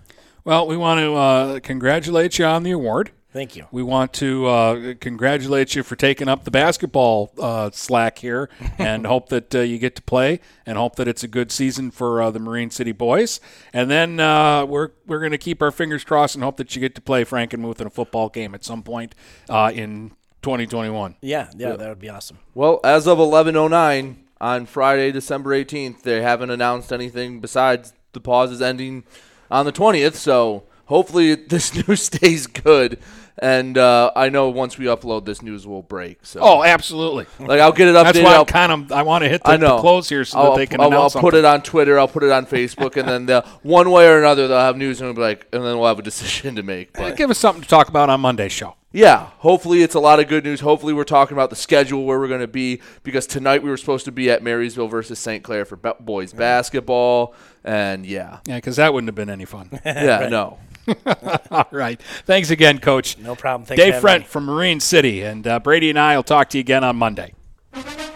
Well, 0.45 0.67
we 0.67 0.77
want 0.77 1.01
to 1.01 1.15
uh, 1.15 1.61
congratulate 1.61 2.39
you 2.39 2.45
on 2.45 2.65
the 2.65 2.71
award. 2.73 3.13
Thank 3.35 3.57
you. 3.57 3.67
We 3.73 3.83
want 3.83 4.13
to 4.15 4.47
uh, 4.47 4.95
congratulate 5.01 5.75
you 5.75 5.83
for 5.83 5.97
taking 5.97 6.29
up 6.29 6.45
the 6.45 6.53
basketball 6.53 7.33
uh, 7.37 7.71
slack 7.73 8.19
here, 8.19 8.49
and 8.79 9.05
hope 9.05 9.29
that 9.31 9.53
uh, 9.53 9.59
you 9.59 9.79
get 9.79 9.97
to 9.97 10.03
play, 10.03 10.39
and 10.65 10.79
hope 10.79 10.95
that 10.97 11.09
it's 11.09 11.25
a 11.25 11.29
good 11.29 11.51
season 11.51 11.91
for 11.91 12.23
uh, 12.23 12.31
the 12.31 12.39
Marine 12.39 12.71
City 12.71 12.93
boys. 12.93 13.41
And 13.73 13.91
then 13.91 14.21
uh, 14.21 14.65
we're 14.67 14.91
we're 15.05 15.19
going 15.19 15.33
to 15.33 15.39
keep 15.39 15.63
our 15.63 15.73
fingers 15.73 16.05
crossed 16.05 16.37
and 16.37 16.45
hope 16.45 16.59
that 16.59 16.77
you 16.77 16.81
get 16.81 16.95
to 16.95 17.01
play 17.01 17.25
Frankenmuth 17.25 17.81
in 17.81 17.89
a 17.89 17.91
football 17.91 18.29
game 18.29 18.55
at 18.55 18.65
some 18.65 18.85
point 18.85 19.17
uh, 19.49 19.73
in 19.75 20.11
2021. 20.43 21.17
Yeah, 21.21 21.51
yeah, 21.57 21.75
that 21.75 21.89
would 21.89 21.99
be 21.99 22.09
awesome. 22.09 22.39
Well, 22.55 22.79
as 22.85 23.09
of 23.09 23.19
11:09 23.19 24.15
on 24.41 24.67
Friday, 24.67 25.11
December 25.11 25.51
18th, 25.51 26.03
they 26.03 26.23
haven't 26.23 26.51
announced 26.51 26.93
anything 26.93 27.41
besides 27.41 27.95
the 28.13 28.21
pause 28.21 28.53
is 28.53 28.63
ending 28.63 29.03
on 29.51 29.67
the 29.67 29.73
20th. 29.73 30.15
So 30.15 30.69
hopefully 30.87 31.35
this 31.49 31.75
news 31.75 32.03
stays 32.03 32.47
good. 32.47 32.99
And 33.39 33.77
uh, 33.77 34.13
I 34.15 34.29
know 34.29 34.49
once 34.51 34.79
we 34.79 34.85
upload, 34.87 35.25
this 35.25 35.43
news 35.43 35.67
will 35.67 35.83
break. 35.83 36.19
So 36.25 36.39
Oh, 36.41 36.63
absolutely. 36.63 37.27
like 37.41 37.61
I'll 37.61 37.73
get 37.73 37.89
it 37.89 37.97
updated. 37.97 38.05
That's 38.05 38.19
why 38.21 38.35
I'll- 38.35 38.41
I'm 38.43 38.47
kind 38.47 38.73
of 38.73 38.93
I 38.93 39.03
want 39.03 39.25
to 39.25 39.29
hit 39.29 39.43
the, 39.43 39.51
I 39.51 39.57
know. 39.57 39.77
the 39.77 39.81
close 39.83 40.09
here 40.09 40.25
so 40.25 40.39
I'll, 40.39 40.51
that 40.53 40.59
they 40.59 40.67
can 40.67 40.81
I'll, 40.81 40.93
I'll 40.93 41.11
put 41.11 41.35
it 41.35 41.45
on 41.45 41.61
Twitter. 41.63 41.99
I'll 41.99 42.07
put 42.07 42.23
it 42.23 42.31
on 42.31 42.47
Facebook, 42.47 42.97
and 42.97 43.09
then 43.09 43.27
the, 43.27 43.41
one 43.63 43.91
way 43.91 44.07
or 44.09 44.19
another 44.19 44.47
they'll 44.47 44.59
have 44.61 44.77
news, 44.77 45.01
and 45.01 45.09
we'll 45.09 45.15
be 45.17 45.21
like, 45.23 45.47
and 45.53 45.65
then 45.65 45.79
we'll 45.79 45.89
have 45.89 45.99
a 45.99 46.03
decision 46.03 46.55
to 46.57 46.63
make. 46.63 46.93
But 46.93 47.17
Give 47.17 47.29
us 47.29 47.39
something 47.39 47.63
to 47.63 47.69
talk 47.69 47.89
about 47.89 48.09
on 48.09 48.21
Monday's 48.21 48.53
show. 48.53 48.77
yeah, 48.93 49.31
hopefully 49.39 49.83
it's 49.83 49.97
a 49.97 50.01
lot 50.01 50.21
of 50.21 50.29
good 50.29 50.45
news. 50.45 50.61
Hopefully 50.61 50.93
we're 50.93 51.03
talking 51.03 51.37
about 51.37 51.51
the 51.51 51.57
schedule 51.57 52.05
where 52.05 52.21
we're 52.21 52.29
going 52.29 52.41
to 52.41 52.47
be 52.47 52.81
because 53.03 53.27
tonight 53.27 53.65
we 53.65 53.69
were 53.71 53.77
supposed 53.77 54.05
to 54.05 54.13
be 54.13 54.31
at 54.31 54.45
Marysville 54.45 54.87
versus 54.87 55.19
St. 55.19 55.43
Clair 55.43 55.65
for 55.65 55.75
boys 55.75 56.33
basketball, 56.33 57.35
and 57.65 58.07
yeah, 58.07 58.39
Yeah, 58.47 58.57
because 58.59 58.77
that 58.77 58.95
wouldn't 58.95 59.09
have 59.09 59.17
been 59.17 59.31
any 59.31 59.45
fun. 59.45 59.71
yeah, 59.85 60.29
no. 60.31 60.59
All 61.51 61.67
right. 61.71 62.01
Thanks 62.25 62.51
again, 62.51 62.79
Coach. 62.79 63.19
No 63.19 63.35
problem. 63.35 63.67
Thanks 63.67 63.81
for 63.83 63.85
Dave 63.85 63.95
having 63.95 64.09
Frent 64.09 64.21
me. 64.21 64.27
from 64.27 64.45
Marine 64.45 64.81
City, 64.81 65.23
and 65.23 65.47
uh, 65.47 65.61
Brady 65.61 65.91
and 65.91 65.99
I 65.99 66.17
will 66.17 66.23
talk 66.23 66.51
to 66.51 66.59
you 66.59 66.61
again 66.61 66.85
on 66.85 66.97
Monday. 66.97 67.35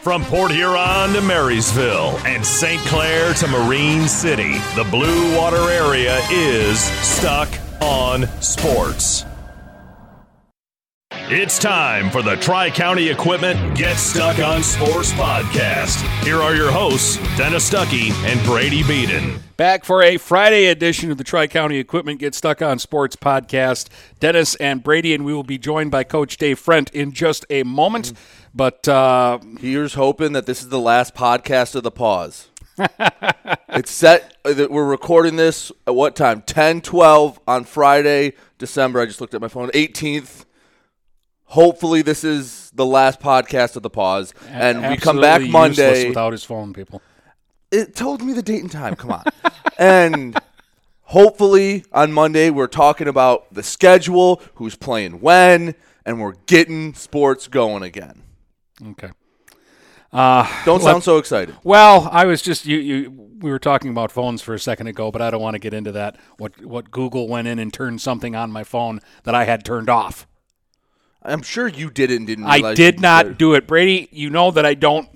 From 0.02 0.24
Port 0.24 0.52
Huron 0.52 1.12
to 1.12 1.20
Marysville 1.20 2.18
and 2.24 2.44
St. 2.46 2.80
Clair 2.86 3.34
to 3.34 3.48
Marine 3.48 4.06
City, 4.08 4.58
the 4.76 4.86
Blue 4.90 5.36
Water 5.36 5.68
area 5.70 6.18
is 6.30 6.80
stuck 6.80 7.48
on 7.82 8.26
sports. 8.40 9.24
It's 11.30 11.58
time 11.58 12.08
for 12.08 12.22
the 12.22 12.36
Tri 12.36 12.70
County 12.70 13.10
Equipment 13.10 13.76
Get 13.76 13.98
Stuck 13.98 14.38
on 14.38 14.62
Sports 14.62 15.12
podcast. 15.12 16.00
Here 16.24 16.40
are 16.40 16.54
your 16.54 16.70
hosts, 16.70 17.18
Dennis 17.36 17.70
Stuckey 17.70 18.12
and 18.24 18.42
Brady 18.46 18.82
Beaton. 18.82 19.38
Back 19.58 19.84
for 19.84 20.02
a 20.02 20.16
Friday 20.16 20.68
edition 20.68 21.10
of 21.10 21.18
the 21.18 21.24
Tri 21.24 21.46
County 21.46 21.76
Equipment 21.76 22.18
Get 22.18 22.34
Stuck 22.34 22.62
on 22.62 22.78
Sports 22.78 23.14
podcast. 23.14 23.90
Dennis 24.20 24.54
and 24.54 24.82
Brady, 24.82 25.12
and 25.12 25.22
we 25.22 25.34
will 25.34 25.42
be 25.42 25.58
joined 25.58 25.90
by 25.90 26.02
Coach 26.02 26.38
Dave 26.38 26.58
Frent 26.58 26.90
in 26.92 27.12
just 27.12 27.44
a 27.50 27.62
moment. 27.62 28.14
But 28.54 28.88
uh, 28.88 29.38
here's 29.60 29.92
hoping 29.92 30.32
that 30.32 30.46
this 30.46 30.62
is 30.62 30.70
the 30.70 30.80
last 30.80 31.14
podcast 31.14 31.74
of 31.74 31.82
the 31.82 31.90
pause. 31.90 32.48
it's 33.68 33.90
set 33.90 34.34
uh, 34.46 34.54
that 34.54 34.70
we're 34.70 34.86
recording 34.86 35.36
this 35.36 35.70
at 35.86 35.94
what 35.94 36.16
time? 36.16 36.40
10 36.40 36.80
12 36.80 37.38
on 37.46 37.64
Friday, 37.64 38.32
December. 38.56 39.00
I 39.00 39.04
just 39.04 39.20
looked 39.20 39.34
at 39.34 39.42
my 39.42 39.48
phone. 39.48 39.68
18th. 39.72 40.46
Hopefully, 41.48 42.02
this 42.02 42.24
is 42.24 42.70
the 42.74 42.84
last 42.84 43.20
podcast 43.20 43.74
of 43.74 43.82
the 43.82 43.88
pause, 43.88 44.34
and 44.48 44.86
we 44.86 44.98
come 44.98 45.18
back 45.18 45.40
Monday 45.40 46.08
without 46.08 46.32
his 46.32 46.44
phone, 46.44 46.74
people. 46.74 47.00
it 47.70 47.96
told 47.96 48.22
me 48.22 48.34
the 48.34 48.42
date 48.42 48.60
and 48.60 48.70
time. 48.70 48.94
Come 48.94 49.12
on. 49.12 49.24
and 49.78 50.38
hopefully 51.04 51.84
on 51.90 52.12
Monday 52.12 52.50
we're 52.50 52.66
talking 52.66 53.08
about 53.08 53.52
the 53.52 53.62
schedule, 53.62 54.42
who's 54.56 54.76
playing 54.76 55.20
when, 55.20 55.74
and 56.04 56.20
we're 56.20 56.34
getting 56.44 56.92
sports 56.92 57.48
going 57.48 57.82
again. 57.82 58.22
Okay. 58.90 59.10
Uh, 60.12 60.46
Don't 60.66 60.82
let- 60.82 60.92
sound 60.92 61.02
so 61.02 61.16
excited. 61.16 61.56
Well, 61.64 62.10
I 62.12 62.26
was 62.26 62.42
just 62.42 62.66
you. 62.66 62.76
You 62.78 63.10
we 63.38 63.50
were 63.50 63.58
talking 63.58 63.90
about 63.90 64.10
phones 64.10 64.42
for 64.42 64.52
a 64.52 64.58
second 64.58 64.88
ago, 64.88 65.10
but 65.10 65.22
I 65.22 65.30
don't 65.30 65.40
want 65.40 65.54
to 65.54 65.58
get 65.60 65.72
into 65.72 65.92
that. 65.92 66.16
What 66.36 66.62
what 66.62 66.90
Google 66.90 67.26
went 67.26 67.48
in 67.48 67.58
and 67.58 67.72
turned 67.72 68.02
something 68.02 68.34
on 68.36 68.50
my 68.52 68.64
phone 68.64 69.00
that 69.24 69.34
I 69.34 69.44
had 69.44 69.64
turned 69.64 69.88
off. 69.88 70.26
I'm 71.28 71.42
sure 71.42 71.68
you 71.68 71.90
did 71.90 72.10
it 72.10 72.16
and 72.16 72.26
didn't 72.26 72.44
I 72.46 72.74
did 72.74 73.00
not 73.00 73.38
do 73.38 73.54
it, 73.54 73.66
Brady. 73.66 74.08
You 74.12 74.30
know 74.30 74.50
that 74.50 74.64
I 74.66 74.74
don't 74.74 75.08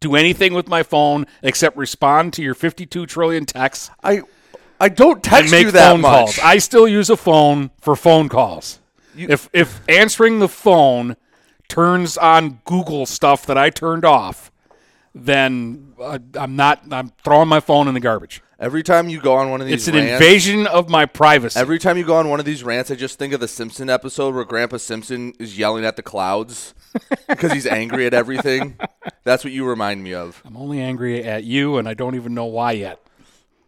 do 0.00 0.14
anything 0.14 0.54
with 0.54 0.68
my 0.68 0.82
phone 0.82 1.26
except 1.42 1.76
respond 1.76 2.32
to 2.34 2.42
your 2.42 2.54
52 2.54 3.06
trillion 3.06 3.46
texts 3.46 3.90
I 4.04 4.22
I 4.78 4.88
don't 4.90 5.22
text 5.22 5.50
make 5.50 5.66
you 5.66 5.70
that 5.72 5.92
phone 5.92 6.02
much. 6.02 6.12
calls. 6.12 6.38
I 6.40 6.58
still 6.58 6.86
use 6.86 7.08
a 7.08 7.16
phone 7.16 7.70
for 7.80 7.96
phone 7.96 8.28
calls. 8.28 8.78
if 9.16 9.48
if 9.52 9.80
answering 9.88 10.38
the 10.38 10.48
phone 10.48 11.16
turns 11.68 12.16
on 12.18 12.60
Google 12.64 13.06
stuff 13.06 13.46
that 13.46 13.56
I 13.58 13.70
turned 13.70 14.04
off, 14.04 14.52
then 15.14 15.94
uh, 15.98 16.18
I'm 16.34 16.56
not. 16.56 16.82
I'm 16.92 17.10
throwing 17.24 17.48
my 17.48 17.60
phone 17.60 17.88
in 17.88 17.94
the 17.94 18.00
garbage. 18.00 18.42
Every 18.58 18.82
time 18.82 19.10
you 19.10 19.20
go 19.20 19.34
on 19.34 19.50
one 19.50 19.60
of 19.60 19.66
these 19.66 19.86
It's 19.86 19.88
an 19.88 19.96
rants, 19.96 20.12
invasion 20.12 20.66
of 20.66 20.88
my 20.88 21.04
privacy. 21.04 21.60
Every 21.60 21.78
time 21.78 21.98
you 21.98 22.04
go 22.06 22.16
on 22.16 22.30
one 22.30 22.40
of 22.40 22.46
these 22.46 22.64
rants, 22.64 22.90
I 22.90 22.94
just 22.94 23.18
think 23.18 23.34
of 23.34 23.40
the 23.40 23.48
Simpson 23.48 23.90
episode 23.90 24.34
where 24.34 24.44
Grandpa 24.44 24.78
Simpson 24.78 25.34
is 25.38 25.58
yelling 25.58 25.84
at 25.84 25.96
the 25.96 26.02
clouds 26.02 26.72
because 27.28 27.52
he's 27.52 27.66
angry 27.66 28.06
at 28.06 28.14
everything. 28.14 28.78
That's 29.24 29.44
what 29.44 29.52
you 29.52 29.66
remind 29.68 30.02
me 30.02 30.14
of. 30.14 30.40
I'm 30.46 30.56
only 30.56 30.80
angry 30.80 31.22
at 31.22 31.44
you, 31.44 31.76
and 31.76 31.86
I 31.86 31.92
don't 31.92 32.14
even 32.14 32.32
know 32.32 32.46
why 32.46 32.72
yet. 32.72 32.98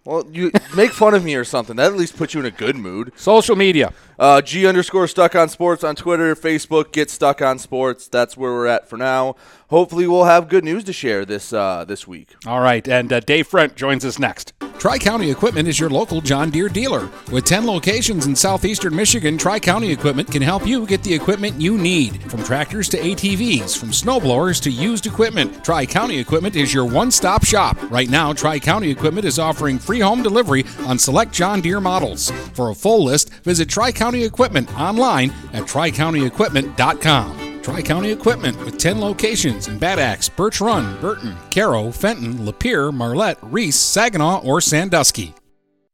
Well, 0.07 0.27
you 0.33 0.51
make 0.75 0.93
fun 0.93 1.13
of 1.13 1.23
me 1.23 1.35
or 1.35 1.45
something. 1.45 1.77
That 1.77 1.93
at 1.93 1.99
least 1.99 2.17
puts 2.17 2.33
you 2.33 2.41
in 2.41 2.47
a 2.47 2.51
good 2.51 2.77
mood. 2.77 3.13
Social 3.15 3.57
media. 3.57 3.93
Uh, 4.19 4.41
G 4.43 4.67
underscore 4.67 5.07
stuck 5.07 5.37
on 5.37 5.49
sports 5.49 5.85
on 5.85 5.95
Twitter, 5.95 6.35
Facebook, 6.35 6.91
get 6.93 7.09
stuck 7.09 7.41
on 7.41 7.59
sports. 7.59 8.09
That's 8.09 8.37
where 8.37 8.53
we're 8.53 8.67
at 8.67 8.89
for 8.89 8.97
now. 8.97 9.37
Hopefully, 9.69 10.07
we'll 10.07 10.25
have 10.25 10.49
good 10.49 10.65
news 10.65 10.83
to 10.85 10.93
share 10.93 11.25
this 11.25 11.53
uh, 11.53 11.85
this 11.85 12.09
week. 12.09 12.35
All 12.47 12.61
right, 12.61 12.87
and 12.89 13.13
uh, 13.13 13.21
Dave 13.21 13.49
Frent 13.49 13.77
joins 13.77 14.05
us 14.05 14.19
next. 14.19 14.55
Tri 14.79 14.97
County 14.97 15.29
Equipment 15.29 15.67
is 15.67 15.81
your 15.81 15.91
local 15.91 16.21
John 16.21 16.51
Deere 16.51 16.69
dealer. 16.69 17.11
With 17.33 17.45
10 17.45 17.67
locations 17.67 18.27
in 18.27 18.37
southeastern 18.37 18.95
Michigan, 18.95 19.37
Tri 19.37 19.59
County 19.59 19.91
Equipment 19.91 20.31
can 20.31 20.41
help 20.41 20.67
you 20.67 20.87
get 20.87 21.03
the 21.03 21.13
equipment 21.13 21.61
you 21.61 21.77
need. 21.77 22.23
From 22.31 22.45
tractors 22.45 22.89
to 22.91 22.97
ATVs, 22.97 23.77
from 23.77 23.91
snowblowers 23.91 24.63
to 24.63 24.71
used 24.71 25.07
equipment, 25.07 25.65
Tri 25.65 25.85
County 25.85 26.17
Equipment 26.19 26.55
is 26.55 26.73
your 26.73 26.85
one 26.85 27.11
stop 27.11 27.45
shop. 27.45 27.77
Right 27.91 28.09
now, 28.09 28.33
Tri 28.33 28.61
County 28.61 28.89
Equipment 28.89 29.27
is 29.27 29.41
offering 29.41 29.81
free 29.81 29.99
home 29.99 30.23
delivery 30.23 30.65
on 30.87 30.97
select 30.97 31.33
John 31.33 31.61
Deere 31.61 31.81
models. 31.81 32.31
For 32.55 32.71
a 32.71 32.75
full 32.75 33.03
list, 33.03 33.35
visit 33.43 33.69
Tri 33.69 33.91
County 33.91 34.08
Equipment 34.25 34.73
online 34.79 35.31
at 35.53 35.65
tricountyequipment.com. 35.65 37.63
Tri 37.63 37.83
County 37.83 38.11
Equipment 38.11 38.59
with 38.65 38.79
10 38.79 38.99
locations 38.99 39.69
in 39.69 39.79
Bad 39.79 39.99
Axe, 39.99 40.29
Birch 40.31 40.61
Run, 40.61 40.99
Burton, 41.03 41.37
Caro, 41.51 41.91
Fenton, 41.91 42.39
Lapeer, 42.39 42.93
Marlette, 42.93 43.39
Reese, 43.43 43.77
Saginaw, 43.77 44.41
or 44.43 44.63
Sandusky. 44.63 45.35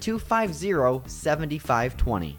250 0.00 1.02
7520. 1.06 2.38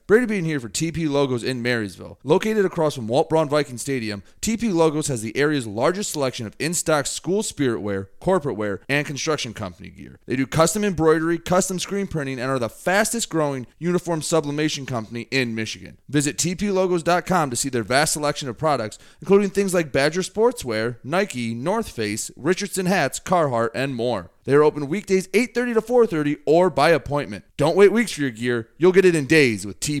Brady 0.11 0.25
Bean 0.25 0.43
here 0.43 0.59
for 0.59 0.67
TP 0.67 1.09
Logos 1.09 1.41
in 1.41 1.61
Marysville. 1.61 2.19
Located 2.25 2.65
across 2.65 2.95
from 2.95 3.07
Walt 3.07 3.29
Braun 3.29 3.47
Viking 3.47 3.77
Stadium, 3.77 4.23
TP 4.41 4.73
Logos 4.73 5.07
has 5.07 5.21
the 5.21 5.37
area's 5.37 5.65
largest 5.65 6.11
selection 6.11 6.45
of 6.45 6.53
in-stock 6.59 7.05
school 7.05 7.41
spirit 7.43 7.79
wear, 7.79 8.09
corporate 8.19 8.57
wear, 8.57 8.81
and 8.89 9.07
construction 9.07 9.53
company 9.53 9.87
gear. 9.87 10.19
They 10.25 10.35
do 10.35 10.45
custom 10.45 10.83
embroidery, 10.83 11.37
custom 11.37 11.79
screen 11.79 12.07
printing, 12.07 12.41
and 12.41 12.51
are 12.51 12.59
the 12.59 12.67
fastest 12.67 13.29
growing 13.29 13.67
uniform 13.79 14.21
sublimation 14.21 14.85
company 14.85 15.29
in 15.31 15.55
Michigan. 15.55 15.97
Visit 16.09 16.35
tplogos.com 16.35 17.49
to 17.49 17.55
see 17.55 17.69
their 17.69 17.83
vast 17.83 18.11
selection 18.11 18.49
of 18.49 18.57
products, 18.57 18.99
including 19.21 19.49
things 19.49 19.73
like 19.73 19.93
Badger 19.93 20.23
Sportswear, 20.23 20.97
Nike, 21.05 21.55
North 21.55 21.87
Face, 21.87 22.31
Richardson 22.35 22.85
hats, 22.85 23.17
Carhartt, 23.17 23.69
and 23.73 23.95
more. 23.95 24.29
They 24.43 24.55
are 24.55 24.63
open 24.63 24.89
weekdays 24.89 25.27
8:30 25.35 25.75
to 25.75 25.81
4:30 25.81 26.37
or 26.47 26.71
by 26.71 26.89
appointment. 26.89 27.45
Don't 27.57 27.75
wait 27.75 27.91
weeks 27.91 28.13
for 28.13 28.21
your 28.21 28.31
gear. 28.31 28.69
You'll 28.79 28.91
get 28.91 29.05
it 29.05 29.13
in 29.13 29.27
days 29.27 29.67
with 29.67 29.79
TP 29.79 30.00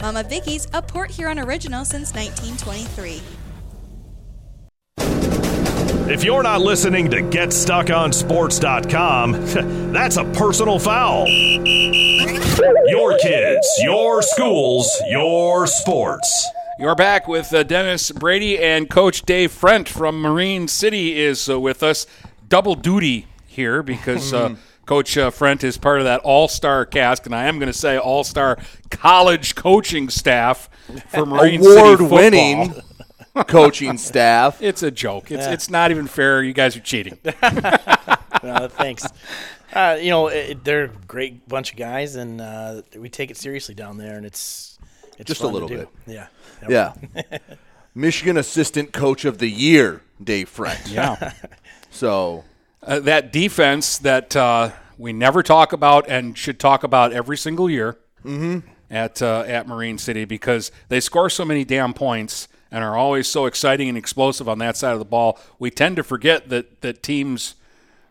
Mama 0.00 0.22
Vicky's, 0.22 0.66
a 0.72 0.80
Port 0.80 1.10
Huron 1.10 1.38
original 1.38 1.84
since 1.84 2.14
1923. 2.14 3.20
If 6.12 6.24
you're 6.24 6.42
not 6.42 6.60
listening 6.60 7.08
to 7.10 7.18
GetStuckOnSports.com, 7.18 9.32
that's 9.92 10.16
a 10.16 10.24
personal 10.24 10.80
foul. 10.80 11.28
Your 11.28 13.16
kids, 13.18 13.68
your 13.80 14.22
schools, 14.22 14.90
your 15.08 15.68
sports. 15.68 16.48
You're 16.80 16.96
back 16.96 17.28
with 17.28 17.54
uh, 17.54 17.62
Dennis 17.62 18.10
Brady 18.10 18.58
and 18.58 18.90
Coach 18.90 19.22
Dave 19.22 19.52
Frent 19.52 19.86
from 19.86 20.20
Marine 20.20 20.66
City 20.66 21.20
is 21.20 21.48
uh, 21.48 21.60
with 21.60 21.82
us. 21.82 22.06
Double 22.48 22.74
duty 22.74 23.26
here 23.46 23.82
because 23.82 24.32
uh, 24.32 24.56
Coach 24.90 25.16
uh, 25.16 25.30
Frent 25.30 25.62
is 25.62 25.78
part 25.78 25.98
of 26.00 26.04
that 26.06 26.20
all 26.22 26.48
star 26.48 26.84
cast, 26.84 27.24
and 27.24 27.32
I 27.32 27.44
am 27.44 27.60
going 27.60 27.70
to 27.70 27.78
say 27.78 27.96
all 27.96 28.24
star 28.24 28.58
college 28.90 29.54
coaching 29.54 30.08
staff 30.08 30.68
for 31.10 31.24
Marine 31.24 31.60
Award 31.64 32.00
winning 32.00 32.74
coaching 33.46 33.96
staff. 33.98 34.60
It's 34.60 34.82
a 34.82 34.90
joke. 34.90 35.30
It's 35.30 35.46
Yeah. 35.46 35.52
it's 35.52 35.70
not 35.70 35.92
even 35.92 36.08
fair. 36.08 36.42
You 36.42 36.52
guys 36.52 36.76
are 36.76 36.80
cheating. 36.80 37.18
no, 37.24 38.66
thanks. 38.66 39.06
Uh, 39.72 39.96
you 40.02 40.10
know, 40.10 40.26
it, 40.26 40.64
they're 40.64 40.86
a 40.86 40.88
great 41.06 41.48
bunch 41.48 41.70
of 41.70 41.76
guys, 41.78 42.16
and 42.16 42.40
uh, 42.40 42.82
we 42.96 43.08
take 43.08 43.30
it 43.30 43.36
seriously 43.36 43.76
down 43.76 43.96
there, 43.96 44.16
and 44.16 44.26
it's 44.26 44.76
it's 45.18 45.28
Just 45.28 45.40
a 45.40 45.44
fun 45.44 45.52
to 45.52 45.54
little 45.60 45.68
do. 45.68 45.76
bit. 45.76 45.88
Yeah. 46.08 46.26
Yeah. 46.68 46.94
Michigan 47.94 48.36
Assistant 48.36 48.92
Coach 48.92 49.24
of 49.24 49.38
the 49.38 49.50
Year, 49.50 50.02
Dave 50.20 50.52
Frent. 50.52 50.92
Yeah. 50.92 51.32
So 51.90 52.42
Uh, 52.82 52.98
that 53.00 53.32
defense 53.32 53.98
that 53.98 54.34
uh, 54.34 54.70
we 54.96 55.12
never 55.12 55.42
talk 55.42 55.72
about 55.72 56.08
and 56.08 56.36
should 56.36 56.58
talk 56.58 56.82
about 56.82 57.12
every 57.12 57.36
single 57.36 57.68
year 57.68 57.98
Mhm. 58.24 58.62
at 58.90 59.20
uh, 59.22 59.44
at 59.46 59.68
Marine 59.68 59.98
City 59.98 60.24
because 60.24 60.70
they 60.88 61.00
score 61.00 61.28
so 61.30 61.44
many 61.44 61.64
damn 61.64 61.92
points 61.92 62.48
and 62.70 62.82
are 62.84 62.96
always 62.96 63.26
so 63.28 63.46
exciting 63.46 63.88
and 63.88 63.98
explosive 63.98 64.48
on 64.48 64.58
that 64.60 64.76
side 64.76 64.92
of 64.92 64.98
the 64.98 65.04
ball. 65.04 65.38
We 65.58 65.70
tend 65.70 65.96
to 65.96 66.02
forget 66.02 66.48
that 66.48 66.80
that 66.80 67.02
teams 67.02 67.54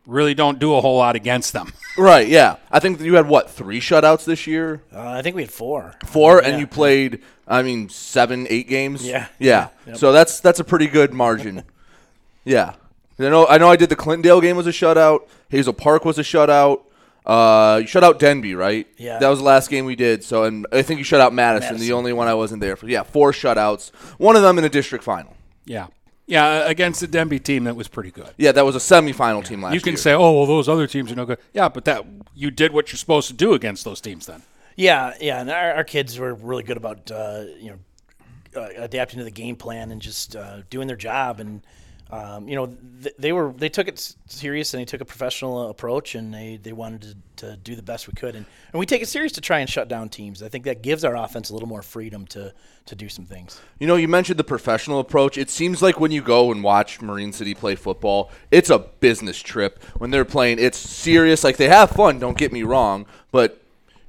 really 0.05 0.33
don't 0.33 0.59
do 0.59 0.73
a 0.75 0.81
whole 0.81 0.97
lot 0.97 1.15
against 1.15 1.53
them. 1.53 1.73
Right, 1.97 2.29
yeah. 2.29 2.55
I 2.71 2.79
think 2.79 3.01
you 3.01 3.15
had 3.15 3.27
what, 3.27 3.49
three 3.51 3.81
shutouts 3.81 4.23
this 4.23 4.47
year? 4.47 4.81
Uh, 4.95 5.01
I 5.09 5.21
think 5.21 5.35
we 5.35 5.41
had 5.41 5.51
four. 5.51 5.95
Four, 6.05 6.39
Yeah. 6.41 6.47
and 6.47 6.59
you 6.61 6.65
played, 6.65 7.21
I 7.45 7.61
mean, 7.61 7.89
seven, 7.89 8.47
eight 8.49 8.69
games. 8.69 9.05
Yeah. 9.05 9.27
yeah. 9.37 9.67
Yep. 9.85 9.97
So 9.97 10.13
that's 10.13 10.39
that's 10.39 10.61
a 10.61 10.63
pretty 10.63 10.87
good 10.87 11.11
margin. 11.13 11.63
yeah, 12.45 12.75
I 13.19 13.29
know. 13.29 13.47
I 13.47 13.57
know. 13.57 13.69
I 13.69 13.75
did 13.75 13.89
the 13.89 13.95
Clintondale 13.95 14.41
game 14.41 14.55
was 14.55 14.67
a 14.67 14.71
shutout. 14.71 15.27
Hazel 15.49 15.73
Park 15.73 16.05
was 16.05 16.17
a 16.17 16.23
shutout. 16.23 16.81
Uh, 17.25 17.79
you 17.81 17.87
shut 17.87 18.03
out 18.03 18.17
Denby, 18.17 18.55
right? 18.55 18.87
Yeah. 18.97 19.19
That 19.19 19.29
was 19.29 19.39
the 19.39 19.45
last 19.45 19.69
game 19.69 19.85
we 19.85 19.95
did. 19.95 20.23
So, 20.23 20.45
and 20.45 20.65
I 20.71 20.81
think 20.81 20.97
you 20.97 21.03
shut 21.03 21.21
out 21.21 21.33
Madison, 21.33 21.77
the 21.77 21.93
only 21.93 22.13
one 22.13 22.27
I 22.27 22.33
wasn't 22.33 22.61
there 22.61 22.75
for. 22.75 22.87
Yeah, 22.87 23.03
four 23.03 23.31
shutouts. 23.31 23.93
One 24.17 24.35
of 24.35 24.41
them 24.41 24.57
in 24.57 24.63
a 24.63 24.69
district 24.69 25.03
final. 25.03 25.35
Yeah. 25.65 25.87
Yeah, 26.25 26.67
against 26.69 27.01
the 27.01 27.07
Denby 27.07 27.39
team 27.39 27.63
that 27.63 27.75
was 27.75 27.87
pretty 27.87 28.11
good. 28.11 28.29
Yeah, 28.37 28.51
that 28.51 28.63
was 28.63 28.75
a 28.75 28.79
semifinal 28.79 29.43
team 29.43 29.63
last 29.63 29.71
year. 29.71 29.75
you 29.75 29.81
can 29.81 29.93
year. 29.93 29.97
say, 29.97 30.13
"Oh, 30.13 30.31
well, 30.37 30.45
those 30.45 30.69
other 30.69 30.85
teams 30.85 31.11
are 31.11 31.15
no 31.15 31.25
good." 31.25 31.39
Yeah, 31.53 31.69
but 31.69 31.85
that 31.85 32.05
you 32.35 32.51
did 32.51 32.71
what 32.71 32.91
you're 32.91 32.97
supposed 32.97 33.29
to 33.29 33.33
do 33.33 33.53
against 33.53 33.83
those 33.83 33.99
teams. 33.99 34.27
Then 34.27 34.43
Yeah, 34.75 35.15
yeah, 35.19 35.41
and 35.41 35.49
our, 35.49 35.73
our 35.73 35.83
kids 35.83 36.19
were 36.19 36.35
really 36.35 36.61
good 36.61 36.77
about 36.77 37.09
uh, 37.09 37.45
you 37.59 37.71
know 37.71 38.61
uh, 38.61 38.69
adapting 38.77 39.17
to 39.17 39.23
the 39.23 39.31
game 39.31 39.55
plan 39.55 39.89
and 39.89 39.99
just 39.99 40.35
uh, 40.35 40.61
doing 40.69 40.85
their 40.85 40.95
job, 40.95 41.39
and 41.39 41.63
um, 42.11 42.47
you 42.47 42.55
know 42.55 42.75
th- 43.03 43.15
they 43.19 43.31
were 43.31 43.53
they 43.55 43.69
took 43.69 43.87
it 43.87 44.15
serious 44.27 44.73
and 44.73 44.81
they 44.81 44.85
took 44.85 45.01
a 45.01 45.05
professional 45.05 45.69
approach 45.69 46.15
and 46.15 46.33
they, 46.33 46.57
they 46.61 46.73
wanted 46.73 47.01
to, 47.01 47.15
to 47.47 47.57
do 47.57 47.75
the 47.75 47.83
best 47.83 48.07
we 48.07 48.13
could, 48.13 48.35
and, 48.35 48.45
and 48.73 48.79
we 48.79 48.85
take 48.85 49.01
it 49.01 49.07
serious 49.07 49.31
to 49.33 49.41
try 49.41 49.59
and 49.59 49.69
shut 49.69 49.87
down 49.87 50.09
teams. 50.09 50.41
I 50.41 50.49
think 50.49 50.65
that 50.65 50.81
gives 50.81 51.03
our 51.05 51.15
offense 51.15 51.49
a 51.49 51.53
little 51.53 51.69
more 51.69 51.81
freedom 51.81 52.25
to 52.27 52.53
to 52.87 52.95
do 52.95 53.09
some 53.09 53.25
things. 53.25 53.61
You 53.79 53.85
know, 53.85 53.95
you 53.95 54.07
mentioned 54.07 54.39
the 54.39 54.43
professional 54.43 54.99
approach. 54.99 55.37
It 55.37 55.51
seems 55.51 55.81
like 55.81 55.99
when 55.99 56.11
you 56.11 56.21
go 56.23 56.51
and 56.51 56.63
watch 56.63 57.01
Marine 57.01 57.31
City 57.31 57.53
play 57.53 57.75
football, 57.75 58.31
it's 58.49 58.71
a 58.71 58.79
business 58.79 59.39
trip. 59.39 59.83
When 59.97 60.09
they're 60.09 60.25
playing, 60.25 60.57
it's 60.59 60.79
serious. 60.79 61.43
Like 61.43 61.57
they 61.57 61.69
have 61.69 61.91
fun, 61.91 62.17
don't 62.17 62.37
get 62.37 62.51
me 62.51 62.63
wrong, 62.63 63.05
but 63.31 63.61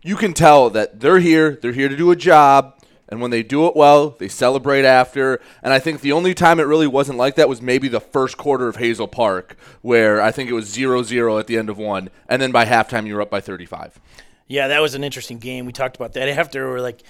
you 0.03 0.17
can 0.17 0.33
tell 0.33 0.71
that 0.71 1.01
they're 1.01 1.19
here, 1.19 1.59
they're 1.61 1.73
here 1.73 1.89
to 1.89 1.97
do 1.97 2.11
a 2.11 2.17
job, 2.17 2.80
and 3.11 3.21
when 3.21 3.31
they 3.31 3.43
do 3.43 3.67
it 3.67 3.75
well, 3.75 4.11
they 4.11 4.29
celebrate 4.29 4.85
after. 4.85 5.41
And 5.63 5.73
I 5.73 5.79
think 5.79 6.01
the 6.01 6.13
only 6.13 6.35
time 6.35 6.61
it 6.61 6.65
really 6.65 6.87
wasn't 6.87 7.19
like 7.19 7.35
that 7.37 7.49
was 7.49 7.61
maybe 7.61 7.89
the 7.89 8.01
first 8.01 8.37
quarter 8.37 8.69
of 8.69 8.77
Hazel 8.77 9.09
Park, 9.09 9.57
where 9.83 10.23
I 10.23 10.31
think 10.31 10.49
it 10.49 10.53
was 10.53 10.75
0-0 10.75 11.41
at 11.41 11.47
the 11.47 11.59
end 11.59 11.69
of 11.69 11.79
one, 11.79 12.11
and 12.29 12.41
then 12.41 12.53
by 12.53 12.65
halftime 12.65 13.07
you 13.07 13.15
were 13.15 13.23
up 13.23 13.31
by 13.31 13.41
35. 13.41 14.01
Yeah, 14.47 14.69
that 14.69 14.81
was 14.81 14.95
an 14.95 15.05
interesting 15.05 15.39
game. 15.39 15.67
We 15.67 15.73
talked 15.73 15.97
about 15.97 16.13
that 16.15 16.29
after. 16.29 16.67
We 16.67 16.73
were 16.73 16.81
like, 16.81 17.03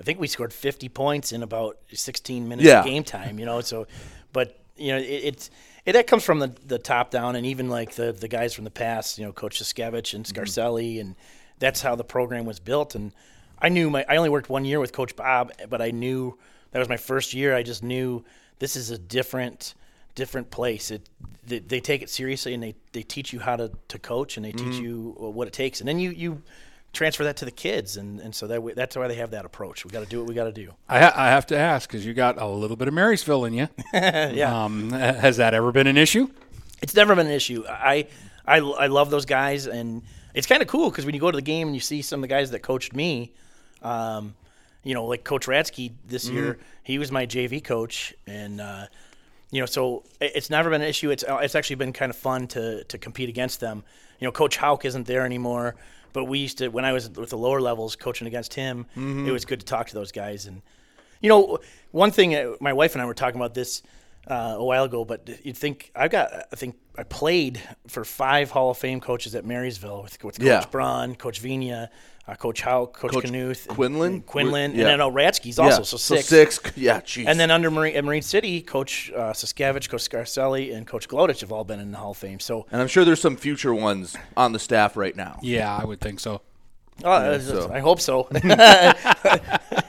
I 0.00 0.04
think 0.04 0.20
we 0.20 0.26
scored 0.28 0.52
50 0.52 0.88
points 0.88 1.32
in 1.32 1.42
about 1.42 1.78
16 1.92 2.48
minutes 2.48 2.66
Yeah. 2.66 2.80
of 2.80 2.84
game 2.84 3.04
time. 3.04 3.38
You 3.38 3.46
know, 3.46 3.60
so, 3.60 3.86
but 4.32 4.58
you 4.76 4.92
know, 4.92 4.98
it, 4.98 5.04
it's 5.04 5.50
it, 5.84 5.92
that 5.92 6.06
comes 6.06 6.24
from 6.24 6.38
the, 6.38 6.54
the 6.66 6.78
top 6.78 7.10
down, 7.10 7.34
and 7.36 7.46
even 7.46 7.68
like 7.68 7.92
the 7.92 8.12
the 8.12 8.28
guys 8.28 8.54
from 8.54 8.64
the 8.64 8.70
past. 8.70 9.18
You 9.18 9.26
know, 9.26 9.32
Coach 9.32 9.60
Siskevich 9.60 10.14
and 10.14 10.24
mm-hmm. 10.24 10.40
Scarcelli, 10.40 11.00
and 11.00 11.16
that's 11.58 11.82
how 11.82 11.94
the 11.94 12.04
program 12.04 12.44
was 12.46 12.60
built. 12.60 12.94
And 12.94 13.12
I 13.60 13.68
knew 13.68 13.90
my 13.90 14.04
I 14.08 14.16
only 14.16 14.30
worked 14.30 14.48
one 14.48 14.64
year 14.64 14.80
with 14.80 14.92
Coach 14.92 15.16
Bob, 15.16 15.52
but 15.68 15.80
I 15.82 15.90
knew 15.90 16.38
that 16.72 16.78
was 16.78 16.88
my 16.88 16.96
first 16.96 17.34
year. 17.34 17.54
I 17.56 17.62
just 17.62 17.82
knew 17.82 18.24
this 18.58 18.76
is 18.76 18.90
a 18.90 18.98
different 18.98 19.74
different 20.14 20.50
place. 20.50 20.90
It 20.90 21.08
they, 21.46 21.60
they 21.60 21.80
take 21.80 22.02
it 22.02 22.10
seriously 22.10 22.52
and 22.54 22.62
they, 22.62 22.74
they 22.92 23.02
teach 23.02 23.32
you 23.32 23.40
how 23.40 23.56
to, 23.56 23.70
to 23.88 23.98
coach 23.98 24.36
and 24.36 24.44
they 24.44 24.52
teach 24.52 24.74
Mhm. 24.76 24.82
you 24.82 25.14
what 25.18 25.46
it 25.48 25.52
takes, 25.54 25.80
and 25.80 25.88
then 25.88 25.98
you 25.98 26.10
you 26.10 26.42
transfer 26.92 27.22
that 27.24 27.36
to 27.36 27.44
the 27.44 27.50
kids, 27.50 27.96
and, 27.98 28.18
and 28.20 28.34
so 28.34 28.46
that 28.46 28.62
way, 28.62 28.72
that's 28.72 28.96
why 28.96 29.06
they 29.08 29.14
have 29.16 29.30
that 29.32 29.44
approach. 29.44 29.84
We 29.84 29.90
got 29.90 30.00
to 30.00 30.06
do 30.06 30.18
what 30.20 30.26
we 30.28 30.34
got 30.34 30.44
to 30.44 30.52
do. 30.52 30.72
I, 30.88 31.00
ha- 31.00 31.12
I 31.14 31.26
have 31.28 31.46
to 31.48 31.56
ask 31.56 31.86
because 31.88 32.04
you 32.04 32.14
got 32.14 32.40
a 32.40 32.46
little 32.46 32.76
bit 32.78 32.88
of 32.88 32.94
Marysville 32.94 33.44
in 33.44 33.52
you. 33.54 33.68
Yeah. 33.92 34.64
Um, 34.64 34.90
has 34.90 35.36
that 35.36 35.52
ever 35.54 35.70
been 35.70 35.86
an 35.86 35.98
issue? 35.98 36.28
It's 36.82 36.94
never 36.94 37.14
been 37.14 37.26
an 37.26 37.32
issue. 37.32 37.64
I 37.68 38.06
I, 38.46 38.56
I 38.60 38.86
love 38.86 39.10
those 39.10 39.26
guys, 39.26 39.66
and 39.66 40.02
it's 40.34 40.46
kind 40.46 40.62
of 40.62 40.68
cool 40.68 40.90
because 40.90 41.04
when 41.04 41.14
you 41.14 41.20
go 41.20 41.30
to 41.30 41.36
the 41.36 41.42
game 41.42 41.68
and 41.68 41.74
you 41.76 41.80
see 41.80 42.00
some 42.02 42.20
of 42.20 42.22
the 42.22 42.34
guys 42.34 42.50
that 42.52 42.60
coached 42.60 42.94
me, 42.94 43.32
um, 43.82 44.34
you 44.84 44.94
know, 44.94 45.04
like 45.06 45.24
Coach 45.24 45.46
Ratsky 45.46 45.92
this 46.06 46.28
Mhm. 46.28 46.32
year, 46.32 46.58
he 46.82 46.98
was 46.98 47.10
my 47.12 47.26
JV 47.26 47.60
coach, 47.62 48.14
and 48.26 48.60
uh, 48.60 48.86
you 49.50 49.60
know, 49.60 49.66
so 49.66 50.04
it's 50.20 50.50
never 50.50 50.70
been 50.70 50.82
an 50.82 50.88
issue. 50.88 51.10
It's 51.10 51.24
it's 51.28 51.54
actually 51.54 51.76
been 51.76 51.92
kind 51.92 52.10
of 52.10 52.16
fun 52.16 52.46
to 52.48 52.84
to 52.84 52.98
compete 52.98 53.28
against 53.28 53.60
them. 53.60 53.82
You 54.20 54.26
know, 54.26 54.32
Coach 54.32 54.56
Hauk 54.56 54.84
isn't 54.84 55.06
there 55.06 55.24
anymore, 55.24 55.74
but 56.12 56.24
we 56.24 56.38
used 56.38 56.58
to 56.58 56.68
when 56.68 56.84
I 56.84 56.92
was 56.92 57.10
with 57.10 57.30
the 57.30 57.38
lower 57.38 57.60
levels 57.60 57.96
coaching 57.96 58.26
against 58.26 58.54
him. 58.54 58.86
Mhm. 58.96 59.26
It 59.26 59.32
was 59.32 59.44
good 59.44 59.60
to 59.60 59.66
talk 59.66 59.88
to 59.88 59.94
those 59.94 60.12
guys, 60.12 60.46
and 60.46 60.62
you 61.20 61.28
know, 61.28 61.58
one 61.90 62.10
thing 62.10 62.34
uh, 62.34 62.54
my 62.60 62.72
wife 62.72 62.94
and 62.94 63.02
I 63.02 63.04
were 63.06 63.14
talking 63.14 63.40
about 63.40 63.54
this. 63.54 63.82
uh, 64.26 64.56
a 64.58 64.64
while 64.64 64.84
ago, 64.84 65.06
but 65.06 65.26
you'd 65.42 65.56
think 65.56 65.90
I've 65.96 66.10
got. 66.10 66.30
I 66.52 66.56
think 66.56 66.76
I 66.98 67.04
played 67.04 67.62
for 67.86 68.04
five 68.04 68.50
Hall 68.50 68.70
of 68.72 68.78
Fame 68.78 69.00
coaches 69.00 69.34
at 69.36 69.44
Marysville 69.44 70.02
with, 70.02 70.22
with 70.24 70.38
Coach 70.40 70.46
Yeah. 70.46 70.64
Braun, 70.68 71.14
Coach 71.14 71.38
Vina, 71.38 71.90
uh, 72.26 72.34
Coach 72.34 72.60
Howe, 72.60 72.86
Coach, 72.86 73.12
Coach 73.12 73.24
Knuth, 73.26 73.68
Quinlan? 73.68 74.12
and 74.14 74.26
Quinlan, 74.26 74.74
Yeah. 74.74 74.88
and 74.88 75.00
then 75.00 75.08
Ratsky's 75.12 75.58
Yeah. 75.58 75.64
also. 75.66 75.84
So 75.84 75.96
So 75.96 76.16
six. 76.16 76.26
six. 76.58 76.60
Yeah, 76.76 77.00
jeez. 77.00 77.26
And 77.28 77.38
then 77.38 77.52
under 77.52 77.70
Marine, 77.70 77.94
at 77.94 78.04
Marine 78.04 78.22
City, 78.22 78.60
Coach 78.62 79.12
uh, 79.14 79.32
Siskevich, 79.32 79.88
Coach 79.88 80.10
Scarcelli, 80.10 80.74
and 80.76 80.88
Coach 80.88 81.08
Glodich 81.08 81.40
have 81.42 81.52
all 81.52 81.62
been 81.64 81.78
in 81.78 81.92
the 81.92 81.98
Hall 81.98 82.10
of 82.10 82.16
Fame. 82.16 82.40
So 82.40 82.66
And 82.72 82.80
I'm 82.82 82.88
sure 82.88 83.04
there's 83.04 83.20
some 83.20 83.36
future 83.36 83.72
ones 83.72 84.16
on 84.36 84.50
the 84.52 84.58
staff 84.58 84.96
right 84.96 85.14
now. 85.14 85.38
Yeah, 85.40 85.74
I 85.74 85.84
would 85.84 86.00
think 86.00 86.18
so. 86.18 86.40
uh, 87.04 87.38
so- 87.38 87.70
I 87.72 87.78
hope 87.78 88.00
so. 88.00 88.28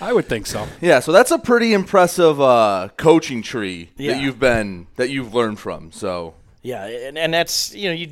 I 0.00 0.12
would 0.12 0.26
think 0.26 0.46
so. 0.46 0.66
Yeah, 0.80 1.00
so 1.00 1.12
that's 1.12 1.30
a 1.30 1.38
pretty 1.38 1.72
impressive 1.72 2.40
uh, 2.40 2.88
coaching 2.96 3.42
tree 3.42 3.90
Yeah. 3.96 4.12
that 4.14 4.22
you've 4.22 4.38
been 4.38 4.86
that 4.96 5.10
you've 5.10 5.34
learned 5.34 5.58
from. 5.58 5.92
So 5.92 6.34
Yeah, 6.62 6.86
and, 6.86 7.18
and 7.18 7.32
that's 7.34 7.74
you 7.74 7.88
know 7.88 7.94
you. 7.94 8.10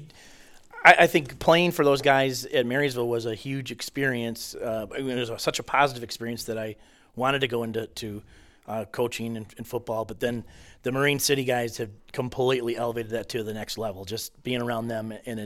I, 0.85 0.95
I 1.01 1.07
think 1.07 1.39
playing 1.39 1.71
for 1.73 1.85
those 1.85 2.03
guys 2.03 2.45
at 2.47 2.67
Marysville 2.67 3.09
was 3.09 3.27
a 3.27 3.35
huge 3.35 3.71
experience. 3.73 4.55
Uh, 4.55 4.87
it 4.97 5.03
was 5.03 5.31
a, 5.31 5.39
such 5.39 5.59
a 5.59 5.63
positive 5.63 6.03
experience 6.03 6.45
that 6.45 6.59
I 6.59 6.77
wanted 7.17 7.41
to 7.41 7.49
go 7.49 7.63
into 7.63 7.87
to 7.87 8.23
uh, 8.69 8.85
coaching 8.87 9.37
and, 9.37 9.47
and 9.57 9.67
football. 9.67 10.05
But 10.05 10.21
then 10.21 10.45
the 10.83 10.93
Marine 10.93 11.19
City 11.19 11.45
guys 11.45 11.79
have 11.79 11.91
completely 12.13 12.77
elevated 12.77 13.13
that 13.13 13.29
to 13.31 13.43
the 13.43 13.55
next 13.55 13.79
level. 13.79 14.05
Just 14.05 14.43
being 14.43 14.61
around 14.61 14.89
them 14.89 15.13
in 15.25 15.39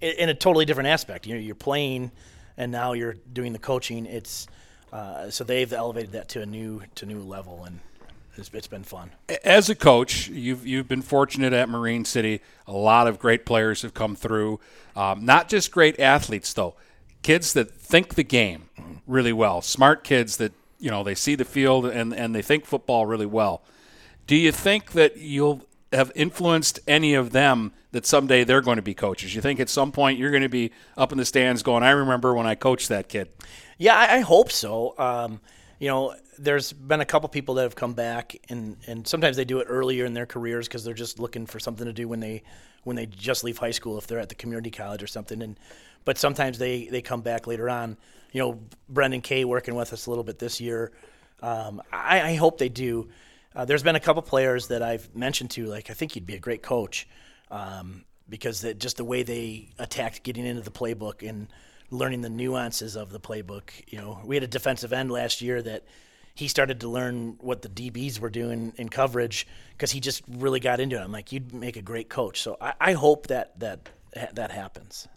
a, 0.00 0.22
in 0.22 0.28
a 0.28 0.34
totally 0.34 0.64
different 0.64 0.88
aspect. 0.88 1.26
You 1.26 1.34
know, 1.34 1.40
you're 1.40 1.54
playing, 1.54 2.10
and 2.56 2.72
now 2.72 2.92
you're 2.94 3.14
doing 3.32 3.52
the 3.52 3.58
coaching. 3.60 4.06
It's 4.06 4.46
uh, 4.92 5.30
so 5.30 5.44
they've 5.44 5.72
elevated 5.72 6.12
that 6.12 6.28
to 6.30 6.42
a 6.42 6.46
new 6.46 6.82
to 6.96 7.06
new 7.06 7.20
level, 7.20 7.64
and 7.64 7.80
it's, 8.36 8.50
it's 8.52 8.66
been 8.66 8.82
fun. 8.82 9.10
As 9.44 9.68
a 9.70 9.74
coach, 9.74 10.28
you've 10.28 10.66
you've 10.66 10.88
been 10.88 11.02
fortunate 11.02 11.52
at 11.52 11.68
Marine 11.68 12.04
City. 12.04 12.40
A 12.66 12.72
lot 12.72 13.06
of 13.06 13.18
great 13.18 13.46
players 13.46 13.82
have 13.82 13.94
come 13.94 14.16
through. 14.16 14.60
Um, 14.96 15.24
not 15.24 15.48
just 15.48 15.70
great 15.70 15.98
athletes, 16.00 16.52
though. 16.52 16.74
Kids 17.22 17.52
that 17.52 17.70
think 17.70 18.14
the 18.14 18.24
game 18.24 18.68
really 19.06 19.32
well. 19.32 19.60
Smart 19.62 20.04
kids 20.04 20.38
that 20.38 20.52
you 20.78 20.90
know 20.90 21.04
they 21.04 21.14
see 21.14 21.34
the 21.34 21.44
field 21.44 21.86
and 21.86 22.12
and 22.14 22.34
they 22.34 22.42
think 22.42 22.64
football 22.64 23.06
really 23.06 23.26
well. 23.26 23.62
Do 24.26 24.36
you 24.36 24.52
think 24.52 24.92
that 24.92 25.16
you'll 25.16 25.62
have 25.92 26.12
influenced 26.14 26.80
any 26.86 27.14
of 27.14 27.32
them 27.32 27.72
that 27.92 28.06
someday 28.06 28.44
they're 28.44 28.60
going 28.60 28.76
to 28.76 28.82
be 28.82 28.94
coaches? 28.94 29.34
You 29.34 29.40
think 29.40 29.60
at 29.60 29.68
some 29.68 29.92
point 29.92 30.18
you're 30.18 30.30
going 30.30 30.42
to 30.42 30.48
be 30.48 30.70
up 30.96 31.12
in 31.12 31.18
the 31.18 31.24
stands 31.24 31.62
going, 31.62 31.82
"I 31.82 31.90
remember 31.90 32.34
when 32.34 32.46
I 32.46 32.54
coached 32.54 32.88
that 32.88 33.08
kid." 33.08 33.28
Yeah, 33.78 33.96
I, 33.96 34.16
I 34.16 34.20
hope 34.20 34.52
so. 34.52 34.94
Um, 34.98 35.40
you 35.78 35.88
know, 35.88 36.14
there's 36.38 36.72
been 36.72 37.00
a 37.00 37.04
couple 37.04 37.28
people 37.28 37.54
that 37.54 37.62
have 37.62 37.74
come 37.74 37.94
back, 37.94 38.36
and, 38.48 38.76
and 38.86 39.06
sometimes 39.06 39.36
they 39.36 39.44
do 39.44 39.60
it 39.60 39.66
earlier 39.68 40.04
in 40.04 40.14
their 40.14 40.26
careers 40.26 40.68
because 40.68 40.84
they're 40.84 40.94
just 40.94 41.18
looking 41.18 41.46
for 41.46 41.58
something 41.58 41.86
to 41.86 41.92
do 41.92 42.06
when 42.06 42.20
they 42.20 42.42
when 42.84 42.96
they 42.96 43.06
just 43.06 43.44
leave 43.44 43.58
high 43.58 43.70
school 43.70 43.98
if 43.98 44.06
they're 44.06 44.18
at 44.18 44.28
the 44.28 44.34
community 44.34 44.70
college 44.70 45.02
or 45.02 45.06
something. 45.06 45.42
And 45.42 45.58
but 46.04 46.18
sometimes 46.18 46.58
they 46.58 46.86
they 46.86 47.02
come 47.02 47.20
back 47.22 47.46
later 47.46 47.68
on. 47.68 47.96
You 48.32 48.40
know, 48.40 48.60
Brendan 48.88 49.22
Kay 49.22 49.44
working 49.44 49.74
with 49.74 49.92
us 49.92 50.06
a 50.06 50.10
little 50.10 50.24
bit 50.24 50.38
this 50.38 50.60
year. 50.60 50.92
Um, 51.42 51.82
I, 51.92 52.20
I 52.20 52.34
hope 52.34 52.58
they 52.58 52.68
do. 52.68 53.08
Uh, 53.54 53.64
there's 53.64 53.82
been 53.82 53.96
a 53.96 54.00
couple 54.00 54.22
players 54.22 54.68
that 54.68 54.82
I've 54.82 55.14
mentioned 55.14 55.50
to, 55.52 55.66
like 55.66 55.90
I 55.90 55.94
think 55.94 56.14
you'd 56.14 56.26
be 56.26 56.34
a 56.34 56.40
great 56.40 56.62
coach 56.62 57.08
um, 57.50 58.04
because 58.28 58.60
that 58.60 58.78
just 58.78 58.96
the 58.96 59.04
way 59.04 59.22
they 59.22 59.70
attacked 59.78 60.22
getting 60.22 60.46
into 60.46 60.62
the 60.62 60.70
playbook 60.70 61.28
and 61.28 61.48
learning 61.90 62.20
the 62.20 62.30
nuances 62.30 62.96
of 62.96 63.10
the 63.10 63.18
playbook. 63.18 63.70
You 63.88 63.98
know, 63.98 64.20
we 64.24 64.36
had 64.36 64.44
a 64.44 64.48
defensive 64.48 64.92
end 64.92 65.10
last 65.10 65.42
year 65.42 65.60
that 65.62 65.84
he 66.34 66.46
started 66.46 66.80
to 66.80 66.88
learn 66.88 67.36
what 67.40 67.62
the 67.62 67.68
DBs 67.68 68.20
were 68.20 68.30
doing 68.30 68.72
in 68.76 68.88
coverage 68.88 69.46
because 69.72 69.90
he 69.90 70.00
just 70.00 70.22
really 70.28 70.60
got 70.60 70.78
into 70.78 70.96
it. 70.96 71.00
I'm 71.00 71.12
like, 71.12 71.32
you'd 71.32 71.52
make 71.52 71.76
a 71.76 71.82
great 71.82 72.08
coach. 72.08 72.40
So 72.40 72.56
I, 72.60 72.74
I 72.80 72.92
hope 72.92 73.26
that 73.26 73.58
that 73.60 73.88
that 74.34 74.50
happens. 74.50 75.08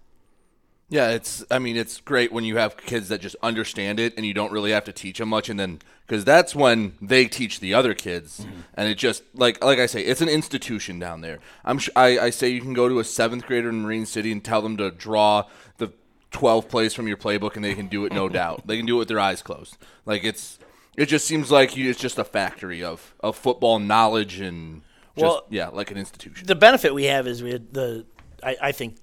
Yeah, 0.89 1.09
it's. 1.09 1.43
I 1.49 1.59
mean, 1.59 1.75
it's 1.75 1.99
great 2.01 2.31
when 2.31 2.43
you 2.43 2.57
have 2.57 2.77
kids 2.77 3.09
that 3.09 3.21
just 3.21 3.35
understand 3.41 3.99
it, 3.99 4.13
and 4.15 4.25
you 4.25 4.33
don't 4.33 4.51
really 4.51 4.71
have 4.71 4.83
to 4.85 4.93
teach 4.93 5.17
them 5.17 5.29
much, 5.29 5.49
and 5.49 5.59
then 5.59 5.79
because 6.05 6.25
that's 6.25 6.53
when 6.53 6.93
they 7.01 7.25
teach 7.25 7.59
the 7.59 7.73
other 7.73 7.93
kids, 7.93 8.41
mm-hmm. 8.41 8.61
and 8.75 8.87
it 8.87 8.95
just 8.95 9.23
like 9.33 9.63
like 9.63 9.79
I 9.79 9.85
say, 9.85 10.01
it's 10.01 10.21
an 10.21 10.29
institution 10.29 10.99
down 10.99 11.21
there. 11.21 11.39
I'm. 11.65 11.79
Sh- 11.79 11.89
I, 11.95 12.19
I 12.19 12.29
say 12.29 12.49
you 12.49 12.61
can 12.61 12.73
go 12.73 12.89
to 12.89 12.99
a 12.99 13.03
seventh 13.03 13.45
grader 13.45 13.69
in 13.69 13.81
Marine 13.81 14.05
City 14.05 14.31
and 14.31 14.43
tell 14.43 14.61
them 14.61 14.77
to 14.77 14.91
draw 14.91 15.45
the 15.77 15.93
12 16.31 16.69
plays 16.69 16.93
from 16.93 17.07
your 17.07 17.17
playbook, 17.17 17.55
and 17.55 17.63
they 17.63 17.73
can 17.73 17.87
do 17.87 18.05
it, 18.05 18.13
no 18.13 18.29
doubt. 18.41 18.67
They 18.67 18.77
can 18.77 18.85
do 18.85 18.95
it 18.97 18.99
with 18.99 19.07
their 19.07 19.19
eyes 19.19 19.41
closed. 19.41 19.77
Like 20.05 20.23
it's. 20.23 20.59
It 20.95 21.07
just 21.07 21.25
seems 21.25 21.49
like 21.49 21.75
you, 21.75 21.89
it's 21.89 21.99
just 21.99 22.19
a 22.19 22.23
factory 22.23 22.83
of 22.83 23.15
of 23.19 23.35
football 23.35 23.79
knowledge 23.79 24.39
and. 24.39 24.83
Just, 25.15 25.23
Well, 25.23 25.45
yeah, 25.49 25.67
like 25.67 25.91
an 25.91 25.97
institution. 25.97 26.47
The 26.47 26.55
benefit 26.55 26.93
we 26.93 27.05
have 27.05 27.27
is 27.27 27.43
we 27.43 27.51
had 27.51 27.71
the, 27.71 28.05
I, 28.41 28.57
I 28.59 28.71
think, 28.71 28.95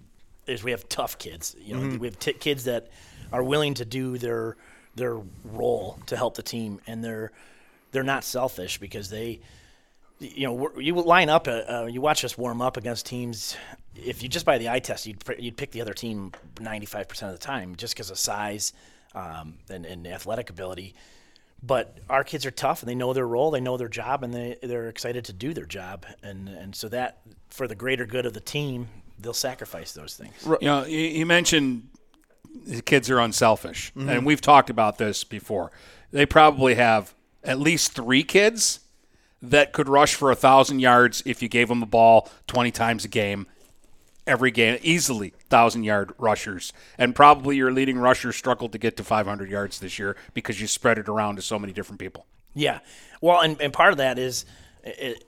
is 0.51 0.63
we 0.65 0.73
have 0.73 0.89
tough 0.89 1.19
kids. 1.19 1.55
You 1.61 1.75
know, 1.75 1.81
Mhm. 1.81 1.99
we 1.99 2.07
have 2.09 2.19
t- 2.19 2.33
kids 2.35 2.65
that 2.65 2.89
are 3.33 3.43
willing 3.43 3.75
to 3.75 3.85
do 3.85 4.19
their 4.19 4.57
their 4.97 5.17
role 5.45 5.99
to 6.07 6.17
help 6.17 6.35
the 6.35 6.43
team, 6.43 6.81
and 6.87 7.03
they're 7.05 7.31
they're 7.93 8.03
not 8.03 8.25
selfish 8.25 8.79
because 8.79 9.09
they, 9.11 9.41
you 10.19 10.47
know, 10.47 10.71
you 10.79 10.95
line 10.95 11.29
up, 11.29 11.49
uh, 11.49 11.63
uh, 11.69 11.87
you 11.91 12.01
watch 12.01 12.25
us 12.25 12.37
warm 12.37 12.61
up 12.61 12.77
against 12.77 13.07
teams. 13.07 13.57
If 13.97 14.23
you 14.23 14.29
just 14.29 14.45
by 14.47 14.59
the 14.59 14.69
eye 14.69 14.81
test, 14.81 15.07
you'd 15.07 15.23
you'd 15.39 15.57
pick 15.57 15.71
the 15.71 15.81
other 15.81 15.95
team 15.95 16.33
ninety 16.61 16.87
five 16.87 17.09
percent 17.09 17.33
of 17.33 17.39
the 17.39 17.45
time 17.45 17.77
just 17.77 17.95
because 17.95 18.11
of 18.11 18.19
size 18.19 18.73
um, 19.15 19.59
and, 19.71 19.87
and 19.87 20.07
athletic 20.07 20.51
ability. 20.51 20.95
But 21.63 21.99
our 22.09 22.25
kids 22.25 22.47
are 22.47 22.51
tough 22.51 22.81
and 22.83 22.89
they 22.89 22.95
know 22.95 23.13
their 23.13 23.27
role, 23.27 23.51
they 23.51 23.61
know 23.61 23.77
their 23.77 23.89
job, 23.89 24.23
and 24.25 24.33
they 24.33 24.57
they're 24.63 24.89
excited 24.89 25.25
to 25.27 25.33
do 25.33 25.53
their 25.55 25.67
job, 25.67 26.07
and 26.23 26.49
and 26.49 26.75
so 26.75 26.89
that 26.89 27.19
for 27.49 27.69
the 27.69 27.75
greater 27.75 28.07
good 28.07 28.25
of 28.27 28.33
the 28.33 28.41
team, 28.41 28.89
they'll 29.23 29.33
sacrifice 29.33 29.93
those 29.93 30.15
things. 30.15 30.33
You 30.47 30.59
know, 30.63 30.85
you, 30.85 31.27
mentioned 31.27 31.89
the 32.67 32.83
kids 32.83 33.09
are 33.11 33.19
unselfish, 33.21 33.93
Mhm. 33.97 34.09
and 34.11 34.27
we've 34.27 34.41
talked 34.41 34.71
about 34.71 34.99
this 34.99 35.25
before. 35.25 35.71
They 36.13 36.27
probably 36.27 36.75
have 36.75 37.15
at 37.45 37.59
least 37.59 37.93
three 37.93 38.23
kids 38.23 38.81
that 39.43 39.73
could 39.73 39.89
rush 39.89 40.15
for 40.15 40.31
a 40.31 40.35
thousand 40.37 40.81
yards 40.81 41.23
if 41.25 41.41
you 41.43 41.49
gave 41.49 41.69
them 41.69 41.81
the 41.81 41.87
ball 41.87 42.29
twenty 42.47 42.71
times 42.71 43.05
a 43.05 43.09
game, 43.09 43.47
every 44.27 44.51
game, 44.51 44.79
easily 44.83 45.33
thousand 45.49 45.85
yard 45.85 46.13
rushers. 46.19 46.73
And 46.99 47.15
probably 47.15 47.57
your 47.57 47.71
leading 47.73 47.99
rusher 47.99 48.33
struggled 48.33 48.73
to 48.73 48.79
get 48.79 48.97
to 48.99 49.05
five 49.05 49.27
hundred 49.27 49.51
yards 49.51 49.79
this 49.79 49.99
year 49.99 50.17
because 50.35 50.61
you 50.61 50.67
spread 50.67 50.99
it 50.99 51.09
around 51.09 51.37
to 51.37 51.43
so 51.43 51.59
many 51.59 51.73
different 51.73 51.99
people. 52.01 52.27
Yeah. 52.55 52.81
Well, 53.21 53.41
and, 53.41 53.61
and 53.61 53.73
part 53.73 53.93
of 53.93 53.99
that 53.99 54.19
is 54.19 54.45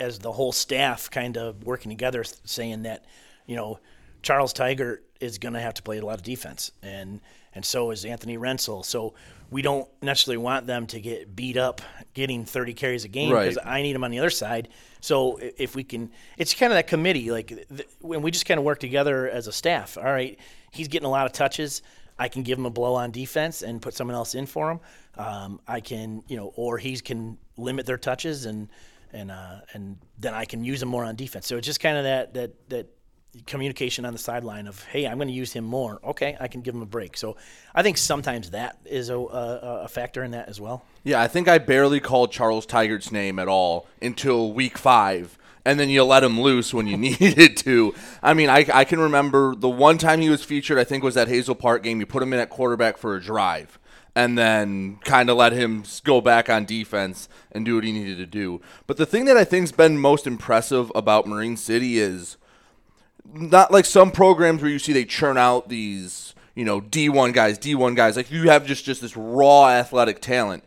as 0.01 0.19
the 0.19 0.32
whole 0.32 0.51
staff 0.52 1.10
kind 1.10 1.36
of 1.36 1.64
working 1.64 1.90
together, 1.90 2.24
saying 2.44 2.82
that, 2.82 3.05
you 3.47 3.56
know, 3.56 3.78
Charles 4.23 4.52
Tigert 4.55 4.98
is 5.20 5.39
going 5.39 5.55
to 5.55 5.60
have 5.60 5.74
to 5.74 5.82
play 5.82 5.98
a 5.98 6.05
lot 6.05 6.14
of 6.14 6.23
defense, 6.23 6.73
and 6.82 7.20
and 7.55 7.64
so 7.64 7.90
is 7.90 8.05
Anthony 8.05 8.39
Rensel. 8.39 8.85
So 8.85 9.14
we 9.51 9.60
don't 9.62 9.86
necessarily 10.01 10.39
want 10.39 10.66
them 10.66 10.86
to 10.86 11.01
get 11.01 11.36
beat 11.36 11.59
up 11.59 11.82
getting 12.14 12.47
30 12.47 12.73
carries 12.73 13.05
a 13.05 13.09
game 13.09 13.28
because 13.28 13.56
Right. 13.56 13.66
I 13.66 13.82
need 13.82 13.93
them 13.93 14.05
on 14.05 14.10
the 14.10 14.19
other 14.19 14.31
side. 14.31 14.69
So 15.02 15.39
if 15.59 15.77
we 15.77 15.85
can, 15.85 16.10
it's 16.39 16.55
kind 16.55 16.73
of 16.73 16.77
that 16.77 16.86
committee, 16.86 17.31
like 17.31 17.52
when 18.01 18.23
we 18.23 18.31
just 18.31 18.47
kind 18.47 18.56
of 18.59 18.64
work 18.64 18.78
together 18.81 19.28
as 19.28 19.48
a 19.48 19.52
staff. 19.52 19.98
All 19.98 20.05
right, 20.05 20.39
he's 20.70 20.89
getting 20.89 21.06
a 21.06 21.10
lot 21.10 21.27
of 21.27 21.32
touches. 21.32 21.82
I 22.19 22.28
can 22.28 22.43
give 22.43 22.56
him 22.59 22.66
a 22.66 22.70
blow 22.70 22.94
on 22.94 23.10
defense 23.10 23.62
and 23.62 23.82
put 23.82 23.94
someone 23.94 24.14
else 24.14 24.35
in 24.35 24.47
for 24.47 24.70
him. 24.70 24.81
Um, 25.19 25.60
I 25.66 25.81
can, 25.81 26.23
you 26.28 26.36
know, 26.36 26.52
or 26.56 26.78
he 26.78 26.97
can 26.98 27.36
limit 27.59 27.85
their 27.86 27.98
touches 27.98 28.47
and 28.47 28.69
and 29.12 29.31
uh, 29.31 29.60
and 29.74 29.98
then 30.19 30.32
I 30.32 30.47
can 30.47 30.64
use 30.64 30.81
him 30.82 30.89
more 30.89 31.05
on 31.05 31.16
defense. 31.16 31.47
So 31.47 31.56
it's 31.59 31.66
just 31.66 31.81
kind 31.81 31.98
of 31.98 32.05
that 32.05 32.32
that 32.35 32.69
that 32.70 32.86
communication 33.46 34.04
on 34.04 34.12
the 34.12 34.18
sideline 34.18 34.66
of, 34.66 34.82
hey, 34.84 35.06
I'm 35.06 35.16
going 35.16 35.28
to 35.28 35.34
use 35.34 35.52
him 35.52 35.64
more. 35.64 36.00
Okay, 36.04 36.36
I 36.38 36.48
can 36.48 36.60
give 36.60 36.74
him 36.74 36.82
a 36.82 36.86
break. 36.86 37.16
So 37.16 37.36
I 37.74 37.82
think 37.82 37.96
sometimes 37.96 38.50
that 38.50 38.78
is 38.84 39.09
a, 39.09 39.16
a, 39.16 39.82
a 39.84 39.88
factor 39.88 40.22
in 40.22 40.32
that 40.32 40.48
as 40.48 40.60
well. 40.60 40.84
Yeah, 41.02 41.20
I 41.20 41.28
think 41.28 41.48
I 41.48 41.59
barely 41.59 42.00
called 42.00 42.30
Charles 42.30 42.66
Tigert's 42.66 43.10
name 43.10 43.38
at 43.38 43.48
all 43.48 43.86
until 44.00 44.52
week 44.52 44.76
five. 44.76 45.38
And 45.64 45.78
then 45.78 45.88
you 45.88 46.02
let 46.04 46.24
him 46.24 46.40
loose 46.40 46.74
when 46.74 46.86
you 46.86 46.96
needed 47.20 47.56
to. 47.59 47.94
I 48.22 48.34
mean, 48.34 48.50
I, 48.50 48.66
I 48.72 48.84
can 48.84 49.00
remember 49.00 49.54
the 49.54 49.70
one 49.70 49.96
time 49.96 50.20
he 50.20 50.28
was 50.28 50.44
featured, 50.44 50.78
I 50.78 50.84
think 50.84 51.02
was 51.02 51.14
that 51.14 51.28
Hazel 51.28 51.54
Park 51.54 51.82
game. 51.82 52.00
You 52.00 52.06
put 52.06 52.22
him 52.22 52.32
in 52.32 52.40
at 52.40 52.50
quarterback 52.50 52.98
for 52.98 53.14
a 53.14 53.20
drive 53.20 53.78
and 54.14 54.36
then 54.36 54.98
kind 55.04 55.30
of 55.30 55.36
let 55.38 55.52
him 55.52 55.84
go 56.04 56.20
back 56.20 56.50
on 56.50 56.64
defense 56.66 57.28
and 57.50 57.64
do 57.64 57.76
what 57.76 57.84
he 57.84 57.92
needed 57.92 58.18
to 58.18 58.26
do. 58.26 58.60
But 58.86 58.98
the 58.98 59.06
thing 59.06 59.24
that 59.24 59.38
I 59.38 59.44
think's 59.44 59.72
been 59.72 59.98
most 59.98 60.26
impressive 60.26 60.92
about 60.94 61.26
Marine 61.26 61.56
City 61.56 61.98
is 61.98 62.36
not 63.34 63.70
like 63.70 63.84
some 63.84 64.10
programs 64.10 64.62
where 64.62 64.70
you 64.70 64.78
see 64.78 64.92
they 64.92 65.04
churn 65.04 65.38
out 65.38 65.68
these, 65.68 66.34
you 66.54 66.64
know, 66.64 66.80
D1 66.80 67.32
guys, 67.32 67.59
D1 67.59 67.96
guys. 67.96 68.16
Like 68.16 68.30
you 68.30 68.48
have 68.50 68.66
just 68.66 68.84
just 68.84 69.00
this 69.00 69.16
raw 69.16 69.68
athletic 69.68 70.20
talent. 70.20 70.64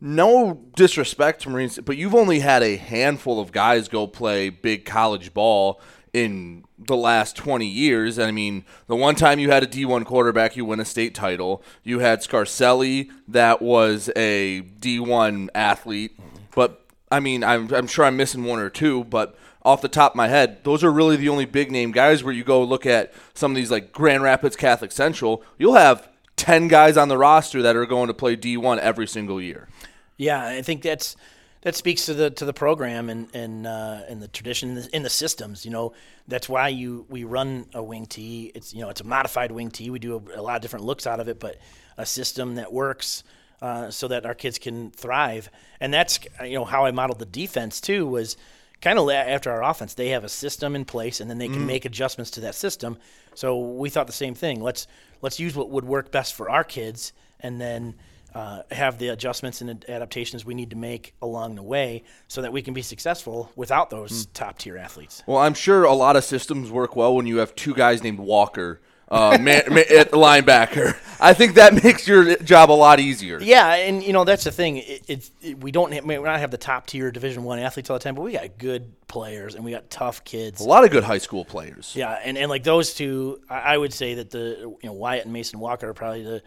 No 0.00 0.62
disrespect 0.74 1.42
to 1.42 1.50
Marines, 1.50 1.78
but 1.78 1.96
you've 1.96 2.14
only 2.14 2.40
had 2.40 2.62
a 2.62 2.76
handful 2.76 3.40
of 3.40 3.50
guys 3.50 3.88
go 3.88 4.06
play 4.06 4.50
big 4.50 4.84
college 4.84 5.32
ball 5.32 5.80
in 6.12 6.64
the 6.78 6.96
last 6.96 7.36
20 7.36 7.66
years. 7.66 8.18
I 8.18 8.30
mean, 8.30 8.64
the 8.86 8.96
one 8.96 9.14
time 9.14 9.38
you 9.38 9.50
had 9.50 9.62
a 9.62 9.66
D1 9.66 10.04
quarterback, 10.04 10.56
you 10.56 10.64
win 10.64 10.80
a 10.80 10.84
state 10.84 11.14
title. 11.14 11.62
You 11.82 12.00
had 12.00 12.20
Scarcelli, 12.20 13.10
that 13.28 13.62
was 13.62 14.10
a 14.16 14.62
D1 14.62 15.48
athlete, 15.54 16.18
but 16.54 16.85
I 17.10 17.20
mean, 17.20 17.44
I'm, 17.44 17.72
I'm 17.72 17.86
sure 17.86 18.04
I'm 18.04 18.16
missing 18.16 18.44
one 18.44 18.58
or 18.58 18.70
two, 18.70 19.04
but 19.04 19.36
off 19.62 19.82
the 19.82 19.88
top 19.88 20.12
of 20.12 20.16
my 20.16 20.28
head, 20.28 20.62
those 20.64 20.82
are 20.84 20.92
really 20.92 21.16
the 21.16 21.28
only 21.28 21.44
big 21.44 21.70
name 21.70 21.92
guys 21.92 22.22
where 22.22 22.32
you 22.32 22.44
go 22.44 22.62
look 22.62 22.86
at 22.86 23.12
some 23.34 23.52
of 23.52 23.56
these 23.56 23.70
like 23.70 23.92
Grand 23.92 24.22
Rapids 24.22 24.56
Catholic 24.56 24.92
Central, 24.92 25.42
you'll 25.58 25.74
have 25.74 26.08
10 26.36 26.68
guys 26.68 26.96
on 26.96 27.08
the 27.08 27.18
roster 27.18 27.62
that 27.62 27.76
are 27.76 27.86
going 27.86 28.08
to 28.08 28.14
play 28.14 28.36
D1 28.36 28.78
every 28.78 29.06
single 29.06 29.40
year. 29.40 29.68
Yeah, 30.16 30.44
I 30.44 30.62
think 30.62 30.82
that's 30.82 31.16
that 31.62 31.74
speaks 31.74 32.06
to 32.06 32.14
the 32.14 32.30
to 32.30 32.44
the 32.44 32.52
program 32.52 33.10
and 33.10 33.28
and 33.34 33.66
uh, 33.66 34.02
and 34.08 34.22
the 34.22 34.28
tradition 34.28 34.78
in 34.92 35.02
the, 35.02 35.10
systems. 35.10 35.64
You 35.64 35.72
know, 35.72 35.92
that's 36.28 36.48
why 36.48 36.68
you 36.68 37.04
we 37.08 37.24
run 37.24 37.66
a 37.74 37.82
Wing-T. 37.82 38.52
It's 38.54 38.72
you 38.72 38.80
know 38.80 38.88
it's 38.88 39.00
a 39.00 39.04
modified 39.04 39.50
Wing-T. 39.50 39.90
We 39.90 39.98
do 39.98 40.14
a, 40.14 40.40
a 40.40 40.42
lot 40.42 40.56
of 40.56 40.62
different 40.62 40.84
looks 40.84 41.06
out 41.06 41.20
of 41.20 41.28
it, 41.28 41.40
but 41.40 41.58
a 41.98 42.06
system 42.06 42.54
that 42.54 42.72
works 42.72 43.24
uh, 43.62 43.90
so 43.90 44.08
that 44.08 44.26
our 44.26 44.34
kids 44.34 44.58
can 44.58 44.90
thrive. 44.90 45.50
And 45.80 45.92
that's 45.92 46.18
you 46.44 46.54
know 46.54 46.64
how 46.64 46.84
I 46.84 46.90
modeled 46.90 47.18
the 47.18 47.26
defense 47.26 47.80
too 47.80 48.06
was 48.06 48.36
kind 48.80 48.98
of 48.98 49.10
after 49.10 49.50
our 49.50 49.62
offense. 49.62 49.94
They 49.94 50.10
have 50.10 50.24
a 50.24 50.28
system 50.28 50.76
in 50.76 50.84
place, 50.84 51.20
and 51.20 51.30
then 51.30 51.38
they 51.38 51.48
can 51.48 51.62
mm. 51.62 51.66
make 51.66 51.84
adjustments 51.84 52.30
to 52.32 52.40
that 52.42 52.54
system. 52.54 52.98
So 53.34 53.58
we 53.58 53.90
thought 53.90 54.06
the 54.06 54.12
same 54.12 54.34
thing. 54.34 54.60
Let's 54.60 54.86
let's 55.22 55.40
use 55.40 55.54
what 55.54 55.70
would 55.70 55.84
work 55.84 56.10
best 56.10 56.34
for 56.34 56.50
our 56.50 56.64
kids, 56.64 57.12
and 57.40 57.60
then. 57.60 57.94
Uh, 58.34 58.62
have 58.70 58.98
the 58.98 59.08
adjustments 59.08 59.62
and 59.62 59.82
adaptations 59.88 60.44
we 60.44 60.52
need 60.52 60.68
to 60.68 60.76
make 60.76 61.14
along 61.22 61.54
the 61.54 61.62
way 61.62 62.02
so 62.28 62.42
that 62.42 62.52
we 62.52 62.60
can 62.60 62.74
be 62.74 62.82
successful 62.82 63.50
without 63.56 63.88
those 63.88 64.26
mm. 64.26 64.32
top 64.34 64.58
tier 64.58 64.76
athletes. 64.76 65.22
Well, 65.26 65.38
I'm 65.38 65.54
sure 65.54 65.84
a 65.84 65.94
lot 65.94 66.16
of 66.16 66.24
systems 66.24 66.70
work 66.70 66.96
well 66.96 67.16
when 67.16 67.26
you 67.26 67.38
have 67.38 67.54
two 67.54 67.72
guys 67.72 68.02
named 68.02 68.18
Walker 68.18 68.82
uh, 69.08 69.38
man, 69.40 69.62
at 69.72 70.10
linebacker. 70.12 70.96
I 71.20 71.32
think 71.32 71.54
that 71.54 71.82
makes 71.82 72.06
your 72.06 72.36
job 72.36 72.70
a 72.70 72.72
lot 72.72 73.00
easier. 73.00 73.40
Yeah, 73.40 73.74
and 73.74 74.02
you 74.02 74.12
know 74.12 74.24
that's 74.24 74.44
the 74.44 74.50
thing. 74.50 74.78
It, 74.78 75.30
it, 75.42 75.60
we 75.60 75.70
don't 75.70 75.92
have, 75.92 76.04
we 76.04 76.16
not 76.18 76.40
have 76.40 76.50
the 76.50 76.58
top 76.58 76.86
tier 76.86 77.10
Division 77.10 77.44
One 77.44 77.58
athletes 77.58 77.88
all 77.88 77.98
the 77.98 78.02
time, 78.02 78.14
but 78.14 78.22
we 78.22 78.32
got 78.32 78.58
good 78.58 78.92
players 79.08 79.54
and 79.54 79.64
we 79.64 79.70
got 79.70 79.88
tough 79.90 80.24
kids. 80.24 80.60
A 80.60 80.64
lot 80.64 80.84
of 80.84 80.90
good 80.90 81.04
high 81.04 81.18
school 81.18 81.44
players. 81.44 81.92
Yeah, 81.94 82.12
and, 82.12 82.36
and 82.36 82.50
like 82.50 82.64
those 82.64 82.94
two, 82.94 83.40
I, 83.48 83.78
would 83.78 83.92
say 83.92 84.14
that 84.14 84.30
the 84.30 84.56
you 84.60 84.78
know 84.84 84.92
Wyatt 84.92 85.24
and 85.24 85.32
Mason 85.32 85.60
Walker 85.60 85.88
are 85.88 85.94
probably 85.94 86.22
the 86.22 86.42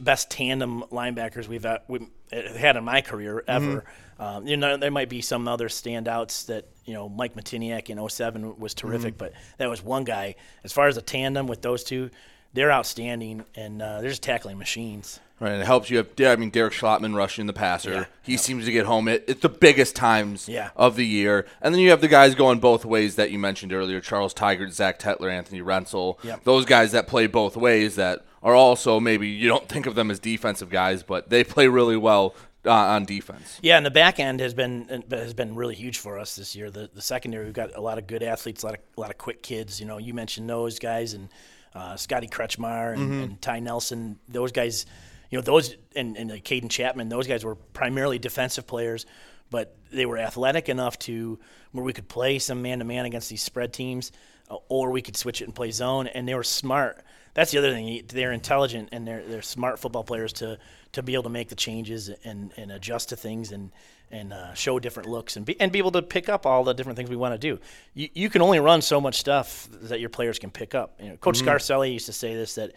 best 0.00 0.30
tandem 0.30 0.82
linebackers 0.90 1.48
we've 1.48 1.62
had, 1.62 1.82
we've 1.88 2.08
had 2.30 2.76
in 2.76 2.84
my 2.84 3.00
career 3.00 3.44
ever. 3.46 3.66
Mm-hmm. 3.66 3.88
Um, 4.18 4.46
you 4.46 4.56
know, 4.56 4.76
there 4.76 4.90
might 4.90 5.08
be 5.08 5.20
some 5.20 5.46
other 5.46 5.68
standouts 5.68 6.46
that 6.46 6.66
you 6.84 6.94
know 6.94 7.08
Mike 7.08 7.34
Matiniak 7.34 7.90
in 7.90 8.08
07 8.08 8.58
was 8.58 8.74
terrific, 8.74 9.14
mm-hmm. 9.14 9.18
but 9.18 9.32
that 9.58 9.68
was 9.68 9.82
one 9.82 10.04
guy. 10.04 10.36
As 10.64 10.72
far 10.72 10.88
as 10.88 10.96
a 10.96 11.02
tandem 11.02 11.46
with 11.46 11.62
those 11.62 11.84
two, 11.84 12.10
they're 12.52 12.72
outstanding 12.72 13.44
and 13.54 13.82
uh, 13.82 14.00
they're 14.00 14.10
just 14.10 14.22
tackling 14.22 14.58
machines. 14.58 15.20
Right, 15.38 15.52
and 15.52 15.60
it 15.60 15.66
helps 15.66 15.90
you 15.90 15.98
have. 15.98 16.08
I 16.18 16.36
mean, 16.36 16.48
Derek 16.48 16.72
Schlotman 16.72 17.14
rushing 17.14 17.44
the 17.44 17.52
passer. 17.52 17.92
Yeah. 17.92 18.04
He 18.22 18.38
seems 18.38 18.64
to 18.64 18.72
get 18.72 18.86
home. 18.86 19.06
It, 19.06 19.24
it's 19.28 19.42
the 19.42 19.50
biggest 19.50 19.94
times 19.94 20.48
yeah. 20.48 20.70
of 20.74 20.96
the 20.96 21.04
year, 21.04 21.44
and 21.60 21.74
then 21.74 21.82
you 21.82 21.90
have 21.90 22.00
the 22.00 22.08
guys 22.08 22.34
going 22.34 22.58
both 22.58 22.86
ways 22.86 23.16
that 23.16 23.30
you 23.30 23.38
mentioned 23.38 23.74
earlier: 23.74 24.00
Charles 24.00 24.32
Tigert, 24.32 24.72
Zach 24.72 24.98
Tetler, 24.98 25.30
Anthony 25.30 25.60
Rensel. 25.60 26.16
Yep. 26.24 26.44
Those 26.44 26.64
guys 26.64 26.92
that 26.92 27.06
play 27.06 27.26
both 27.26 27.54
ways 27.54 27.96
that 27.96 28.24
are 28.42 28.54
also 28.54 28.98
maybe 28.98 29.28
you 29.28 29.46
don't 29.46 29.68
think 29.68 29.84
of 29.84 29.94
them 29.94 30.10
as 30.10 30.18
defensive 30.18 30.70
guys, 30.70 31.02
but 31.02 31.28
they 31.28 31.44
play 31.44 31.68
really 31.68 31.98
well 31.98 32.34
uh, 32.66 32.72
on 32.72 33.04
defense. 33.04 33.58
Yeah, 33.62 33.76
and 33.76 33.86
the 33.86 33.90
back 33.90 34.18
end 34.18 34.40
has 34.40 34.54
been 34.54 35.04
has 35.10 35.34
been 35.34 35.54
really 35.54 35.74
huge 35.74 35.98
for 35.98 36.18
us 36.18 36.36
this 36.36 36.56
year. 36.56 36.70
The 36.70 36.90
the 36.92 37.02
secondary, 37.02 37.44
we've 37.44 37.54
got 37.54 37.74
a 37.74 37.80
lot 37.80 37.98
of 37.98 38.06
good 38.06 38.22
athletes, 38.22 38.62
a 38.62 38.66
lot 38.66 38.74
of 38.74 38.80
a 38.96 39.00
lot 39.00 39.10
of 39.10 39.18
quick 39.18 39.42
kids. 39.42 39.80
You 39.80 39.86
know, 39.86 39.98
you 39.98 40.14
mentioned 40.14 40.48
those 40.48 40.78
guys 40.78 41.14
and 41.14 41.28
uh, 41.74 41.96
Scotty 41.96 42.26
Kretschmar 42.26 42.94
and, 42.94 43.02
mm-hmm. 43.02 43.22
and, 43.22 43.42
Ty 43.42 43.60
Nelson. 43.60 44.18
Those 44.28 44.52
guys, 44.52 44.86
you 45.30 45.38
know, 45.38 45.42
those 45.42 45.76
and 45.94 46.16
and 46.16 46.30
uh, 46.32 46.36
Caden 46.36 46.70
Chapman. 46.70 47.08
Those 47.08 47.26
guys 47.26 47.44
were 47.44 47.54
primarily 47.54 48.18
defensive 48.18 48.66
players, 48.66 49.06
but 49.50 49.76
they 49.92 50.06
were 50.06 50.18
athletic 50.18 50.68
enough 50.68 50.98
to 51.00 51.38
where 51.72 51.84
we 51.84 51.92
could 51.92 52.08
play 52.08 52.38
some 52.38 52.62
man 52.62 52.78
to 52.78 52.84
man 52.84 53.04
against 53.04 53.28
these 53.28 53.42
spread 53.42 53.72
teams, 53.72 54.10
uh, 54.50 54.56
or 54.68 54.90
we 54.90 55.02
could 55.02 55.16
switch 55.16 55.42
it 55.42 55.44
and 55.44 55.54
play 55.54 55.70
zone. 55.70 56.06
And 56.06 56.26
they 56.26 56.34
were 56.34 56.42
smart. 56.42 57.04
That's 57.36 57.50
the 57.50 57.58
other 57.58 57.70
thing. 57.70 58.02
They're 58.08 58.32
intelligent 58.32 58.88
and 58.92 59.06
they're 59.06 59.22
they're 59.22 59.42
smart 59.42 59.78
football 59.78 60.02
players 60.02 60.32
to 60.34 60.58
to 60.92 61.02
be 61.02 61.12
able 61.12 61.24
to 61.24 61.28
make 61.28 61.50
the 61.50 61.54
changes 61.54 62.08
and, 62.24 62.50
and 62.56 62.72
adjust 62.72 63.10
to 63.10 63.16
things 63.16 63.52
and 63.52 63.72
and 64.10 64.32
uh, 64.32 64.54
show 64.54 64.78
different 64.78 65.06
looks 65.06 65.36
and 65.36 65.44
be 65.44 65.60
and 65.60 65.70
be 65.70 65.78
able 65.78 65.90
to 65.90 66.00
pick 66.00 66.30
up 66.30 66.46
all 66.46 66.64
the 66.64 66.72
different 66.72 66.96
things 66.96 67.10
we 67.10 67.16
want 67.16 67.34
to 67.34 67.38
do. 67.38 67.60
You, 67.92 68.08
you 68.14 68.30
can 68.30 68.40
only 68.40 68.58
run 68.58 68.80
so 68.80 69.02
much 69.02 69.16
stuff 69.16 69.68
that 69.82 70.00
your 70.00 70.08
players 70.08 70.38
can 70.38 70.50
pick 70.50 70.74
up. 70.74 70.98
You 70.98 71.10
know, 71.10 71.16
Coach 71.18 71.40
mm-hmm. 71.40 71.48
Scarcelli 71.48 71.92
used 71.92 72.06
to 72.06 72.14
say 72.14 72.34
this 72.34 72.54
that 72.54 72.72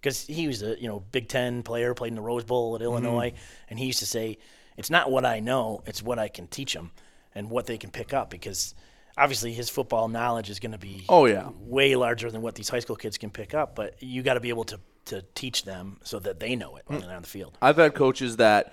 because 0.00 0.26
he 0.26 0.46
was 0.46 0.62
a 0.62 0.80
you 0.80 0.88
know 0.88 1.00
Big 1.12 1.28
Ten 1.28 1.62
player, 1.62 1.92
played 1.92 2.08
in 2.08 2.14
the 2.14 2.22
Rose 2.22 2.44
Bowl 2.44 2.76
at 2.76 2.80
mm-hmm. 2.80 2.86
Illinois, 2.86 3.34
and 3.68 3.78
he 3.78 3.84
used 3.84 3.98
to 3.98 4.06
say 4.06 4.38
it's 4.78 4.88
not 4.88 5.10
what 5.10 5.26
I 5.26 5.40
know, 5.40 5.82
it's 5.84 6.02
what 6.02 6.18
I 6.18 6.28
can 6.28 6.46
teach 6.46 6.72
them 6.72 6.92
and 7.34 7.50
what 7.50 7.66
they 7.66 7.76
can 7.76 7.90
pick 7.90 8.14
up 8.14 8.30
because 8.30 8.74
obviously 9.18 9.52
his 9.52 9.68
football 9.68 10.08
knowledge 10.08 10.48
is 10.48 10.60
going 10.60 10.72
to 10.72 10.78
be 10.78 11.04
oh 11.08 11.26
yeah 11.26 11.48
way 11.60 11.96
larger 11.96 12.30
than 12.30 12.40
what 12.40 12.54
these 12.54 12.68
high 12.68 12.80
school 12.80 12.96
kids 12.96 13.18
can 13.18 13.30
pick 13.30 13.54
up 13.54 13.74
but 13.74 13.94
you 14.02 14.22
got 14.22 14.34
to 14.34 14.40
be 14.40 14.48
able 14.48 14.64
to 14.64 14.78
to 15.08 15.24
teach 15.34 15.64
them 15.64 15.98
so 16.04 16.18
that 16.20 16.38
they 16.38 16.54
know 16.54 16.76
it 16.76 16.84
when 16.86 17.00
they're 17.00 17.10
on 17.10 17.22
the 17.22 17.28
field. 17.28 17.58
I've 17.60 17.76
had 17.76 17.94
coaches 17.94 18.36
that 18.36 18.72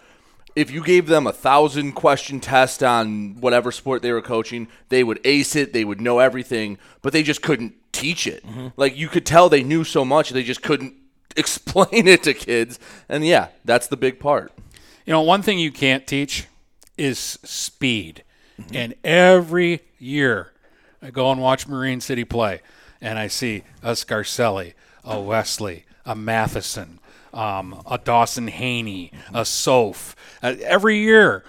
if 0.56 0.72
you 0.72 0.84
gave 0.84 1.08
them 1.08 1.28
a 1.28 1.34
thousand 1.34 1.94
question 1.94 2.40
test 2.40 2.84
on 2.84 3.40
whatever 3.42 3.72
sport 3.72 4.02
they 4.02 4.12
were 4.12 4.22
coaching, 4.22 4.68
they 4.90 5.04
would 5.04 5.20
ace 5.26 5.56
it, 5.56 5.74
they 5.74 5.84
would 5.84 6.00
know 6.00 6.20
everything, 6.20 6.78
but 7.02 7.12
they 7.14 7.24
just 7.24 7.42
couldn't 7.42 7.74
teach 7.92 8.28
it. 8.28 8.46
Mm-hmm. 8.46 8.68
Like 8.78 8.96
you 8.96 9.08
could 9.08 9.26
tell 9.26 9.50
they 9.50 9.64
knew 9.64 9.84
so 9.84 10.06
much, 10.06 10.30
they 10.30 10.44
just 10.44 10.62
couldn't 10.62 10.94
explain 11.36 12.08
it 12.08 12.24
to 12.24 12.34
kids. 12.34 12.80
And 13.10 13.26
yeah, 13.26 13.50
that's 13.66 13.88
the 13.88 13.98
big 13.98 14.20
part. 14.20 14.54
You 15.06 15.14
know, 15.14 15.22
one 15.22 15.42
thing 15.42 15.60
you 15.60 15.72
can't 15.72 16.06
teach 16.06 16.48
is 16.98 17.20
speed. 17.20 18.24
Mm-hmm. 18.60 18.76
And 18.76 18.96
every 19.04 19.82
year 20.00 20.52
I 21.02 21.12
go 21.12 21.32
and 21.32 21.42
watch 21.42 21.68
Marine 21.68 22.02
City 22.02 22.24
play 22.24 22.62
and 23.02 23.20
I 23.20 23.28
see 23.28 23.64
a 23.84 23.92
Scarcelli, 23.92 24.74
a 25.04 25.20
Wesley, 25.20 25.86
a 26.06 26.16
Matheson, 26.16 27.00
um, 27.34 27.82
a 27.90 27.98
Dawson 27.98 28.48
Haney, 28.48 29.12
a 29.34 29.46
Soph. 29.46 30.16
Uh, 30.42 30.56
every 30.64 30.98
year, 30.98 31.44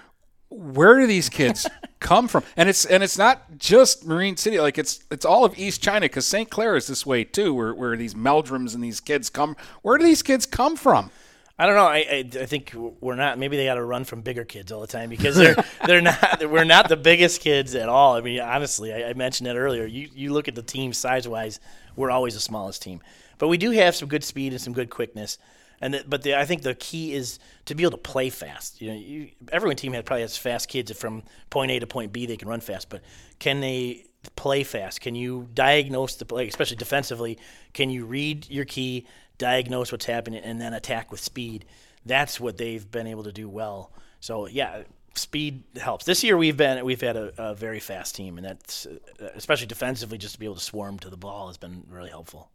where 0.48 0.98
do 0.98 1.06
these 1.06 1.28
kids 1.28 1.66
come 2.00 2.28
from? 2.28 2.42
And 2.56 2.68
it's 2.68 2.84
and 2.84 3.02
it's 3.02 3.16
not 3.16 3.58
just 3.58 4.06
Marine 4.06 4.36
City. 4.36 4.60
Like 4.60 4.78
it's 4.78 5.00
it's 5.10 5.24
all 5.24 5.44
of 5.44 5.58
East 5.58 5.82
China 5.82 6.00
because 6.00 6.26
St. 6.26 6.50
Clair 6.50 6.76
is 6.76 6.86
this 6.86 7.06
way 7.06 7.24
too, 7.24 7.54
where 7.54 7.74
where 7.74 7.96
these 7.96 8.14
Meldrums 8.14 8.74
and 8.74 8.82
these 8.82 9.00
kids 9.00 9.30
come. 9.30 9.56
Where 9.82 9.96
do 9.96 10.04
these 10.04 10.22
kids 10.22 10.46
come 10.46 10.76
from? 10.76 11.10
I 11.58 11.64
don't 11.64 11.74
know. 11.74 11.86
I, 11.86 11.96
I, 11.96 12.42
I 12.42 12.46
think 12.46 12.74
we're 13.00 13.14
not. 13.14 13.38
Maybe 13.38 13.56
they 13.56 13.64
got 13.64 13.76
to 13.76 13.84
run 13.84 14.04
from 14.04 14.20
bigger 14.20 14.44
kids 14.44 14.70
all 14.72 14.80
the 14.82 14.86
time 14.86 15.08
because 15.08 15.36
they're 15.36 15.56
they're 15.86 16.02
not. 16.02 16.50
We're 16.50 16.64
not 16.64 16.88
the 16.88 16.96
biggest 16.96 17.40
kids 17.40 17.74
at 17.74 17.88
all. 17.88 18.14
I 18.14 18.20
mean, 18.20 18.40
honestly, 18.40 18.92
I, 18.92 19.10
I 19.10 19.12
mentioned 19.14 19.46
that 19.46 19.56
earlier. 19.56 19.86
You 19.86 20.08
you 20.14 20.32
look 20.32 20.48
at 20.48 20.54
the 20.54 20.62
team 20.62 20.92
size 20.92 21.26
wise, 21.26 21.58
we're 21.96 22.10
always 22.10 22.34
the 22.34 22.40
smallest 22.40 22.82
team. 22.82 23.00
But 23.38 23.48
we 23.48 23.56
do 23.56 23.70
have 23.70 23.96
some 23.96 24.08
good 24.08 24.24
speed 24.24 24.52
and 24.52 24.60
some 24.60 24.74
good 24.74 24.90
quickness. 24.90 25.38
And 25.80 25.94
the, 25.94 26.04
but 26.06 26.22
the, 26.22 26.38
I 26.38 26.46
think 26.46 26.62
the 26.62 26.74
key 26.74 27.12
is 27.12 27.38
to 27.66 27.74
be 27.74 27.82
able 27.82 27.92
to 27.92 27.98
play 27.98 28.30
fast. 28.30 28.80
You 28.80 28.88
know, 28.88 28.96
you, 28.96 29.28
everyone 29.52 29.76
team 29.76 29.92
has 29.92 30.04
probably 30.04 30.22
has 30.22 30.36
fast 30.36 30.68
kids 30.68 30.90
from 30.92 31.22
point 31.50 31.70
A 31.70 31.78
to 31.78 31.86
point 31.86 32.12
B. 32.12 32.26
They 32.26 32.36
can 32.36 32.48
run 32.48 32.60
fast, 32.60 32.88
but 32.88 33.02
can 33.38 33.60
they 33.60 34.06
play 34.36 34.64
fast? 34.64 35.00
Can 35.00 35.14
you 35.14 35.48
diagnose 35.54 36.16
the 36.16 36.24
play, 36.24 36.48
especially 36.48 36.76
defensively? 36.76 37.38
Can 37.74 37.90
you 37.90 38.06
read 38.06 38.48
your 38.50 38.64
key, 38.64 39.06
diagnose 39.38 39.92
what's 39.92 40.06
happening, 40.06 40.42
and 40.42 40.60
then 40.60 40.72
attack 40.72 41.10
with 41.10 41.20
speed? 41.20 41.64
That's 42.04 42.38
what 42.40 42.56
they've 42.56 42.88
been 42.90 43.06
able 43.06 43.24
to 43.24 43.32
do 43.32 43.48
well. 43.48 43.90
So 44.20 44.46
yeah, 44.46 44.82
speed 45.14 45.64
helps. 45.76 46.04
This 46.04 46.22
year 46.22 46.36
we've 46.36 46.56
been 46.56 46.84
we've 46.84 47.00
had 47.00 47.16
a, 47.16 47.32
a 47.38 47.54
very 47.54 47.80
fast 47.80 48.14
team, 48.14 48.38
and 48.38 48.46
that's 48.46 48.86
especially 49.34 49.66
defensively, 49.66 50.18
just 50.18 50.34
to 50.34 50.40
be 50.40 50.46
able 50.46 50.56
to 50.56 50.60
swarm 50.60 50.98
to 51.00 51.10
the 51.10 51.16
ball 51.16 51.48
has 51.48 51.56
been 51.56 51.84
really 51.90 52.10
helpful. 52.10 52.50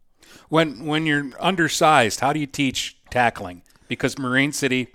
When 0.48 0.86
when 0.86 1.06
you're 1.06 1.30
undersized, 1.40 2.20
how 2.20 2.32
do 2.32 2.40
you 2.40 2.46
teach 2.46 2.96
tackling? 3.10 3.62
Because 3.88 4.18
Marine 4.18 4.52
City 4.52 4.88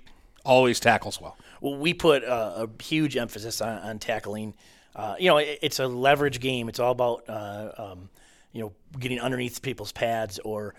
always 0.44 0.80
tackles 0.80 1.20
well. 1.20 1.36
Well, 1.60 1.76
we 1.76 1.94
put 1.94 2.22
a, 2.24 2.64
a 2.64 2.82
huge 2.82 3.16
emphasis 3.16 3.60
on, 3.60 3.78
on 3.78 3.98
tackling. 3.98 4.54
Uh, 4.94 5.14
you 5.18 5.28
know, 5.28 5.38
it, 5.38 5.58
it's 5.62 5.78
a 5.78 5.86
leverage 5.86 6.40
game. 6.40 6.68
It's 6.68 6.80
all 6.80 6.92
about 6.92 7.24
uh, 7.28 7.72
um, 7.76 8.08
you 8.52 8.62
know 8.62 8.72
getting 8.98 9.20
underneath 9.20 9.62
people's 9.62 9.92
pads 9.92 10.38
or 10.40 10.74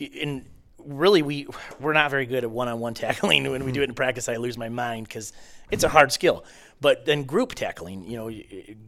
in 0.00 0.46
really 0.78 1.22
we 1.22 1.46
we're 1.78 1.92
not 1.92 2.10
very 2.10 2.24
good 2.24 2.42
at 2.42 2.50
one-on-one 2.50 2.94
tackling 3.04 3.50
when 3.50 3.64
we 3.64 3.72
do 3.72 3.82
it 3.82 3.88
in 3.88 3.94
practice 3.94 4.28
i 4.28 4.36
lose 4.36 4.56
my 4.56 4.68
mind 4.68 5.06
because 5.06 5.32
it's 5.70 5.84
a 5.84 5.88
hard 5.88 6.10
skill 6.10 6.44
but 6.80 7.04
then 7.04 7.24
group 7.24 7.54
tackling, 7.54 8.04
you 8.04 8.16
know, 8.16 8.30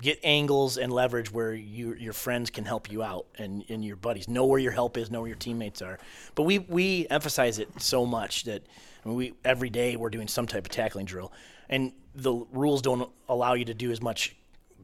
get 0.01 0.19
angles 0.25 0.79
and 0.79 0.91
leverage 0.91 1.31
where 1.31 1.53
you, 1.53 1.93
your 1.95 2.15
friends 2.15 2.49
can 2.49 2.65
help 2.65 2.91
you 2.91 3.03
out 3.03 3.27
and, 3.37 3.65
and 3.69 3.85
your 3.85 3.97
buddies 3.97 4.29
know 4.29 4.47
where 4.47 4.59
your 4.59 4.73
help 4.73 4.97
is, 4.97 5.11
know 5.11 5.21
where 5.21 5.29
your 5.29 5.37
teammates 5.37 5.83
are. 5.83 5.99
But 6.35 6.45
we, 6.45 6.59
we 6.59 7.07
emphasize 7.11 7.59
it 7.59 7.69
so 7.83 8.07
much 8.07 8.45
that 8.45 8.63
I 9.05 9.09
mean, 9.09 9.17
we 9.17 9.35
every 9.45 9.69
day 9.69 9.97
we're 9.97 10.11
doing 10.11 10.29
some 10.29 10.47
type 10.47 10.65
of 10.65 10.71
tackling 10.71 11.05
drill, 11.05 11.33
and 11.69 11.93
the 12.15 12.33
rules 12.53 12.81
don't 12.81 13.11
allow 13.29 13.55
you 13.55 13.65
to 13.67 13.75
do 13.75 13.91
as 13.91 14.01
much 14.01 14.37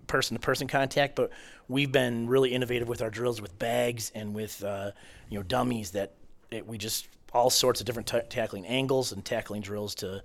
person 0.07 0.37
to 0.37 0.41
person 0.41 0.67
contact. 0.67 1.15
But 1.15 1.31
we've 1.69 1.93
been 1.93 2.27
really 2.27 2.53
innovative 2.53 2.89
with 2.89 3.01
our 3.01 3.11
drills 3.11 3.41
with 3.41 3.57
bags 3.61 4.11
and 4.15 4.35
with 4.35 4.63
uh, 4.65 4.91
you 5.31 5.39
know 5.39 5.45
dummies 5.45 5.93
that 5.93 6.15
it, 6.51 6.67
we 6.67 6.79
just 6.79 7.09
all 7.33 7.51
sorts 7.51 7.81
of 7.81 7.87
different 7.87 8.09
t- 8.09 8.21
tackling 8.31 8.67
angles 8.67 9.13
and 9.13 9.25
tackling 9.25 9.61
drills 9.63 9.95
to 9.97 10.23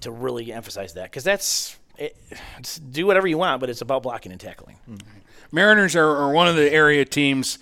to 0.00 0.10
really 0.10 0.52
emphasize 0.52 0.94
that 0.94 1.04
because 1.04 1.24
that's 1.24 1.78
it, 1.98 2.16
do 2.90 3.06
whatever 3.06 3.26
you 3.26 3.38
want, 3.38 3.60
but 3.60 3.70
it's 3.70 3.82
about 3.82 4.02
blocking 4.02 4.32
and 4.32 4.40
tackling. 4.40 4.76
Mariners 5.52 5.94
are, 5.94 6.08
are 6.08 6.32
one 6.32 6.48
of 6.48 6.56
the 6.56 6.72
area 6.72 7.04
teams 7.04 7.58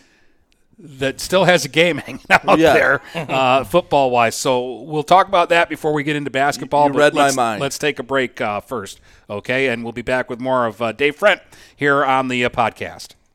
that 0.79 1.21
still 1.21 1.45
has 1.45 1.65
a 1.65 1.69
game 1.69 1.97
hanging 2.07 2.21
out 2.31 2.59
Yeah. 2.59 2.73
there, 2.73 3.03
uh, 3.15 3.65
football 3.65 4.11
wise. 4.11 4.37
So 4.37 4.81
we'll 4.83 5.03
talk 5.03 5.29
about 5.29 5.51
that 5.51 5.69
before 5.69 5.93
we 5.93 6.03
get 6.05 6.17
into 6.17 6.31
basketball. 6.31 6.87
You 6.87 6.93
but 6.95 6.99
read 6.99 7.15
my 7.15 7.25
let's, 7.25 7.37
mind. 7.37 7.61
Let's 7.61 7.79
take 7.79 7.99
a 7.99 8.03
break 8.03 8.41
uh, 8.41 8.61
first, 8.61 9.01
okay? 9.29 9.69
And 9.69 9.83
we'll 9.83 9.93
be 9.93 10.01
back 10.03 10.31
with 10.31 10.41
more 10.41 10.65
of 10.67 10.81
uh, 10.81 10.93
Dave 10.93 11.19
Frent 11.19 11.41
here 11.77 12.05
on 12.05 12.29
the 12.29 12.45
uh, 12.45 12.49
podcast. 12.49 13.15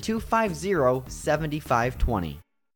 250 0.00 1.04
7520. 1.08 2.40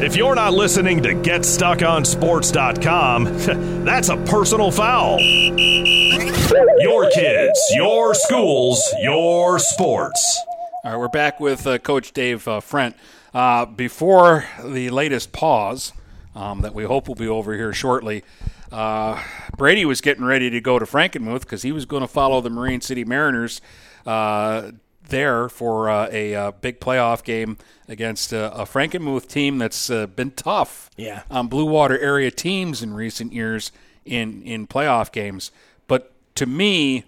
If 0.01 0.15
you're 0.15 0.33
not 0.33 0.53
listening 0.53 1.03
to 1.03 1.09
GetStuckOnSports.com, 1.09 3.25
that's 3.85 4.07
a 4.07 4.15
personal 4.15 4.71
foul. 4.71 5.19
Your 5.19 7.11
kids, 7.11 7.59
your 7.71 8.13
schools, 8.13 8.81
your 9.01 9.59
sports. 9.59 10.41
All 10.85 10.91
right, 10.91 10.97
we're 10.97 11.09
back 11.09 11.41
with 11.41 11.67
uh, 11.67 11.79
Coach 11.79 12.13
Dave 12.13 12.47
uh, 12.47 12.61
Frent. 12.61 12.93
Uh, 13.33 13.65
before 13.65 14.45
the 14.63 14.89
latest 14.89 15.33
pause, 15.33 15.91
um, 16.33 16.61
that 16.61 16.73
we 16.73 16.85
hope 16.85 17.09
will 17.09 17.15
be 17.15 17.27
over 17.27 17.53
here 17.53 17.73
shortly, 17.73 18.23
uh, 18.71 19.21
Brady 19.57 19.83
was 19.83 19.99
getting 19.99 20.23
ready 20.23 20.49
to 20.49 20.61
go 20.61 20.79
to 20.79 20.85
Frankenmuth 20.85 21.41
because 21.41 21.63
he 21.63 21.73
was 21.73 21.83
going 21.83 22.03
to 22.03 22.07
follow 22.07 22.39
the 22.39 22.49
Marine 22.49 22.79
City 22.79 23.03
Mariners 23.03 23.59
uh, 24.05 24.71
there 25.09 25.49
for 25.49 25.89
uh, 25.89 26.07
a 26.11 26.35
uh, 26.35 26.51
big 26.51 26.79
playoff 26.79 27.23
game 27.23 27.57
against 27.87 28.33
uh, 28.33 28.51
a 28.53 28.63
Frankenmuth 28.65 29.27
team 29.27 29.57
that's 29.57 29.89
uh, 29.89 30.07
been 30.07 30.31
tough 30.31 30.89
Yeah. 30.97 31.23
on 31.29 31.47
Blue 31.47 31.65
Water 31.65 31.97
area 31.99 32.31
teams 32.31 32.81
in 32.81 32.93
recent 32.93 33.33
years 33.33 33.71
in 34.05 34.41
in 34.43 34.67
playoff 34.67 35.11
games. 35.11 35.51
But 35.87 36.11
to 36.35 36.45
me, 36.45 37.03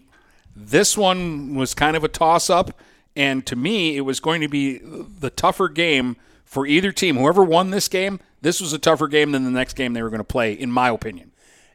this 0.56 0.98
one 0.98 1.56
was 1.56 1.74
kind 1.74 1.96
of 1.96 2.04
a 2.04 2.08
toss 2.08 2.50
up, 2.50 2.80
and 3.16 3.46
to 3.46 3.56
me, 3.56 3.96
it 3.98 4.02
was 4.02 4.20
going 4.20 4.42
to 4.42 4.48
be 4.48 4.80
the 4.80 5.30
tougher 5.30 5.70
game 5.70 6.18
for 6.44 6.66
either 6.68 6.92
team. 6.92 7.16
Whoever 7.16 7.44
won 7.44 7.72
this 7.72 7.88
game, 7.88 8.20
this 8.42 8.60
was 8.60 8.74
a 8.74 8.80
tougher 8.80 9.08
game 9.08 9.32
than 9.32 9.44
the 9.46 9.52
next 9.52 9.76
game 9.76 9.94
they 9.94 10.04
were 10.04 10.10
going 10.10 10.20
to 10.20 10.24
play, 10.26 10.54
in 10.54 10.72
my 10.72 10.90
opinion. 10.90 11.31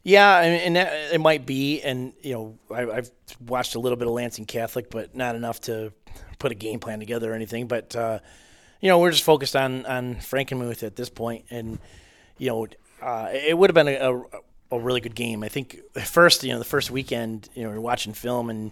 Yeah, 0.06 0.40
and, 0.40 0.76
it 0.76 1.20
might 1.20 1.46
be. 1.46 1.82
And 1.82 2.12
you 2.22 2.32
know, 2.32 2.58
I, 2.72 2.98
I've 2.98 3.10
watched 3.44 3.74
a 3.74 3.80
little 3.80 3.96
bit 3.96 4.06
of 4.06 4.14
Lansing 4.14 4.44
Catholic, 4.44 4.88
but 4.88 5.16
not 5.16 5.34
enough 5.34 5.60
to 5.62 5.92
put 6.38 6.52
a 6.52 6.54
game 6.54 6.78
plan 6.78 7.00
together 7.00 7.32
or 7.32 7.34
anything. 7.34 7.66
But 7.66 7.96
uh, 7.96 8.20
you 8.80 8.88
know, 8.88 9.00
we're 9.00 9.10
just 9.10 9.24
focused 9.24 9.56
on 9.56 9.84
on 9.84 10.14
Frankenmuth 10.14 10.84
at 10.84 10.94
this 10.94 11.08
point, 11.08 11.46
and 11.50 11.80
you 12.38 12.50
know, 12.50 12.68
uh, 13.02 13.30
it 13.32 13.58
would 13.58 13.68
have 13.68 13.74
been 13.74 13.88
a, 13.88 14.12
a, 14.12 14.76
a 14.76 14.78
really 14.78 15.00
good 15.00 15.16
game. 15.16 15.42
I 15.42 15.48
think 15.48 15.80
first, 16.04 16.44
you 16.44 16.52
know, 16.52 16.60
the 16.60 16.64
first 16.64 16.92
weekend, 16.92 17.48
you 17.54 17.64
know, 17.64 17.72
you're 17.72 17.80
watching 17.80 18.12
film 18.12 18.48
and 18.48 18.70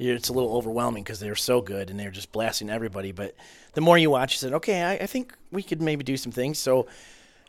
it's 0.00 0.30
a 0.30 0.32
little 0.32 0.56
overwhelming 0.56 1.04
because 1.04 1.20
they 1.20 1.28
were 1.28 1.36
so 1.36 1.60
good 1.60 1.90
and 1.90 2.00
they 2.00 2.06
were 2.06 2.10
just 2.10 2.32
blasting 2.32 2.70
everybody. 2.70 3.12
But 3.12 3.36
the 3.74 3.82
more 3.82 3.96
you 3.96 4.10
watch, 4.10 4.32
you 4.32 4.38
said, 4.38 4.54
okay, 4.54 4.82
I, 4.82 4.94
I 4.94 5.06
think 5.06 5.32
we 5.52 5.62
could 5.62 5.80
maybe 5.80 6.02
do 6.02 6.16
some 6.16 6.32
things. 6.32 6.58
So 6.58 6.88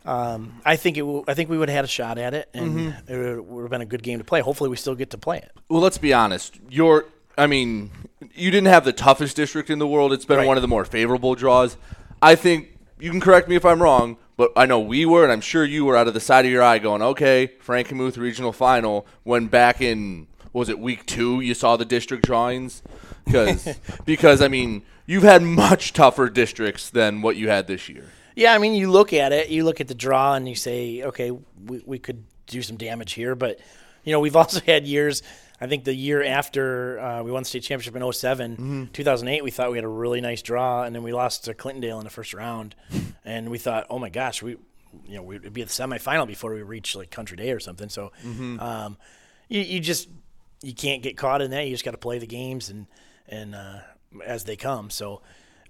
um, 0.04 0.60
I 0.64 0.76
think 0.76 0.96
it. 0.96 1.00
W- 1.00 1.24
I 1.26 1.34
think 1.34 1.48
we 1.50 1.56
would 1.58 1.68
have 1.68 1.76
had 1.76 1.84
a 1.84 1.88
shot 1.88 2.18
at 2.18 2.34
it, 2.34 2.48
and 2.52 2.94
it 3.08 3.44
would 3.44 3.62
have 3.62 3.70
been 3.70 3.80
a 3.80 3.86
good 3.86 4.02
game 4.02 4.18
to 4.18 4.24
play. 4.24 4.40
Hopefully, 4.40 4.68
we 4.70 4.76
still 4.76 4.94
get 4.94 5.10
to 5.10 5.18
play 5.18 5.38
it. 5.38 5.50
Well, 5.68 5.80
let's 5.80 5.98
be 5.98 6.12
honest. 6.12 6.58
You're, 6.68 7.06
I 7.38 7.46
mean, 7.46 7.90
you 8.34 8.50
didn't 8.50 8.68
have 8.68 8.84
the 8.84 8.92
toughest 8.92 9.36
district 9.36 9.70
in 9.70 9.78
the 9.78 9.86
world. 9.86 10.12
It's 10.12 10.24
been 10.24 10.38
Right. 10.38 10.46
one 10.46 10.56
of 10.58 10.62
the 10.62 10.68
more 10.68 10.84
favorable 10.84 11.34
draws. 11.34 11.76
I 12.20 12.34
think 12.34 12.76
you 12.98 13.10
can 13.10 13.20
correct 13.20 13.48
me 13.48 13.56
if 13.56 13.64
I'm 13.64 13.82
wrong, 13.82 14.18
but 14.36 14.52
I 14.56 14.66
know 14.66 14.78
we 14.80 15.06
were, 15.06 15.22
and 15.24 15.32
I'm 15.32 15.40
sure 15.40 15.64
you 15.64 15.84
were 15.84 15.96
out 15.96 16.06
of 16.08 16.14
the 16.14 16.20
side 16.20 16.44
of 16.44 16.50
your 16.50 16.62
eye 16.62 16.78
going, 16.78 17.00
okay, 17.02 17.52
Frankenmuth 17.64 18.16
regional 18.18 18.52
final. 18.52 19.06
When 19.22 19.46
back 19.46 19.80
in 19.80 20.26
was 20.52 20.68
it 20.68 20.78
week 20.78 21.06
two, 21.06 21.40
you 21.40 21.54
saw 21.54 21.76
the 21.76 21.84
district 21.84 22.24
drawings, 22.24 22.82
because 23.24 23.68
because 24.04 24.42
I 24.42 24.48
mean, 24.48 24.82
you've 25.06 25.22
had 25.22 25.42
much 25.42 25.92
tougher 25.94 26.28
districts 26.28 26.90
than 26.90 27.22
what 27.22 27.36
you 27.36 27.48
had 27.48 27.66
this 27.66 27.88
year. 27.88 28.04
Yeah, 28.34 28.52
I 28.54 28.58
mean, 28.58 28.74
you 28.74 28.90
look 28.90 29.12
at 29.12 29.32
it, 29.32 29.48
you 29.48 29.64
look 29.64 29.80
at 29.80 29.88
the 29.88 29.94
draw, 29.94 30.34
and 30.34 30.48
you 30.48 30.54
say, 30.54 31.02
okay, 31.02 31.30
we, 31.30 31.82
we 31.84 31.98
could 31.98 32.24
do 32.46 32.62
some 32.62 32.76
damage 32.76 33.12
here. 33.12 33.34
But, 33.34 33.60
you 34.02 34.12
know, 34.12 34.20
we've 34.20 34.36
also 34.42 34.60
had 34.60 34.86
years. 34.86 35.22
I 35.60 35.66
think 35.66 35.84
the 35.84 35.94
year 35.94 36.22
after 36.22 36.98
uh, 36.98 37.22
we 37.22 37.30
won 37.30 37.42
the 37.42 37.48
state 37.48 37.62
championship 37.62 37.94
in 37.94 38.12
7 38.12 38.90
2008, 38.92 39.44
we 39.44 39.50
thought 39.50 39.70
we 39.70 39.78
had 39.78 39.84
a 39.84 39.88
really 39.88 40.20
nice 40.20 40.42
draw, 40.42 40.82
and 40.82 40.94
then 40.94 41.02
we 41.02 41.12
lost 41.12 41.44
to 41.44 41.54
Clintondale 41.54 41.98
in 41.98 42.04
the 42.04 42.10
first 42.10 42.34
round. 42.34 42.74
And 43.26 43.50
we 43.50 43.56
thought, 43.56 43.86
oh 43.88 43.98
my 43.98 44.10
gosh, 44.10 44.42
we, 44.42 44.50
you 45.06 45.16
know, 45.16 45.22
we'd 45.22 45.50
be 45.50 45.62
at 45.62 45.68
the 45.68 45.72
semifinal 45.72 46.26
before 46.26 46.52
we 46.52 46.60
reach 46.60 46.94
like 46.94 47.10
Country 47.10 47.38
Day 47.38 47.52
or 47.52 47.58
something. 47.58 47.88
So, 47.88 48.12
um, 48.60 48.98
you, 49.48 49.62
you 49.62 49.80
just 49.80 50.10
you 50.62 50.74
can't 50.74 51.02
get 51.02 51.16
caught 51.16 51.40
in 51.40 51.50
that. 51.52 51.64
You 51.64 51.70
just 51.70 51.86
got 51.86 51.92
to 51.92 51.96
play 51.96 52.18
the 52.18 52.26
games 52.26 52.68
and 52.68 52.86
and 53.26 53.54
uh, 53.54 53.78
as 54.26 54.44
they 54.44 54.56
come. 54.56 54.90
So, 54.90 55.22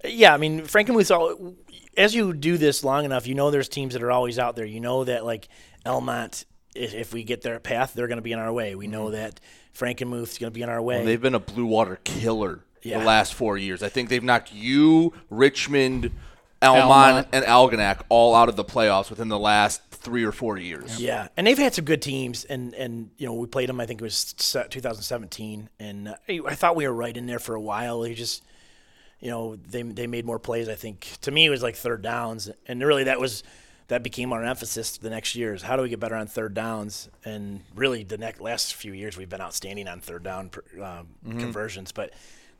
yeah, 0.09 0.33
I 0.33 0.37
mean, 0.37 0.61
Frankenmuth. 0.61 1.55
As 1.97 2.13
you 2.13 2.33
do 2.33 2.57
this 2.57 2.83
long 2.83 3.05
enough, 3.05 3.25
you 3.25 3.35
know 3.35 3.51
there's 3.51 3.69
teams 3.69 3.93
that 3.93 4.03
are 4.03 4.11
always 4.11 4.37
out 4.37 4.55
there. 4.55 4.65
You 4.65 4.81
know 4.81 5.05
that 5.05 5.23
like 5.25 5.47
Almont, 5.85 6.45
if, 6.75 6.93
if 6.93 7.13
we 7.13 7.23
get 7.23 7.41
their 7.41 7.59
path, 7.59 7.93
they're 7.93 8.07
going 8.07 8.17
to 8.17 8.21
be 8.21 8.33
in 8.33 8.39
our 8.39 8.51
way. 8.51 8.75
We 8.75 8.87
know 8.87 9.11
that 9.11 9.39
Frankenmuth's 9.77 10.37
going 10.37 10.51
to 10.51 10.55
be 10.55 10.61
in 10.61 10.69
our 10.69 10.81
way. 10.81 10.97
Well, 10.97 11.05
they've 11.05 11.21
been 11.21 11.35
a 11.35 11.39
blue 11.39 11.65
water 11.65 11.99
killer 12.03 12.59
Yeah. 12.83 12.99
the 12.99 13.05
last 13.05 13.33
four 13.33 13.57
years. 13.57 13.81
I 13.81 13.87
think 13.89 14.09
they've 14.09 14.21
knocked 14.23 14.53
you, 14.53 15.13
Richmond, 15.29 16.11
Elmont, 16.61 16.81
Almont. 16.81 17.27
and 17.31 17.45
Algonac 17.45 18.01
all 18.09 18.35
out 18.35 18.49
of 18.49 18.55
the 18.57 18.65
playoffs 18.65 19.09
within 19.09 19.29
the 19.29 19.39
last 19.39 19.81
three 19.91 20.23
or 20.25 20.31
four 20.33 20.57
years. 20.57 21.01
Yeah, 21.01 21.29
and 21.37 21.47
they've 21.47 21.57
had 21.57 21.73
some 21.73 21.85
good 21.85 22.01
teams, 22.01 22.43
and 22.45 22.73
and 22.73 23.09
you 23.17 23.25
know 23.25 23.33
we 23.33 23.47
played 23.47 23.69
them. 23.69 23.79
I 23.79 23.85
think 23.85 24.01
it 24.01 24.03
was 24.03 24.33
2017, 24.33 25.69
and 25.79 26.09
uh, 26.09 26.15
I 26.27 26.41
I 26.47 26.55
thought 26.55 26.75
we 26.75 26.85
were 26.87 26.93
right 26.93 27.15
in 27.15 27.25
there 27.25 27.39
for 27.39 27.55
a 27.55 27.61
while. 27.61 28.01
They 28.01 28.13
just, 28.13 28.43
you 29.19 29.29
know, 29.29 29.55
they 29.55 29.81
they 29.81 30.07
made 30.07 30.25
more 30.25 30.39
plays. 30.39 30.69
I 30.69 30.75
think 30.75 31.17
to 31.21 31.31
me 31.31 31.45
it 31.45 31.49
was 31.49 31.63
like 31.63 31.75
third 31.75 32.01
downs, 32.01 32.49
and 32.67 32.83
really 32.83 33.05
that 33.05 33.19
was 33.19 33.43
that 33.87 34.03
became 34.03 34.33
our 34.33 34.43
emphasis 34.43 34.97
the 34.97 35.09
next 35.09 35.35
years. 35.35 35.61
How 35.61 35.75
do 35.75 35.83
we 35.83 35.89
get 35.89 35.99
better 35.99 36.15
on 36.15 36.27
third 36.27 36.53
downs? 36.53 37.09
And 37.23 37.61
really, 37.75 38.03
the 38.03 38.17
next 38.17 38.41
last 38.41 38.73
few 38.73 38.93
years 38.93 39.17
we've 39.17 39.29
been 39.29 39.41
outstanding 39.41 39.87
on 39.87 40.01
third 40.01 40.23
down 40.23 40.49
um, 40.81 41.07
conversions, 41.39 41.91
but 41.91 42.11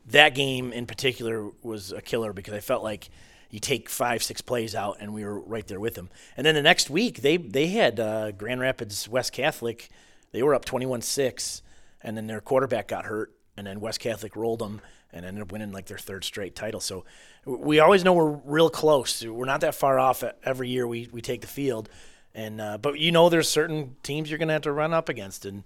that 0.06 0.34
game 0.34 0.72
in 0.72 0.86
particular 0.86 1.50
was 1.62 1.92
a 1.92 2.00
killer 2.00 2.32
because 2.32 2.54
I 2.54 2.60
felt 2.60 2.84
like 2.84 3.10
you 3.50 3.58
take 3.58 3.88
five, 3.88 4.22
six 4.22 4.40
plays 4.40 4.74
out, 4.74 4.98
and 5.00 5.14
we 5.14 5.24
were 5.24 5.40
right 5.40 5.66
there 5.66 5.80
with 5.80 5.94
them. 5.94 6.10
And 6.36 6.46
then 6.46 6.54
the 6.54 6.62
next 6.62 6.90
week, 6.90 7.22
they 7.22 7.36
they 7.36 7.68
had 7.68 7.98
uh, 7.98 8.32
Grand 8.32 8.60
Rapids 8.60 9.08
West 9.08 9.32
Catholic. 9.32 9.88
They 10.32 10.42
were 10.42 10.54
up 10.54 10.64
twenty-one-six, 10.64 11.62
and 12.02 12.16
then 12.16 12.26
their 12.26 12.40
quarterback 12.40 12.88
got 12.88 13.06
hurt, 13.06 13.32
and 13.56 13.66
then 13.66 13.80
West 13.80 14.00
Catholic 14.00 14.36
rolled 14.36 14.60
them 14.60 14.80
and 15.16 15.24
ended 15.24 15.42
up 15.42 15.50
winning 15.50 15.72
like 15.72 15.86
their 15.86 15.98
third 15.98 16.24
straight 16.24 16.54
title. 16.54 16.80
So 16.80 17.04
we 17.44 17.80
always 17.80 18.04
know 18.04 18.12
we're 18.12 18.40
real 18.44 18.70
close. 18.70 19.24
We're 19.24 19.46
not 19.46 19.62
that 19.62 19.74
far 19.74 19.98
off 19.98 20.22
every 20.44 20.68
year 20.68 20.86
we, 20.86 21.08
we 21.10 21.22
take 21.22 21.40
the 21.40 21.46
field, 21.46 21.88
and 22.34 22.60
uh, 22.60 22.78
but 22.78 22.98
you 22.98 23.10
know 23.10 23.28
there's 23.28 23.48
certain 23.48 23.96
teams 24.02 24.30
you're 24.30 24.38
going 24.38 24.48
to 24.48 24.54
have 24.54 24.62
to 24.62 24.72
run 24.72 24.92
up 24.92 25.08
against, 25.08 25.46
and 25.46 25.64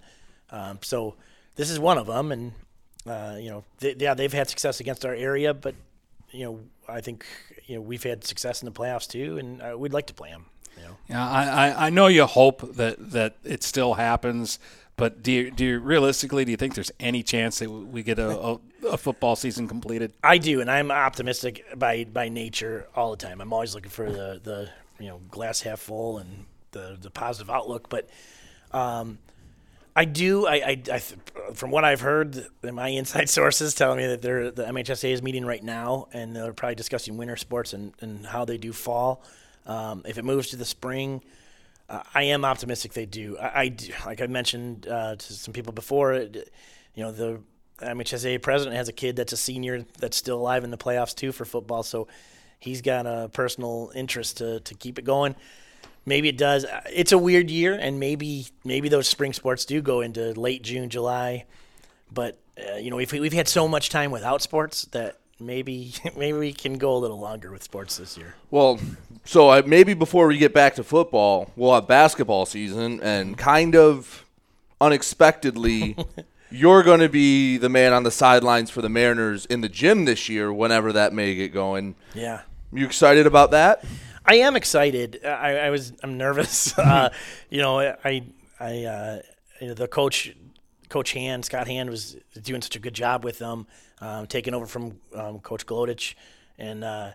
um, 0.51 0.79
so 0.83 1.17
this 1.57 1.71
is 1.71 1.79
one 1.79 1.99
of 1.99 2.07
them. 2.07 2.33
And 2.33 2.53
uh, 3.07 3.37
you 3.39 3.51
know, 3.51 3.65
they, 3.79 3.97
yeah, 3.99 4.15
they've 4.15 4.33
had 4.33 4.49
success 4.49 4.81
against 4.81 5.05
our 5.05 5.15
area, 5.15 5.53
but 5.53 5.75
you 6.31 6.45
know, 6.45 6.61
I 6.89 7.01
think 7.01 7.27
you 7.67 7.77
know 7.77 7.81
we've 7.81 8.03
had 8.03 8.25
success 8.25 8.63
in 8.63 8.67
the 8.67 8.73
playoffs 8.73 9.09
too, 9.09 9.39
and 9.39 9.61
uh, 9.61 9.77
we'd 9.77 9.93
like 9.93 10.07
to 10.07 10.15
play 10.15 10.31
them. 10.31 10.47
You 10.77 10.85
know, 10.85 10.97
Yeah, 11.09 11.29
I, 11.29 11.45
I, 11.45 11.87
I 11.87 11.91
know 11.91 12.07
you 12.07 12.27
hope 12.27 12.77
that, 12.77 13.11
that 13.11 13.37
it 13.43 13.63
still 13.63 13.95
happens, 13.95 14.59
but 15.01 15.23
do 15.23 15.33
you, 15.33 15.51
do 15.51 15.65
you 15.65 15.79
realistically 15.81 16.45
do 16.45 16.51
you 16.51 16.57
think 16.57 16.75
there's 16.75 16.93
any 17.01 17.23
chance 17.23 17.59
that 17.59 17.71
we 17.71 18.03
get 18.03 18.19
a, 18.19 18.39
a, 18.39 18.61
a 18.91 18.97
football 18.97 19.35
season 19.35 19.67
completed? 19.67 20.13
I 20.23 20.39
do, 20.39 20.61
and 20.61 20.71
I'm 20.71 20.91
optimistic 20.91 21.65
by 21.77 22.05
by 22.05 22.29
nature 22.29 22.87
all 22.95 23.11
the 23.11 23.17
time. 23.17 23.41
I'm 23.41 23.53
always 23.53 23.75
looking 23.75 23.91
for 23.91 24.11
the 24.11 24.41
the 24.43 24.69
you 24.99 25.09
know 25.09 25.21
glass 25.31 25.63
half 25.63 25.81
full 25.81 26.19
and 26.19 26.45
the 26.73 26.97
the 27.01 27.11
positive 27.11 27.51
outlook, 27.51 27.89
but. 27.89 28.09
Um, 28.73 29.19
I 29.97 30.05
do. 30.05 30.47
I, 30.47 30.55
I, 30.55 30.83
I 30.93 30.99
from 31.53 31.73
what 31.73 31.85
I've 31.85 32.01
heard, 32.01 32.47
my 32.63 32.89
inside 32.89 33.29
sources 33.39 33.75
telling 33.75 33.99
me 33.99 34.07
that 34.07 34.23
they're, 34.23 34.53
the 34.53 34.63
MHSA 34.63 35.11
is 35.11 35.21
meeting 35.21 35.45
right 35.45 35.63
now, 35.63 36.07
and 36.13 36.35
they're 36.35 36.53
probably 36.53 36.77
discussing 36.77 37.17
winter 37.17 37.37
sports 37.37 37.73
and, 37.73 37.93
and 38.01 38.25
how 38.25 38.45
they 38.45 38.57
do 38.57 38.73
fall. 38.73 39.25
Um, 39.67 40.05
if 40.07 40.17
it 40.17 40.25
moves 40.25 40.51
to 40.51 40.57
the 40.57 40.65
spring, 40.65 41.23
uh, 41.91 42.03
I 42.15 42.23
am 42.25 42.45
optimistic 42.45 42.93
they 42.93 43.07
do. 43.07 43.37
I, 43.39 43.61
I 43.63 43.69
do- 43.69 43.93
like 44.07 44.23
I 44.23 44.27
mentioned 44.27 44.87
uh, 44.89 45.17
to 45.17 45.33
some 45.33 45.53
people 45.53 45.73
before. 45.73 46.15
You 46.15 46.43
know, 46.97 47.13
the 47.13 47.41
MHSA 47.81 48.41
president 48.43 48.77
has 48.77 48.89
a 48.89 48.93
kid 48.93 49.17
that's 49.17 49.33
a 49.33 49.37
senior 49.37 49.85
that's 49.99 50.17
still 50.17 50.39
alive 50.39 50.65
in 50.65 50.71
the 50.71 50.79
playoffs 50.79 51.15
too 51.15 51.33
for 51.33 51.45
football, 51.45 51.83
so 51.83 52.09
he's 52.59 52.83
got 52.83 53.07
a 53.07 53.29
personal 53.33 53.91
interest 53.95 54.39
to 54.39 54.61
to 54.61 54.75
keep 54.75 54.99
it 54.99 55.05
going. 55.05 55.35
Maybe 56.07 56.29
it 56.29 56.39
does. 56.39 56.65
It's 56.91 57.13
a 57.13 57.19
weird 57.19 57.51
year, 57.51 57.75
and 57.75 58.01
maybe 58.01 58.47
maybe 58.65 58.89
those 58.89 59.07
spring 59.09 59.33
sports 59.33 59.65
do 59.65 59.83
go 59.83 60.01
into 60.01 60.33
late 60.33 60.63
June, 60.63 60.89
July. 60.89 61.45
But 62.13 62.39
uh, 62.59 62.77
you 62.77 62.91
know, 62.91 62.97
we've 62.97 63.13
we've 63.13 63.33
had 63.33 63.49
so 63.49 63.69
much 63.69 63.91
time 63.91 64.11
without 64.11 64.43
sports 64.43 64.87
that 64.87 65.20
maybe 65.41 65.95
maybe 66.17 66.39
we 66.39 66.53
can 66.53 66.79
go 66.79 66.95
a 66.95 66.99
little 66.99 67.19
longer 67.19 67.51
with 67.51 67.63
sports 67.63 67.97
this 67.97 68.17
year. 68.17 68.35
Well, 68.51 68.79
so 69.25 69.51
I, 69.51 69.63
maybe 69.63 69.95
before 69.95 70.27
we 70.27 70.39
get 70.39 70.55
back 70.55 70.75
to 70.77 70.85
football, 70.85 71.51
we'll 71.57 71.75
have 71.75 71.87
basketball 71.87 72.47
season, 72.47 73.01
and 73.03 73.37
kind 73.37 73.75
of 73.75 74.25
unexpectedly, 74.81 75.97
you're 76.51 76.83
going 76.83 77.01
to 77.01 77.09
be 77.09 77.57
the 77.57 77.69
man 77.69 77.93
on 77.93 78.03
the 78.03 78.11
sidelines 78.11 78.71
for 78.71 78.83
the 78.83 78.89
Mariners 78.89 79.47
in 79.47 79.61
the 79.61 79.69
gym 79.69 80.05
this 80.05 80.29
year, 80.29 80.53
whenever 80.53 80.93
that 80.93 81.13
may 81.13 81.35
get 81.35 81.53
going. 81.53 81.95
Yeah. 82.15 82.43
You 82.73 82.87
excited 82.87 83.27
about 83.27 83.51
that? 83.51 83.85
I 84.25 84.37
am 84.37 84.55
excited. 84.55 85.21
I, 85.25 85.57
I 85.59 85.71
was 85.71 85.93
I'm 86.03 86.17
nervous. 86.17 86.79
uh, 86.79 87.11
you 87.49 87.59
know, 87.61 87.81
I 87.81 88.25
I 88.59 88.85
uh, 88.85 89.23
you 89.61 89.69
know, 89.69 89.75
the 89.75 89.89
coach 89.89 90.35
Coach 90.91 91.13
Hand 91.13 91.45
Scott 91.47 91.67
Hand 91.67 91.89
was 91.89 92.17
doing 92.43 92.61
such 92.61 92.77
a 92.77 92.81
good 92.81 92.93
job 92.93 93.25
with 93.25 93.39
them, 93.39 93.67
um, 94.01 94.27
taking 94.27 94.53
over 94.53 94.67
from 94.67 95.01
um, 95.15 95.39
Coach 95.39 95.65
Glodich, 95.65 96.15
and 96.59 96.85
uh, 96.85 97.13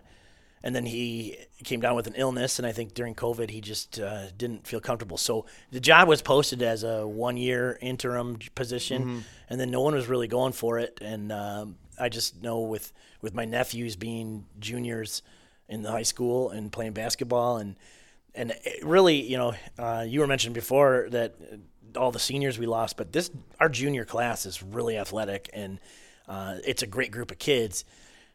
and 0.64 0.74
then 0.74 0.86
he 0.86 1.36
came 1.62 1.80
down 1.80 1.94
with 1.94 2.08
an 2.08 2.14
illness, 2.16 2.58
and 2.58 2.66
I 2.66 2.72
think 2.72 2.94
during 2.94 3.14
COVID 3.14 3.50
he 3.50 3.60
just 3.60 4.00
uh, 4.00 4.30
didn't 4.36 4.66
feel 4.66 4.80
comfortable. 4.80 5.18
So 5.18 5.46
the 5.70 5.78
job 5.78 6.08
was 6.08 6.22
posted 6.22 6.62
as 6.62 6.82
a 6.82 7.06
one 7.06 7.36
year 7.36 7.78
interim 7.80 8.38
position, 8.56 9.02
and 9.48 9.60
then 9.60 9.70
no 9.70 9.82
one 9.82 9.94
was 9.94 10.08
really 10.08 10.26
going 10.26 10.52
for 10.52 10.78
it. 10.80 10.98
And 11.00 11.30
um, 11.30 11.76
I 12.00 12.08
just 12.08 12.42
know 12.42 12.60
with 12.62 12.92
with 13.20 13.34
my 13.34 13.44
nephews 13.44 13.94
being 13.94 14.46
juniors 14.58 15.22
in 15.68 15.82
the 15.82 15.90
high 15.90 16.02
school 16.02 16.50
and 16.50 16.72
playing 16.72 16.92
basketball 16.92 17.58
and 17.58 17.76
and 18.34 18.52
it 18.64 18.84
really 18.84 19.20
you 19.20 19.36
know 19.36 19.54
uh, 19.78 20.04
you 20.06 20.20
were 20.20 20.26
mentioning 20.26 20.54
before 20.54 21.08
that 21.10 21.34
all 21.96 22.12
the 22.12 22.18
seniors 22.18 22.58
we 22.58 22.66
lost 22.66 22.96
but 22.96 23.12
this 23.12 23.30
our 23.60 23.68
junior 23.68 24.04
class 24.04 24.46
is 24.46 24.62
really 24.62 24.96
athletic 24.96 25.50
and 25.52 25.78
uh, 26.28 26.56
it's 26.64 26.82
a 26.82 26.86
great 26.86 27.10
group 27.10 27.30
of 27.30 27.38
kids 27.38 27.84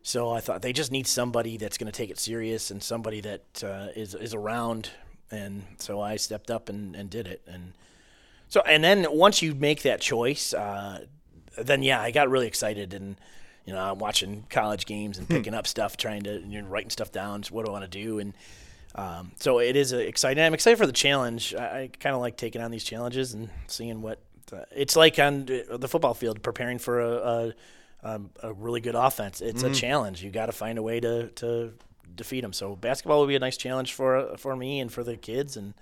so 0.04 0.32
I 0.32 0.40
thought 0.40 0.62
they 0.62 0.74
just 0.74 0.92
need 0.92 1.06
somebody 1.08 1.58
that's 1.58 1.78
going 1.78 1.92
to 1.92 1.96
take 1.96 2.10
it 2.10 2.20
serious 2.20 2.72
and 2.72 2.82
somebody 2.82 3.22
that 3.22 3.64
uh, 3.64 3.88
is 3.96 4.16
is 4.16 4.34
around 4.34 4.90
and 5.30 5.64
so 5.78 6.02
I 6.02 6.18
stepped 6.18 6.52
up 6.52 6.70
and, 6.70 6.96
and 6.96 7.10
did 7.10 7.28
it 7.28 7.42
and 7.48 7.74
so 8.48 8.62
and 8.62 8.84
then 8.84 9.06
once 9.10 9.42
you 9.42 9.54
make 9.56 9.84
that 9.84 10.02
choice 10.02 10.54
uh, 10.54 11.06
then 11.58 11.84
yeah 11.84 12.02
I 12.02 12.12
got 12.12 12.30
really 12.30 12.48
excited 12.48 12.94
and 12.94 13.16
you 13.66 13.74
know, 13.74 13.92
I'm 13.92 14.00
watching 14.00 14.46
college 14.50 14.86
games 14.86 15.18
and 15.18 15.28
picking 15.30 15.54
up 15.54 15.68
stuff, 15.68 15.98
trying 15.98 16.24
to, 16.24 16.40
you 16.40 16.62
know, 16.62 16.68
writing 16.68 16.90
stuff 16.90 17.12
down. 17.12 17.44
What 17.52 17.66
do 17.66 17.72
I 17.72 17.74
want 17.74 17.90
to 17.90 18.04
do? 18.04 18.20
And 18.20 18.34
um, 18.96 19.32
so 19.40 19.60
it 19.60 19.76
is 19.76 19.94
uh, 19.94 19.98
exciting. 19.98 20.44
I'm 20.44 20.54
excited 20.54 20.78
for 20.78 20.88
the 20.88 20.94
challenge. 20.94 21.56
I, 21.56 21.82
I 21.82 21.90
kind 22.00 22.16
of 22.16 22.22
like 22.22 22.38
taking 22.38 22.62
on 22.62 22.72
these 22.72 22.84
challenges 22.84 23.34
and 23.34 23.50
seeing 23.68 24.02
what 24.02 24.20
it's 24.72 24.96
like 24.96 25.18
on 25.20 25.46
the 25.46 25.88
football 25.88 26.14
field, 26.14 26.44
preparing 26.44 26.78
for 26.78 27.00
a, 27.00 27.12
a, 27.12 27.54
um, 28.04 28.30
a 28.44 28.52
really 28.52 28.82
good 28.82 28.96
offense. 28.96 29.40
It's 29.42 29.64
a 29.64 29.74
challenge. 29.74 30.24
You 30.24 30.30
got 30.30 30.48
to 30.48 30.52
find 30.52 30.78
a 30.78 30.82
way 30.82 31.00
to, 31.00 31.28
to 31.30 31.74
defeat 32.16 32.42
them. 32.42 32.54
So 32.54 32.76
basketball 32.76 33.20
will 33.20 33.28
be 33.28 33.36
a 33.36 33.40
nice 33.40 33.58
challenge 33.58 33.94
for 33.94 34.36
for 34.38 34.56
me 34.56 34.80
and 34.80 34.92
for 34.92 35.04
the 35.04 35.16
kids, 35.16 35.56
and 35.56 35.74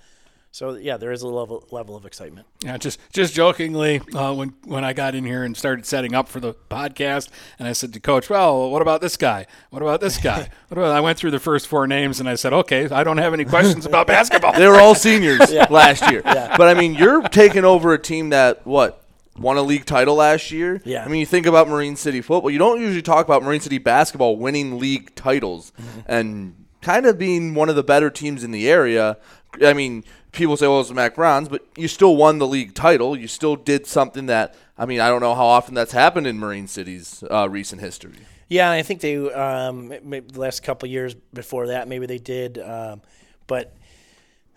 So 0.52 0.74
yeah, 0.76 0.98
there 0.98 1.12
is 1.12 1.22
a 1.22 1.28
level 1.28 1.64
level 1.72 1.96
of 1.96 2.06
excitement. 2.06 2.48
Yeah, 2.64 2.78
just 2.78 3.00
just 3.14 3.36
jokingly, 3.36 4.02
uh, 4.16 4.34
when 4.34 4.54
when 4.66 4.84
I 4.84 4.94
got 4.94 5.14
in 5.14 5.24
here 5.24 5.44
and 5.44 5.56
started 5.56 5.86
setting 5.86 6.16
up 6.16 6.28
for 6.28 6.40
the 6.40 6.56
podcast, 6.72 7.30
and 7.60 7.68
I 7.68 7.74
said 7.74 7.94
to 7.94 8.00
Coach, 8.00 8.30
"Well, 8.32 8.72
what 8.72 8.82
about 8.82 9.00
this 9.02 9.16
guy? 9.16 9.46
What 9.70 9.82
about 9.84 10.02
this 10.02 10.18
guy? 10.18 10.50
What 10.70 10.78
about?" 10.80 10.92
I 10.96 11.02
went 11.02 11.20
through 11.20 11.32
the 11.32 11.40
first 11.40 11.68
four 11.68 11.86
names, 11.86 12.20
and 12.20 12.28
I 12.28 12.34
said, 12.36 12.52
"Okay, 12.52 12.90
I 12.90 13.04
don't 13.04 13.20
have 13.20 13.34
any 13.36 13.46
questions 13.46 13.86
about 13.86 14.08
basketball." 14.18 14.54
They 14.54 14.68
were 14.68 14.80
all 14.80 14.96
seniors 14.96 15.52
last 15.70 16.10
year. 16.10 16.22
But 16.24 16.62
I 16.64 16.74
mean, 16.74 16.96
you're 16.96 17.22
taking 17.30 17.64
over 17.64 17.94
a 17.94 18.00
team 18.00 18.30
that 18.32 18.66
what 18.66 19.04
won 19.38 19.56
a 19.58 19.62
league 19.62 19.86
title 19.86 20.16
last 20.16 20.50
year. 20.52 20.82
Yeah. 20.84 21.06
I 21.06 21.08
mean, 21.08 21.20
you 21.20 21.26
think 21.28 21.46
about 21.46 21.70
Marine 21.70 21.96
City 21.96 22.22
football. 22.22 22.50
You 22.50 22.58
don't 22.60 22.82
usually 22.82 23.04
talk 23.04 23.24
about 23.26 23.44
Marine 23.44 23.62
City 23.62 23.78
basketball 23.78 24.36
winning 24.36 24.80
league 24.80 25.14
titles 25.16 25.72
Mm-hmm. 25.80 26.00
and 26.08 26.56
kind 26.82 27.06
of 27.06 27.18
being 27.20 27.54
one 27.56 27.70
of 27.70 27.76
the 27.76 27.84
better 27.84 28.10
teams 28.10 28.44
in 28.44 28.52
the 28.52 28.68
area. 28.70 29.18
I 29.64 29.74
mean, 29.74 30.04
people 30.32 30.58
say, 30.58 30.68
"Well, 30.68 30.80
it's 30.80 30.90
the 30.90 30.96
Mac 30.96 31.16
Browns," 31.16 31.50
but 31.50 31.66
you 31.76 31.88
still 31.88 32.16
won 32.16 32.40
the 32.40 32.48
league 32.48 32.74
title. 32.74 33.18
You 33.18 33.28
still 33.28 33.56
did 33.56 33.86
something 33.88 34.28
that 34.28 34.56
I 34.78 34.86
mean, 34.86 35.02
I 35.02 35.10
don't 35.10 35.22
know 35.22 35.36
how 35.36 35.46
often 35.46 35.74
that's 35.74 35.92
happened 35.92 36.26
in 36.26 36.40
Marine 36.40 36.68
City's 36.68 37.22
uh, 37.30 37.50
recent 37.50 37.82
history. 37.82 38.16
Yeah, 38.48 38.72
I 38.72 38.82
think 38.82 39.02
they 39.02 39.18
um, 39.32 39.90
maybe 40.04 40.32
the 40.32 40.40
last 40.40 40.64
couple 40.64 40.88
of 40.88 40.92
years 40.92 41.16
before 41.34 41.68
that 41.68 41.88
maybe 41.88 42.06
they 42.06 42.18
did, 42.18 42.58
um, 42.58 43.02
but 43.46 43.76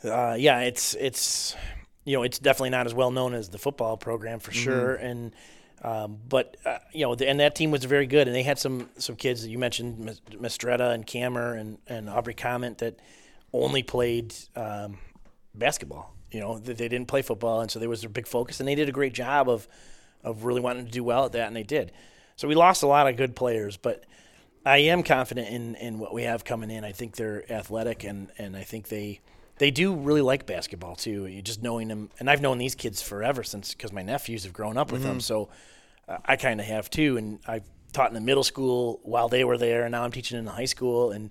uh, 0.05 0.37
yeah, 0.39 0.61
it's 0.61 0.95
it's 0.95 1.57
you 2.05 2.17
know 2.17 2.23
it's 2.23 2.39
definitely 2.39 2.71
not 2.71 2.87
as 2.87 2.95
well 2.95 3.11
known 3.11 3.35
as 3.35 3.49
the 3.51 3.59
football 3.59 3.97
program 3.97 4.39
for 4.39 4.53
sure, 4.53 4.95
and 4.95 5.35
um, 5.83 6.19
but 6.29 6.57
uh, 6.65 6.79
you 6.93 7.05
know 7.05 7.15
the, 7.17 7.29
and 7.29 7.41
that 7.41 7.55
team 7.55 7.71
was 7.71 7.85
very 7.85 8.07
good, 8.07 8.29
and 8.29 8.35
they 8.35 8.45
had 8.45 8.59
some 8.59 8.89
some 8.97 9.17
kids 9.17 9.43
that 9.43 9.51
you 9.51 9.59
mentioned, 9.59 10.19
Mistretta 10.31 10.95
and 10.95 11.07
Camer 11.07 11.55
and 11.55 11.79
and 11.89 12.09
Aubrey 12.09 12.35
Comment 12.35 12.79
that 12.79 12.99
only 13.53 13.83
played 13.83 14.35
um, 14.57 14.99
basketball. 15.55 16.15
You 16.31 16.41
know, 16.41 16.59
they, 16.59 16.73
they 16.73 16.89
didn't 16.89 17.09
play 17.09 17.23
football, 17.23 17.61
and 17.61 17.71
so 17.71 17.79
there 17.79 17.89
was 17.89 18.01
their 18.01 18.11
big 18.11 18.27
focus, 18.27 18.61
and 18.61 18.69
they 18.69 18.75
did 18.75 18.89
a 18.89 18.93
great 18.93 19.13
job 19.13 19.49
of 19.49 19.69
of 20.25 20.45
really 20.45 20.61
wanting 20.61 20.87
to 20.87 20.91
do 20.91 21.03
well 21.03 21.25
at 21.25 21.33
that, 21.33 21.49
and 21.49 21.57
they 21.57 21.65
did. 21.65 21.93
So 22.37 22.47
we 22.49 22.55
lost 22.55 22.83
a 22.83 22.87
lot 22.87 23.09
of 23.09 23.17
good 23.17 23.35
players, 23.35 23.77
but 23.77 24.05
I 24.65 24.79
am 24.79 25.03
confident 25.03 25.49
in, 25.49 25.75
in 25.75 25.99
what 25.99 26.15
we 26.15 26.23
have 26.23 26.45
coming 26.45 26.71
in. 26.71 26.85
I 26.85 26.93
think 26.93 27.17
they're 27.17 27.51
athletic, 27.53 28.05
and, 28.05 28.31
and 28.39 28.57
I 28.57 28.63
think 28.63 28.89
they 28.89 29.21
they 29.59 29.71
do 29.71 29.95
really 29.95 30.23
like 30.23 30.47
basketball 30.47 30.97
too. 30.97 31.27
You 31.27 31.43
just 31.43 31.63
knowing 31.63 31.89
them, 31.89 32.11
and 32.19 32.31
I've 32.31 32.41
known 32.41 32.59
these 32.59 32.75
kids 32.75 33.03
forever 33.03 33.43
since 33.43 33.75
because 33.75 33.93
my 33.93 34.03
nephews 34.03 34.45
have 34.45 34.53
grown 34.53 34.77
up 34.77 34.91
with 34.93 35.03
them, 35.03 35.21
so 35.21 35.51
uh, 36.09 36.19
I 36.25 36.37
kind 36.37 36.61
of 36.61 36.67
have 36.67 36.89
too. 36.91 37.17
And 37.17 37.39
I've 37.47 37.69
taught 37.93 38.09
in 38.09 38.15
the 38.15 38.21
middle 38.21 38.45
school 38.45 39.01
while 39.03 39.29
they 39.29 39.45
were 39.45 39.59
there, 39.59 39.83
and 39.83 39.93
now 39.93 40.05
I'm 40.05 40.13
teaching 40.13 40.39
in 40.39 40.45
the 40.45 40.53
high 40.53 40.65
school, 40.65 41.13
and 41.13 41.31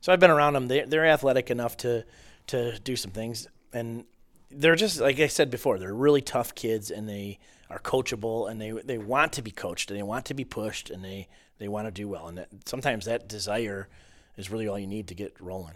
so 0.00 0.12
I've 0.12 0.20
been 0.20 0.30
around 0.30 0.54
them. 0.54 0.68
They're, 0.68 0.86
they're 0.86 1.06
athletic 1.06 1.50
enough 1.50 1.76
to 1.78 2.04
to 2.48 2.78
do 2.80 2.96
some 2.96 3.12
things, 3.12 3.46
and 3.72 4.04
they're 4.50 4.76
just 4.76 5.00
like 5.00 5.20
I 5.20 5.26
said 5.26 5.50
before. 5.50 5.78
They're 5.78 5.94
really 5.94 6.20
tough 6.20 6.54
kids, 6.54 6.90
and 6.90 7.08
they 7.08 7.38
are 7.68 7.78
coachable, 7.78 8.50
and 8.50 8.60
they 8.60 8.70
they 8.70 8.98
want 8.98 9.32
to 9.34 9.42
be 9.42 9.50
coached, 9.50 9.90
and 9.90 9.98
they 9.98 10.02
want 10.02 10.24
to 10.26 10.34
be 10.34 10.44
pushed, 10.44 10.90
and 10.90 11.04
they 11.04 11.28
they 11.58 11.68
want 11.68 11.86
to 11.86 11.90
do 11.90 12.08
well. 12.08 12.28
And 12.28 12.38
that, 12.38 12.48
sometimes 12.64 13.04
that 13.04 13.28
desire 13.28 13.88
is 14.36 14.50
really 14.50 14.66
all 14.66 14.78
you 14.78 14.86
need 14.86 15.08
to 15.08 15.14
get 15.14 15.36
rolling. 15.40 15.74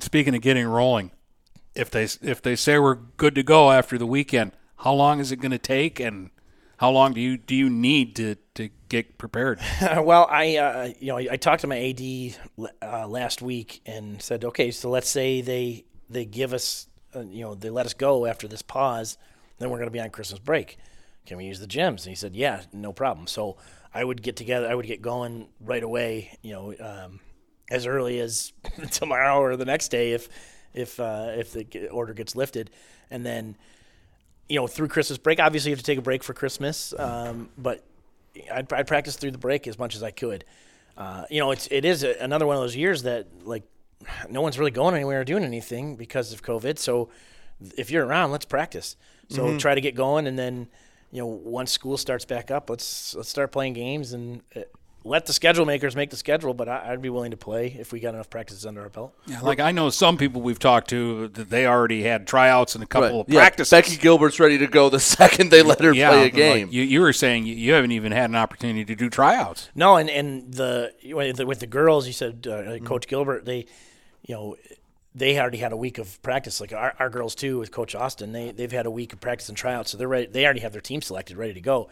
Speaking 0.00 0.34
of 0.34 0.42
getting 0.42 0.66
rolling, 0.66 1.12
if 1.74 1.90
they 1.90 2.04
if 2.22 2.42
they 2.42 2.56
say 2.56 2.78
we're 2.78 2.94
good 2.94 3.34
to 3.34 3.42
go 3.42 3.70
after 3.70 3.96
the 3.96 4.06
weekend, 4.06 4.52
how 4.78 4.92
long 4.92 5.20
is 5.20 5.32
it 5.32 5.36
going 5.36 5.52
to 5.52 5.58
take, 5.58 6.00
and 6.00 6.30
how 6.78 6.90
long 6.90 7.12
do 7.12 7.20
you 7.20 7.36
do 7.36 7.54
you 7.54 7.70
need 7.70 8.16
to, 8.16 8.36
to 8.54 8.68
get 8.88 9.16
prepared? 9.18 9.60
well, 9.80 10.26
I 10.30 10.56
uh, 10.56 10.92
you 10.98 11.08
know 11.08 11.18
I, 11.18 11.28
I 11.32 11.36
talked 11.36 11.62
to 11.62 11.66
my 11.66 11.78
AD 11.78 12.66
uh, 12.82 13.06
last 13.06 13.40
week 13.40 13.80
and 13.86 14.20
said, 14.20 14.44
okay, 14.44 14.70
so 14.70 14.90
let's 14.90 15.08
say 15.08 15.40
they 15.40 15.84
they 16.10 16.24
give 16.24 16.52
us 16.52 16.88
uh, 17.14 17.20
you 17.20 17.42
know 17.42 17.54
they 17.54 17.70
let 17.70 17.86
us 17.86 17.94
go 17.94 18.26
after 18.26 18.48
this 18.48 18.62
pause, 18.62 19.18
then 19.58 19.70
we're 19.70 19.78
going 19.78 19.88
to 19.88 19.92
be 19.92 20.00
on 20.00 20.10
Christmas 20.10 20.40
break. 20.40 20.78
Can 21.26 21.36
we 21.36 21.44
use 21.44 21.60
the 21.60 21.66
gyms? 21.66 22.02
And 22.04 22.06
he 22.06 22.14
said, 22.14 22.34
yeah, 22.34 22.62
no 22.72 22.92
problem. 22.92 23.26
So 23.26 23.56
I 23.94 24.02
would 24.02 24.22
get 24.22 24.36
together, 24.36 24.68
I 24.68 24.74
would 24.74 24.86
get 24.86 25.02
going 25.02 25.48
right 25.60 25.82
away. 25.82 26.38
You 26.42 26.52
know, 26.52 26.74
um, 26.80 27.20
as 27.70 27.86
early 27.86 28.18
as 28.20 28.52
tomorrow 28.90 29.38
or 29.40 29.56
the 29.56 29.64
next 29.64 29.88
day 29.88 30.12
if 30.12 30.28
if 30.74 31.00
uh, 31.00 31.32
if 31.36 31.52
the 31.52 31.88
order 31.88 32.14
gets 32.14 32.36
lifted, 32.36 32.70
and 33.10 33.24
then 33.24 33.56
you 34.48 34.56
know 34.56 34.66
through 34.66 34.88
Christmas 34.88 35.18
break. 35.18 35.40
Obviously, 35.40 35.70
you 35.70 35.74
have 35.74 35.82
to 35.82 35.86
take 35.86 35.98
a 35.98 36.02
break 36.02 36.22
for 36.22 36.34
Christmas, 36.34 36.94
um, 36.98 37.48
but 37.58 37.84
I'd, 38.52 38.72
I'd 38.72 38.86
practice 38.86 39.16
through 39.16 39.32
the 39.32 39.38
break 39.38 39.66
as 39.66 39.78
much 39.78 39.96
as 39.96 40.02
I 40.02 40.10
could. 40.10 40.44
Uh, 40.96 41.24
you 41.30 41.40
know, 41.40 41.50
it's 41.50 41.68
it 41.70 41.84
is 41.84 42.04
a, 42.04 42.14
another 42.20 42.46
one 42.46 42.56
of 42.56 42.62
those 42.62 42.76
years 42.76 43.02
that 43.02 43.26
like 43.44 43.64
no 44.28 44.40
one's 44.40 44.58
really 44.58 44.70
going 44.70 44.94
anywhere 44.94 45.20
or 45.20 45.24
doing 45.24 45.44
anything 45.44 45.96
because 45.96 46.32
of 46.32 46.42
COVID. 46.42 46.78
So 46.78 47.08
if 47.76 47.90
you're 47.90 48.06
around, 48.06 48.30
let's 48.32 48.44
practice. 48.46 48.96
So 49.28 49.46
Mhm. 49.46 49.58
try 49.58 49.74
to 49.74 49.80
get 49.80 49.94
going, 49.94 50.26
and 50.26 50.38
then 50.38 50.68
you 51.12 51.20
know 51.20 51.26
once 51.26 51.70
school 51.72 51.96
starts 51.96 52.24
back 52.24 52.50
up, 52.50 52.68
let's 52.70 53.14
let's 53.14 53.28
start 53.28 53.52
playing 53.52 53.74
games 53.74 54.12
and. 54.12 54.42
Uh, 54.54 54.60
let 55.02 55.24
the 55.24 55.32
schedule 55.32 55.64
makers 55.64 55.96
make 55.96 56.10
the 56.10 56.16
schedule, 56.18 56.52
but 56.52 56.68
I, 56.68 56.90
I'd 56.92 57.00
be 57.00 57.08
willing 57.08 57.30
to 57.30 57.36
play 57.38 57.74
if 57.78 57.90
we 57.90 58.00
got 58.00 58.12
enough 58.12 58.28
practices 58.28 58.66
under 58.66 58.82
our 58.82 58.90
belt. 58.90 59.14
Yeah, 59.26 59.40
like 59.40 59.58
I 59.58 59.72
know 59.72 59.88
some 59.88 60.18
people 60.18 60.42
we've 60.42 60.58
talked 60.58 60.90
to 60.90 61.28
that 61.28 61.48
they 61.48 61.66
already 61.66 62.02
had 62.02 62.26
tryouts 62.26 62.74
and 62.74 62.84
a 62.84 62.86
couple 62.86 63.08
Right. 63.08 63.20
of 63.20 63.28
Yeah, 63.32 63.40
practices. 63.40 63.70
Becky 63.70 63.96
Gilbert's 63.96 64.38
ready 64.38 64.58
to 64.58 64.66
go 64.66 64.90
the 64.90 65.00
second 65.18 65.48
they 65.48 65.62
let 65.62 65.80
her 65.80 65.94
yeah, 65.94 66.10
play 66.10 66.18
a 66.18 66.22
like 66.24 66.34
game. 66.34 66.68
you, 66.70 66.82
you 66.82 67.00
were 67.00 67.14
saying 67.14 67.46
you, 67.46 67.54
you 67.54 67.72
haven't 67.72 67.92
even 67.92 68.12
had 68.12 68.28
an 68.28 68.36
opportunity 68.36 68.84
to 68.84 68.94
do 68.94 69.08
tryouts. 69.08 69.70
No, 69.74 69.96
and 69.96 70.10
and 70.10 70.52
the 70.52 70.92
with 71.06 71.36
the, 71.36 71.46
with 71.46 71.60
the 71.60 71.66
girls, 71.66 72.06
you 72.06 72.12
said 72.12 72.46
uh, 72.46 72.78
Coach 72.80 73.06
Gilbert, 73.08 73.46
they, 73.46 73.64
you 74.30 74.36
know, 74.36 74.56
they 75.12 75.40
already 75.40 75.58
had 75.58 75.72
a 75.72 75.76
week 75.76 75.98
of 75.98 76.22
practice. 76.22 76.60
Like 76.60 76.72
our, 76.72 76.94
our 77.00 77.10
girls 77.10 77.34
too, 77.34 77.58
with 77.58 77.72
Coach 77.72 77.96
Austin, 77.96 78.30
they 78.30 78.52
they've 78.52 78.70
had 78.70 78.86
a 78.86 78.90
week 78.90 79.12
of 79.12 79.20
practice 79.20 79.48
and 79.48 79.58
tryouts, 79.58 79.90
so 79.90 79.96
they're 79.98 80.06
ready. 80.06 80.26
They 80.26 80.44
already 80.44 80.60
have 80.60 80.70
their 80.72 80.80
team 80.80 81.02
selected, 81.02 81.36
ready 81.36 81.54
to 81.54 81.60
go. 81.60 81.88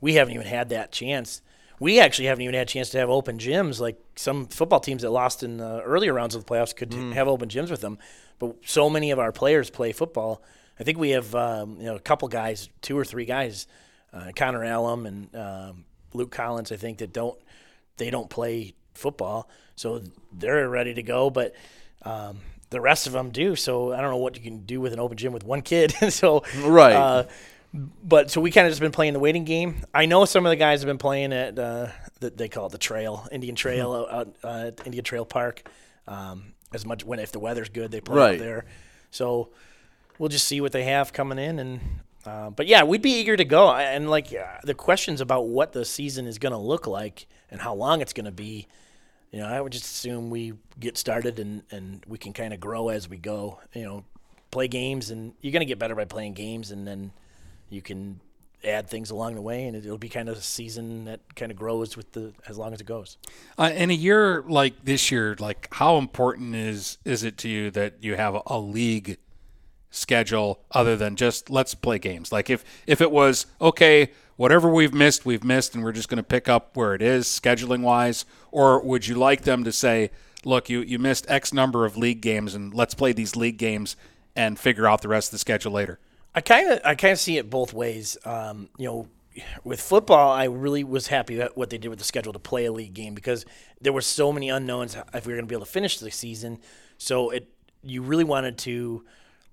We 0.00 0.14
haven't 0.14 0.34
even 0.34 0.46
had 0.46 0.68
that 0.68 0.92
chance. 0.92 1.42
We 1.80 1.98
actually 1.98 2.26
haven't 2.26 2.42
even 2.42 2.54
had 2.54 2.68
a 2.68 2.70
chance 2.70 2.90
to 2.90 2.98
have 2.98 3.10
open 3.10 3.38
gyms. 3.38 3.80
Like 3.80 3.98
some 4.14 4.46
football 4.46 4.78
teams 4.80 5.02
that 5.02 5.10
lost 5.10 5.42
in 5.42 5.56
the 5.56 5.80
earlier 5.82 6.12
rounds 6.14 6.34
of 6.36 6.44
the 6.44 6.54
playoffs 6.54 6.76
could 6.76 6.90
Mm. 6.90 7.12
have 7.14 7.26
open 7.26 7.48
gyms 7.48 7.70
with 7.70 7.80
them, 7.80 7.98
but 8.38 8.54
so 8.64 8.88
many 8.88 9.10
of 9.10 9.18
our 9.18 9.32
players 9.32 9.68
play 9.68 9.90
football. 9.92 10.40
I 10.78 10.84
think 10.84 10.96
we 10.96 11.10
have 11.10 11.34
um, 11.34 11.76
you 11.80 11.86
know 11.86 11.96
a 11.96 12.00
couple 12.00 12.28
guys, 12.28 12.68
two 12.82 12.96
or 12.96 13.04
three 13.04 13.24
guys, 13.24 13.66
uh, 14.12 14.30
Connor 14.36 14.62
Allum 14.64 15.06
and 15.06 15.34
um, 15.34 15.84
Luke 16.14 16.30
Collins. 16.30 16.70
I 16.70 16.76
think 16.76 16.98
that 16.98 17.12
don't 17.12 17.38
they 17.96 18.10
don't 18.10 18.30
play 18.30 18.74
football, 18.94 19.48
so 19.76 20.02
they're 20.32 20.68
ready 20.68 20.94
to 20.94 21.02
go. 21.02 21.30
But 21.30 21.54
um, 22.02 22.40
the 22.70 22.80
rest 22.80 23.06
of 23.06 23.12
them 23.12 23.30
do. 23.30 23.56
So 23.56 23.92
I 23.92 24.00
don't 24.00 24.10
know 24.10 24.16
what 24.16 24.36
you 24.36 24.42
can 24.42 24.60
do 24.66 24.80
with 24.80 24.92
an 24.92 25.00
open 25.00 25.16
gym 25.16 25.32
with 25.32 25.44
one 25.44 25.62
kid. 25.62 25.92
so 26.10 26.42
Right. 26.64 26.94
Uh, 26.94 27.24
but 28.02 28.30
so 28.32 28.40
we 28.40 28.50
kind 28.50 28.66
of 28.66 28.72
just 28.72 28.80
been 28.80 28.90
playing 28.90 29.12
the 29.12 29.20
waiting 29.20 29.44
game. 29.44 29.84
I 29.94 30.06
know 30.06 30.24
some 30.24 30.44
of 30.44 30.50
the 30.50 30.56
guys 30.56 30.80
have 30.80 30.86
been 30.88 30.98
playing 30.98 31.32
at 31.32 31.56
uh, 31.58 31.88
the, 32.18 32.30
they 32.30 32.48
call 32.48 32.66
it 32.66 32.72
the 32.72 32.78
trail, 32.78 33.28
Indian 33.30 33.54
Trail 33.54 33.92
Mm-hmm. 33.92 34.14
out 34.14 34.36
uh, 34.42 34.66
at 34.68 34.86
Indian 34.86 35.04
Trail 35.04 35.24
Park. 35.24 35.68
Um, 36.08 36.54
as 36.72 36.84
much 36.84 37.04
when 37.04 37.18
if 37.20 37.30
the 37.32 37.38
weather's 37.38 37.68
good, 37.68 37.90
they 37.92 38.00
play 38.00 38.16
Right. 38.16 38.34
out 38.34 38.38
there. 38.40 38.64
So 39.12 39.50
we'll 40.18 40.28
just 40.30 40.48
see 40.48 40.60
what 40.60 40.72
they 40.72 40.84
have 40.84 41.12
coming 41.12 41.38
in 41.38 41.58
and. 41.58 41.80
Uh, 42.26 42.50
but 42.50 42.66
yeah, 42.66 42.82
we'd 42.82 43.02
be 43.02 43.12
eager 43.12 43.36
to 43.36 43.44
go. 43.44 43.72
And 43.72 44.10
like 44.10 44.32
uh, 44.34 44.58
the 44.62 44.74
questions 44.74 45.20
about 45.20 45.48
what 45.48 45.72
the 45.72 45.84
season 45.84 46.26
is 46.26 46.38
going 46.38 46.52
to 46.52 46.58
look 46.58 46.86
like 46.86 47.26
and 47.50 47.60
how 47.60 47.74
long 47.74 48.00
it's 48.00 48.12
going 48.12 48.26
to 48.26 48.32
be, 48.32 48.66
you 49.30 49.40
know, 49.40 49.46
I 49.46 49.60
would 49.60 49.72
just 49.72 49.86
assume 49.86 50.30
we 50.30 50.54
get 50.78 50.98
started 50.98 51.38
and, 51.38 51.62
and 51.70 52.04
we 52.06 52.18
can 52.18 52.32
kind 52.32 52.52
of 52.52 52.60
grow 52.60 52.88
as 52.88 53.08
we 53.08 53.16
go. 53.16 53.60
You 53.74 53.82
know, 53.82 54.04
play 54.50 54.68
games 54.68 55.10
and 55.10 55.32
you're 55.40 55.52
going 55.52 55.60
to 55.60 55.66
get 55.66 55.78
better 55.78 55.94
by 55.94 56.04
playing 56.04 56.34
games 56.34 56.70
and 56.70 56.86
then 56.86 57.12
you 57.68 57.80
can 57.80 58.20
add 58.62 58.88
things 58.88 59.10
along 59.10 59.34
the 59.34 59.40
way 59.40 59.64
and 59.64 59.74
it'll 59.76 59.96
be 59.96 60.08
kind 60.08 60.28
of 60.28 60.36
a 60.36 60.42
season 60.42 61.06
that 61.06 61.34
kind 61.34 61.50
of 61.50 61.56
grows 61.56 61.96
with 61.96 62.12
the 62.12 62.32
as 62.48 62.58
long 62.58 62.74
as 62.74 62.80
it 62.80 62.86
goes. 62.86 63.16
Uh, 63.58 63.70
in 63.74 63.90
a 63.90 63.94
year 63.94 64.44
like 64.46 64.84
this 64.84 65.10
year, 65.10 65.36
like 65.38 65.68
how 65.72 65.96
important 65.96 66.54
is 66.54 66.98
is 67.04 67.24
it 67.24 67.38
to 67.38 67.48
you 67.48 67.70
that 67.70 67.94
you 68.02 68.16
have 68.16 68.34
a, 68.34 68.42
a 68.46 68.58
league 68.58 69.16
schedule 69.90 70.60
other 70.70 70.96
than 70.96 71.16
just 71.16 71.50
let's 71.50 71.74
play 71.74 71.98
games? 71.98 72.32
Like 72.32 72.50
if 72.50 72.64
if 72.86 73.00
it 73.00 73.10
was 73.10 73.46
okay, 73.60 74.10
whatever 74.36 74.70
we've 74.70 74.94
missed, 74.94 75.26
we've 75.26 75.44
missed, 75.44 75.74
and 75.74 75.84
we're 75.84 75.92
just 75.92 76.08
going 76.08 76.16
to 76.16 76.22
pick 76.22 76.48
up 76.48 76.76
where 76.76 76.94
it 76.94 77.02
is 77.02 77.26
scheduling 77.26 77.82
wise, 77.82 78.24
or 78.50 78.80
would 78.82 79.06
you 79.06 79.14
like 79.14 79.42
them 79.42 79.64
to 79.64 79.72
say, 79.72 80.10
look, 80.44 80.70
you 80.70 80.80
you 80.80 80.98
missed 80.98 81.26
X 81.28 81.52
number 81.52 81.84
of 81.84 81.96
league 81.96 82.20
games, 82.20 82.54
and 82.54 82.72
let's 82.72 82.94
play 82.94 83.12
these 83.12 83.36
league 83.36 83.58
games 83.58 83.96
and 84.34 84.58
figure 84.58 84.86
out 84.86 85.02
the 85.02 85.08
rest 85.08 85.28
of 85.28 85.32
the 85.32 85.38
schedule 85.38 85.72
later? 85.72 85.98
I 86.34 86.40
kind 86.40 86.70
of 86.70 86.80
I 86.84 86.94
kind 86.94 87.12
of 87.12 87.18
see 87.18 87.36
it 87.36 87.50
both 87.50 87.72
ways. 87.74 88.16
Um, 88.24 88.68
you 88.78 88.86
know, 88.86 89.08
with 89.64 89.80
football, 89.80 90.32
I 90.32 90.44
really 90.44 90.84
was 90.84 91.08
happy 91.08 91.36
that 91.36 91.56
what 91.56 91.70
they 91.70 91.78
did 91.78 91.88
with 91.88 91.98
the 91.98 92.04
schedule 92.04 92.32
to 92.32 92.38
play 92.38 92.64
a 92.66 92.72
league 92.72 92.94
game 92.94 93.14
because 93.14 93.44
there 93.80 93.92
were 93.92 94.00
so 94.00 94.32
many 94.32 94.48
unknowns 94.48 94.96
if 95.12 95.26
we 95.26 95.32
were 95.32 95.36
going 95.36 95.46
to 95.46 95.50
be 95.50 95.54
able 95.54 95.66
to 95.66 95.70
finish 95.70 95.98
the 95.98 96.10
season. 96.10 96.58
So 96.98 97.30
it 97.30 97.48
you 97.82 98.02
really 98.02 98.24
wanted 98.24 98.58
to 98.58 99.04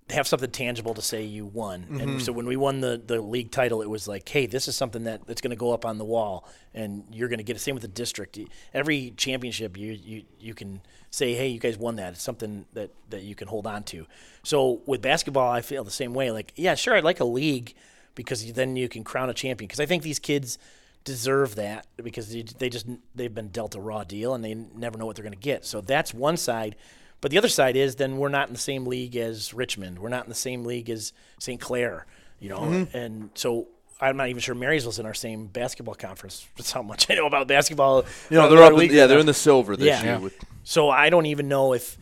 have 0.09 0.27
something 0.27 0.49
tangible 0.49 0.93
to 0.93 1.01
say 1.01 1.23
you 1.23 1.45
won. 1.45 1.81
Mm-hmm. 1.81 1.99
And 1.99 2.21
so 2.21 2.31
when 2.31 2.45
we 2.45 2.55
won 2.55 2.79
the, 2.79 3.01
the 3.05 3.19
league 3.19 3.51
title, 3.51 3.81
it 3.81 3.89
was 3.89 4.07
like, 4.07 4.29
hey, 4.29 4.45
this 4.45 4.67
is 4.67 4.75
something 4.77 5.03
that, 5.03 5.27
that's 5.27 5.41
going 5.41 5.51
to 5.51 5.57
go 5.57 5.73
up 5.73 5.85
on 5.85 5.97
the 5.97 6.05
wall, 6.05 6.47
and 6.73 7.03
you're 7.11 7.27
going 7.27 7.39
to 7.39 7.43
get 7.43 7.57
it. 7.57 7.59
Same 7.59 7.75
with 7.75 7.81
the 7.81 7.89
district. 7.89 8.39
Every 8.73 9.11
championship, 9.17 9.77
you, 9.77 9.91
you 9.91 10.23
you 10.39 10.53
can 10.53 10.81
say, 11.11 11.33
hey, 11.33 11.47
you 11.47 11.59
guys 11.59 11.77
won 11.77 11.97
that. 11.97 12.13
It's 12.13 12.21
something 12.21 12.65
that, 12.73 12.91
that 13.09 13.23
you 13.23 13.35
can 13.35 13.47
hold 13.47 13.67
on 13.67 13.83
to. 13.83 14.05
So 14.43 14.81
with 14.85 15.01
basketball, 15.01 15.51
I 15.51 15.61
feel 15.61 15.83
the 15.83 15.91
same 15.91 16.13
way. 16.13 16.31
Like, 16.31 16.53
yeah, 16.55 16.75
sure, 16.75 16.95
I'd 16.95 17.03
like 17.03 17.19
a 17.19 17.25
league 17.25 17.73
because 18.15 18.53
then 18.53 18.75
you 18.75 18.87
can 18.87 19.03
crown 19.03 19.29
a 19.29 19.33
champion. 19.33 19.67
Because 19.67 19.79
I 19.79 19.85
think 19.85 20.03
these 20.03 20.19
kids 20.19 20.57
deserve 21.03 21.55
that 21.55 21.87
because 22.01 22.31
they, 22.31 22.43
they 22.43 22.69
just 22.69 22.85
they've 23.15 23.33
been 23.33 23.47
dealt 23.49 23.75
a 23.75 23.79
raw 23.79 24.03
deal 24.03 24.33
and 24.33 24.43
they 24.43 24.53
never 24.53 24.97
know 24.97 25.05
what 25.05 25.15
they're 25.15 25.23
going 25.23 25.33
to 25.33 25.39
get. 25.39 25.65
So 25.65 25.81
that's 25.81 26.13
one 26.13 26.37
side. 26.37 26.75
But 27.21 27.31
the 27.31 27.37
other 27.37 27.47
side 27.49 27.75
is 27.75 27.95
then 27.95 28.17
we're 28.17 28.29
not 28.29 28.47
in 28.47 28.53
the 28.53 28.59
same 28.59 28.85
league 28.85 29.15
as 29.15 29.53
Richmond. 29.53 29.99
We're 29.99 30.09
not 30.09 30.25
in 30.25 30.29
the 30.29 30.35
same 30.35 30.63
league 30.63 30.89
as 30.89 31.13
St. 31.39 31.59
Clair, 31.59 32.05
you 32.39 32.49
know. 32.49 32.59
Mm-hmm. 32.59 32.97
And 32.97 33.29
so 33.33 33.67
I'm 33.99 34.17
not 34.17 34.29
even 34.29 34.39
sure 34.39 34.53
Marysville's 34.53 34.99
in 34.99 35.05
our 35.07 35.15
same 35.15 35.47
basketball 35.47 35.95
conference. 35.95 36.47
That's 36.57 36.71
how 36.71 36.83
much 36.83 37.09
I 37.09 37.15
know 37.15 37.25
about 37.25 37.47
basketball. 37.47 38.05
You 38.29 38.37
know, 38.37 38.45
Uh, 38.45 38.47
they're 38.49 38.63
up. 38.63 38.73
In, 38.79 38.91
yeah, 38.91 39.07
they're 39.07 39.19
in 39.19 39.25
the 39.25 39.33
silver 39.33 39.75
this 39.75 39.87
Yeah. 39.87 40.03
year. 40.03 40.19
With, 40.19 40.35
So 40.63 40.89
I 40.89 41.09
don't 41.09 41.25
even 41.25 41.47
know 41.47 41.73
if 41.73 41.97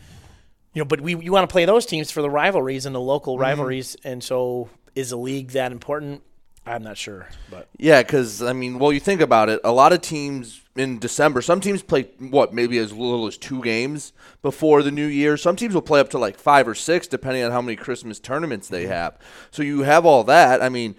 you 0.74 0.82
know, 0.82 0.86
but 0.86 1.00
we 1.00 1.16
you 1.16 1.32
want 1.32 1.48
to 1.50 1.52
play 1.54 1.64
those 1.64 1.86
teams 1.86 2.12
for 2.12 2.22
the 2.22 2.30
rivalries 2.30 2.86
and 2.86 2.94
the 2.94 3.00
local 3.00 3.40
rivalries, 3.40 3.96
and 4.04 4.22
so 4.22 4.70
is 4.94 5.14
a 5.14 5.18
league 5.18 5.52
that 5.52 5.72
important? 5.72 6.22
I'm 6.66 6.84
not 6.84 6.98
sure, 6.98 7.30
but 7.52 7.68
Yeah, 7.78 8.02
because 8.02 8.42
I 8.42 8.54
mean, 8.54 8.80
well, 8.80 8.92
you 8.92 9.00
think 9.00 9.22
about 9.22 9.50
it. 9.50 9.60
A 9.64 9.72
lot 9.72 9.94
of 9.94 10.02
teams 10.02 10.62
in 10.76 11.00
December, 11.00 11.42
some 11.42 11.62
teams 11.62 11.84
play 11.84 12.04
what 12.18 12.54
maybe 12.54 12.78
as 12.80 12.92
little 12.92 13.28
as 13.28 13.38
two 13.38 13.62
games 13.62 14.14
before 14.42 14.82
the 14.82 14.92
new 14.92 15.06
year. 15.06 15.38
Some 15.38 15.56
teams 15.56 15.74
will 15.74 15.82
play 15.82 16.00
up 16.00 16.10
to 16.10 16.18
like 16.18 16.38
five 16.38 16.68
or 16.68 16.76
six, 16.76 17.08
depending 17.08 17.44
on 17.44 17.52
how 17.52 17.62
many 17.62 17.76
Christmas 17.76 18.20
tournaments 18.20 18.68
they 18.68 18.88
have. 18.88 19.18
So 19.52 19.62
you 19.62 19.84
have 19.84 20.06
all 20.06 20.24
that. 20.24 20.62
I 20.64 20.70
mean, 20.70 20.96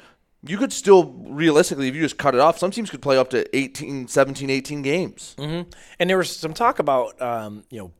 you 0.47 0.56
could 0.56 0.72
still 0.72 1.12
realistically, 1.26 1.88
if 1.88 1.94
you 1.94 2.02
just 2.02 2.18
cut 2.18 2.34
it 2.34 2.40
off, 2.40 2.59
some 2.59 2.70
teams 2.70 2.90
could 2.90 3.02
play 3.02 3.18
up 3.18 3.30
to 3.30 3.56
18, 3.56 4.09
17, 4.09 4.51
18 4.51 4.82
games. 4.82 5.34
Mm-hmm. 5.38 5.68
And 5.98 6.10
there 6.10 6.18
was 6.18 6.34
some 6.34 6.55
talk 6.55 6.78
about, 6.78 7.20
um, 7.20 7.64
you 7.70 7.78
know, 7.78 7.93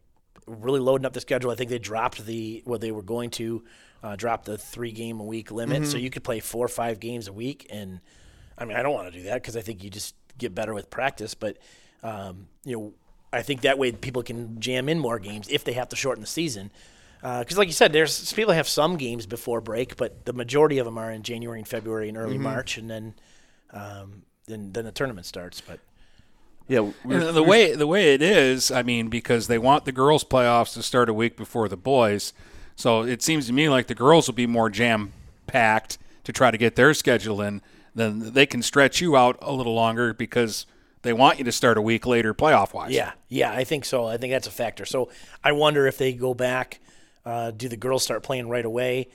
really 0.47 0.80
loading 0.80 1.05
up 1.05 1.12
the 1.12 1.20
schedule. 1.20 1.51
I 1.51 1.56
think 1.56 1.70
they 1.70 1.78
dropped 1.78 2.24
the 2.24 2.62
what 2.64 2.80
they 2.80 2.93
were 2.93 3.02
going 3.02 3.30
to 3.30 3.64
uh, 4.06 4.16
drop 4.16 4.44
the 4.44 4.56
three 4.58 4.92
game 4.92 5.18
a 5.20 5.24
week 5.24 5.50
limit, 5.50 5.86
so 5.86 5.96
Mhm. 5.96 6.02
you 6.02 6.10
could 6.10 6.22
play 6.24 6.40
four 6.40 6.64
or 6.64 6.68
five 6.68 7.00
games 7.00 7.26
a 7.28 7.32
week. 7.32 7.66
And 7.70 8.00
I 8.58 8.64
mean, 8.64 8.76
I 8.76 8.82
don't 8.82 8.94
want 8.94 9.12
to 9.12 9.18
do 9.18 9.24
that 9.24 9.42
because 9.42 9.56
I 9.56 9.60
think 9.62 9.82
you 9.82 9.90
just 9.90 10.14
get 10.38 10.54
better 10.54 10.72
with 10.74 10.90
practice. 10.90 11.34
But 11.34 11.56
um, 12.02 12.46
you 12.64 12.76
know, 12.76 12.92
I 13.32 13.42
think 13.42 13.62
that 13.62 13.78
way 13.78 13.90
people 13.92 14.22
can 14.22 14.60
jam 14.60 14.88
in 14.88 14.98
more 14.98 15.18
games 15.18 15.48
if 15.48 15.64
they 15.64 15.72
have 15.72 15.88
to 15.88 15.96
shorten 15.96 16.20
the 16.20 16.26
season. 16.28 16.70
Because, 17.22 17.58
like 17.58 17.66
you 17.66 17.72
said, 17.74 17.92
there's 17.92 18.32
people 18.34 18.52
have 18.54 18.68
some 18.68 18.96
games 18.96 19.26
before 19.26 19.60
break, 19.60 19.96
but 19.96 20.26
the 20.26 20.32
majority 20.32 20.78
of 20.78 20.84
them 20.84 20.96
are 20.98 21.10
in 21.10 21.22
January 21.22 21.58
and 21.58 21.66
February 21.66 22.08
and 22.08 22.16
early 22.16 22.36
Mhm. 22.38 22.42
March, 22.42 22.78
and 22.78 22.88
then 22.88 23.14
um, 23.72 24.22
then 24.46 24.70
then 24.72 24.84
the 24.84 24.92
tournament 24.92 25.26
starts. 25.26 25.60
But 25.60 25.80
Yeah, 26.68 26.90
And 27.04 27.22
the 27.34 27.42
way 27.42 27.74
the 27.74 27.86
way 27.86 28.14
it 28.14 28.22
is, 28.22 28.70
I 28.70 28.82
mean, 28.82 29.08
because 29.08 29.46
they 29.48 29.58
want 29.58 29.84
the 29.84 29.92
girls' 29.92 30.24
playoffs 30.24 30.72
to 30.74 30.82
start 30.82 31.08
a 31.08 31.14
week 31.14 31.36
before 31.36 31.68
the 31.68 31.76
boys, 31.76 32.32
so 32.76 33.02
it 33.02 33.22
seems 33.22 33.46
to 33.46 33.52
me 33.52 33.68
like 33.68 33.86
the 33.88 33.94
girls 33.94 34.26
will 34.28 34.34
be 34.34 34.46
more 34.46 34.70
jam 34.70 35.12
packed 35.46 35.98
to 36.24 36.32
try 36.32 36.50
to 36.50 36.58
get 36.58 36.76
their 36.76 36.94
schedule 36.94 37.40
in. 37.40 37.62
Then 37.94 38.32
they 38.34 38.46
can 38.46 38.62
stretch 38.62 39.00
you 39.00 39.16
out 39.16 39.38
a 39.40 39.52
little 39.52 39.74
longer 39.74 40.12
because 40.12 40.66
they 41.02 41.12
want 41.12 41.38
you 41.38 41.44
to 41.44 41.52
start 41.52 41.78
a 41.78 41.82
week 41.82 42.04
later, 42.06 42.34
playoff 42.34 42.74
wise. 42.74 42.92
Yeah, 42.92 43.12
yeah, 43.28 43.52
I 43.52 43.64
think 43.64 43.84
so. 43.84 44.06
I 44.06 44.16
think 44.18 44.32
that's 44.32 44.46
a 44.46 44.50
factor. 44.50 44.84
So 44.84 45.08
I 45.42 45.52
wonder 45.52 45.86
if 45.86 45.96
they 45.98 46.12
go 46.12 46.34
back, 46.34 46.80
uh, 47.24 47.52
do 47.52 47.68
the 47.68 47.76
girls 47.76 48.02
start 48.02 48.22
playing 48.22 48.48
right 48.48 48.64
away, 48.64 49.08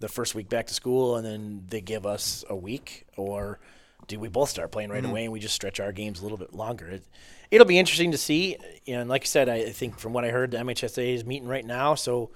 the 0.00 0.08
first 0.08 0.34
week 0.36 0.48
back 0.48 0.66
to 0.68 0.74
school, 0.74 1.16
and 1.16 1.26
then 1.26 1.64
they 1.68 1.80
give 1.80 2.06
us 2.06 2.44
a 2.48 2.54
week, 2.54 3.06
or 3.16 3.58
do 4.06 4.20
we 4.20 4.28
both 4.28 4.48
start 4.50 4.70
playing 4.70 4.90
right 4.90 5.02
Mhm. 5.02 5.10
away 5.10 5.24
and 5.24 5.32
we 5.32 5.40
just 5.40 5.54
stretch 5.54 5.80
our 5.80 5.90
games 5.90 6.20
a 6.20 6.22
little 6.22 6.38
bit 6.38 6.54
longer? 6.54 6.86
It, 6.88 7.02
it'll 7.50 7.66
be 7.66 7.78
interesting 7.78 8.12
to 8.12 8.18
see. 8.18 8.56
And 8.86 9.08
like 9.08 9.22
I 9.22 9.26
said, 9.26 9.48
I, 9.48 9.54
I 9.56 9.70
think 9.72 9.98
from 9.98 10.12
what 10.12 10.24
I 10.24 10.28
heard, 10.30 10.52
the 10.52 10.58
MHSA 10.58 11.14
is 11.14 11.24
meeting 11.24 11.48
right 11.48 11.64
now, 11.66 11.94
so 11.96 12.30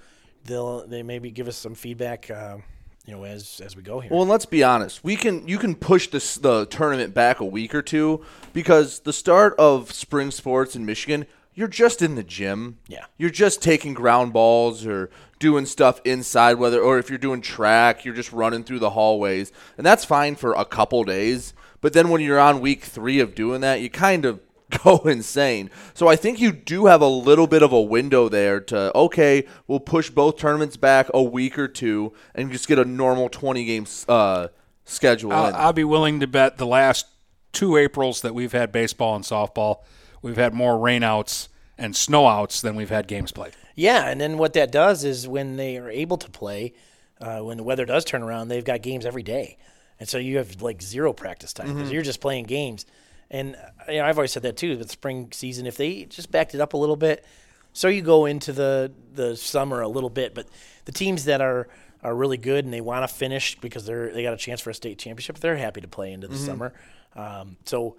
they'll 0.45 0.85
they 0.87 1.03
maybe 1.03 1.31
give 1.31 1.47
us 1.47 1.57
some 1.57 1.75
feedback, 1.75 2.29
uh, 2.29 2.57
you 3.05 3.13
know, 3.13 3.23
as 3.23 3.61
as 3.63 3.75
we 3.75 3.81
go 3.81 3.99
here. 3.99 4.11
Well, 4.11 4.21
and 4.21 4.31
let's 4.31 4.45
be 4.45 4.63
honest. 4.63 5.03
We 5.03 5.15
can 5.15 5.47
you 5.47 5.57
can 5.57 5.75
push 5.75 6.07
this 6.07 6.35
the 6.35 6.65
tournament 6.65 7.13
back 7.13 7.39
a 7.39 7.45
week 7.45 7.73
or 7.75 7.81
two 7.81 8.25
because 8.53 8.99
the 8.99 9.13
start 9.13 9.55
of 9.57 9.91
spring 9.91 10.31
sports 10.31 10.75
in 10.75 10.85
Michigan, 10.85 11.25
you're 11.53 11.67
just 11.67 12.01
in 12.01 12.15
the 12.15 12.23
gym. 12.23 12.79
Yeah. 12.87 13.05
You're 13.17 13.29
just 13.29 13.61
taking 13.61 13.93
ground 13.93 14.33
balls 14.33 14.85
or 14.85 15.09
doing 15.39 15.65
stuff 15.65 15.99
inside 16.05 16.53
whether 16.53 16.79
or 16.79 16.97
if 16.97 17.09
you're 17.09 17.19
doing 17.19 17.41
track, 17.41 18.05
you're 18.05 18.15
just 18.15 18.31
running 18.31 18.63
through 18.63 18.79
the 18.79 18.91
hallways. 18.91 19.51
And 19.77 19.85
that's 19.85 20.05
fine 20.05 20.35
for 20.35 20.53
a 20.53 20.65
couple 20.65 21.03
days, 21.03 21.53
but 21.81 21.91
then 21.91 22.09
when 22.09 22.21
you're 22.21 22.39
on 22.39 22.61
week 22.61 22.83
3 22.85 23.19
of 23.19 23.35
doing 23.35 23.59
that, 23.61 23.81
you 23.81 23.89
kind 23.89 24.23
of 24.23 24.39
go 24.83 24.97
insane. 25.05 25.69
So 25.93 26.07
I 26.07 26.15
think 26.15 26.39
you 26.39 26.51
do 26.51 26.85
have 26.87 27.01
a 27.01 27.07
little 27.07 27.47
bit 27.47 27.61
of 27.63 27.71
a 27.71 27.81
window 27.81 28.29
there 28.29 28.59
to 28.61 28.95
okay, 28.95 29.45
we'll 29.67 29.79
push 29.79 30.09
both 30.09 30.37
tournaments 30.37 30.77
back 30.77 31.07
a 31.13 31.21
week 31.21 31.57
or 31.59 31.67
two 31.67 32.13
and 32.33 32.51
just 32.51 32.67
get 32.67 32.79
a 32.79 32.85
normal 32.85 33.29
20 33.29 33.65
game 33.65 33.85
uh, 34.07 34.47
schedule 34.85 35.31
I'll, 35.31 35.47
in. 35.47 35.55
I'll 35.55 35.73
be 35.73 35.83
willing 35.83 36.19
to 36.21 36.27
bet 36.27 36.57
the 36.57 36.67
last 36.67 37.07
two 37.51 37.77
Aprils 37.77 38.21
that 38.21 38.33
we've 38.33 38.51
had 38.51 38.71
baseball 38.71 39.15
and 39.15 39.23
softball, 39.23 39.83
we've 40.21 40.37
had 40.37 40.53
more 40.53 40.75
rainouts 40.77 41.49
and 41.77 41.93
snowouts 41.93 42.61
than 42.61 42.75
we've 42.75 42.89
had 42.89 43.07
games 43.07 43.31
played. 43.31 43.53
Yeah, 43.75 44.07
and 44.07 44.19
then 44.21 44.37
what 44.37 44.53
that 44.53 44.71
does 44.71 45.03
is 45.03 45.27
when 45.27 45.55
they 45.57 45.77
are 45.77 45.89
able 45.89 46.17
to 46.17 46.29
play, 46.29 46.73
uh, 47.19 47.39
when 47.39 47.57
the 47.57 47.63
weather 47.63 47.85
does 47.85 48.05
turn 48.05 48.21
around, 48.21 48.47
they've 48.47 48.63
got 48.63 48.81
games 48.81 49.05
every 49.05 49.23
day, 49.23 49.57
and 49.99 50.07
so 50.07 50.17
you 50.17 50.37
have 50.37 50.61
like 50.61 50.81
zero 50.81 51.13
practice 51.13 51.53
time 51.53 51.73
because 51.73 51.89
Mhm. 51.89 51.93
you're 51.93 52.03
just 52.03 52.21
playing 52.21 52.45
games. 52.45 52.85
And 53.33 53.57
you 53.89 53.95
know, 53.97 54.05
I've 54.05 54.17
always 54.17 54.31
said 54.31 54.43
that 54.43 54.55
too. 54.55 54.77
With 54.77 54.89
spring 54.91 55.29
season, 55.33 55.65
if 55.65 55.75
they 55.75 56.05
just 56.05 56.31
backed 56.31 56.53
it 56.55 56.61
up 56.61 56.73
a 56.73 56.77
little 56.77 56.95
bit, 56.95 57.25
so 57.73 57.87
you 57.89 58.01
go 58.01 58.25
into 58.25 58.53
the 58.53 58.91
the 59.13 59.35
summer 59.35 59.81
a 59.81 59.87
little 59.89 60.09
bit, 60.11 60.33
but 60.35 60.47
the 60.85 60.91
teams 60.93 61.25
that 61.25 61.41
are 61.41 61.67
are 62.03 62.15
really 62.15 62.37
good 62.37 62.63
and 62.65 62.73
they 62.73 62.81
want 62.81 63.07
to 63.09 63.13
finish 63.13 63.59
because 63.59 63.85
they're 63.85 64.13
they 64.13 64.23
got 64.23 64.33
a 64.33 64.37
chance 64.37 64.61
for 64.61 64.69
a 64.69 64.73
state 64.73 64.99
championship, 64.99 65.39
they're 65.39 65.57
happy 65.57 65.81
to 65.81 65.87
play 65.87 66.13
into 66.13 66.27
the 66.27 66.35
Mhm. 66.35 66.45
summer. 66.45 66.73
Um, 67.15 67.57
so 67.65 67.97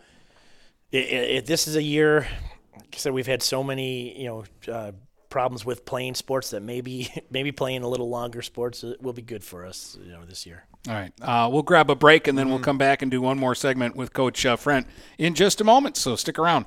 i 0.92 1.36
i 1.38 1.40
this 1.44 1.66
is 1.66 1.76
a 1.76 1.82
year. 1.82 2.26
Like 2.76 2.94
I 2.94 2.96
said, 2.98 3.12
we've 3.12 3.26
had 3.26 3.42
so 3.42 3.62
many, 3.64 4.20
you 4.20 4.26
know, 4.28 4.44
uh, 4.72 4.92
problems 5.30 5.64
with 5.64 5.84
playing 5.84 6.14
sports 6.14 6.50
that 6.50 6.60
maybe 6.62 7.10
maybe 7.30 7.50
playing 7.50 7.82
a 7.82 7.88
little 7.88 8.08
longer 8.08 8.40
sports 8.42 8.84
uh, 8.84 8.94
will 9.00 9.12
be 9.12 9.22
good 9.22 9.42
for 9.42 9.66
us, 9.66 9.98
you 10.00 10.12
know, 10.12 10.24
this 10.24 10.46
year. 10.46 10.64
All 10.86 10.94
right. 10.94 11.12
Uh, 11.22 11.48
we'll 11.50 11.62
grab 11.62 11.88
a 11.88 11.94
break 11.94 12.28
and 12.28 12.36
then 12.36 12.50
we'll 12.50 12.58
come 12.58 12.76
back 12.76 13.00
and 13.00 13.10
do 13.10 13.22
one 13.22 13.38
more 13.38 13.54
segment 13.54 13.96
with 13.96 14.12
Coach 14.12 14.44
uh, 14.44 14.56
Frent 14.56 14.86
in 15.16 15.34
just 15.34 15.60
a 15.60 15.64
moment. 15.64 15.96
So 15.96 16.14
stick 16.14 16.38
around. 16.38 16.66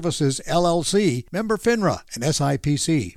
LLC, 0.00 1.26
member 1.32 1.56
FINRA 1.56 2.00
and 2.14 2.24
SIPC. 2.24 3.16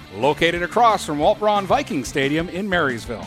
Located 0.21 0.61
across 0.61 1.03
from 1.03 1.17
Walt 1.17 1.39
Braun 1.39 1.65
Viking 1.65 2.05
Stadium 2.05 2.47
in 2.49 2.69
Marysville. 2.69 3.25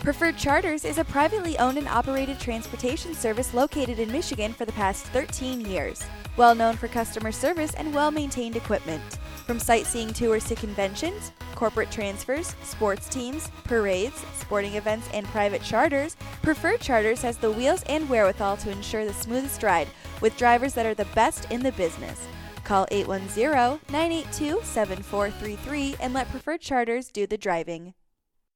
Preferred 0.00 0.36
Charters 0.36 0.84
is 0.84 0.98
a 0.98 1.04
privately 1.04 1.56
owned 1.58 1.78
and 1.78 1.86
operated 1.86 2.40
transportation 2.40 3.14
service 3.14 3.54
located 3.54 4.00
in 4.00 4.10
Michigan 4.10 4.52
for 4.52 4.64
the 4.64 4.72
past 4.72 5.04
13 5.06 5.60
years. 5.60 6.02
Well 6.36 6.56
known 6.56 6.76
for 6.76 6.88
customer 6.88 7.30
service 7.30 7.72
and 7.74 7.94
well 7.94 8.10
maintained 8.10 8.56
equipment. 8.56 9.18
From 9.46 9.60
sightseeing 9.60 10.12
tours 10.12 10.42
to 10.46 10.56
conventions, 10.56 11.30
corporate 11.54 11.92
transfers, 11.92 12.56
sports 12.64 13.08
teams, 13.08 13.48
parades, 13.62 14.24
sporting 14.40 14.74
events, 14.74 15.08
and 15.14 15.24
private 15.26 15.62
charters, 15.62 16.16
Preferred 16.42 16.80
Charters 16.80 17.22
has 17.22 17.36
the 17.36 17.52
wheels 17.52 17.84
and 17.84 18.10
wherewithal 18.10 18.56
to 18.56 18.72
ensure 18.72 19.04
the 19.04 19.14
smoothest 19.14 19.62
ride 19.62 19.86
with 20.20 20.36
drivers 20.36 20.74
that 20.74 20.86
are 20.86 20.94
the 20.94 21.04
best 21.14 21.48
in 21.52 21.62
the 21.62 21.72
business. 21.72 22.26
Call 22.70 22.86
810 22.92 23.80
982 23.92 24.60
7433 24.62 25.96
and 25.98 26.14
let 26.14 26.30
Preferred 26.30 26.60
Charters 26.60 27.10
do 27.10 27.26
the 27.26 27.36
driving. 27.36 27.94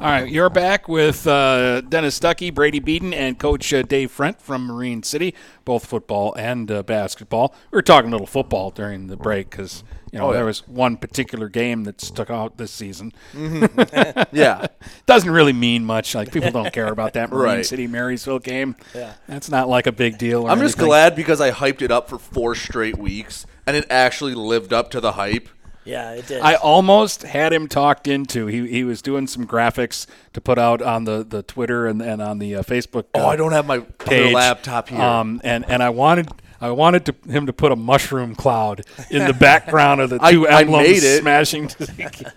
All 0.00 0.04
right, 0.06 0.30
you're 0.30 0.48
back 0.48 0.88
with 0.88 1.26
uh, 1.26 1.80
Dennis 1.80 2.18
Stuckey, 2.20 2.54
Brady 2.54 2.78
Beaton, 2.78 3.12
and 3.12 3.36
Coach 3.36 3.74
uh, 3.74 3.82
Dave 3.82 4.16
Frent 4.16 4.40
from 4.40 4.64
Marine 4.64 5.02
City, 5.02 5.34
both 5.64 5.86
football 5.86 6.32
and 6.34 6.70
uh, 6.70 6.84
basketball. 6.84 7.52
We 7.72 7.76
were 7.76 7.82
talking 7.82 8.10
a 8.10 8.12
little 8.12 8.26
football 8.28 8.70
during 8.70 9.08
the 9.08 9.16
break 9.16 9.50
because 9.50 9.82
you 10.12 10.20
know 10.20 10.26
Oh, 10.26 10.30
yeah. 10.30 10.36
there 10.36 10.44
was 10.46 10.66
one 10.68 10.98
particular 10.98 11.48
game 11.48 11.82
that 11.84 12.00
stuck 12.00 12.30
out 12.30 12.58
this 12.58 12.70
season. 12.70 13.12
Mhm. 13.32 14.28
Yeah. 14.32 14.68
doesn't 15.06 15.30
really 15.30 15.52
mean 15.52 15.84
much. 15.84 16.14
Like 16.14 16.30
people 16.32 16.52
don't 16.52 16.72
care 16.72 16.88
about 16.92 17.14
that 17.14 17.30
Marine 17.32 17.56
Right. 17.56 17.66
City 17.66 17.88
Marysville 17.88 18.38
game. 18.38 18.76
Yeah. 18.94 19.14
that's 19.26 19.50
not 19.50 19.68
like 19.68 19.88
a 19.88 19.92
big 19.92 20.16
deal. 20.16 20.44
Or 20.44 20.50
I'm 20.50 20.60
just 20.60 20.78
glad 20.78 21.16
because 21.16 21.40
I 21.40 21.50
hyped 21.50 21.82
it 21.82 21.90
up 21.90 22.08
for 22.08 22.18
four 22.20 22.54
straight 22.54 22.98
weeks 22.98 23.46
and 23.66 23.76
it 23.76 23.84
actually 23.90 24.34
lived 24.34 24.72
up 24.72 24.92
to 24.92 25.00
the 25.00 25.12
hype. 25.12 25.48
Yeah, 25.88 26.12
it 26.12 26.26
did. 26.26 26.42
I 26.42 26.54
almost 26.54 27.22
had 27.22 27.50
him 27.50 27.66
talked 27.66 28.06
into. 28.06 28.46
He 28.46 28.68
he 28.68 28.84
was 28.84 29.00
doing 29.00 29.26
some 29.26 29.46
graphics 29.46 30.06
to 30.34 30.40
put 30.40 30.58
out 30.58 30.82
on 30.82 31.04
the, 31.04 31.24
the 31.24 31.42
Twitter 31.42 31.86
and, 31.86 32.02
and 32.02 32.20
on 32.20 32.38
the 32.38 32.56
uh, 32.56 32.62
Facebook. 32.62 33.06
Oh, 33.14 33.22
uh, 33.22 33.26
I 33.26 33.36
don't 33.36 33.52
have 33.52 33.66
my 33.66 33.78
page. 33.78 34.34
laptop 34.34 34.90
here. 34.90 35.00
Um, 35.00 35.40
and 35.42 35.64
and 35.66 35.82
I 35.82 35.88
wanted 35.88 36.28
I 36.60 36.70
wanted 36.72 37.06
to, 37.06 37.14
him 37.30 37.46
to 37.46 37.52
put 37.52 37.70
a 37.70 37.76
mushroom 37.76 38.34
cloud 38.34 38.82
in 39.10 39.26
the 39.26 39.32
background 39.32 40.00
of 40.00 40.10
the 40.10 40.18
two 40.30 40.48
I 40.48 40.62
emblems 40.62 40.88
made 40.88 41.02
it. 41.04 41.20
smashing 41.20 41.68
together. 41.68 42.32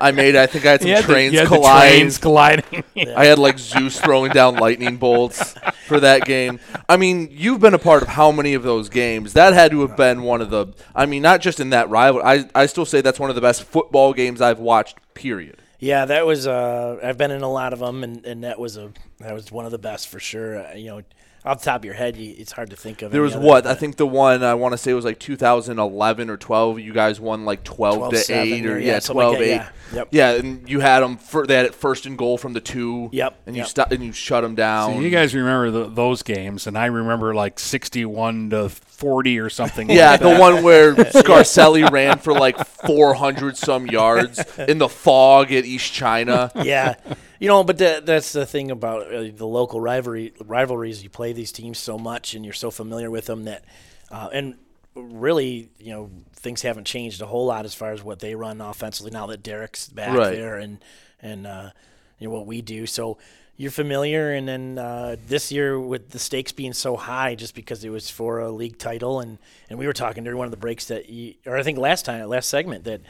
I 0.00 0.12
made. 0.12 0.34
It. 0.34 0.38
I 0.38 0.46
think 0.46 0.66
I 0.66 0.72
had 0.72 0.82
some 0.82 0.90
had 0.90 1.04
trains 1.04 1.32
you 1.32 1.38
had 1.38 1.46
the 1.48 1.54
colliding. 1.56 1.98
trains 2.00 2.18
colliding. 2.18 2.84
I 3.16 3.24
had 3.26 3.38
like 3.38 3.58
Zeus 3.58 3.98
throwing 3.98 4.32
down 4.32 4.56
lightning 4.56 4.96
bolts 4.98 5.54
for 5.86 5.98
that 6.00 6.24
game. 6.26 6.60
I 6.88 6.96
mean, 6.96 7.28
you've 7.30 7.60
been 7.60 7.74
a 7.74 7.78
part 7.78 8.02
of 8.02 8.08
how 8.08 8.30
many 8.32 8.54
of 8.54 8.62
those 8.64 8.88
games? 8.88 9.32
That 9.32 9.54
had 9.54 9.70
to 9.70 9.80
have 9.80 9.96
been 9.96 10.22
one 10.22 10.40
of 10.42 10.50
the. 10.50 10.66
I 10.94 11.06
mean, 11.06 11.22
not 11.22 11.40
just 11.40 11.58
in 11.60 11.70
that 11.70 11.88
rival. 11.88 12.22
I 12.22 12.48
I 12.54 12.66
still 12.66 12.84
say 12.84 13.00
that's 13.00 13.18
one 13.20 13.30
of 13.30 13.36
the 13.36 13.42
best 13.42 13.64
football 13.64 14.12
games 14.12 14.40
I've 14.40 14.58
watched. 14.58 14.98
Period. 15.14 15.56
Yeah, 15.78 16.04
that 16.06 16.26
was. 16.26 16.46
Uh, 16.46 16.98
I've 17.02 17.18
been 17.18 17.30
in 17.30 17.42
a 17.42 17.50
lot 17.50 17.72
of 17.72 17.78
them, 17.78 18.04
and, 18.04 18.24
and 18.26 18.44
that 18.44 18.58
was 18.58 18.76
a 18.76 18.92
that 19.20 19.32
was 19.34 19.50
one 19.52 19.64
of 19.64 19.70
the 19.70 19.78
best 19.78 20.08
for 20.08 20.18
sure. 20.20 20.66
Uh, 20.66 20.74
you 20.74 20.86
know, 20.86 21.02
off 21.44 21.58
the 21.60 21.64
top 21.66 21.80
of 21.82 21.84
your 21.84 21.94
head, 21.94 22.16
you, 22.16 22.34
it's 22.38 22.52
hard 22.52 22.70
to 22.70 22.76
think 22.76 23.02
of. 23.02 23.10
There 23.12 23.20
any 23.20 23.26
was 23.26 23.36
other, 23.36 23.44
what 23.46 23.66
I 23.66 23.74
think 23.74 23.96
the 23.96 24.06
one 24.06 24.42
I 24.42 24.54
want 24.54 24.72
to 24.72 24.78
say 24.78 24.94
was 24.94 25.04
like 25.04 25.18
2011 25.18 26.30
or 26.30 26.36
12. 26.38 26.80
You 26.80 26.92
guys 26.92 27.20
won 27.20 27.44
like 27.44 27.62
12, 27.64 28.10
to 28.12 28.16
12-7 28.16 28.30
eight 28.30 28.66
or 28.66 28.74
or- 28.76 28.78
yeah, 28.78 28.92
yeah, 28.94 29.00
12 29.00 29.32
like 29.34 29.42
8. 29.42 29.48
yeah. 29.48 29.68
Yep. 29.92 30.08
Yeah, 30.10 30.30
and 30.32 30.68
you 30.68 30.80
had 30.80 31.00
them. 31.00 31.18
For, 31.18 31.46
they 31.46 31.54
had 31.54 31.66
it 31.66 31.74
first 31.74 32.06
and 32.06 32.16
goal 32.18 32.38
from 32.38 32.54
the 32.54 32.60
two. 32.60 33.10
Yep, 33.12 33.36
And 33.46 33.54
you 33.54 33.60
yep. 33.60 33.68
stu- 33.68 33.84
and 33.90 34.02
you 34.02 34.12
shut 34.12 34.42
them 34.42 34.54
down. 34.54 34.94
So 34.94 35.00
you 35.00 35.10
guys 35.10 35.34
remember 35.34 35.70
the, 35.70 35.84
those 35.90 36.22
games, 36.22 36.66
and 36.66 36.76
I 36.76 36.86
remember 36.86 37.34
like 37.34 37.60
sixty-one 37.60 38.50
to 38.50 38.70
forty 38.70 39.38
or 39.38 39.50
something. 39.50 39.90
Yeah, 39.90 40.12
like 40.12 40.20
the 40.20 40.30
that. 40.30 40.40
one 40.40 40.64
where 40.64 40.94
Scarcelli 40.94 41.88
ran 41.90 42.18
for 42.18 42.32
like 42.32 42.56
400 42.66 43.56
some 43.56 43.86
yards 43.86 44.42
in 44.56 44.78
the 44.78 44.88
fog 44.88 45.52
at 45.52 45.64
East 45.64 45.92
China. 45.92 46.50
yeah, 46.56 46.94
you 47.40 47.48
know, 47.48 47.64
but 47.64 47.78
that, 47.78 48.06
that's 48.06 48.32
the 48.32 48.46
thing 48.46 48.70
about 48.70 49.12
uh, 49.12 49.30
the 49.34 49.46
local 49.46 49.80
rivalry 49.80 50.32
rivalries. 50.44 51.02
You 51.02 51.10
play 51.10 51.32
these 51.32 51.52
teams 51.52 51.78
so 51.78 51.98
much, 51.98 52.34
and 52.34 52.44
you're 52.44 52.54
so 52.54 52.70
familiar 52.70 53.10
with 53.10 53.26
them 53.26 53.44
that, 53.44 53.64
uh, 54.10 54.28
and 54.32 54.54
really, 54.94 55.70
you 55.78 55.92
know, 55.92 56.10
things 56.34 56.62
haven't 56.62 56.84
changed 56.84 57.20
a 57.22 57.26
whole 57.26 57.46
lot 57.46 57.64
as 57.64 57.74
far 57.74 57.92
as 57.92 58.02
what 58.02 58.20
they 58.20 58.34
run 58.34 58.60
offensively 58.60 59.10
now 59.10 59.26
that 59.26 59.42
Derek's 59.42 59.88
back 59.88 60.16
Right. 60.16 60.30
there, 60.34 60.58
and 60.58 60.78
and 61.20 61.46
uh, 61.46 61.70
you 62.18 62.28
know 62.28 62.34
what 62.34 62.46
we 62.46 62.62
do. 62.62 62.86
So 62.86 63.18
you're 63.56 63.70
familiar, 63.70 64.32
and 64.32 64.46
then 64.48 64.78
uh, 64.78 65.16
this 65.28 65.50
year 65.52 65.78
with 65.80 66.10
the 66.10 66.18
stakes 66.18 66.52
being 66.52 66.72
so 66.72 66.96
high, 66.96 67.34
just 67.34 67.54
because 67.54 67.84
it 67.84 67.90
was 67.90 68.10
for 68.10 68.40
a 68.40 68.50
league 68.50 68.78
title, 68.78 69.20
and 69.20 69.38
and 69.70 69.78
we 69.78 69.86
were 69.86 69.92
talking 69.92 70.22
during 70.24 70.38
one 70.38 70.46
of 70.46 70.50
the 70.50 70.56
breaks 70.56 70.86
that, 70.86 71.08
you, 71.08 71.34
or 71.46 71.56
I 71.56 71.62
think 71.62 71.78
last 71.78 72.04
time, 72.04 72.28
last 72.28 72.48
segment 72.48 72.84
that 72.84 73.00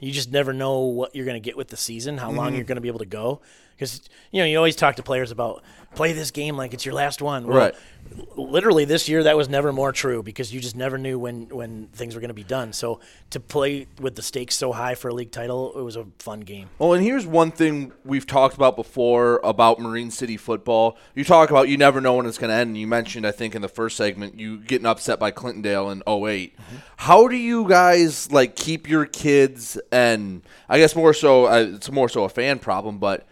you 0.00 0.12
just 0.12 0.30
never 0.30 0.52
know 0.52 0.80
what 0.80 1.14
you're 1.14 1.24
going 1.24 1.40
to 1.40 1.44
get 1.44 1.56
with 1.56 1.68
the 1.68 1.76
season, 1.76 2.18
how 2.18 2.30
long 2.30 2.52
Mhm. 2.52 2.56
you're 2.56 2.64
going 2.64 2.76
to 2.76 2.82
be 2.82 2.88
able 2.88 2.98
to 2.98 3.06
go. 3.06 3.40
Because 3.76 4.02
you 4.30 4.40
know 4.40 4.46
you 4.46 4.56
always 4.56 4.76
talk 4.76 4.96
to 4.96 5.02
players 5.02 5.30
about 5.30 5.62
play 5.94 6.12
this 6.12 6.30
game 6.30 6.56
like 6.56 6.74
it's 6.74 6.84
your 6.84 6.94
last 6.94 7.22
one. 7.22 7.46
Well, 7.46 7.58
Right. 7.58 7.74
Literally 8.36 8.84
this 8.84 9.08
year, 9.08 9.22
that 9.22 9.36
was 9.36 9.48
never 9.48 9.72
more 9.72 9.90
true 9.90 10.22
because 10.22 10.52
you 10.52 10.60
just 10.60 10.76
never 10.76 10.98
knew 10.98 11.18
when 11.18 11.48
when 11.48 11.88
things 11.88 12.14
were 12.14 12.20
going 12.20 12.28
to 12.28 12.34
be 12.34 12.44
done. 12.44 12.72
So 12.72 13.00
to 13.30 13.40
play 13.40 13.86
with 13.98 14.14
the 14.14 14.22
stakes 14.22 14.54
so 14.56 14.72
high 14.72 14.94
for 14.94 15.08
a 15.08 15.14
league 15.14 15.30
title, 15.30 15.76
it 15.76 15.82
was 15.82 15.96
a 15.96 16.06
fun 16.18 16.40
game. 16.40 16.68
Well, 16.78 16.92
and 16.92 17.02
here's 17.02 17.26
one 17.26 17.50
thing 17.50 17.92
we've 18.04 18.26
talked 18.26 18.56
about 18.56 18.76
before 18.76 19.40
about 19.42 19.80
Marine 19.80 20.10
City 20.10 20.36
football. 20.36 20.98
You 21.14 21.24
talk 21.24 21.48
about 21.50 21.68
you 21.70 21.78
never 21.78 22.00
know 22.00 22.14
when 22.14 22.26
it's 22.26 22.38
going 22.38 22.50
to 22.50 22.54
end. 22.54 22.68
And 22.68 22.78
you 22.78 22.86
mentioned, 22.86 23.26
I 23.26 23.32
think, 23.32 23.54
in 23.54 23.62
the 23.62 23.68
first 23.68 23.96
segment, 23.96 24.38
you 24.38 24.58
getting 24.58 24.86
upset 24.86 25.18
by 25.18 25.30
Clintondale 25.30 25.90
in 25.90 26.02
8 26.06 26.54
How 26.98 27.26
do 27.26 27.36
you 27.36 27.66
guys 27.66 28.30
like 28.30 28.54
keep 28.54 28.86
your 28.86 29.06
kids 29.06 29.78
and 29.90 30.42
I 30.68 30.78
guess 30.78 30.94
more 30.94 31.14
so, 31.14 31.46
uh, 31.46 31.70
it's 31.74 31.90
more 31.90 32.10
so 32.10 32.24
a 32.24 32.28
fan 32.28 32.58
problem, 32.58 32.98
but 32.98 33.26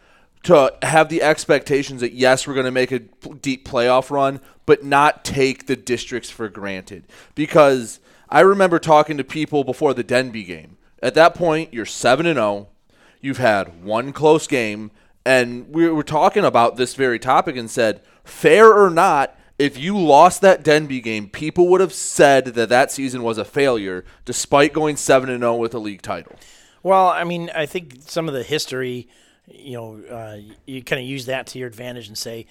to 0.45 0.75
have 0.83 1.09
the 1.09 1.23
expectations 1.23 2.01
that 2.01 2.13
yes, 2.13 2.47
we're 2.47 2.55
going 2.55 2.67
to 2.67 2.73
make 2.73 2.93
a 2.93 2.99
deep 2.99 3.67
playoff 3.67 4.11
run, 4.11 4.41
but 4.67 4.85
not 4.85 5.25
take 5.25 5.67
the 5.67 5.77
districts 5.77 6.31
for 6.31 6.49
granted. 6.49 7.05
Because 7.35 8.01
I 8.29 8.41
remember 8.41 8.79
talking 8.79 9.17
to 9.19 9.25
people 9.25 9.63
before 9.65 9.95
the 9.95 10.03
Denby 10.03 10.45
game. 10.45 10.79
At 11.03 11.15
that 11.15 11.35
point, 11.35 11.73
you're 11.75 11.87
seven 11.87 12.27
and 12.27 12.37
zero. 12.37 12.69
You've 13.21 13.39
had 13.39 13.85
one 13.85 14.13
close 14.13 14.47
game, 14.47 14.91
and 15.25 15.69
we 15.73 15.89
were 15.89 16.03
talking 16.03 16.45
about 16.45 16.77
this 16.77 16.95
very 16.95 17.19
topic 17.19 17.57
and 17.57 17.71
said, 17.71 18.01
fair 18.25 18.73
or 18.73 18.91
not, 18.91 19.39
if 19.59 19.79
you 19.79 19.97
lost 19.97 20.41
that 20.41 20.65
Denby 20.65 21.01
game, 21.01 21.29
people 21.29 21.69
would 21.69 21.81
have 21.81 21.93
said 21.93 22.47
that 22.47 22.69
that 22.69 22.91
season 22.91 23.23
was 23.23 23.39
a 23.39 23.45
failure, 23.45 24.05
despite 24.25 24.73
going 24.73 24.97
seven 24.97 25.31
and 25.31 25.43
zero 25.43 25.55
with 25.55 25.75
a 25.75 25.79
league 25.79 26.03
title. 26.03 26.35
Well, 26.83 27.09
I 27.09 27.23
mean, 27.23 27.51
I 27.55 27.67
think 27.67 27.99
some 28.01 28.27
of 28.27 28.35
the 28.35 28.43
history, 28.43 29.09
you 29.49 29.73
know, 29.75 29.97
uh, 30.11 30.37
you 30.67 30.83
kind 30.83 31.01
of 31.03 31.07
use 31.09 31.27
that 31.27 31.47
to 31.49 31.59
your 31.59 31.69
advantage 31.69 32.09
and 32.09 32.17
say 32.17 32.47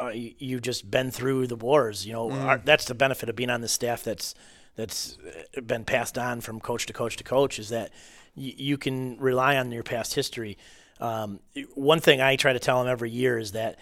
uh, 0.00 0.08
you, 0.08 0.32
you've 0.38 0.62
just 0.62 0.90
been 0.90 1.10
through 1.10 1.46
the 1.46 1.56
wars. 1.56 2.06
You 2.06 2.12
know, 2.14 2.28
Mm. 2.28 2.44
our, 2.44 2.58
that's 2.58 2.84
the 2.86 2.94
benefit 2.94 3.28
of 3.28 3.36
being 3.36 3.50
on 3.50 3.60
the 3.60 3.68
staff. 3.68 4.02
That's 4.04 4.34
that's 4.76 5.18
uh, 5.56 5.60
been 5.60 5.84
passed 5.84 6.16
on 6.16 6.40
from 6.40 6.58
coach 6.60 6.86
to 6.86 6.92
coach 6.92 7.16
to 7.18 7.24
coach 7.24 7.58
is 7.58 7.68
that 7.68 7.90
y- 8.36 8.54
you 8.56 8.78
can 8.78 9.18
rely 9.18 9.56
on 9.58 9.70
your 9.72 9.82
past 9.82 10.14
history. 10.14 10.56
Um, 11.00 11.40
one 11.74 12.00
thing 12.00 12.20
I 12.20 12.36
try 12.36 12.52
to 12.52 12.58
tell 12.60 12.78
them 12.82 12.90
every 12.90 13.10
year 13.10 13.38
is 13.38 13.52
that 13.52 13.78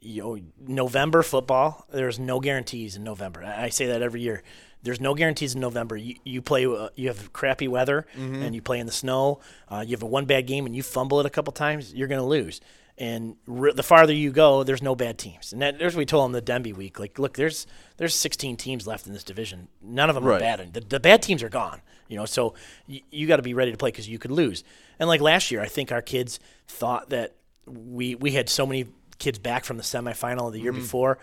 you 0.00 0.22
know 0.22 0.38
November 0.58 1.22
football. 1.22 1.84
There's 1.92 2.18
no 2.18 2.40
guarantees 2.40 2.96
in 2.96 3.04
November. 3.04 3.42
I 3.44 3.64
I 3.64 3.68
say 3.68 3.86
that 3.88 4.00
every 4.02 4.22
year. 4.22 4.42
There's 4.82 5.00
no 5.00 5.14
guarantees 5.14 5.54
in 5.54 5.60
November. 5.60 5.96
You, 5.96 6.14
you 6.24 6.40
play. 6.42 6.64
Uh, 6.66 6.88
you 6.94 7.08
have 7.08 7.32
crappy 7.32 7.68
weather, 7.68 8.06
Mhm. 8.16 8.42
and 8.42 8.54
you 8.54 8.62
play 8.62 8.78
in 8.78 8.86
the 8.86 8.92
snow. 8.92 9.40
Uh, 9.68 9.84
you 9.86 9.92
have 9.92 10.02
a 10.02 10.06
one 10.06 10.24
bad 10.26 10.46
game, 10.46 10.66
and 10.66 10.74
you 10.74 10.82
fumble 10.82 11.20
it 11.20 11.26
a 11.26 11.30
couple 11.30 11.52
times. 11.52 11.92
You're 11.94 12.08
going 12.08 12.20
to 12.20 12.26
lose. 12.26 12.60
And 12.98 13.36
re- 13.46 13.72
the 13.72 13.82
farther 13.82 14.12
you 14.12 14.30
go, 14.30 14.62
there's 14.62 14.82
no 14.82 14.94
bad 14.94 15.16
teams. 15.16 15.54
And 15.54 15.62
that, 15.62 15.78
there's 15.78 15.94
what 15.94 16.00
we 16.00 16.04
told 16.06 16.24
them 16.26 16.32
the 16.32 16.42
Denby 16.42 16.74
week. 16.74 16.98
Like, 16.98 17.18
look, 17.18 17.34
there's 17.34 17.66
there's 17.96 18.14
16 18.14 18.56
teams 18.56 18.86
left 18.86 19.06
in 19.06 19.12
this 19.14 19.24
division. 19.24 19.68
None 19.82 20.08
of 20.10 20.14
them 20.14 20.24
are 20.26 20.38
bad. 20.40 20.74
The, 20.74 20.80
the 20.80 21.00
bad 21.00 21.22
teams 21.22 21.42
are 21.42 21.48
gone. 21.48 21.80
You 22.08 22.16
know, 22.16 22.26
so 22.26 22.54
y- 22.88 23.02
you 23.10 23.26
got 23.26 23.36
to 23.36 23.42
be 23.42 23.54
ready 23.54 23.70
to 23.70 23.76
play 23.78 23.88
because 23.90 24.08
you 24.08 24.18
could 24.18 24.30
lose. 24.32 24.64
And 24.98 25.08
like 25.08 25.20
last 25.22 25.50
year, 25.50 25.62
I 25.62 25.66
think 25.68 25.92
our 25.92 26.02
kids 26.02 26.40
thought 26.68 27.08
that 27.10 27.36
we 27.66 28.14
we 28.16 28.32
had 28.32 28.48
so 28.50 28.66
many 28.66 28.86
kids 29.20 29.38
back 29.38 29.64
from 29.64 29.76
the 29.76 29.82
semifinal 29.84 30.48
of 30.48 30.52
the 30.52 30.60
year 30.60 30.72
Mhm. 30.72 30.76
before 30.76 31.18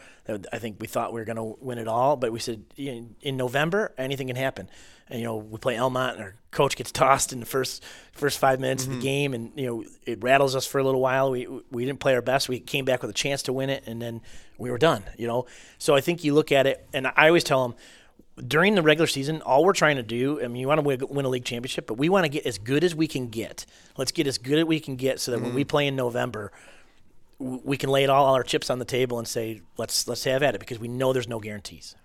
I 0.53 0.59
think 0.59 0.77
we 0.79 0.87
thought 0.87 1.11
we 1.13 1.19
were 1.19 1.25
going 1.25 1.35
to 1.37 1.57
win 1.59 1.77
it 1.77 1.87
all. 1.87 2.15
But 2.15 2.31
we 2.31 2.39
said 2.39 2.63
in, 2.77 3.15
in 3.21 3.35
November 3.35 3.93
anything 3.97 4.27
can 4.27 4.35
happen. 4.37 4.69
And 5.09 5.19
you 5.19 5.25
know 5.25 5.37
we 5.37 5.57
play 5.57 5.77
Almont 5.77 6.15
and 6.15 6.23
our 6.23 6.35
coach 6.51 6.75
gets 6.75 6.91
tossed 7.03 7.31
in 7.33 7.39
the 7.39 7.45
first 7.45 7.83
first 8.13 8.39
five 8.39 8.59
minutes 8.59 8.85
of 8.85 8.91
Mhm. 8.91 8.95
the 8.95 9.01
game, 9.01 9.33
and 9.33 9.51
you 9.55 9.65
know 9.67 9.83
it 10.05 10.21
rattles 10.23 10.55
us 10.55 10.65
for 10.65 10.79
a 10.79 10.83
little 10.83 11.01
while. 11.01 11.31
We 11.31 11.47
we 11.71 11.85
didn't 11.85 11.99
play 11.99 12.13
our 12.15 12.21
best. 12.21 12.47
We 12.49 12.59
came 12.59 12.85
back 12.85 13.01
with 13.01 13.09
a 13.11 13.13
chance 13.13 13.41
to 13.43 13.53
win 13.53 13.69
it, 13.69 13.83
and 13.87 14.01
then 14.01 14.21
we 14.57 14.69
were 14.71 14.77
done. 14.77 15.03
You 15.17 15.27
know, 15.27 15.45
so 15.77 15.95
I 15.95 16.01
think 16.01 16.23
you 16.23 16.33
look 16.33 16.51
at 16.51 16.67
it, 16.67 16.85
and 16.93 17.07
I 17.07 17.27
always 17.27 17.43
tell 17.43 17.67
them 17.67 17.77
during 18.47 18.75
the 18.75 18.83
regular 18.83 19.07
season, 19.07 19.41
all 19.41 19.63
we're 19.65 19.73
trying 19.73 19.95
to 19.95 20.03
do, 20.03 20.39
I 20.43 20.47
mean, 20.47 20.57
you 20.61 20.67
want 20.67 20.77
to 20.79 21.07
win, 21.07 21.25
a 21.25 21.29
league 21.29 21.43
championship, 21.45 21.87
but 21.87 21.95
we 21.95 22.07
want 22.07 22.23
to 22.25 22.29
get 22.29 22.45
as 22.45 22.59
good 22.59 22.83
as 22.83 22.93
we 22.93 23.07
can 23.07 23.29
get. 23.29 23.65
Let's 23.97 24.11
get 24.11 24.27
as 24.27 24.37
good 24.37 24.59
as 24.59 24.65
we 24.65 24.79
can 24.79 24.95
get 24.95 25.19
so 25.19 25.31
that 25.31 25.41
when 25.41 25.55
we 25.55 25.63
Mhm. 25.65 25.67
play 25.69 25.87
in 25.87 25.95
November, 25.95 26.51
we 27.39 27.77
can 27.77 27.89
lay 27.89 28.03
it 28.03 28.09
all 28.09 28.33
our 28.33 28.43
chips 28.43 28.69
on 28.69 28.79
the 28.79 28.85
table 28.85 29.19
and 29.19 29.27
say, 29.27 29.61
let's 29.77 30.07
let's 30.07 30.23
have 30.23 30.41
at 30.43 30.55
it 30.55 30.59
because 30.59 30.79
we 30.79 30.87
know 30.87 31.13
there's 31.13 31.27
no 31.27 31.39
guarantees. 31.39 31.95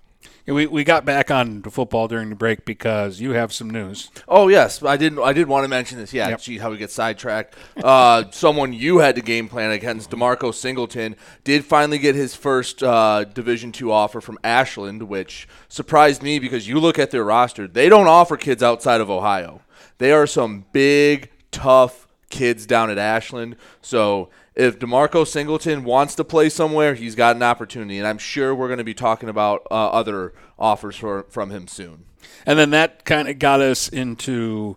Yeah, 0.47 0.55
We, 0.55 0.67
we 0.69 0.85
got 0.85 1.05
back 1.05 1.33
on 1.33 1.63
to 1.63 1.71
football 1.71 2.07
during 2.07 2.29
the 2.29 2.37
break 2.37 2.65
because 2.65 3.21
you 3.21 3.33
have 3.33 3.53
some 3.53 3.69
news. 3.71 4.09
Oh 4.29 4.47
yes, 4.49 4.81
I 4.83 4.97
didn't. 4.97 5.19
I 5.19 5.33
did 5.33 5.49
want 5.49 5.65
to 5.65 5.69
mention 5.69 5.99
this. 5.99 6.13
Yeah, 6.13 6.29
Yep. 6.29 6.41
gee, 6.43 6.59
how 6.59 6.71
we 6.71 6.77
get 6.77 6.91
sidetracked. 6.93 7.55
Uh, 7.83 8.25
someone 8.31 8.73
you 8.73 8.99
had 8.99 9.17
to 9.17 9.21
game 9.23 9.49
plan 9.49 9.73
against, 9.73 10.11
Demarco 10.11 10.55
Singleton, 10.55 11.17
did 11.45 11.65
finally 11.65 11.99
get 11.99 12.15
his 12.15 12.37
first 12.37 12.83
uh, 12.85 13.25
Division 13.25 13.73
two 13.73 13.91
offer 13.91 14.21
from 14.21 14.39
Ashland, 14.45 15.05
which 15.05 15.49
surprised 15.69 16.23
me 16.23 16.39
because 16.39 16.69
you 16.69 16.79
look 16.79 16.99
at 17.01 17.11
their 17.11 17.25
roster, 17.25 17.67
they 17.67 17.89
don't 17.89 18.07
offer 18.07 18.37
kids 18.37 18.63
outside 18.63 19.01
of 19.01 19.11
Ohio. 19.11 19.63
They 19.99 20.13
are 20.13 20.27
some 20.29 20.67
big, 20.73 21.31
tough 21.51 22.07
kids 22.31 22.65
down 22.65 22.91
at 22.91 22.99
Ashland. 22.99 23.57
So 23.81 24.31
if 24.55 24.79
Demarco 24.79 25.27
Singleton 25.27 25.85
wants 25.85 26.15
to 26.17 26.25
play 26.25 26.49
somewhere, 26.49 26.95
he's 26.95 27.15
got 27.15 27.37
an 27.37 27.43
opportunity, 27.43 27.99
and 27.99 28.07
I'm 28.07 28.19
sure 28.19 28.55
we're 28.55 28.69
going 28.69 28.79
to 28.79 28.85
be 28.85 28.95
talking 28.95 29.29
about 29.29 29.67
uh, 29.71 29.89
other 29.89 30.35
offers 30.59 30.97
for, 30.97 31.25
from 31.31 31.51
him 31.51 31.67
soon. 31.67 32.05
And 32.47 32.59
then 32.59 32.71
that 32.71 33.05
kind 33.05 33.29
of 33.29 33.39
got 33.39 33.61
us 33.61 33.89
into 33.89 34.77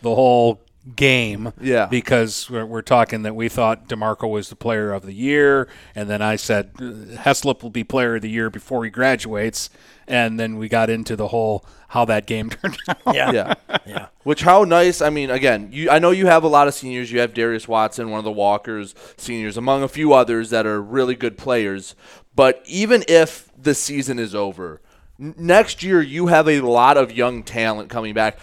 the 0.00 0.14
whole 0.14 0.60
game. 0.96 1.52
Yeah. 1.60 1.86
Because 1.86 2.50
we're, 2.50 2.66
we're 2.66 2.82
talking 2.82 3.22
that 3.22 3.34
we 3.34 3.48
thought 3.48 3.88
DeMarco 3.88 4.28
was 4.28 4.48
the 4.48 4.56
player 4.56 4.92
of 4.92 5.04
the 5.06 5.12
year. 5.12 5.68
And 5.94 6.08
then 6.08 6.22
I 6.22 6.36
said 6.36 6.70
uh, 6.76 6.82
Heslop 7.22 7.62
will 7.62 7.70
be 7.70 7.84
player 7.84 8.16
of 8.16 8.22
the 8.22 8.30
year 8.30 8.50
before 8.50 8.84
he 8.84 8.90
graduates. 8.90 9.70
And 10.08 10.38
then 10.38 10.58
we 10.58 10.68
got 10.68 10.90
into 10.90 11.14
the 11.14 11.28
whole 11.28 11.64
how 11.88 12.04
that 12.06 12.26
game 12.26 12.50
turned 12.50 12.78
out. 12.88 13.14
yeah, 13.14 13.54
yeah. 13.86 14.06
Which 14.24 14.42
how 14.42 14.64
nice. 14.64 15.00
I 15.00 15.10
mean, 15.10 15.30
again, 15.30 15.68
you 15.70 15.90
I 15.90 15.98
know 15.98 16.10
you 16.10 16.26
have 16.26 16.42
a 16.42 16.48
lot 16.48 16.66
of 16.66 16.74
seniors. 16.74 17.12
You 17.12 17.20
have 17.20 17.34
Darius 17.34 17.68
Watson, 17.68 18.10
one 18.10 18.18
of 18.18 18.24
the 18.24 18.32
Walkers 18.32 18.94
seniors, 19.16 19.56
among 19.56 19.82
a 19.82 19.88
few 19.88 20.12
others 20.12 20.50
that 20.50 20.66
are 20.66 20.82
really 20.82 21.14
good 21.14 21.38
players. 21.38 21.94
But 22.34 22.62
even 22.66 23.04
if 23.08 23.50
the 23.56 23.74
season 23.74 24.18
is 24.18 24.34
over, 24.34 24.80
next 25.18 25.82
year 25.82 26.00
you 26.00 26.28
have 26.28 26.48
a 26.48 26.60
lot 26.60 26.96
of 26.96 27.12
young 27.12 27.42
talent 27.42 27.90
coming 27.90 28.14
back. 28.14 28.38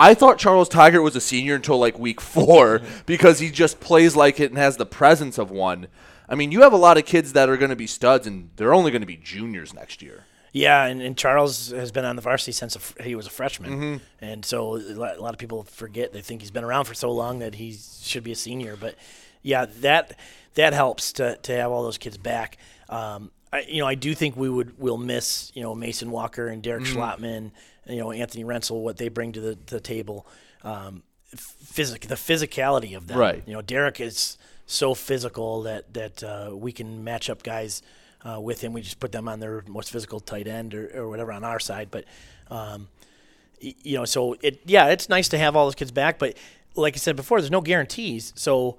I 0.00 0.14
thought 0.14 0.38
Charles 0.38 0.68
Tigert 0.68 1.02
was 1.02 1.14
a 1.14 1.20
senior 1.20 1.54
until 1.54 1.78
like 1.78 1.98
week 1.98 2.20
four 2.20 2.80
because 3.06 3.38
he 3.38 3.50
just 3.50 3.78
plays 3.80 4.16
like 4.16 4.40
it 4.40 4.50
and 4.50 4.58
has 4.58 4.76
the 4.78 4.86
presence 4.86 5.36
of 5.38 5.50
one. 5.50 5.88
I 6.28 6.34
mean, 6.36 6.50
you 6.52 6.62
have 6.62 6.72
a 6.72 6.76
lot 6.78 6.96
of 6.96 7.04
kids 7.04 7.32
that 7.34 7.48
are 7.48 7.56
going 7.56 7.70
to 7.70 7.76
be 7.76 7.86
studs, 7.86 8.26
and 8.26 8.50
they're 8.56 8.72
only 8.72 8.90
going 8.90 9.02
to 9.02 9.06
be 9.06 9.16
juniors 9.16 9.74
next 9.74 10.00
year. 10.00 10.24
Yeah, 10.52 10.84
and, 10.86 11.00
and 11.02 11.16
Charles 11.16 11.70
has 11.70 11.92
been 11.92 12.04
on 12.04 12.16
the 12.16 12.22
varsity 12.22 12.52
since 12.52 12.76
he 13.02 13.14
was 13.14 13.26
a 13.26 13.30
freshman, 13.30 13.70
Mhm. 13.80 14.00
and 14.20 14.44
so 14.44 14.76
a 14.76 14.94
lot, 14.94 15.32
of 15.34 15.38
people 15.38 15.62
forget 15.64 16.12
they 16.12 16.22
think 16.22 16.40
he's 16.40 16.50
been 16.50 16.64
around 16.64 16.86
for 16.86 16.94
so 16.94 17.10
long 17.12 17.38
that 17.40 17.54
he 17.56 17.76
should 18.02 18.24
be 18.24 18.32
a 18.32 18.36
senior. 18.36 18.76
But 18.76 18.96
yeah, 19.42 19.66
that 19.80 20.18
that 20.54 20.72
helps 20.72 21.12
to, 21.14 21.36
to 21.42 21.52
have 21.52 21.70
all 21.70 21.82
those 21.84 21.98
kids 21.98 22.16
back. 22.16 22.56
Um, 22.88 23.30
I, 23.52 23.60
you 23.68 23.78
know, 23.80 23.86
I 23.86 23.94
do 23.94 24.14
think 24.14 24.36
we 24.36 24.48
would 24.48 24.76
will 24.78 24.98
miss 24.98 25.52
you 25.54 25.62
know 25.62 25.74
Mason 25.74 26.10
Walker 26.10 26.48
and 26.48 26.62
Derek 26.62 26.84
Mhm. 26.84 26.94
Schlottman, 26.94 27.50
you 27.90 27.98
know 27.98 28.12
Anthony 28.12 28.44
Rensel, 28.44 28.82
what 28.82 28.96
they 28.96 29.08
bring 29.08 29.32
to 29.32 29.40
the, 29.40 29.58
the 29.66 29.80
table. 29.80 30.26
Um, 30.62 31.02
physic 31.36 32.02
the 32.02 32.14
physicality 32.16 32.96
of 32.96 33.06
them. 33.06 33.18
Right. 33.18 33.42
You 33.46 33.52
know, 33.54 33.62
Derek 33.62 34.00
is 34.00 34.36
so 34.66 34.94
physical 34.94 35.62
that 35.62 35.92
that 35.94 36.22
uh, 36.22 36.50
we 36.54 36.72
can 36.72 37.04
match 37.04 37.30
up 37.30 37.42
guys 37.42 37.82
uh, 38.24 38.40
with 38.40 38.60
him. 38.60 38.72
We 38.72 38.82
just 38.82 39.00
put 39.00 39.12
them 39.12 39.28
on 39.28 39.40
their 39.40 39.62
most 39.66 39.90
physical 39.90 40.20
tight 40.20 40.46
end 40.46 40.74
or, 40.74 40.90
or 40.94 41.08
whatever 41.08 41.32
on 41.32 41.44
our 41.44 41.60
side. 41.60 41.88
But 41.90 42.04
um, 42.50 42.88
y- 43.62 43.74
you 43.82 43.96
know, 43.96 44.04
so 44.04 44.36
it 44.42 44.60
yeah, 44.66 44.88
it's 44.88 45.08
nice 45.08 45.28
to 45.30 45.38
have 45.38 45.56
all 45.56 45.66
those 45.66 45.74
kids 45.74 45.92
back. 45.92 46.18
But 46.18 46.36
like 46.74 46.94
I 46.94 46.98
said 46.98 47.16
before, 47.16 47.40
there's 47.40 47.50
no 47.50 47.60
guarantees. 47.60 48.32
So 48.36 48.78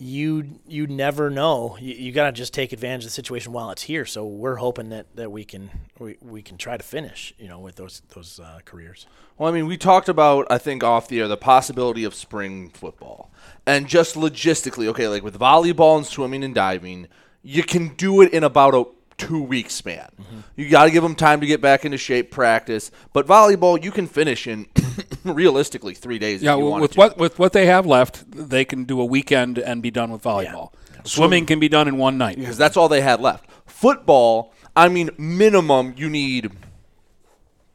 you 0.00 0.60
you 0.66 0.86
never 0.86 1.28
know. 1.30 1.76
You, 1.78 1.94
you 1.94 2.12
got 2.12 2.26
to 2.26 2.32
just 2.32 2.54
take 2.54 2.72
advantage 2.72 3.04
of 3.04 3.08
the 3.08 3.14
situation 3.14 3.52
while 3.52 3.70
it's 3.70 3.82
here. 3.82 4.06
So 4.06 4.26
we're 4.26 4.56
hoping 4.56 4.88
that, 4.88 5.14
that 5.16 5.30
we 5.30 5.44
can 5.44 5.70
we, 5.98 6.16
we 6.20 6.42
can 6.42 6.56
try 6.56 6.76
to 6.76 6.82
finish. 6.82 7.34
You 7.38 7.48
know, 7.48 7.58
with 7.58 7.76
those 7.76 8.00
those 8.14 8.40
uh, 8.40 8.60
careers. 8.64 9.06
Well, 9.36 9.48
I 9.48 9.52
mean, 9.52 9.66
we 9.66 9.76
talked 9.76 10.08
about, 10.08 10.46
I 10.50 10.58
think, 10.58 10.82
off 10.82 11.08
the 11.08 11.20
air, 11.20 11.28
the 11.28 11.36
possibility 11.36 12.04
of 12.04 12.14
spring 12.14 12.70
football. 12.70 13.30
And 13.66 13.88
just 13.88 14.14
logistically, 14.14 14.86
okay, 14.88 15.08
like 15.08 15.22
with 15.22 15.38
volleyball 15.38 15.96
and 15.96 16.06
swimming 16.06 16.44
and 16.44 16.54
diving, 16.54 17.08
you 17.42 17.62
can 17.62 17.94
do 17.94 18.20
it 18.20 18.32
in 18.32 18.44
about 18.44 18.74
a 18.74 18.84
two 19.20 19.42
week 19.42 19.70
span. 19.70 20.08
You 20.56 20.68
got 20.68 20.84
to 20.84 20.90
give 20.90 21.02
them 21.02 21.14
time 21.14 21.40
to 21.40 21.46
get 21.46 21.60
back 21.60 21.84
into 21.84 21.98
shape, 21.98 22.30
practice. 22.30 22.90
But 23.12 23.26
volleyball, 23.26 23.82
you 23.82 23.90
can 23.90 24.06
finish 24.06 24.46
in 24.46 24.66
realistically 25.24 25.94
three 25.94 26.18
days. 26.18 26.42
Yeah, 26.42 26.54
if 26.54 26.58
you 26.58 26.64
w- 26.64 26.82
with 26.82 26.92
to. 26.92 26.98
what 26.98 27.18
with 27.18 27.38
what 27.38 27.52
they 27.52 27.66
have 27.66 27.86
left, 27.86 28.30
they 28.30 28.64
can 28.64 28.84
do 28.84 29.00
a 29.00 29.04
weekend 29.04 29.58
and 29.58 29.82
be 29.82 29.90
done 29.90 30.10
with 30.10 30.22
volleyball. 30.22 30.72
Swimming 31.04 31.46
can 31.46 31.60
be 31.60 31.68
done 31.68 31.88
in 31.88 31.96
one 31.96 32.18
night 32.18 32.36
because 32.38 32.58
that's 32.58 32.76
all 32.76 32.88
they 32.88 33.00
had 33.00 33.20
left. 33.20 33.48
Football, 33.66 34.52
I 34.76 34.88
mean, 34.88 35.10
minimum 35.18 35.94
you 35.96 36.08
need 36.08 36.50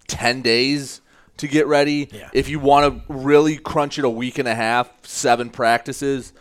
ten 0.07 0.41
days 0.41 1.01
to 1.37 1.47
get 1.47 1.67
ready. 1.67 2.09
If 2.33 2.49
you 2.49 2.59
want 2.59 3.07
to 3.07 3.13
really 3.13 3.57
crunch 3.57 3.99
it 3.99 4.05
a 4.05 4.09
week 4.09 4.37
and 4.39 4.47
a 4.47 4.55
half, 4.55 4.89
seven 5.05 5.49
practices, 5.49 6.33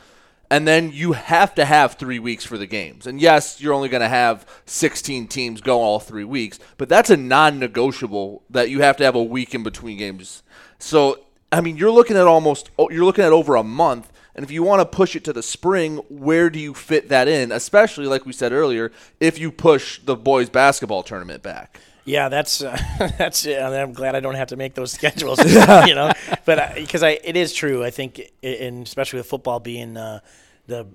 And 0.51 0.69
then 0.69 0.93
you 0.93 1.13
have 1.13 1.55
to 1.55 1.65
have 1.65 1.95
three 1.95 2.19
weeks 2.19 2.45
for 2.45 2.59
the 2.59 2.67
games. 2.67 3.07
And 3.07 3.21
yes, 3.21 3.61
you're 3.61 3.75
only 3.75 3.89
going 3.89 4.03
to 4.03 4.09
have 4.09 4.47
16 4.67 5.27
teams 5.29 5.61
go 5.61 5.81
all 5.81 6.01
three 6.01 6.25
weeks, 6.25 6.59
but 6.77 6.89
that's 6.89 7.11
a 7.11 7.17
non 7.17 7.59
negotiable 7.59 8.43
that 8.51 8.71
you 8.71 8.83
have 8.83 8.97
to 8.99 9.05
have 9.05 9.15
a 9.15 9.23
week 9.23 9.55
in 9.55 9.63
between 9.63 9.99
games. 9.99 10.43
So, 10.79 11.21
I 11.51 11.61
mean, 11.61 11.77
you're 11.77 11.91
looking 11.91 12.17
at 12.17 12.27
almost, 12.27 12.71
oh, 12.79 12.91
you're 12.91 13.05
looking 13.05 13.25
at 13.25 13.33
over 13.33 13.57
a 13.57 13.65
month. 13.65 14.11
And 14.37 14.45
if 14.45 14.51
you 14.51 14.65
want 14.65 14.81
to 14.81 14.97
push 14.97 15.15
it 15.15 15.25
to 15.25 15.33
the 15.33 15.45
spring, 15.45 15.99
where 16.09 16.51
do 16.51 16.59
you 16.59 16.75
fit 16.75 17.09
that 17.09 17.29
in? 17.29 17.53
Especially, 17.53 18.07
like 18.07 18.27
we 18.27 18.33
said 18.33 18.53
earlier, 18.53 18.91
if 19.21 19.39
you 19.39 19.53
push 19.53 20.01
the 20.01 20.17
boys' 20.17 20.51
basketball 20.51 21.05
tournament 21.05 21.43
back. 21.43 21.81
Yeah, 22.05 22.29
that's 22.29 22.63
uh, 22.63 22.77
that's. 23.19 23.47
Uh, 23.47 23.81
I'm 23.83 23.93
glad 23.93 24.15
I 24.15 24.21
don't 24.21 24.35
have 24.35 24.49
to 24.49 24.57
make 24.57 24.75
those 24.75 24.93
schedules. 24.99 25.39
you 25.87 25.95
know, 25.95 26.13
but 26.45 26.75
because 26.75 27.03
I, 27.03 27.19
it 27.25 27.37
is 27.37 27.53
true. 27.53 27.85
I 27.85 27.91
think, 27.91 28.21
and 28.43 28.87
especially 28.87 29.19
with 29.19 29.27
football 29.27 29.61
being 29.61 29.97
uh, 29.97 30.21
the 30.67 30.87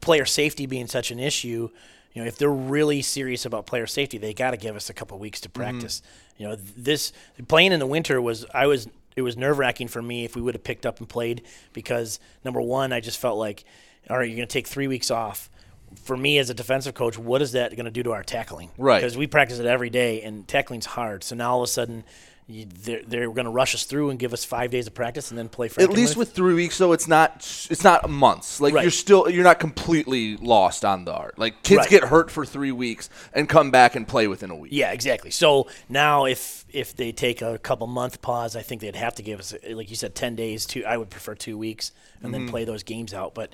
player 0.00 0.24
safety 0.24 0.66
being 0.66 0.86
such 0.86 1.10
an 1.10 1.18
issue, 1.18 1.70
you 2.12 2.22
know, 2.22 2.28
if 2.28 2.36
they're 2.36 2.50
really 2.50 3.02
serious 3.02 3.46
about 3.46 3.66
player 3.66 3.86
safety, 3.86 4.18
they 4.18 4.34
got 4.34 4.52
to 4.52 4.56
give 4.56 4.76
us 4.76 4.90
a 4.90 4.94
couple 4.94 5.18
weeks 5.18 5.40
to 5.40 5.48
practice. 5.48 6.00
Mm-hmm. 6.00 6.42
You 6.42 6.48
know, 6.48 6.56
this 6.76 7.12
playing 7.48 7.72
in 7.72 7.80
the 7.80 7.86
winter 7.86 8.20
was 8.20 8.44
I 8.52 8.66
was 8.66 8.88
it 9.16 9.22
was 9.22 9.36
nerve 9.36 9.58
wracking 9.58 9.88
for 9.88 10.02
me 10.02 10.24
if 10.24 10.36
we 10.36 10.42
would 10.42 10.54
have 10.54 10.64
picked 10.64 10.86
up 10.86 10.98
and 10.98 11.08
played 11.08 11.42
because 11.72 12.18
number 12.44 12.60
one, 12.60 12.92
I 12.92 13.00
just 13.00 13.18
felt 13.18 13.38
like, 13.38 13.64
all 14.08 14.18
right, 14.18 14.28
you're 14.28 14.36
going 14.36 14.48
to 14.48 14.52
take 14.52 14.66
three 14.66 14.86
weeks 14.86 15.10
off 15.10 15.50
for 15.96 16.16
me 16.16 16.38
as 16.38 16.50
a 16.50 16.54
defensive 16.54 16.94
coach, 16.94 17.18
what 17.18 17.42
is 17.42 17.52
that 17.52 17.74
going 17.76 17.84
to 17.86 17.90
do 17.90 18.02
to 18.04 18.12
our 18.12 18.22
tackling? 18.22 18.70
Right. 18.78 19.00
Because 19.00 19.16
we 19.16 19.26
practice 19.26 19.58
it 19.58 19.66
every 19.66 19.90
day, 19.90 20.22
and 20.22 20.46
tackling's 20.46 20.86
hard. 20.86 21.24
So 21.24 21.34
now 21.36 21.52
all 21.52 21.62
of 21.62 21.64
a 21.68 21.72
sudden, 21.72 22.04
you, 22.48 22.66
they're, 22.66 23.02
they're 23.06 23.30
going 23.30 23.44
to 23.44 23.50
rush 23.52 23.72
us 23.74 23.84
through 23.84 24.10
and 24.10 24.18
give 24.18 24.32
us 24.32 24.44
five 24.44 24.72
days 24.72 24.88
of 24.88 24.94
practice 24.94 25.30
and 25.30 25.38
then 25.38 25.48
play. 25.48 25.68
For 25.68 25.80
at 25.80 25.90
least 25.90 26.16
with 26.16 26.32
three 26.32 26.54
weeks, 26.54 26.76
though, 26.76 26.92
it's 26.92 27.06
not 27.06 27.36
it's 27.70 27.84
not 27.84 28.10
months. 28.10 28.60
Like 28.60 28.74
Right. 28.74 28.82
you're 28.82 28.90
still 28.90 29.30
you're 29.30 29.44
not 29.44 29.60
completely 29.60 30.36
lost 30.38 30.84
on 30.84 31.04
the 31.04 31.12
art. 31.14 31.38
Like 31.38 31.62
kids 31.62 31.78
Right. 31.78 31.88
get 31.88 32.04
hurt 32.04 32.32
for 32.32 32.44
three 32.44 32.72
weeks 32.72 33.08
and 33.32 33.48
come 33.48 33.70
back 33.70 33.94
and 33.94 34.06
play 34.08 34.26
within 34.26 34.50
a 34.50 34.56
week. 34.56 34.72
Yeah, 34.74 34.90
exactly. 34.90 35.30
So 35.30 35.68
now, 35.88 36.24
if 36.24 36.64
if 36.68 36.96
they 36.96 37.12
take 37.12 37.42
a 37.42 37.58
couple 37.58 37.86
month 37.86 38.20
pause, 38.20 38.56
I 38.56 38.62
think 38.62 38.80
they'd 38.80 38.96
have 38.96 39.14
to 39.14 39.22
give 39.22 39.38
us, 39.38 39.54
like 39.70 39.88
you 39.88 39.96
said, 39.96 40.16
ten 40.16 40.34
days. 40.34 40.66
To 40.66 40.82
I 40.84 40.96
would 40.96 41.10
prefer 41.10 41.36
two 41.36 41.56
weeks 41.56 41.92
and 42.22 42.34
then 42.34 42.48
Mhm. 42.48 42.50
play 42.50 42.64
those 42.64 42.82
games 42.82 43.14
out. 43.14 43.34
But 43.36 43.52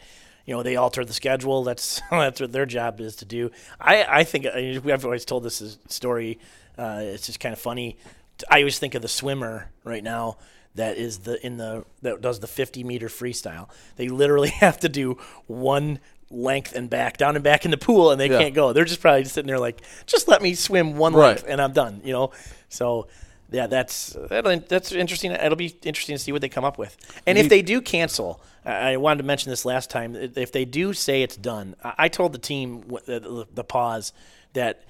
you 0.48 0.54
know, 0.54 0.62
they 0.62 0.76
alter 0.76 1.04
the 1.04 1.12
schedule. 1.12 1.62
That's 1.62 2.00
that's 2.10 2.40
what 2.40 2.52
their 2.52 2.64
job 2.66 3.00
is 3.00 3.16
to 3.16 3.26
do. 3.26 3.50
I 3.78 4.04
I 4.20 4.24
think 4.24 4.46
I- 4.46 4.80
I've 4.92 5.04
always 5.04 5.24
told 5.26 5.44
this 5.44 5.78
story. 5.88 6.38
Uh, 6.78 7.00
it's 7.02 7.26
just 7.26 7.38
kind 7.38 7.52
of 7.52 7.58
funny. 7.60 7.98
I 8.50 8.60
always 8.60 8.78
think 8.78 8.94
of 8.94 9.02
the 9.02 9.08
swimmer 9.08 9.70
right 9.84 10.02
now 10.02 10.38
that 10.74 10.96
is 10.96 11.18
the 11.18 11.44
in 11.46 11.56
the 11.58 11.84
that 12.02 12.20
does 12.22 12.40
the 12.40 12.46
50 12.46 12.82
meter 12.84 13.08
freestyle. 13.08 13.68
They 13.96 14.08
literally 14.08 14.48
have 14.64 14.78
to 14.80 14.88
do 14.88 15.18
one 15.46 15.98
length 16.30 16.72
and 16.74 16.88
back, 16.90 17.16
down 17.16 17.34
and 17.36 17.42
back 17.44 17.64
in 17.64 17.70
the 17.70 17.76
pool, 17.78 18.10
and 18.10 18.20
they 18.20 18.30
Yeah. 18.30 18.38
can't 18.38 18.54
go. 18.54 18.72
They're 18.72 18.84
just 18.84 19.00
probably 19.00 19.22
just 19.24 19.34
sitting 19.34 19.48
there 19.48 19.58
like, 19.58 19.82
just 20.06 20.28
let 20.28 20.40
me 20.42 20.54
swim 20.54 20.96
one 20.96 21.14
Right. 21.14 21.28
length 21.36 21.44
and 21.48 21.60
I'm 21.60 21.72
done. 21.72 22.00
You 22.04 22.12
know, 22.12 22.30
so. 22.68 23.06
Yeah, 23.50 23.66
that's 23.66 24.16
that'll, 24.28 24.58
that's 24.60 24.92
interesting. 24.92 25.32
It'll 25.32 25.56
be 25.56 25.74
interesting 25.82 26.14
to 26.16 26.22
see 26.22 26.32
what 26.32 26.42
they 26.42 26.48
come 26.50 26.64
up 26.64 26.76
with. 26.76 26.96
And 27.26 27.38
if 27.38 27.48
they 27.48 27.62
do 27.62 27.80
cancel, 27.80 28.42
I 28.64 28.98
wanted 28.98 29.18
to 29.18 29.24
mention 29.24 29.48
this 29.50 29.64
last 29.64 29.88
time. 29.88 30.14
If 30.14 30.52
they 30.52 30.64
do 30.66 30.92
say 30.92 31.22
it's 31.22 31.36
done, 31.36 31.74
I 31.82 32.08
told 32.08 32.32
the 32.34 32.38
team 32.38 32.82
the, 33.06 33.46
the 33.54 33.64
pause 33.64 34.12
that 34.52 34.82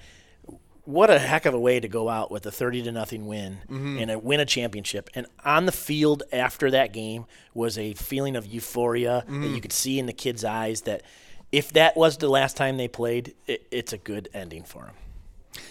what 0.83 1.09
a 1.09 1.19
heck 1.19 1.45
of 1.45 1.53
a 1.53 1.59
way 1.59 1.79
to 1.79 1.87
go 1.87 2.09
out 2.09 2.31
with 2.31 2.45
a 2.47 2.51
30 2.51 2.81
to 2.83 2.91
nothing 2.91 3.27
win 3.27 3.59
Mhm. 3.69 4.01
and 4.01 4.11
a 4.11 4.17
win 4.19 4.39
a 4.39 4.45
championship. 4.45 5.09
And 5.13 5.27
on 5.45 5.65
the 5.65 5.71
field 5.71 6.23
after 6.33 6.71
that 6.71 6.91
game 6.93 7.25
was 7.53 7.77
a 7.77 7.93
feeling 7.93 8.35
of 8.35 8.45
euphoria 8.47 9.23
that 9.27 9.31
Mhm. 9.31 9.55
you 9.55 9.61
could 9.61 9.71
see 9.73 9.99
in 9.99 10.05
the 10.07 10.13
kids' 10.13 10.43
eyes 10.43 10.81
that 10.81 11.03
if 11.51 11.71
that 11.73 11.95
was 11.95 12.17
the 12.17 12.27
last 12.29 12.57
time 12.57 12.77
they 12.77 12.87
played, 12.87 13.35
it, 13.47 13.67
it's 13.71 13.93
a 13.93 13.97
good 13.99 14.29
ending 14.33 14.63
for 14.63 14.83
them. 14.85 14.95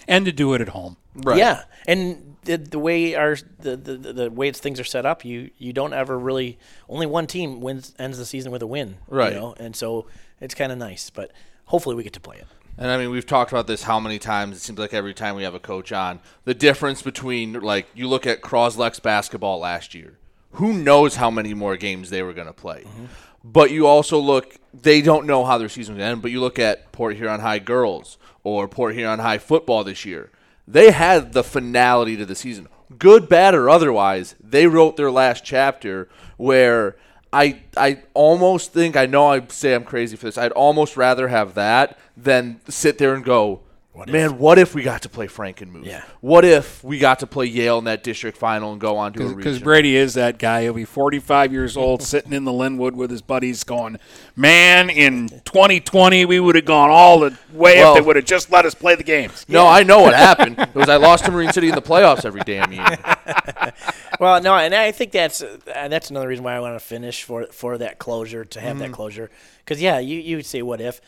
And 0.06 0.24
to 0.24 0.32
do 0.32 0.55
it 0.55 0.60
at 0.60 0.70
home. 0.70 0.97
Right. 1.15 1.39
Yeah, 1.39 1.65
and 1.86 2.36
the, 2.44 2.56
the 2.56 2.78
way 2.78 3.15
our 3.15 3.36
the, 3.60 3.77
the 3.77 3.97
the 3.97 4.31
way 4.31 4.48
it's, 4.48 4.59
things 4.59 4.81
are 4.81 4.85
set 4.85 5.05
up, 5.05 5.24
you 5.24 5.51
you 5.59 5.73
don't 5.73 5.93
ever 5.93 6.19
really 6.19 6.59
only 6.89 7.06
one 7.06 7.27
team 7.27 7.60
wins 7.60 7.94
ends 7.98 8.19
the 8.19 8.24
season 8.24 8.51
with 8.51 8.62
a 8.62 8.66
win, 8.66 8.97
Right. 9.09 9.32
You 9.32 9.39
know, 9.39 9.55
and 9.59 9.77
so 9.77 10.06
it's 10.40 10.55
kind 10.55 10.73
of 10.73 10.78
nice, 10.78 11.10
but 11.10 11.32
hopefully 11.66 11.94
we 11.94 12.02
get 12.02 12.12
to 12.15 12.20
play 12.20 12.39
it. 12.39 12.47
And 12.78 12.90
I 12.90 12.97
mean, 12.97 13.10
we've 13.10 13.27
talked 13.27 13.51
about 13.51 13.66
this 13.66 13.82
how 13.82 13.98
many 13.98 14.19
times? 14.19 14.56
It 14.56 14.60
seems 14.60 14.78
like 14.78 14.94
every 14.94 15.12
time 15.12 15.35
we 15.35 15.43
have 15.43 15.55
a 15.55 15.60
coach 15.60 15.93
on, 15.93 16.20
the 16.44 16.55
difference 16.55 17.02
between 17.02 17.55
like 17.55 17.86
you 17.94 18.09
look 18.09 18.27
at 18.27 18.40
Croslex 18.40 19.02
basketball 19.02 19.59
last 19.59 19.94
year. 19.94 20.19
Who 20.52 20.73
knows 20.73 21.16
how 21.16 21.31
many 21.31 21.52
more 21.52 21.77
games 21.77 22.09
they 22.09 22.23
were 22.23 22.32
going 22.32 22.47
to 22.47 22.55
play? 22.55 22.85
Mm-hmm. 22.86 23.05
But 23.44 23.70
you 23.70 23.86
also 23.86 24.19
look; 24.19 24.56
they 24.73 25.02
don't 25.02 25.27
know 25.27 25.44
how 25.44 25.59
their 25.59 25.69
season 25.69 25.97
will 25.97 26.02
end. 26.02 26.23
But 26.23 26.31
you 26.31 26.40
look 26.40 26.59
at 26.59 26.90
Port 26.93 27.16
Huron 27.16 27.40
High 27.40 27.59
girls 27.59 28.16
or 28.49 28.69
Port 28.69 28.95
Huron 28.95 29.20
High 29.20 29.39
football 29.39 29.85
this 29.85 30.05
year. 30.05 30.31
They 30.66 30.91
had 30.91 31.33
the 31.33 31.45
finality 31.45 32.16
to 32.16 32.27
the 32.27 32.35
season, 32.35 32.69
good, 32.99 33.29
bad, 33.29 33.55
or 33.55 33.70
otherwise. 33.70 34.35
They 34.41 34.66
wrote 34.66 34.97
their 34.97 35.11
last 35.11 35.45
chapter 35.45 36.09
where 36.37 36.97
I 37.33 37.61
I 37.77 38.03
almost 38.15 38.73
think 38.73 38.97
I 38.97 39.07
know 39.07 39.29
I 39.29 39.47
say 39.49 39.75
I'm 39.75 39.85
crazy 39.85 40.16
for 40.16 40.27
this. 40.27 40.39
I'd 40.39 40.53
almost 40.53 40.97
rather 40.97 41.29
have 41.29 41.55
that 41.55 41.99
than 42.16 42.61
sit 42.69 42.99
there 42.99 43.15
and 43.15 43.25
go, 43.25 43.61
man, 44.07 44.39
what 44.39 44.59
if 44.59 44.75
we 44.75 44.83
got 44.83 45.03
to 45.03 45.09
play 45.09 45.27
Frankenmuth? 45.27 45.85
Yeah. 45.85 46.03
What 46.20 46.45
if 46.45 46.85
we 46.85 46.99
got 46.99 47.19
to 47.20 47.27
play 47.27 47.47
Yale 47.47 47.79
in 47.79 47.85
that 47.85 48.05
district 48.05 48.39
final 48.39 48.73
and 48.73 48.81
go 48.81 48.97
on 48.97 49.12
to 49.15 49.20
a 49.20 49.23
region? 49.25 49.37
Because? 49.39 49.59
Brady 49.59 49.97
is 49.97 50.15
that 50.15 50.39
guy. 50.39 50.62
He'll 50.62 50.73
be 50.75 50.85
45 50.85 51.53
years 51.53 51.77
old, 51.77 52.03
sitting 52.15 52.33
in 52.33 52.45
the 52.45 52.53
Linwood 52.53 52.95
with 52.95 53.11
his 53.11 53.23
buddies, 53.23 53.65
going, 53.65 53.99
"Man, 54.37 54.91
in 54.91 55.29
2020 55.45 56.25
we 56.27 56.39
would 56.41 56.55
have 56.55 56.65
gone 56.65 56.91
all 56.91 57.20
the 57.20 57.37
way 57.53 57.77
Well- 57.79 57.93
if 57.97 58.03
they 58.03 58.07
would 58.07 58.16
have 58.16 58.25
just 58.25 58.51
let 58.53 58.65
us 58.65 58.75
play 58.75 58.95
the 58.95 59.03
games." 59.05 59.45
No, 59.49 59.66
I 59.66 59.83
know 59.83 60.01
what 60.01 60.15
happened. 60.15 60.59
It 60.69 60.75
was 60.75 60.89
I 60.89 60.97
lost 60.97 61.25
to 61.25 61.31
Marine 61.33 61.53
City 61.53 61.69
in 61.69 61.75
the 61.75 61.83
playoffs 61.83 62.25
every 62.25 62.43
damn 62.43 62.73
year. 62.73 62.99
well, 64.20 64.41
no, 64.43 64.55
and 64.55 64.75
I 64.75 64.93
think 64.93 65.12
that's 65.12 65.43
uh, 65.43 65.57
that's 65.66 66.11
another 66.11 66.29
reason 66.29 66.45
why 66.45 66.55
I 66.55 66.61
want 66.61 66.75
to 66.79 66.85
finish 66.85 67.23
for 67.23 67.47
for 67.47 67.79
that 67.79 67.99
closure 67.99 68.45
to 68.45 68.61
have 68.61 68.79
that 68.79 68.91
Mhm. 68.91 68.95
closure. 68.95 69.31
Because 69.65 69.81
yeah, 69.81 69.99
you 69.99 70.19
you 70.19 70.37
would 70.37 70.47
say 70.47 70.62
what 70.62 70.81
if? 70.81 71.01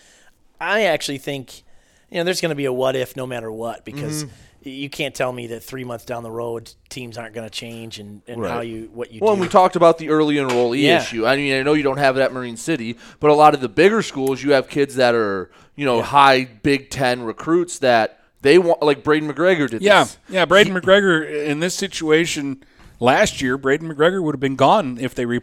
I 0.61 0.83
actually 0.85 1.19
think 1.19 1.63
you 2.11 2.19
know 2.19 2.25
there's 2.25 2.41
going 2.41 2.51
to 2.51 2.55
be 2.57 2.65
a 2.67 2.73
what 2.73 2.97
if 2.97 3.17
no 3.17 3.27
matter 3.27 3.51
what 3.51 3.85
because. 3.85 4.25
Mhm. 4.25 4.31
You 4.63 4.91
can't 4.91 5.15
tell 5.15 5.33
me 5.33 5.47
that 5.47 5.63
three 5.65 5.85
months 5.85 6.05
down 6.05 6.23
the 6.23 6.31
road 6.31 6.71
teams 6.91 7.17
aren't 7.17 7.35
going 7.35 7.47
to 7.49 7.51
change 7.51 7.99
and, 7.99 8.21
and 8.27 8.45
how 8.45 8.61
you 8.61 8.91
what 8.93 9.11
you 9.11 9.21
well, 9.23 9.31
do. 9.31 9.33
and 9.33 9.41
we 9.41 9.49
talked 9.49 9.75
about 9.75 9.97
the 9.97 10.11
early 10.11 10.35
enrollee 10.35 10.83
Yeah. 10.83 11.01
issue. 11.01 11.25
I 11.27 11.37
mean, 11.37 11.55
I 11.55 11.63
know 11.63 11.73
you 11.73 11.83
don't 11.83 11.97
have 11.97 12.17
that 12.17 12.25
at 12.25 12.33
Marine 12.35 12.59
City, 12.59 12.99
but 13.21 13.31
a 13.31 13.33
lot 13.35 13.55
of 13.55 13.63
the 13.63 13.71
bigger 13.71 14.03
schools, 14.03 14.43
you 14.43 14.53
have 14.53 14.69
kids 14.69 14.97
that 14.97 15.15
are, 15.15 15.51
you 15.77 15.87
know, 15.87 16.03
high 16.03 16.45
Big 16.45 16.91
Ten 16.91 17.23
recruits 17.23 17.79
that 17.79 18.21
they 18.43 18.59
want, 18.59 18.83
like 18.83 19.03
Braiden 19.03 19.33
McGregor 19.33 19.71
did. 19.71 19.81
Yeah, 19.81 20.05
this. 20.05 20.19
yeah. 20.29 20.45
Braiden 20.45 20.79
McGregor 20.79 21.47
in 21.47 21.61
this 21.61 21.75
situation 21.75 22.63
last 22.99 23.41
year, 23.41 23.57
Braiden 23.57 23.91
McGregor 23.91 24.23
would 24.23 24.35
have 24.35 24.41
been 24.41 24.57
gone 24.57 24.99
if 25.01 25.15
they 25.15 25.25
re- 25.25 25.41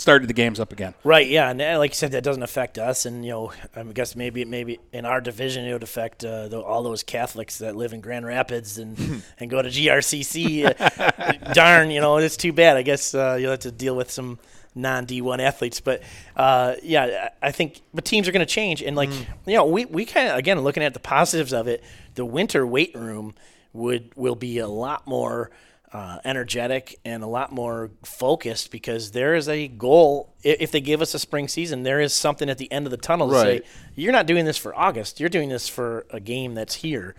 started 0.00 0.28
the 0.28 0.34
games 0.34 0.58
up 0.58 0.72
again. 0.72 0.94
Right, 1.04 1.28
yeah, 1.28 1.50
and 1.50 1.60
uh, 1.60 1.78
like 1.78 1.92
you 1.92 1.96
said, 1.96 2.12
that 2.12 2.24
doesn't 2.24 2.42
affect 2.42 2.78
us, 2.78 3.06
and 3.06 3.24
you 3.24 3.30
know, 3.30 3.52
I 3.76 3.82
guess 3.84 4.16
maybe 4.16 4.44
maybe 4.44 4.80
in 4.92 5.04
our 5.04 5.20
division 5.20 5.64
it 5.64 5.72
would 5.72 5.82
affect 5.82 6.24
uh, 6.24 6.48
the, 6.48 6.60
all 6.60 6.82
those 6.82 7.02
Catholics 7.02 7.58
that 7.58 7.76
live 7.76 7.92
in 7.92 8.00
Grand 8.00 8.26
Rapids 8.26 8.78
and 8.78 9.22
and 9.38 9.50
go 9.50 9.62
to 9.62 9.68
GRCC. 9.68 10.74
Uh, 10.80 11.52
darn, 11.52 11.90
you 11.90 12.00
know, 12.00 12.16
it's 12.16 12.36
too 12.36 12.52
bad. 12.52 12.76
I 12.76 12.82
guess 12.82 13.14
uh, 13.14 13.36
you'll 13.38 13.52
have 13.52 13.60
to 13.60 13.72
deal 13.72 13.94
with 13.94 14.10
some 14.10 14.38
non 14.74 15.04
D 15.04 15.20
one 15.20 15.40
athletes, 15.40 15.80
but 15.80 16.02
uh, 16.36 16.74
yeah, 16.82 17.30
I 17.42 17.52
think 17.52 17.82
but 17.92 18.04
teams 18.04 18.28
are 18.28 18.32
going 18.32 18.46
to 18.46 18.52
change, 18.52 18.82
and 18.82 18.96
like 18.96 19.10
you 19.46 19.54
know, 19.54 19.66
we 19.66 19.84
we 19.84 20.04
kind 20.04 20.28
of 20.28 20.36
again 20.36 20.58
looking 20.60 20.82
at 20.82 20.94
the 20.94 21.00
positives 21.00 21.52
of 21.52 21.68
it, 21.68 21.82
the 22.14 22.24
winter 22.24 22.66
weight 22.66 22.94
room 22.94 23.34
would 23.72 24.12
will 24.16 24.34
be 24.34 24.58
a 24.58 24.68
lot 24.68 25.06
more 25.06 25.50
uh, 25.92 26.18
energetic 26.24 26.98
and 27.04 27.22
a 27.22 27.26
lot 27.26 27.50
more 27.52 27.90
focused 28.04 28.70
because 28.70 29.10
there 29.10 29.34
is 29.34 29.48
a 29.48 29.66
goal. 29.68 30.32
If 30.42 30.70
they 30.70 30.80
give 30.80 31.02
us 31.02 31.14
a 31.14 31.18
spring 31.18 31.48
season, 31.48 31.82
there 31.82 32.00
is 32.00 32.12
something 32.12 32.48
at 32.48 32.58
the 32.58 32.70
end 32.70 32.86
of 32.86 32.90
the 32.90 32.96
tunnel 32.96 33.28
to 33.28 33.34
Right. 33.34 33.64
say, 33.64 33.70
you're 33.96 34.12
not 34.12 34.26
doing 34.26 34.44
this 34.44 34.56
for 34.56 34.74
August. 34.74 35.18
You're 35.20 35.28
doing 35.28 35.48
this 35.48 35.68
for 35.68 36.06
a 36.10 36.20
game 36.20 36.54
that's 36.54 36.76
here. 36.76 37.14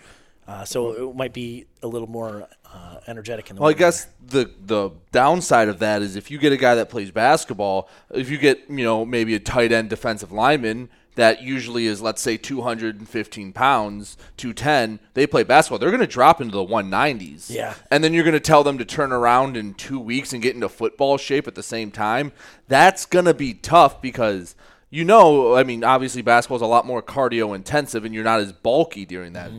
Uh, 0.47 0.65
so 0.65 1.09
it 1.09 1.15
might 1.15 1.33
be 1.33 1.65
a 1.83 1.87
little 1.87 2.09
more 2.09 2.47
uh, 2.73 2.97
energetic 3.07 3.49
in 3.49 3.55
the 3.55 3.61
Well, 3.61 3.69
I 3.69 3.73
guess 3.73 4.07
the 4.25 4.49
the 4.65 4.91
downside 5.11 5.67
of 5.69 5.79
that 5.79 6.01
is 6.01 6.15
if 6.15 6.31
you 6.31 6.37
get 6.39 6.51
a 6.51 6.57
guy 6.57 6.75
that 6.75 6.89
plays 6.89 7.11
basketball, 7.11 7.89
if 8.09 8.29
you 8.29 8.37
get 8.37 8.59
you 8.69 8.83
know 8.83 9.05
maybe 9.05 9.35
a 9.35 9.39
tight 9.39 9.71
end 9.71 9.89
defensive 9.89 10.31
lineman 10.31 10.89
that 11.15 11.41
usually 11.41 11.85
is 11.87 12.01
let's 12.01 12.21
say 12.21 12.37
215 12.37 13.53
pounds, 13.53 14.17
210, 14.37 14.99
they 15.13 15.27
play 15.27 15.43
basketball, 15.43 15.79
they're 15.79 15.89
going 15.89 15.99
to 16.01 16.07
drop 16.07 16.39
into 16.41 16.53
the 16.55 16.65
190s. 16.65 17.49
Yeah. 17.49 17.73
And 17.89 18.03
then 18.03 18.13
you're 18.13 18.23
going 18.23 18.33
to 18.33 18.39
tell 18.39 18.63
them 18.63 18.77
to 18.77 18.85
turn 18.85 19.11
around 19.11 19.57
in 19.57 19.73
two 19.73 19.99
weeks 19.99 20.33
and 20.33 20.41
get 20.41 20.55
into 20.55 20.69
football 20.69 21.17
shape 21.17 21.47
at 21.47 21.55
the 21.55 21.63
same 21.63 21.91
time. 21.91 22.31
That's 22.67 23.05
going 23.05 23.25
to 23.25 23.33
be 23.33 23.53
tough 23.53 24.01
because. 24.01 24.55
You 24.93 25.05
know, 25.05 25.55
I 25.55 25.63
mean, 25.63 25.85
obviously 25.85 26.21
basketball 26.21 26.57
is 26.57 26.61
a 26.61 26.65
lot 26.65 26.85
more 26.85 27.01
cardio 27.01 27.55
intensive, 27.55 28.03
and 28.03 28.13
you're 28.13 28.25
not 28.25 28.41
as 28.41 28.51
bulky 28.51 29.05
during 29.05 29.31
that. 29.31 29.49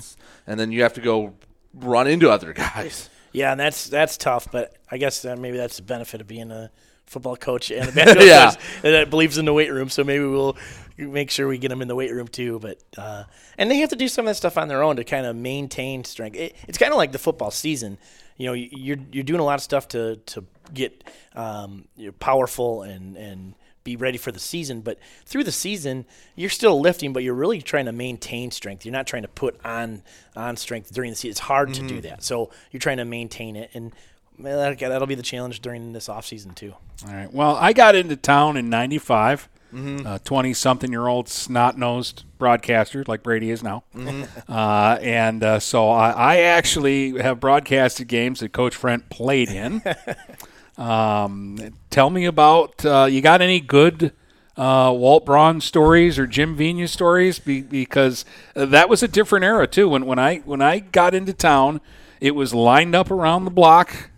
And 0.47 0.61
then 0.61 0.73
you 0.73 0.83
have 0.83 0.93
to 0.93 1.01
go 1.01 1.33
run 1.73 2.07
into 2.07 2.29
other 2.31 2.53
guys. 2.53 3.09
Yeah, 3.33 3.53
and 3.53 3.59
that's 3.59 3.87
that's 3.89 4.19
tough, 4.19 4.49
but 4.53 4.77
I 4.91 4.99
guess 4.99 5.24
uh, 5.24 5.35
maybe 5.37 5.57
that's 5.57 5.79
the 5.79 5.85
benefit 5.85 6.20
of 6.20 6.27
being 6.27 6.51
a 6.51 6.70
football 7.07 7.37
coach 7.37 7.70
and 7.70 7.89
a 7.89 7.93
basketball 7.95 8.27
Yeah. 8.27 8.51
coach 8.51 8.59
that 8.83 9.09
believes 9.09 9.39
in 9.39 9.47
the 9.47 9.55
weight 9.55 9.73
room. 9.73 9.89
So 9.89 10.05
maybe 10.05 10.23
we'll 10.27 10.55
make 10.98 11.31
sure 11.31 11.48
we 11.48 11.59
get 11.59 11.69
them 11.69 11.82
in 11.82 11.89
the 11.89 11.94
weight 11.94 12.12
room 12.12 12.28
too. 12.28 12.59
But 12.59 12.78
uh, 12.97 13.24
and 13.59 13.70
they 13.70 13.78
have 13.78 13.90
to 13.90 13.97
do 13.97 14.09
some 14.09 14.27
of 14.27 14.31
that 14.31 14.36
stuff 14.36 14.56
on 14.59 14.69
their 14.69 14.82
own 14.82 14.97
to 14.97 15.05
kind 15.05 15.27
of 15.27 15.36
maintain 15.36 16.05
strength. 16.05 16.36
It, 16.36 16.56
it's 16.69 16.78
kind 16.78 16.93
of 16.93 16.97
like 16.98 17.12
the 17.12 17.19
football 17.19 17.51
season. 17.51 17.98
You 18.36 18.47
know, 18.47 18.52
you're 18.55 18.98
you're 19.12 19.24
doing 19.24 19.40
a 19.40 19.44
lot 19.44 19.55
of 19.55 19.62
stuff 19.62 19.89
to 19.89 20.16
to 20.16 20.44
get 20.73 21.05
um, 21.35 21.86
you're 21.97 22.12
powerful 22.12 22.82
and 22.82 23.16
and 23.16 23.55
be 23.85 23.97
ready 23.97 24.16
for 24.16 24.31
the 24.31 24.39
season. 24.39 24.81
But 24.81 24.98
through 25.27 25.43
the 25.44 25.52
season, 25.52 26.06
you're 26.36 26.51
still 26.51 26.81
lifting, 26.81 27.12
but 27.12 27.23
you're 27.24 27.35
really 27.35 27.60
trying 27.60 27.86
to 27.86 27.93
maintain 27.93 28.51
strength. 28.52 28.85
You're 28.85 28.93
not 28.93 29.06
trying 29.09 29.23
to 29.23 29.28
put 29.28 29.59
on 29.64 30.02
on 30.36 30.56
strength 30.56 30.93
during 30.93 31.10
the 31.10 31.16
season. 31.16 31.31
It's 31.32 31.40
hard 31.40 31.74
to 31.74 31.82
do 31.86 31.98
Mhm. 31.98 32.02
that. 32.02 32.23
So 32.23 32.51
you're 32.70 32.81
trying 32.81 32.98
to 32.98 33.05
maintain 33.05 33.56
it, 33.56 33.70
and 33.74 33.93
man, 34.39 34.56
that, 34.56 34.78
that'll 34.78 35.06
be 35.09 35.14
the 35.16 35.23
challenge 35.23 35.60
during 35.60 35.93
this 35.93 36.09
off 36.09 36.27
season 36.27 36.55
too. 36.55 36.74
All 37.06 37.12
right. 37.12 37.32
Well, 37.32 37.56
I 37.56 37.73
got 37.73 37.94
into 37.97 38.16
town 38.16 38.56
in 38.56 38.70
'95. 38.70 39.48
Mhm. 39.73 40.05
Uh, 40.07 40.19
Twenty-something-year-old 40.24 41.28
snot-nosed 41.28 42.24
broadcaster 42.39 43.05
like 43.07 43.23
Brady 43.23 43.51
is 43.51 43.62
now, 43.62 43.85
Mhm. 43.97 44.28
uh, 44.49 44.99
and 45.01 45.43
uh, 45.43 45.59
so 45.61 45.89
I, 45.90 46.11
I 46.11 46.36
actually 46.40 47.19
have 47.23 47.40
broadcasted 47.40 48.09
games 48.09 48.40
that 48.40 48.53
Coach 48.53 48.77
Frent 48.78 49.09
played 49.09 49.49
in. 49.49 49.82
um, 50.78 51.59
tell 51.90 52.11
me 52.11 52.24
about 52.24 52.85
uh, 52.85 53.07
you 53.11 53.20
got 53.20 53.40
any 53.40 53.61
good 53.61 54.12
uh, 54.57 54.93
Walt 54.94 55.24
Braun 55.24 55.61
stories 55.61 56.19
or 56.19 56.27
Jim 56.27 56.55
Vina 56.57 56.86
stories? 56.89 57.39
Be, 57.39 57.62
because 57.62 58.24
uh, 58.55 58.66
that 58.66 58.89
was 58.89 59.03
a 59.03 59.09
different 59.09 59.44
era 59.44 59.66
too. 59.66 59.89
When 59.89 60.07
when 60.07 60.19
I 60.19 60.39
when 60.39 60.61
I 60.61 60.81
got 60.81 61.15
into 61.15 61.32
town, 61.32 61.81
it 62.20 62.35
was 62.35 62.53
lined 62.53 62.94
up 62.94 63.11
around 63.11 63.44
the 63.47 63.51
block 63.51 64.11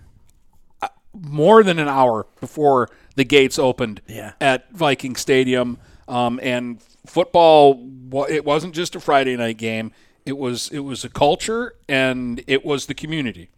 uh, 0.83 0.89
more 1.13 1.63
than 1.63 1.79
an 1.79 1.89
hour 1.89 2.27
before 2.41 2.91
the 3.17 3.25
gates 3.25 3.59
opened 3.59 4.01
Yeah. 4.09 4.33
at 4.41 4.71
Viking 4.73 5.17
Stadium. 5.17 5.79
Um, 6.07 6.39
and 6.43 6.83
football, 7.07 7.89
it 8.29 8.45
wasn't 8.45 8.75
just 8.75 8.95
a 8.95 9.01
Friday 9.01 9.37
night 9.37 9.57
game. 9.57 9.93
It 10.27 10.37
was 10.39 10.69
it 10.71 10.81
was 10.81 11.05
a 11.05 11.09
culture 11.09 11.75
and 11.89 12.43
it 12.47 12.65
was 12.65 12.87
the 12.87 12.95
community. 12.95 13.51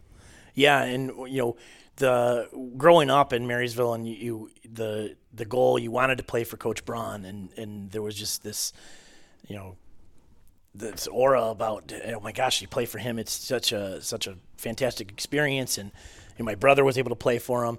Yeah, 0.53 0.81
and 0.83 1.11
you 1.31 1.37
know, 1.41 1.57
the 1.97 2.49
growing 2.77 3.09
up 3.09 3.31
in 3.33 3.47
Marysville, 3.47 3.93
and 3.93 4.07
you, 4.07 4.15
you 4.15 4.49
the 4.71 5.15
the 5.33 5.45
goal 5.45 5.77
you 5.79 5.91
wanted 5.91 6.17
to 6.17 6.23
play 6.23 6.43
for 6.43 6.57
Coach 6.57 6.83
Braun, 6.85 7.25
and 7.25 7.49
and 7.57 7.91
there 7.91 8.01
was 8.01 8.15
just 8.15 8.43
this, 8.43 8.73
you 9.47 9.55
know, 9.55 9.75
this 10.75 11.07
aura 11.07 11.45
about 11.45 11.91
oh 12.13 12.19
my 12.19 12.31
gosh, 12.31 12.61
you 12.61 12.67
play 12.67 12.85
for 12.85 12.97
him. 12.99 13.17
It's 13.19 13.31
such 13.31 13.71
a 13.71 14.01
such 14.01 14.27
a 14.27 14.35
fantastic 14.57 15.09
experience, 15.11 15.77
and, 15.77 15.91
and 16.37 16.45
my 16.45 16.55
brother 16.55 16.83
was 16.83 16.97
able 16.97 17.09
to 17.09 17.15
play 17.15 17.39
for 17.39 17.65
him, 17.65 17.77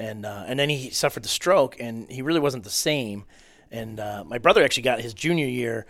and 0.00 0.26
uh, 0.26 0.44
and 0.46 0.58
then 0.58 0.68
he 0.68 0.90
suffered 0.90 1.22
the 1.22 1.28
stroke, 1.28 1.76
and 1.78 2.10
he 2.10 2.22
really 2.22 2.40
wasn't 2.40 2.64
the 2.64 2.70
same. 2.70 3.24
And 3.70 4.00
uh, 4.00 4.24
my 4.26 4.38
brother 4.38 4.64
actually 4.64 4.82
got 4.82 5.00
his 5.00 5.14
junior 5.14 5.46
year 5.46 5.86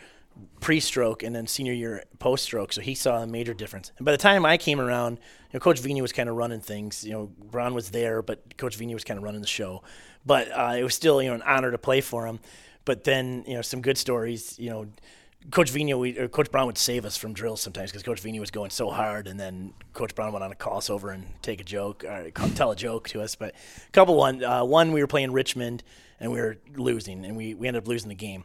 pre-stroke 0.61 1.23
and 1.23 1.35
then 1.35 1.47
senior 1.47 1.73
year 1.73 2.05
post-stroke, 2.19 2.73
so 2.73 2.81
he 2.81 2.95
saw 2.95 3.23
a 3.23 3.27
major 3.27 3.55
difference. 3.55 3.93
And 3.97 4.05
by 4.05 4.13
the 4.13 4.19
time 4.19 4.45
I 4.45 4.57
came 4.59 4.81
around, 4.81 5.19
you 5.19 5.55
know, 5.55 5.61
Coach 5.61 5.81
Vini 5.81 6.03
was 6.03 6.13
kind 6.13 6.29
of 6.29 6.37
running 6.37 6.61
things. 6.61 7.05
You 7.05 7.13
know, 7.13 7.31
Braun 7.51 7.75
was 7.75 7.91
there, 7.91 8.23
but 8.23 8.57
Coach 8.57 8.77
Vini 8.77 8.95
was 8.95 9.05
kind 9.05 9.19
of 9.19 9.25
running 9.25 9.41
the 9.41 9.47
show. 9.47 9.83
But 10.27 10.49
uh, 10.53 10.75
it 10.79 10.83
was 10.83 10.95
still, 10.95 11.23
you 11.23 11.29
know, 11.29 11.35
an 11.35 11.43
honor 11.43 11.71
to 11.71 11.79
play 11.79 12.01
for 12.01 12.27
him. 12.27 12.41
But 12.85 13.05
then, 13.05 13.45
you 13.47 13.55
know, 13.55 13.63
some 13.63 13.81
good 13.81 13.97
stories. 13.97 14.59
You 14.59 14.71
know, 14.71 14.87
Coach 15.51 15.71
Vini, 15.71 15.95
we, 15.95 16.19
or 16.19 16.29
Coach 16.29 16.51
Braun 16.51 16.67
would 16.67 16.79
save 16.79 17.05
us 17.05 17.17
from 17.17 17.33
drills 17.33 17.61
sometimes 17.61 17.91
because 17.91 18.03
Coach 18.03 18.21
Vini 18.21 18.39
was 18.39 18.51
going 18.51 18.71
so 18.71 18.91
hard, 18.91 19.27
and 19.27 19.41
then 19.41 19.73
Coach 19.95 20.15
Braun 20.15 20.33
went 20.33 20.45
on 20.45 20.51
to 20.51 20.57
call 20.57 20.79
us 20.79 20.91
over 20.91 21.11
and 21.11 21.27
take 21.43 21.61
a 21.61 21.65
joke 21.65 22.05
or 22.05 22.31
tell 22.55 22.71
a 22.71 22.77
joke 22.77 23.09
to 23.09 23.23
us. 23.23 23.35
But 23.35 23.55
a 23.89 23.91
couple 23.93 24.17
one, 24.17 24.45
uh, 24.45 24.65
one 24.65 24.93
we 24.93 25.01
were 25.01 25.07
playing 25.07 25.33
Richmond 25.33 25.83
and 26.21 26.31
we 26.31 26.39
were 26.41 26.59
losing, 26.77 27.25
and 27.25 27.37
we, 27.37 27.55
we 27.55 27.67
ended 27.67 27.83
up 27.83 27.89
losing 27.89 28.11
the 28.11 28.15
game 28.15 28.45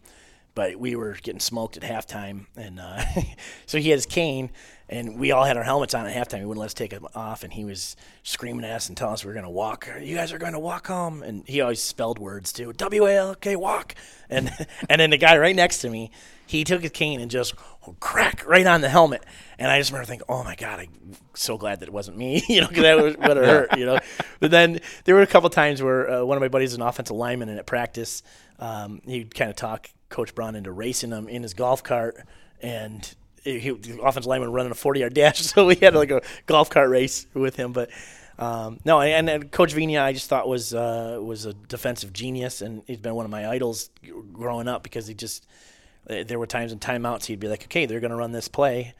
but 0.55 0.77
we 0.77 0.95
were 0.95 1.17
getting 1.21 1.39
smoked 1.39 1.77
at 1.77 1.83
halftime, 1.83 2.45
and 2.55 2.79
uh, 2.79 3.03
so 3.65 3.77
he 3.77 3.89
had 3.89 3.97
his 3.97 4.05
cane, 4.05 4.49
and 4.87 5.17
we 5.19 5.31
all 5.31 5.43
had 5.43 5.57
our 5.57 5.63
helmets 5.63 5.93
on 5.93 6.05
at 6.05 6.15
halftime. 6.15 6.39
He 6.39 6.45
wouldn't 6.45 6.61
let 6.61 6.67
us 6.67 6.73
take 6.73 6.91
them 6.91 7.07
off, 7.15 7.43
and 7.43 7.51
he 7.51 7.65
was 7.65 7.95
screaming 8.23 8.65
at 8.65 8.71
us 8.71 8.87
and 8.87 8.97
telling 8.97 9.13
us 9.13 9.23
we 9.23 9.29
were 9.29 9.33
going 9.33 9.45
to 9.45 9.49
walk. 9.49 9.89
You 10.01 10.15
guys 10.15 10.31
are 10.31 10.37
going 10.37 10.53
to 10.53 10.59
walk 10.59 10.87
home, 10.87 11.23
and 11.23 11.43
he 11.47 11.61
always 11.61 11.81
spelled 11.81 12.19
words 12.19 12.53
too. 12.53 12.71
W 12.73 13.05
A 13.07 13.15
L 13.15 13.35
K 13.35 13.55
walk, 13.55 13.95
and 14.29 14.51
and 14.89 15.01
then 15.01 15.09
the 15.09 15.17
guy 15.17 15.37
right 15.37 15.55
next 15.55 15.79
to 15.79 15.89
me, 15.89 16.11
he 16.45 16.63
took 16.63 16.81
his 16.81 16.91
cane 16.91 17.19
and 17.19 17.31
just 17.31 17.55
crack 17.99 18.45
right 18.47 18.65
on 18.67 18.81
the 18.81 18.89
helmet, 18.89 19.23
and 19.57 19.71
I 19.71 19.79
just 19.79 19.91
remember 19.91 20.05
thinking, 20.05 20.25
oh 20.29 20.43
my 20.43 20.55
god, 20.55 20.79
I'm 20.79 20.89
so 21.33 21.57
glad 21.57 21.79
that 21.79 21.89
it 21.89 21.93
wasn't 21.93 22.17
me, 22.17 22.43
you 22.49 22.61
know, 22.61 22.67
because 22.67 22.83
that 22.83 22.97
would 22.97 23.37
have 23.37 23.45
hurt, 23.45 23.77
you 23.77 23.85
know. 23.85 23.99
But 24.39 24.51
then 24.51 24.79
there 25.05 25.15
were 25.15 25.21
a 25.21 25.27
couple 25.27 25.49
times 25.49 25.81
where 25.81 26.09
uh, 26.09 26.25
one 26.25 26.37
of 26.37 26.41
my 26.41 26.47
buddies 26.47 26.71
is 26.71 26.75
an 26.75 26.81
offensive 26.83 27.15
lineman, 27.15 27.49
and 27.49 27.57
at 27.57 27.65
practice, 27.65 28.21
um, 28.59 29.01
he'd 29.05 29.33
kind 29.33 29.49
of 29.49 29.55
talk 29.55 29.89
Coach 30.09 30.35
Braun 30.35 30.55
into 30.55 30.71
racing 30.71 31.11
him 31.11 31.27
in 31.27 31.41
his 31.41 31.53
golf 31.53 31.81
cart, 31.81 32.17
and 32.61 33.15
he, 33.45 33.59
he 33.59 33.71
the 33.71 34.01
offensive 34.01 34.25
lineman 34.25 34.51
running 34.51 34.71
a 34.71 34.75
40 34.75 34.99
yard 34.99 35.13
dash, 35.13 35.39
so 35.41 35.65
we 35.65 35.75
had 35.75 35.95
like 35.95 36.11
a 36.11 36.21
golf 36.45 36.69
cart 36.69 36.89
race 36.89 37.27
with 37.33 37.55
him. 37.55 37.71
But 37.71 37.89
um, 38.37 38.79
no, 38.83 38.99
and, 38.99 39.29
and 39.29 39.51
Coach 39.51 39.73
Vina, 39.73 40.01
I 40.01 40.11
just 40.11 40.27
thought 40.27 40.47
was 40.47 40.73
uh, 40.73 41.19
was 41.21 41.45
a 41.45 41.53
defensive 41.53 42.11
genius, 42.11 42.61
and 42.61 42.81
he's 42.87 42.99
been 42.99 43.15
one 43.15 43.25
of 43.25 43.31
my 43.31 43.47
idols 43.47 43.89
growing 44.33 44.67
up 44.67 44.83
because 44.83 45.07
he 45.07 45.13
just 45.13 45.45
uh, 46.09 46.23
there 46.23 46.39
were 46.39 46.47
times 46.47 46.71
in 46.73 46.79
timeouts 46.79 47.25
he'd 47.25 47.39
be 47.39 47.47
like, 47.47 47.63
okay, 47.63 47.85
they're 47.85 48.01
going 48.01 48.11
to 48.11 48.17
run 48.17 48.31
this 48.31 48.47
play, 48.47 48.93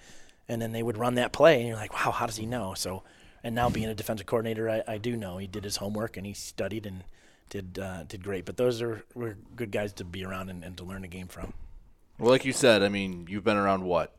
and 0.48 0.62
then 0.62 0.72
they 0.72 0.84
would 0.84 0.98
run 0.98 1.16
that 1.16 1.34
play, 1.34 1.60
and 1.60 1.68
you're 1.68 1.78
like, 1.78 1.94
wow, 1.94 2.12
how 2.12 2.26
does 2.26 2.38
he 2.38 2.46
know? 2.46 2.74
So, 2.76 3.04
and 3.44 3.54
now 3.54 3.70
being 3.70 3.88
a 3.88 3.96
defensive 3.96 4.28
coordinator, 4.28 4.70
I, 4.70 4.84
I 4.88 4.98
do 4.98 5.18
know 5.18 5.38
he 5.38 5.48
did 5.48 5.64
his 5.64 5.78
homework 5.78 6.18
and 6.18 6.26
he 6.26 6.34
studied 6.34 6.86
and 6.86 7.04
did 7.50 7.78
uh, 7.78 8.04
did 8.04 8.24
great. 8.24 8.46
But 8.46 8.58
those 8.58 8.82
are 8.82 9.04
were 9.14 9.38
good 9.56 9.72
guys 9.72 9.94
to 9.94 10.06
be 10.06 10.24
around 10.24 10.50
and, 10.50 10.64
and 10.64 10.78
to 10.78 10.84
learn 10.84 11.02
the 11.02 11.08
game 11.08 11.28
from. 11.28 11.54
Well, 12.18 12.32
like 12.32 12.46
you 12.46 12.54
said, 12.54 12.82
I 12.82 12.90
mean, 12.90 13.28
you've 13.30 13.44
been 13.44 13.58
around 13.58 13.84
what? 13.84 14.16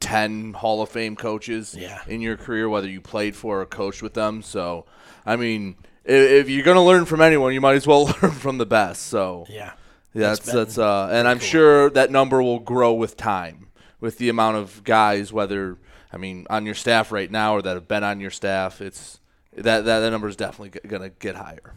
10 0.00 0.54
Hall 0.54 0.82
of 0.82 0.88
Fame 0.88 1.16
coaches 1.16 1.76
Yeah. 1.78 2.00
in 2.06 2.20
your 2.20 2.36
career, 2.36 2.68
whether 2.68 2.88
you 2.88 3.00
played 3.00 3.36
for 3.36 3.60
or 3.60 3.66
coached 3.66 4.02
with 4.02 4.14
them. 4.14 4.42
So, 4.42 4.86
I 5.26 5.36
mean, 5.36 5.76
if, 6.04 6.30
if 6.46 6.48
you're 6.48 6.64
going 6.64 6.76
to 6.76 6.82
learn 6.82 7.04
from 7.04 7.20
anyone, 7.20 7.52
you 7.52 7.60
might 7.60 7.74
as 7.74 7.86
well 7.86 8.04
learn 8.22 8.32
from 8.32 8.58
the 8.58 8.66
best. 8.66 9.02
So, 9.08 9.44
Yeah. 9.48 9.72
yeah, 10.14 10.28
That's 10.28 10.40
that's 10.40 10.52
that's, 10.52 10.78
uh, 10.78 11.08
and 11.12 11.28
I'm 11.28 11.38
sure 11.38 11.90
that 11.90 12.10
number 12.10 12.42
will 12.42 12.60
grow 12.60 12.92
with 12.94 13.16
time, 13.16 13.68
with 14.00 14.18
the 14.18 14.28
amount 14.28 14.56
of 14.56 14.82
guys, 14.84 15.32
whether 15.32 15.76
I 16.12 16.16
mean 16.16 16.46
on 16.50 16.66
your 16.66 16.74
staff 16.74 17.12
right 17.12 17.30
now 17.30 17.54
or 17.56 17.62
that 17.62 17.74
have 17.74 17.86
been 17.88 18.02
on 18.04 18.20
your 18.20 18.30
staff. 18.30 18.80
It's 18.80 19.20
that 19.56 19.84
that, 19.84 20.00
that 20.00 20.10
number 20.10 20.28
is 20.28 20.36
definitely 20.36 20.80
going 20.88 21.02
to 21.02 21.10
get 21.10 21.36
higher. 21.36 21.74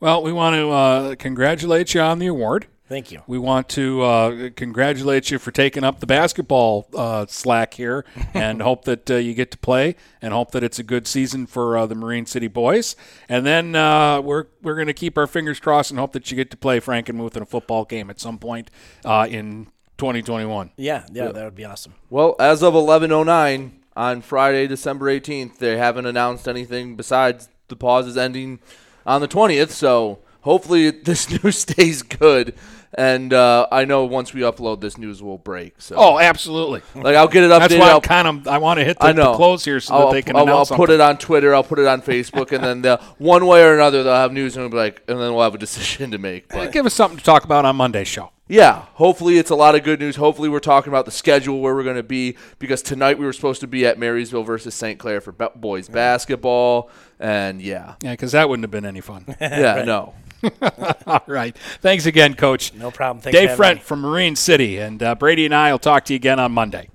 Well, 0.00 0.22
we 0.22 0.32
want 0.32 0.54
to 0.56 0.70
uh, 0.70 1.14
congratulate 1.16 1.94
you 1.94 2.00
on 2.00 2.18
the 2.18 2.26
award. 2.26 2.66
Thank 2.88 3.10
you. 3.10 3.22
We 3.26 3.38
want 3.38 3.68
to 3.70 4.02
uh, 4.02 4.50
congratulate 4.54 5.30
you 5.30 5.40
for 5.40 5.50
taking 5.50 5.82
up 5.82 5.98
the 5.98 6.06
basketball 6.06 6.86
uh, 6.94 7.26
slack 7.28 7.74
here, 7.74 8.04
and 8.34 8.62
hope 8.62 8.84
that 8.84 9.10
uh, 9.10 9.16
you 9.16 9.34
get 9.34 9.50
to 9.50 9.58
play, 9.58 9.96
and 10.22 10.32
hope 10.32 10.52
that 10.52 10.62
it's 10.62 10.78
a 10.78 10.84
good 10.84 11.08
season 11.08 11.46
for 11.46 11.76
uh, 11.76 11.86
the 11.86 11.96
Marine 11.96 12.26
City 12.26 12.46
boys. 12.46 12.94
And 13.28 13.44
then 13.44 13.74
uh, 13.74 14.20
we're 14.20 14.46
we're 14.62 14.76
going 14.76 14.86
to 14.86 14.94
keep 14.94 15.18
our 15.18 15.26
fingers 15.26 15.58
crossed 15.58 15.90
and 15.90 15.98
hope 15.98 16.12
that 16.12 16.30
you 16.30 16.36
get 16.36 16.50
to 16.52 16.56
play 16.56 16.78
Frankenmuth 16.78 17.36
in 17.36 17.42
a 17.42 17.46
football 17.46 17.84
game 17.84 18.08
at 18.08 18.20
some 18.20 18.38
point 18.38 18.70
uh, 19.04 19.26
in 19.28 19.66
2021. 19.98 20.70
Yeah, 20.76 21.04
yeah, 21.12 21.32
that 21.32 21.44
would 21.44 21.56
be 21.56 21.64
awesome. 21.64 21.94
Well, 22.08 22.36
as 22.38 22.62
of 22.62 22.74
11:09 22.74 23.72
on 23.96 24.22
Friday, 24.22 24.68
December 24.68 25.06
18th, 25.06 25.58
they 25.58 25.76
haven't 25.76 26.06
announced 26.06 26.46
anything 26.46 26.94
besides 26.94 27.48
the 27.66 27.76
pause 27.76 28.06
is 28.06 28.16
ending 28.16 28.60
on 29.04 29.20
the 29.20 29.28
20th. 29.28 29.70
So 29.70 30.20
hopefully 30.42 30.90
this 31.04 31.28
news 31.42 31.58
stays 31.58 32.02
good. 32.02 32.54
And 32.94 33.32
uh, 33.32 33.66
I 33.70 33.84
know 33.84 34.04
once 34.04 34.32
we 34.32 34.40
upload, 34.42 34.80
this 34.80 34.96
news 34.96 35.22
will 35.22 35.38
break. 35.38 35.74
So 35.82 35.96
Oh, 35.98 36.18
absolutely. 36.18 36.82
Like 36.94 37.16
I'll 37.16 37.28
get 37.28 37.44
it 37.44 37.50
updated. 37.50 37.58
That's 37.60 37.74
why 37.74 37.88
I'll- 37.90 37.96
I'm 37.96 38.00
kind 38.02 38.28
of 38.28 38.48
I 38.48 38.58
want 38.58 38.78
to 38.78 38.84
hit 38.84 38.98
the, 38.98 39.06
I 39.06 39.12
know. 39.12 39.32
the 39.32 39.36
close 39.36 39.64
here 39.64 39.80
so 39.80 39.94
I'll, 39.94 40.06
that 40.06 40.12
they 40.12 40.22
can 40.22 40.36
I'll, 40.36 40.44
announce 40.44 40.70
I'll 40.70 40.76
put 40.78 40.88
something. 40.88 40.94
it 41.00 41.00
on 41.08 41.18
Twitter. 41.18 41.54
I'll 41.54 41.64
put 41.64 41.78
it 41.78 41.86
on 41.86 42.00
Facebook, 42.00 42.52
and 42.52 42.64
then 42.64 42.82
they'll- 42.82 42.96
one 43.18 43.46
way 43.46 43.62
or 43.64 43.74
another 43.74 44.02
they'll 44.02 44.14
have 44.14 44.32
news, 44.32 44.56
and 44.56 44.62
we'll 44.62 44.70
be 44.70 44.76
like, 44.76 45.02
and 45.08 45.18
then 45.20 45.34
we'll 45.34 45.42
have 45.42 45.54
a 45.54 45.58
decision 45.58 46.10
to 46.12 46.18
make. 46.18 46.52
Uh, 46.54 46.58
But 46.64 46.72
Give 46.72 46.86
us 46.86 46.94
something 46.94 47.18
to 47.18 47.24
talk 47.24 47.44
about 47.44 47.64
on 47.64 47.76
Monday's 47.76 48.08
show. 48.08 48.30
yeah, 48.48 48.82
hopefully 48.94 49.36
it's 49.38 49.50
a 49.50 49.56
lot 49.56 49.74
of 49.74 49.82
good 49.82 49.98
news. 50.00 50.16
Hopefully 50.16 50.48
we're 50.48 50.60
talking 50.60 50.90
about 50.92 51.04
the 51.04 51.10
schedule 51.10 51.60
where 51.60 51.74
we're 51.74 51.82
going 51.84 51.96
to 51.96 52.02
be 52.02 52.36
because 52.60 52.80
tonight 52.80 53.18
we 53.18 53.24
were 53.26 53.32
supposed 53.32 53.60
to 53.60 53.66
be 53.66 53.84
at 53.84 53.98
Marysville 53.98 54.44
versus 54.44 54.74
St. 54.74 54.98
Clair 54.98 55.20
for 55.20 55.32
be- 55.32 55.46
boys 55.56 55.88
basketball, 55.88 56.88
and 57.20 57.60
yeah, 57.60 57.94
Yeah, 58.02 58.12
because 58.12 58.32
that 58.32 58.48
wouldn't 58.48 58.62
have 58.64 58.70
been 58.70 58.86
any 58.86 59.00
fun. 59.00 59.24
yeah, 59.40 59.82
no. 59.86 60.14
All 61.06 61.22
right. 61.26 61.56
Thanks 61.80 62.06
again, 62.06 62.34
Coach. 62.34 62.74
No 62.74 62.90
problem. 62.90 63.22
Thanks 63.22 63.36
for 63.36 63.40
Dave 63.40 63.50
having 63.50 63.64
Frent 63.64 63.74
me. 63.76 63.80
from 63.82 64.00
Marine 64.00 64.36
City. 64.36 64.78
And 64.78 65.02
uh, 65.02 65.14
Brady 65.14 65.44
and 65.44 65.54
I 65.54 65.72
will 65.72 65.78
talk 65.78 66.04
to 66.06 66.12
you 66.12 66.16
again 66.16 66.38
on 66.38 66.52
Monday. 66.52 66.88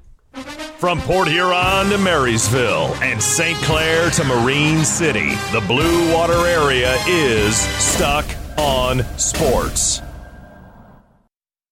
From 0.78 1.00
Port 1.02 1.28
Huron 1.28 1.90
to 1.90 1.98
Marysville 2.00 2.96
and 3.04 3.22
St. 3.22 3.58
Clair 3.60 4.10
to 4.12 4.24
Marine 4.24 4.84
City, 4.84 5.30
the 5.52 5.64
Blue 5.68 6.12
Water 6.14 6.48
area 6.48 6.96
is 7.08 7.56
stuck 7.56 8.26
on 8.58 9.04
sports. 9.18 10.02